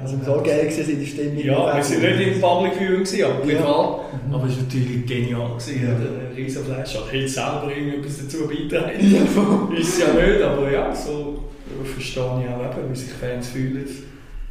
Also 0.04 0.18
so 0.24 0.42
geil 0.42 0.70
in 0.70 1.00
der 1.00 1.06
Stimmung. 1.06 1.38
Ja, 1.38 1.44
wir 1.44 2.02
waren 2.02 2.18
nicht 2.18 2.34
im 2.34 2.40
Public 2.40 2.72
Viewing, 2.74 3.24
aber 3.24 3.40
privat. 3.40 3.64
Ja. 3.64 4.00
Mhm. 4.26 4.34
Aber 4.34 4.46
es 4.46 4.56
war 4.56 4.62
natürlich 4.62 5.06
genial. 5.06 5.50
Gewesen. 5.50 5.82
Ja. 5.82 5.94
Ein 5.94 6.34
riesen 6.36 6.64
Flash. 6.64 6.94
Ich 6.94 7.12
hätte 7.12 7.28
selber 7.28 7.72
irgendetwas 7.74 8.18
dazu 8.18 8.46
beitragen. 8.46 8.92
Ja. 9.00 9.78
ist 9.78 9.88
es 9.88 9.98
ja 10.00 10.12
nicht, 10.12 10.42
aber 10.42 10.70
ja, 10.70 10.94
so 10.94 11.44
verstehe 11.84 12.22
ich 12.22 12.48
auch 12.48 12.78
eben, 12.78 12.90
wie 12.90 12.96
sich 12.96 13.12
Fans 13.12 13.48
fühlen. 13.48 13.84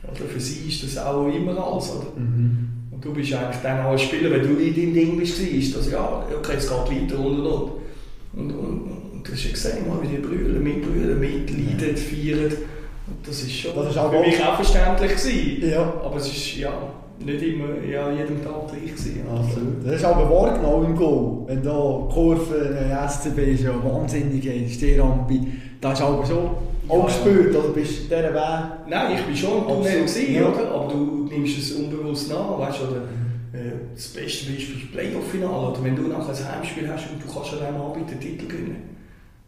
Oder 0.03 0.29
für 0.29 0.39
sie 0.39 0.67
ist 0.67 0.83
das 0.83 0.97
auch 1.05 1.27
immer 1.27 1.51
alles. 1.51 1.91
Oder? 1.91 2.07
Mhm. 2.17 2.69
Und 2.91 3.05
du 3.05 3.13
bist 3.13 3.33
eigentlich 3.33 3.61
dann 3.61 3.85
auch 3.85 3.91
ein 3.91 3.99
Spieler, 3.99 4.31
wenn 4.31 4.41
du 4.41 4.61
in 4.61 4.73
deinem 4.73 4.93
Ding 4.93 5.17
bist, 5.17 5.39
dass 5.75 5.91
ja, 5.91 6.25
okay, 6.37 6.53
es 6.57 6.67
geht 6.67 6.77
weiter 6.77 7.19
und 7.19 7.39
und 7.39 7.45
und. 7.45 7.71
Und, 8.35 8.51
und, 8.51 8.81
und 9.13 9.27
du 9.27 9.31
hast 9.31 9.43
ja 9.45 9.51
gesehen, 9.51 9.85
wie 10.01 10.07
die 10.07 10.17
Brüder 10.17 10.59
mitbrüder, 10.59 11.15
mitleiden, 11.15 11.95
feiern. 11.95 12.51
Das 13.25 13.41
ist 13.41 13.51
schon 13.51 13.75
das 13.75 13.89
ist 13.89 13.97
auch 13.97 14.11
für 14.11 14.19
mich 14.19 14.41
auch 14.43 14.55
verständlich 14.55 15.11
gewesen. 15.11 15.69
Ja. 15.69 15.93
Aber 16.03 16.15
es 16.17 16.27
ist 16.27 16.57
ja 16.57 16.71
nicht 17.19 17.43
immer 17.43 17.83
ja, 17.83 18.11
jedem 18.11 18.43
Tag 18.43 18.67
gleich 18.69 18.95
gewesen. 18.95 19.21
Also, 19.29 19.61
das 19.83 19.95
ist 19.95 20.05
aber 20.05 20.29
wahrgenommen 20.29 20.85
im 20.87 20.95
Goal. 20.95 21.43
Wenn 21.47 21.63
da 21.63 21.71
Kurve, 22.11 22.87
der 22.89 23.09
SCB 23.09 23.39
ist 23.53 23.63
ja 23.63 23.73
wahnsinnig, 23.83 24.41
die 24.41 24.69
Stehrampe, 24.69 25.39
da 25.81 25.91
ist 25.93 26.01
aber 26.01 26.25
schon 26.25 26.43
ja, 26.87 26.95
auch 26.95 27.05
gespürt, 27.05 27.55
oder 27.55 27.69
bist 27.69 28.03
du 28.03 28.03
dieser 28.03 28.33
Weg? 28.33 28.87
Nein, 28.87 29.15
ich 29.15 29.21
bin 29.21 29.35
schon 29.35 29.59
im 29.59 29.67
Tunnel 29.67 29.99
gewesen, 29.99 30.33
ja. 30.33 30.47
oder? 30.47 30.71
aber 30.71 30.93
du 30.93 31.27
nimmst 31.29 31.57
es 31.57 31.71
unbewusst 31.73 32.29
nach, 32.29 32.59
weißt 32.59 32.79
du, 32.79 32.83
oder? 32.85 33.01
Äh, 33.53 33.71
das 33.93 34.07
beste 34.07 34.51
Beispiel 34.51 34.77
ist 34.77 34.91
Playoff-Finale, 34.91 35.71
oder 35.71 35.83
wenn 35.83 35.95
du 35.95 36.03
nachher 36.03 36.29
ein 36.29 36.57
Heimspiel 36.57 36.89
hast 36.89 37.09
und 37.11 37.23
du 37.23 37.33
kannst 37.33 37.53
an 37.53 37.67
einem 37.67 37.81
Abend 37.81 38.09
den 38.09 38.19
Titel 38.19 38.47
gewinnen, 38.47 38.89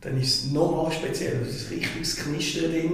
dann 0.01 0.19
ist 0.19 0.45
es 0.45 0.51
nochmal 0.51 0.91
speziell, 0.91 1.39
das 1.39 1.55
ist 1.55 1.71
ein 1.71 1.79
richtiges 1.79 2.15
Knistern 2.17 2.71
drin, 2.71 2.91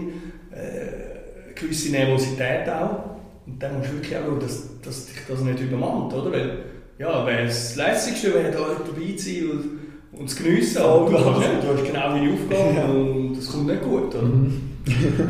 äh, 0.52 1.54
gewisse 1.56 1.92
Nervosität 1.92 2.70
auch. 2.70 3.12
Und 3.48 3.62
dann 3.62 3.78
musst 3.78 3.92
du 3.92 3.96
wirklich 3.96 4.18
auch 4.18 4.26
schauen, 4.26 4.40
dass, 4.40 4.82
dass 4.82 5.06
dich 5.08 5.18
das 5.28 5.42
nicht 5.42 5.60
übermannt, 5.60 6.14
oder? 6.14 6.32
Weil, 6.32 6.58
ja, 6.98 7.26
wäre 7.26 7.46
das 7.46 7.76
Lässigste, 7.76 8.34
wäre 8.34 8.52
da 8.52 8.60
dabei 8.60 9.16
zu 9.16 9.30
sein 9.30 9.50
und, 9.50 10.20
und 10.20 10.30
zu 10.30 10.44
geniessen, 10.44 10.82
aber 10.82 11.10
du, 11.10 11.18
hast, 11.18 11.64
du 11.64 11.68
hast 11.68 11.86
genau 11.86 12.10
deine 12.10 12.34
Aufgabe 12.34 12.76
ja. 12.76 12.86
und 12.86 13.36
das 13.36 13.52
kommt 13.52 13.68
nicht 13.68 13.82
gut, 13.82 14.16
oder? 14.16 14.22
Mhm. 14.22 14.62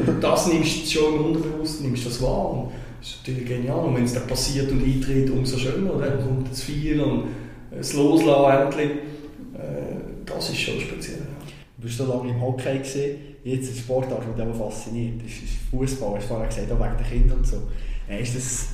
und 0.08 0.22
das 0.22 0.48
nimmst 0.48 0.86
du 0.86 1.00
schon 1.00 1.16
im 1.16 1.26
Unterbewussten, 1.26 1.86
nimmst 1.86 2.06
das 2.06 2.22
wahr 2.22 2.52
und 2.52 2.72
das 3.00 3.10
ist 3.10 3.18
natürlich 3.26 3.48
genial. 3.48 3.80
Und 3.80 3.96
wenn 3.96 4.04
es 4.04 4.14
dann 4.14 4.28
passiert 4.28 4.72
und 4.72 4.84
eintritt, 4.84 5.30
umso 5.32 5.58
schöner, 5.58 5.96
oder? 5.96 6.12
dann 6.12 6.22
kommt 6.22 6.52
das 6.52 6.62
Viel 6.62 7.02
und 7.02 7.24
das 7.72 7.94
Loslassen 7.94 8.64
endlich. 8.64 8.92
Äh, 9.56 9.96
das 10.26 10.50
ist 10.50 10.60
schon 10.60 10.80
speziell. 10.80 11.22
Du 11.78 11.84
bist 11.84 11.98
so 11.98 12.06
lange 12.06 12.30
im 12.30 12.40
Hockey 12.40 12.78
gesehen, 12.78 13.18
jetzt 13.44 13.72
ein 13.72 13.78
Sportart, 13.78 14.24
der 14.38 14.46
mich 14.46 14.58
fasziniert, 14.58 15.22
ist, 15.24 15.44
ist 15.44 15.58
Fußball. 15.72 16.16
Hast 16.16 16.24
du 16.24 16.28
vorher 16.28 16.48
gesagt, 16.48 16.72
auch 16.72 16.80
wegen 16.80 16.98
der 16.98 17.06
Kinder 17.06 17.36
und 17.36 17.48
so. 17.48 17.58
Ist 18.08 18.36
das, 18.36 18.68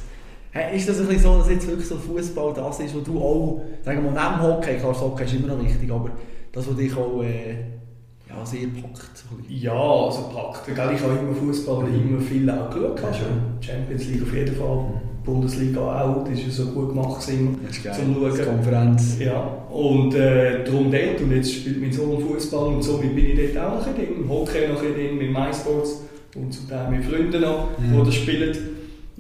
ist 0.74 0.90
das 0.90 1.00
ein 1.00 1.08
bisschen 1.08 1.22
so, 1.22 1.38
dass 1.38 1.50
jetzt 1.50 1.68
wirklich 1.68 1.88
so 1.88 1.98
Fußball 1.98 2.54
das 2.54 2.80
ist, 2.80 2.96
wo 2.96 3.00
du 3.00 3.20
auch, 3.20 3.62
sagen 3.84 4.04
wir 4.04 4.12
mal, 4.12 4.30
neben 4.30 4.42
Hockey, 4.42 4.76
klar, 4.78 4.94
das 4.94 5.02
Hockey 5.02 5.24
ist 5.24 5.34
immer 5.34 5.48
noch 5.48 5.64
wichtig, 5.64 5.92
aber 5.92 6.12
das, 6.52 6.68
was 6.68 6.76
dich 6.76 6.96
auch 6.96 7.22
äh, 7.22 7.56
ja, 8.28 8.46
sehr 8.46 8.68
packt? 8.68 9.24
Ja, 9.48 9.74
also 9.74 10.30
packt. 10.34 10.68
Ich 10.68 10.78
habe 10.78 11.18
immer 11.20 11.36
Fußball 11.36 11.84
mhm. 11.86 12.10
immer 12.10 12.22
viel 12.22 12.50
auch 12.50 12.70
geschaut. 12.70 13.04
Also 13.04 13.26
Champions 13.62 14.08
League 14.08 14.24
auf 14.24 14.34
jeden 14.34 14.56
Fall. 14.56 15.02
Bundesliga 15.28 15.82
auch, 15.82 16.24
das 16.24 16.38
war 16.38 16.46
ja 16.46 16.50
so 16.50 16.66
gut 16.68 16.90
gemacht 16.90 17.30
immer, 17.30 17.52
zum 17.70 18.16
Schauen. 18.16 18.46
Konferenz. 18.46 19.18
Ja, 19.20 19.42
und 19.70 20.16
äh, 20.16 20.64
darum 20.64 20.90
dort, 20.90 21.22
und 21.22 21.36
jetzt 21.36 21.54
spielt 21.54 21.82
mein 21.82 21.92
Sohn 21.92 22.22
Fußball 22.22 22.68
und 22.68 22.82
somit 22.82 23.14
bin 23.14 23.38
ich 23.38 23.54
dort 23.54 23.66
auch 23.66 23.76
noch 23.76 23.94
drin, 23.94 24.28
Hockey 24.30 24.70
noch 24.70 24.80
drin, 24.80 25.18
mit 25.18 25.32
MySports 25.34 26.04
und 26.34 26.54
zum 26.54 26.70
Teil 26.70 26.90
mit 26.90 27.04
Freunden 27.04 27.42
noch, 27.42 27.78
mhm. 27.78 28.00
die 28.00 28.06
das 28.06 28.16
spielen. 28.16 28.52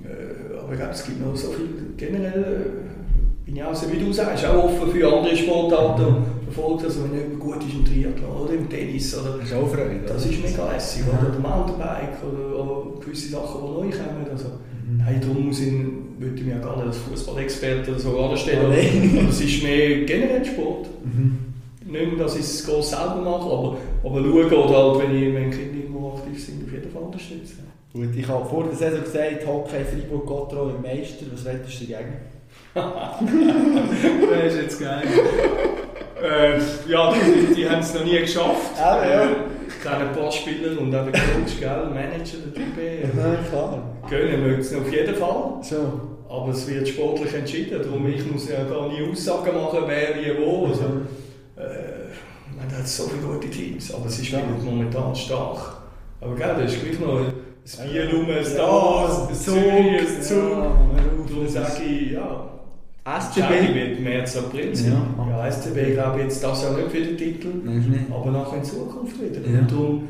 Äh, 0.01 0.57
aber 0.57 0.71
ich 0.71 0.79
glaube, 0.79 0.93
es 0.93 1.05
gibt 1.05 1.25
noch 1.25 1.35
so 1.35 1.49
viel, 1.49 1.67
generell 1.97 2.53
äh, 2.53 3.45
bin 3.45 3.57
ich 3.57 3.63
auch 3.63 3.75
so, 3.75 3.91
wie 3.91 3.99
du 3.99 4.13
sagst, 4.13 4.45
auch 4.45 4.63
offen 4.63 4.89
für 4.89 5.13
andere 5.13 5.35
Sportarten 5.35 6.05
mhm. 6.05 6.51
verfolgt, 6.51 6.85
also 6.85 7.03
wenn 7.03 7.19
jemand 7.19 7.39
gut 7.41 7.63
ist 7.65 7.73
im 7.73 7.83
Triathlon 7.83 8.37
oder 8.45 8.53
im 8.53 8.69
Tennis. 8.69 9.13
Oder, 9.19 9.39
das 9.39 9.49
ist 9.49 9.53
auch 9.53 9.67
Freude. 9.67 9.99
Das 10.07 10.25
ist 10.25 10.41
mega 10.41 10.71
lässig, 10.71 11.03
oder, 11.03 11.27
oder 11.27 11.39
Mountainbike 11.39 12.15
oder, 12.23 12.63
oder 12.63 13.01
gewisse 13.01 13.27
Sachen, 13.27 13.59
die 13.61 13.67
neu 13.67 13.89
kommen. 13.89 14.25
Also, 14.31 14.45
Nein, 14.89 15.19
darum 15.19 15.47
muss 15.47 15.59
ich, 15.59 15.73
würde 16.17 16.35
ich 16.35 16.45
mich 16.45 16.61
gar 16.61 16.77
nicht 16.77 16.87
als 16.87 16.97
Fußballexperte 16.97 17.91
oder 17.91 17.99
so 17.99 18.19
anstellen. 18.19 18.67
Oh, 18.67 18.69
nein. 18.69 19.27
Es 19.29 19.41
ist 19.41 19.61
mehr 19.61 20.05
generell 20.05 20.45
Sport. 20.45 20.87
Mhm. 21.03 21.37
Nicht 21.85 22.11
mehr, 22.15 22.23
dass 22.23 22.35
ich 22.35 22.41
es 22.41 22.65
groß 22.65 22.89
selber 22.89 23.21
mache, 23.23 23.49
aber, 23.51 23.77
aber 24.03 24.21
schauen 24.21 24.53
oder 24.53 24.77
halt, 24.77 24.99
wenn, 25.09 25.15
ich, 25.15 25.33
wenn 25.33 25.51
Kinder 25.51 25.77
irgendwo 25.77 26.13
aktiv 26.15 26.45
sind, 26.45 26.63
auf 26.65 26.71
jeden 26.71 26.89
Fall 26.89 27.01
unterstützen. 27.01 27.67
Gut, 27.93 28.15
ich 28.15 28.27
habe 28.27 28.45
vor 28.45 28.63
der 28.63 28.75
Saison 28.75 29.03
gesagt, 29.03 29.45
Hockey 29.45 29.83
Freiburg 29.83 30.25
Gottrau 30.25 30.69
im 30.69 30.81
Meister. 30.81 31.25
Was 31.33 31.43
wettest 31.45 31.81
du 31.81 31.85
dagegen? 31.85 32.13
das 34.31 34.53
ist 34.53 34.61
jetzt 34.61 34.79
geil. 34.79 35.03
äh, 36.21 36.59
ja, 36.89 37.13
die, 37.13 37.55
die 37.55 37.69
haben 37.69 37.79
es 37.79 37.93
noch 37.93 38.03
nie 38.05 38.19
geschafft. 38.19 38.79
Ah, 38.79 39.05
ja. 39.05 39.23
Äh, 39.23 39.35
kenne 39.87 40.09
ein 40.09 40.15
paar 40.15 40.31
Spieler 40.31 40.79
und 40.79 40.95
auch 40.95 41.05
der 41.05 41.13
Coach, 41.13 41.59
gell, 41.59 41.85
Manager, 41.93 42.37
der 42.45 42.53
Typ. 42.53 43.15
Ja, 43.17 43.35
klar. 43.49 43.83
Gönnen 44.09 44.43
mögen 44.43 44.59
es 44.59 44.73
auf 44.73 44.91
jeden 44.91 45.15
Fall. 45.15 45.59
So. 45.61 46.01
Aber 46.29 46.49
es 46.51 46.67
wird 46.67 46.87
sportlich 46.87 47.33
entschieden. 47.33 47.81
Darum 47.81 48.07
ich 48.07 48.29
muss 48.29 48.49
ja 48.49 48.63
gar 48.63 48.89
nie 48.89 49.09
Aussagen 49.09 49.55
machen, 49.55 49.79
wer 49.87 50.15
wie 50.15 50.37
wo. 50.37 50.67
Also, 50.67 50.83
äh, 51.55 52.07
man 52.55 52.77
hat 52.77 52.87
so 52.87 53.03
viele 53.03 53.21
gute 53.21 53.49
Teams, 53.49 53.93
aber 53.93 54.09
sie 54.09 54.25
spielen 54.25 54.43
ja. 54.57 54.63
momentan 54.63 55.15
stark. 55.15 55.77
Aber 56.19 56.35
gell, 56.35 56.55
das 56.59 56.73
ist 56.73 56.83
gleich 56.83 56.99
noch 56.99 57.19
ein 57.19 57.33
Bier 57.89 58.09
ein 58.09 58.45
Stars, 58.45 59.29
ein 59.29 59.35
Zug, 59.35 59.57
ein 59.57 60.21
Zug. 60.21 60.51
Darum 61.29 61.47
sage 61.47 61.83
ich, 61.83 62.11
ja. 62.11 62.56
SCB 63.07 63.73
wird 63.73 63.99
März, 64.01 64.35
April 64.35 64.75
sein. 64.75 64.97
Ja, 65.17 65.45
ja 65.45 65.51
SCB 65.51 65.93
glaube 65.93 66.19
ich 66.19 66.25
jetzt 66.25 66.43
das 66.43 66.63
Jahr 66.63 66.75
nicht 66.75 66.91
für 66.91 66.99
den 66.99 67.17
Titel, 67.17 67.47
Nein, 67.63 68.05
aber 68.11 68.31
nachher 68.31 68.57
in 68.57 68.63
Zukunft 68.63 69.15
wieder. 69.21 69.49
Ja. 69.49 69.59
Und 69.59 69.71
darum, 69.71 70.07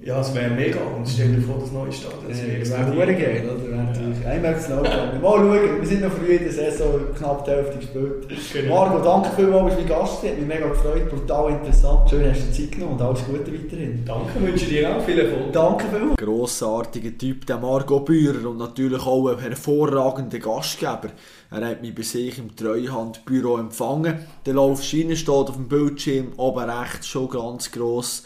ja, 0.00 0.20
es 0.20 0.34
wäre 0.34 0.50
mega. 0.50 0.80
Und 0.80 1.08
stell 1.08 1.34
dir 1.34 1.42
vor, 1.42 1.58
das 1.60 1.72
neue 1.72 1.92
Stadion. 1.92 2.24
Das 2.28 2.70
wäre 2.70 2.96
wär 2.96 3.14
geil, 3.14 3.50
oder? 3.50 3.76
Ja. 3.76 4.30
Einmal 4.30 4.60
zu 4.60 4.70
Mal 4.70 4.84
schauen. 5.22 5.80
Wir 5.80 5.86
sind 5.86 6.02
noch 6.02 6.12
früh 6.12 6.36
in 6.36 6.44
der 6.44 6.52
Saison, 6.52 7.00
knapp 7.16 7.44
die 7.44 7.50
Hälfte 7.50 7.78
gespielt. 7.78 8.28
Genau. 8.52 8.74
Marco, 8.74 9.02
danke 9.02 9.30
vielmals, 9.34 9.74
dass 9.74 9.82
du 9.82 9.88
Gast 9.88 10.00
warst. 10.00 10.24
Hat 10.24 10.38
mich 10.38 10.46
mega 10.46 10.68
gefreut, 10.68 11.10
brutal 11.10 11.52
interessant. 11.52 12.10
Schön, 12.10 12.30
hast 12.30 12.48
du 12.48 12.52
Zeit 12.52 12.72
genommen 12.72 12.92
und 12.92 13.02
alles 13.02 13.24
Gute 13.24 13.52
weiterhin. 13.52 14.04
Danke, 14.04 14.40
wünsche 14.40 14.66
dir 14.66 14.96
auch 14.96 15.02
viel 15.02 15.18
Erfolg. 15.18 15.52
Danke 15.52 15.84
vielmals. 15.90 16.16
Grossartiger 16.16 17.18
Typ, 17.18 17.46
der 17.46 17.58
Marco 17.58 18.00
Bührer 18.00 18.50
und 18.50 18.58
natürlich 18.58 19.04
auch 19.04 19.28
ein 19.28 19.38
hervorragender 19.38 20.38
Gastgeber. 20.38 21.10
Er 21.50 21.66
hat 21.66 21.82
mich 21.82 21.94
bei 21.94 22.02
sich 22.02 22.38
im 22.38 22.54
Treuhandbüro 22.54 23.58
empfangen. 23.58 24.26
Der 24.46 24.54
Laufschiene 24.54 25.16
steht 25.16 25.34
auf 25.34 25.56
dem 25.56 25.68
Bildschirm, 25.68 26.32
oben 26.36 26.68
rechts 26.70 27.08
schon 27.08 27.28
ganz 27.28 27.72
gross 27.72 28.24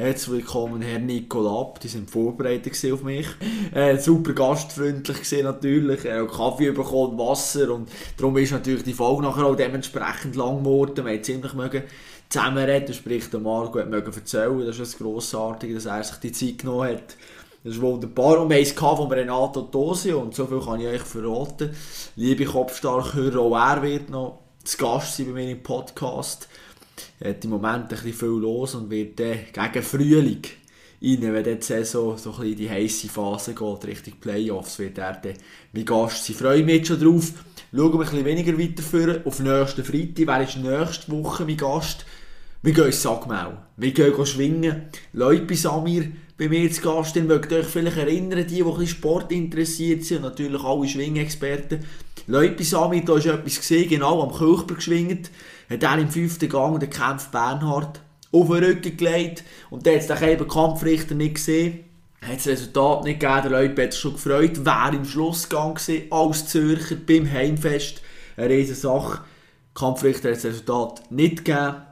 Herzlich 0.00 0.30
willkommen, 0.30 0.80
Herr 0.80 0.98
Nicolab. 0.98 1.78
Die 1.80 1.88
sind 1.88 2.10
vorbereitet 2.10 2.74
auf 2.90 3.02
mich. 3.02 3.26
Äh, 3.74 3.98
super 3.98 4.32
gastfreundlich 4.32 5.18
gesehen 5.18 5.44
natürlich. 5.44 6.06
Er 6.06 6.22
hat 6.22 6.32
Kaffee 6.32 6.70
bekommen, 6.70 7.18
Wasser 7.18 7.70
und 7.74 7.90
darum 8.16 8.34
ist 8.38 8.50
natürlich 8.50 8.82
die 8.82 8.94
Folge 8.94 9.24
nachher 9.24 9.44
auch 9.44 9.56
dementsprechend 9.56 10.36
lang 10.36 10.60
geworden. 10.60 11.04
Wir 11.04 11.12
haben 11.12 11.22
ziemlich 11.22 11.52
mögen 11.52 11.82
zusammenreden, 12.30 12.94
sprich 12.94 13.28
der 13.28 13.40
Marco 13.40 13.78
hat 13.78 13.90
mögen 13.90 14.10
erzählen. 14.10 14.60
Das 14.60 14.78
ist 14.78 14.94
das 14.94 14.98
Grossartige, 14.98 15.74
dass 15.74 15.84
er 15.84 16.02
sich 16.02 16.16
die 16.16 16.32
Zeit 16.32 16.58
genommen 16.60 16.88
hat. 16.88 17.16
Das 17.62 17.74
ist 17.74 17.82
wunderbar. 17.82 18.40
Und 18.40 18.48
wir 18.48 18.56
hatten 18.56 18.74
von 18.74 19.12
Renato 19.12 19.60
Tosi 19.60 20.14
und 20.14 20.34
so 20.34 20.46
viel 20.46 20.60
kann 20.60 20.80
ich 20.80 20.86
euch 20.86 21.02
verraten. 21.02 21.76
Liebe 22.16 22.46
Kopfstarkhörer, 22.46 23.38
auch 23.38 23.54
er 23.54 23.82
wird 23.82 24.08
noch 24.08 24.38
zu 24.64 24.78
Gast 24.78 25.18
sein 25.18 25.26
bei 25.26 25.32
mir 25.32 25.50
im 25.50 25.62
Podcast. 25.62 26.48
Hat 27.24 27.44
im 27.44 27.50
Moment 27.50 27.84
ein 27.84 27.88
bisschen 27.88 28.12
viel 28.12 28.28
los 28.28 28.74
und 28.74 28.90
wird 28.90 29.18
dann 29.18 29.38
gegen 29.52 29.84
Frühling 29.84 30.42
rein, 31.02 31.32
wenn 31.32 31.44
die 31.44 31.64
Saison 31.64 32.16
so 32.18 32.30
in 32.42 32.56
die 32.56 32.68
heiße 32.68 33.08
Phase 33.08 33.54
geht, 33.54 33.84
Richtung 33.86 34.14
Playoffs, 34.20 34.78
wird 34.78 34.98
er 34.98 35.14
dann 35.14 35.34
mein 35.72 35.84
Gast 35.84 36.24
sein. 36.24 36.36
Freue 36.36 36.62
mich 36.62 36.76
jetzt 36.76 36.88
schon 36.88 37.00
drauf. 37.00 37.32
Schauen 37.72 37.92
wir 37.92 38.00
ein 38.00 38.00
bisschen 38.00 38.24
weniger 38.24 38.58
weiterführen. 38.58 39.24
Auf 39.24 39.40
nächsten 39.40 39.84
Freitag, 39.84 40.26
wer 40.26 40.42
ist 40.42 40.56
nächste 40.56 41.12
Woche 41.12 41.44
mein 41.44 41.56
Gast? 41.56 42.04
Wir 42.62 42.74
gehen 42.74 42.86
ins 42.86 43.02
Sagmau. 43.02 43.52
Wir 43.76 43.92
gehen 43.92 44.26
schwingen. 44.26 44.82
Leute 45.14 45.46
bei 45.46 45.54
Samir, 45.54 46.08
bei 46.40 46.48
mir 46.48 46.72
zu 46.72 46.80
Gast. 46.80 47.14
Mögt 47.16 47.52
euch 47.52 47.66
vielleicht 47.66 47.98
erinnern, 47.98 48.46
die, 48.46 48.64
die 48.64 48.86
Sport 48.86 49.30
interessiert 49.30 50.04
sind 50.04 50.22
natürlich 50.22 50.64
alle 50.64 50.88
Schwingexperten. 50.88 51.84
Leute 52.26 52.54
bei 52.54 52.64
Samir, 52.64 53.04
da 53.04 53.16
ist 53.16 53.26
etwas 53.26 53.58
gesehen, 53.58 53.90
genau 53.90 54.22
am 54.22 54.34
Kirchberg 54.34 54.78
geschwingt. 54.78 55.30
Hat 55.68 55.82
er 55.82 55.98
im 55.98 56.08
fünften 56.08 56.48
Gang 56.48 56.80
den 56.80 56.88
Kampf 56.88 57.28
Bernhard 57.28 58.00
auf 58.32 58.48
den 58.48 58.64
Rücken 58.64 58.96
gelegt. 58.96 59.44
Und 59.68 59.84
der 59.84 60.00
hat 60.00 60.22
eben 60.22 60.48
Kampfrichter 60.48 61.14
nicht 61.14 61.34
gesehen. 61.34 61.80
Hat 62.22 62.38
das 62.38 62.46
Resultat 62.46 63.04
nicht 63.04 63.20
gegeben. 63.20 63.42
Der 63.42 63.50
Leute 63.50 63.82
hat 63.82 63.92
sich 63.92 64.00
schon 64.00 64.14
gefreut. 64.14 64.64
Wer 64.64 64.92
im 64.94 65.04
Schlussgang 65.04 65.78
als 66.10 66.46
Zürcher 66.46 66.96
beim 67.06 67.30
Heimfest. 67.30 68.00
Eine 68.38 68.48
riesige 68.48 68.76
Sache. 68.76 69.20
Kampfrichter 69.74 70.30
hat 70.30 70.36
das 70.36 70.46
Resultat 70.46 71.02
nicht 71.10 71.44
gegeben. 71.44 71.89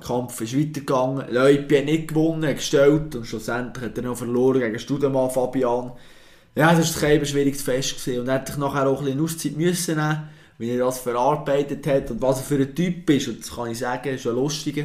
Kampf 0.00 0.40
ist 0.40 0.58
weitergegangen. 0.58 1.32
Leupi 1.32 1.76
hat 1.76 1.84
nicht 1.84 2.08
gewonnen, 2.08 2.54
gestellt 2.54 3.14
und 3.14 3.26
schlussendlich 3.26 3.84
hat 3.84 3.96
er 3.96 4.04
noch 4.04 4.16
verloren 4.16 4.60
gegen 4.60 4.78
Studemann 4.78 5.30
Fabian. 5.30 5.92
Ja, 6.54 6.74
das 6.74 7.00
war 7.00 7.08
ein 7.08 7.24
schwieriges 7.24 7.62
Fest 7.62 8.04
gewesen. 8.04 8.20
und 8.20 8.28
er 8.28 8.34
hat 8.34 8.48
sich 8.48 8.56
nachher 8.56 8.88
auch 8.88 8.98
ein 8.98 9.04
bisschen 9.04 9.22
Auszeit 9.22 9.56
müssen 9.56 9.96
nehmen, 9.96 10.28
wie 10.58 10.70
er 10.70 10.84
das 10.84 10.98
verarbeitet 10.98 11.86
hat 11.86 12.10
und 12.10 12.20
was 12.20 12.38
er 12.38 12.44
für 12.44 12.56
ein 12.56 12.74
Typ 12.74 13.08
ist. 13.10 13.28
Und 13.28 13.40
das 13.40 13.54
kann 13.54 13.70
ich 13.70 13.78
sagen, 13.78 14.08
ist 14.14 14.26
ein 14.26 14.34
lustiger. 14.34 14.84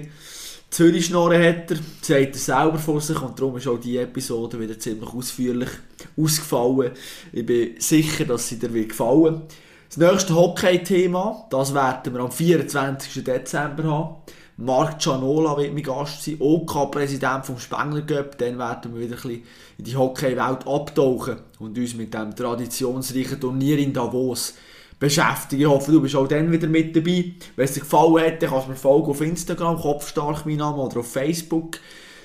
Zürich 0.70 1.06
schnorren 1.06 1.44
hat 1.44 1.70
er, 1.70 1.78
sagt 2.02 2.34
er 2.34 2.34
selber 2.34 2.80
vor 2.80 3.00
sich 3.00 3.22
und 3.22 3.40
darum 3.40 3.58
ist 3.58 3.68
auch 3.68 3.78
diese 3.78 4.02
Episode 4.02 4.60
wieder 4.60 4.78
ziemlich 4.80 5.14
ausführlich 5.14 5.70
ausgefallen. 6.18 6.92
Ich 7.32 7.46
bin 7.46 7.76
sicher, 7.80 8.26
dass 8.26 8.50
sie 8.50 8.58
dir 8.58 8.70
gefallen 8.70 9.44
Das 9.88 9.98
nächste 9.98 10.36
Hockey-Thema, 10.36 11.46
das 11.52 11.76
werden 11.76 12.14
wir 12.14 12.22
am 12.22 12.32
24. 12.32 13.24
Dezember 13.24 13.84
haben. 13.84 14.16
Marc 14.58 15.00
Gianola 15.00 15.58
wird 15.58 15.74
mein 15.74 15.82
Gast 15.82 16.24
sein, 16.24 16.38
OK-Präsident 16.40 17.46
vom 17.46 17.58
Spengler 17.58 18.04
Cup. 18.04 18.38
Dann 18.38 18.60
werden 18.60 18.94
wir 18.94 19.02
wieder 19.02 19.16
ein 19.16 19.22
bisschen 19.22 19.44
in 19.80 19.86
die 19.86 19.96
Hockey-Welt 19.96 20.68
abtauchen 20.68 21.38
und 21.60 21.78
uns 21.78 21.96
mit 21.96 22.14
dem 22.14 22.36
traditionsreichen 22.36 23.40
Turnier 23.40 23.80
in 23.80 23.94
Davos 23.94 24.54
beschäftigen. 25.00 25.64
Ich 25.64 25.68
hoffe, 25.68 25.92
du 25.92 26.02
bist 26.02 26.16
auch 26.16 26.28
dann 26.28 26.52
wieder 26.52 26.68
mit 26.68 26.96
dabei. 26.96 27.34
Wenn 27.56 27.66
es 27.66 27.74
dir 27.74 27.80
gefallen 27.80 28.26
hat, 28.26 28.44
dann 28.44 28.52
kannst 28.52 28.68
du 28.68 28.72
mir 28.72 28.78
folgen 28.78 29.10
auf 29.10 29.22
Instagram, 29.22 29.80
Kopfstark 29.80 30.46
mein 30.46 30.58
Name, 30.58 30.78
oder 30.78 31.00
auf 31.00 31.12
Facebook. 31.12 31.80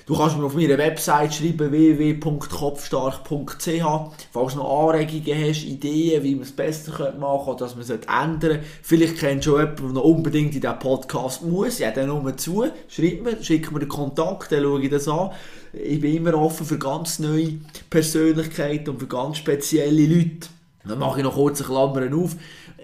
Du 0.09 0.17
kannst 0.17 0.37
mir 0.39 0.45
auf 0.45 0.55
meiner 0.55 0.79
Website 0.79 1.35
schreiben, 1.35 1.71
www.kopfstark.ch, 1.71 3.83
falls 4.31 4.53
du 4.53 4.57
noch 4.57 4.89
Anregungen 4.89 5.47
hast, 5.47 5.65
Ideen, 5.65 6.23
wie 6.23 6.33
man 6.33 6.45
es 6.45 6.51
besser 6.51 7.13
machen 7.13 7.45
könnte 7.45 7.51
oder 7.51 7.59
dass 7.59 7.75
man 7.75 7.83
es 7.83 7.91
ändern 7.91 8.39
sollte. 8.41 8.63
Vielleicht 8.81 9.19
kennst 9.19 9.45
du 9.45 9.59
jemanden, 9.59 9.83
der 9.83 9.93
noch 9.93 10.03
unbedingt 10.03 10.55
in 10.55 10.61
diesen 10.61 10.79
Podcast 10.79 11.43
muss. 11.43 11.77
Ja, 11.77 11.91
dann 11.91 12.07
nur 12.07 12.35
zu. 12.37 12.65
Schreib 12.87 13.21
mir, 13.21 13.43
schick 13.43 13.71
mir 13.71 13.81
den 13.81 13.87
Kontakt, 13.87 14.51
dann 14.51 14.63
schaue 14.63 14.81
ich 14.81 14.89
das 14.89 15.07
an. 15.07 15.29
Ich 15.73 16.01
bin 16.01 16.15
immer 16.15 16.33
offen 16.33 16.65
für 16.65 16.79
ganz 16.79 17.19
neue 17.19 17.59
Persönlichkeiten 17.91 18.89
und 18.89 18.99
für 18.99 19.05
ganz 19.05 19.37
spezielle 19.37 20.07
Leute. 20.07 20.47
Dann 20.85 20.97
mache 20.97 21.19
ich 21.19 21.23
noch 21.23 21.35
kurz 21.35 21.61
eine 21.61 21.67
Klammer 21.67 22.11
auf 22.17 22.35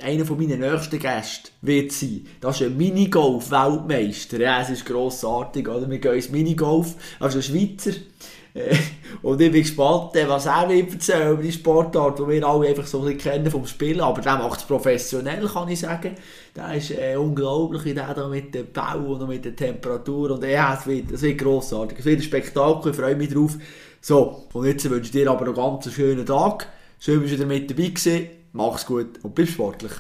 einer 0.02 0.26
von 0.26 0.38
meinen 0.38 0.60
nächsten 0.60 1.00
Gästen 1.00 1.50
wird 1.62 1.92
sein. 1.92 2.26
Das 2.42 2.60
ist 2.60 2.68
ein 2.68 2.78
Minigolf-Weltmeister. 2.78 4.40
Ja, 4.40 4.62
es 4.62 4.70
ist 4.70 4.86
grossartig, 4.86 5.68
oder? 5.68 5.90
Wir 5.90 6.00
gehen 6.00 6.16
ins 6.16 6.30
Minigolf, 6.30 6.96
also 7.20 7.40
ein 7.40 7.44
Schweizer. 7.44 7.92
Äh, 8.54 8.76
und 9.22 9.42
ich 9.42 9.52
bin 9.52 9.62
gespannt, 9.62 10.16
äh, 10.16 10.28
was 10.28 10.46
er 10.46 10.70
wird 10.70 10.94
erzählen 10.94 11.34
über 11.34 11.44
die 11.44 11.52
Sportart, 11.52 12.20
die 12.20 12.28
wir 12.28 12.48
alle 12.48 12.70
einfach 12.70 12.88
so 12.88 13.00
ein 13.00 13.16
bisschen 13.16 13.32
kennen 13.32 13.52
vom 13.52 13.66
Spielen. 13.68 14.00
Aber 14.00 14.22
der 14.22 14.38
macht 14.38 14.62
es 14.62 14.66
professionell, 14.66 15.46
kann 15.48 15.68
ich 15.68 15.82
sagen. 15.82 16.16
Der 16.56 16.74
ist 16.74 16.92
äh, 16.92 17.16
unglaublich, 17.18 17.94
der 17.94 18.14
da 18.14 18.28
mit 18.28 18.56
dem 18.56 18.72
Bau 18.72 19.14
und 19.14 19.28
mit 19.28 19.44
der 19.44 19.56
Temperatur. 19.56 20.32
Und 20.32 20.44
ja, 20.46 20.78
es 20.80 20.88
wird, 20.88 21.12
es 21.12 21.22
wird 21.22 21.38
grossartig. 21.38 22.00
Es 22.00 22.06
wird 22.06 22.20
ein 22.20 22.24
Spektakel, 22.24 22.92
ich 22.92 22.98
freue 22.98 23.16
mich 23.16 23.30
drauf. 23.30 23.58
So, 24.00 24.46
und 24.54 24.66
jetzt 24.66 24.90
wünsche 24.90 25.06
ich 25.06 25.12
dir 25.12 25.30
aber 25.30 25.46
noch 25.46 25.58
einen 25.58 25.80
ganz 25.82 25.94
schönen 25.94 26.26
Tag. 26.26 26.68
Schön, 26.98 27.22
dass 27.22 27.32
du 27.32 27.38
wieder 27.38 27.46
mit 27.46 27.70
dabei 27.70 27.88
gewesen. 27.88 28.30
Mach's 28.56 28.86
gut 28.86 29.22
und 29.22 29.36
bis 29.36 29.50
sportlich. 29.50 29.92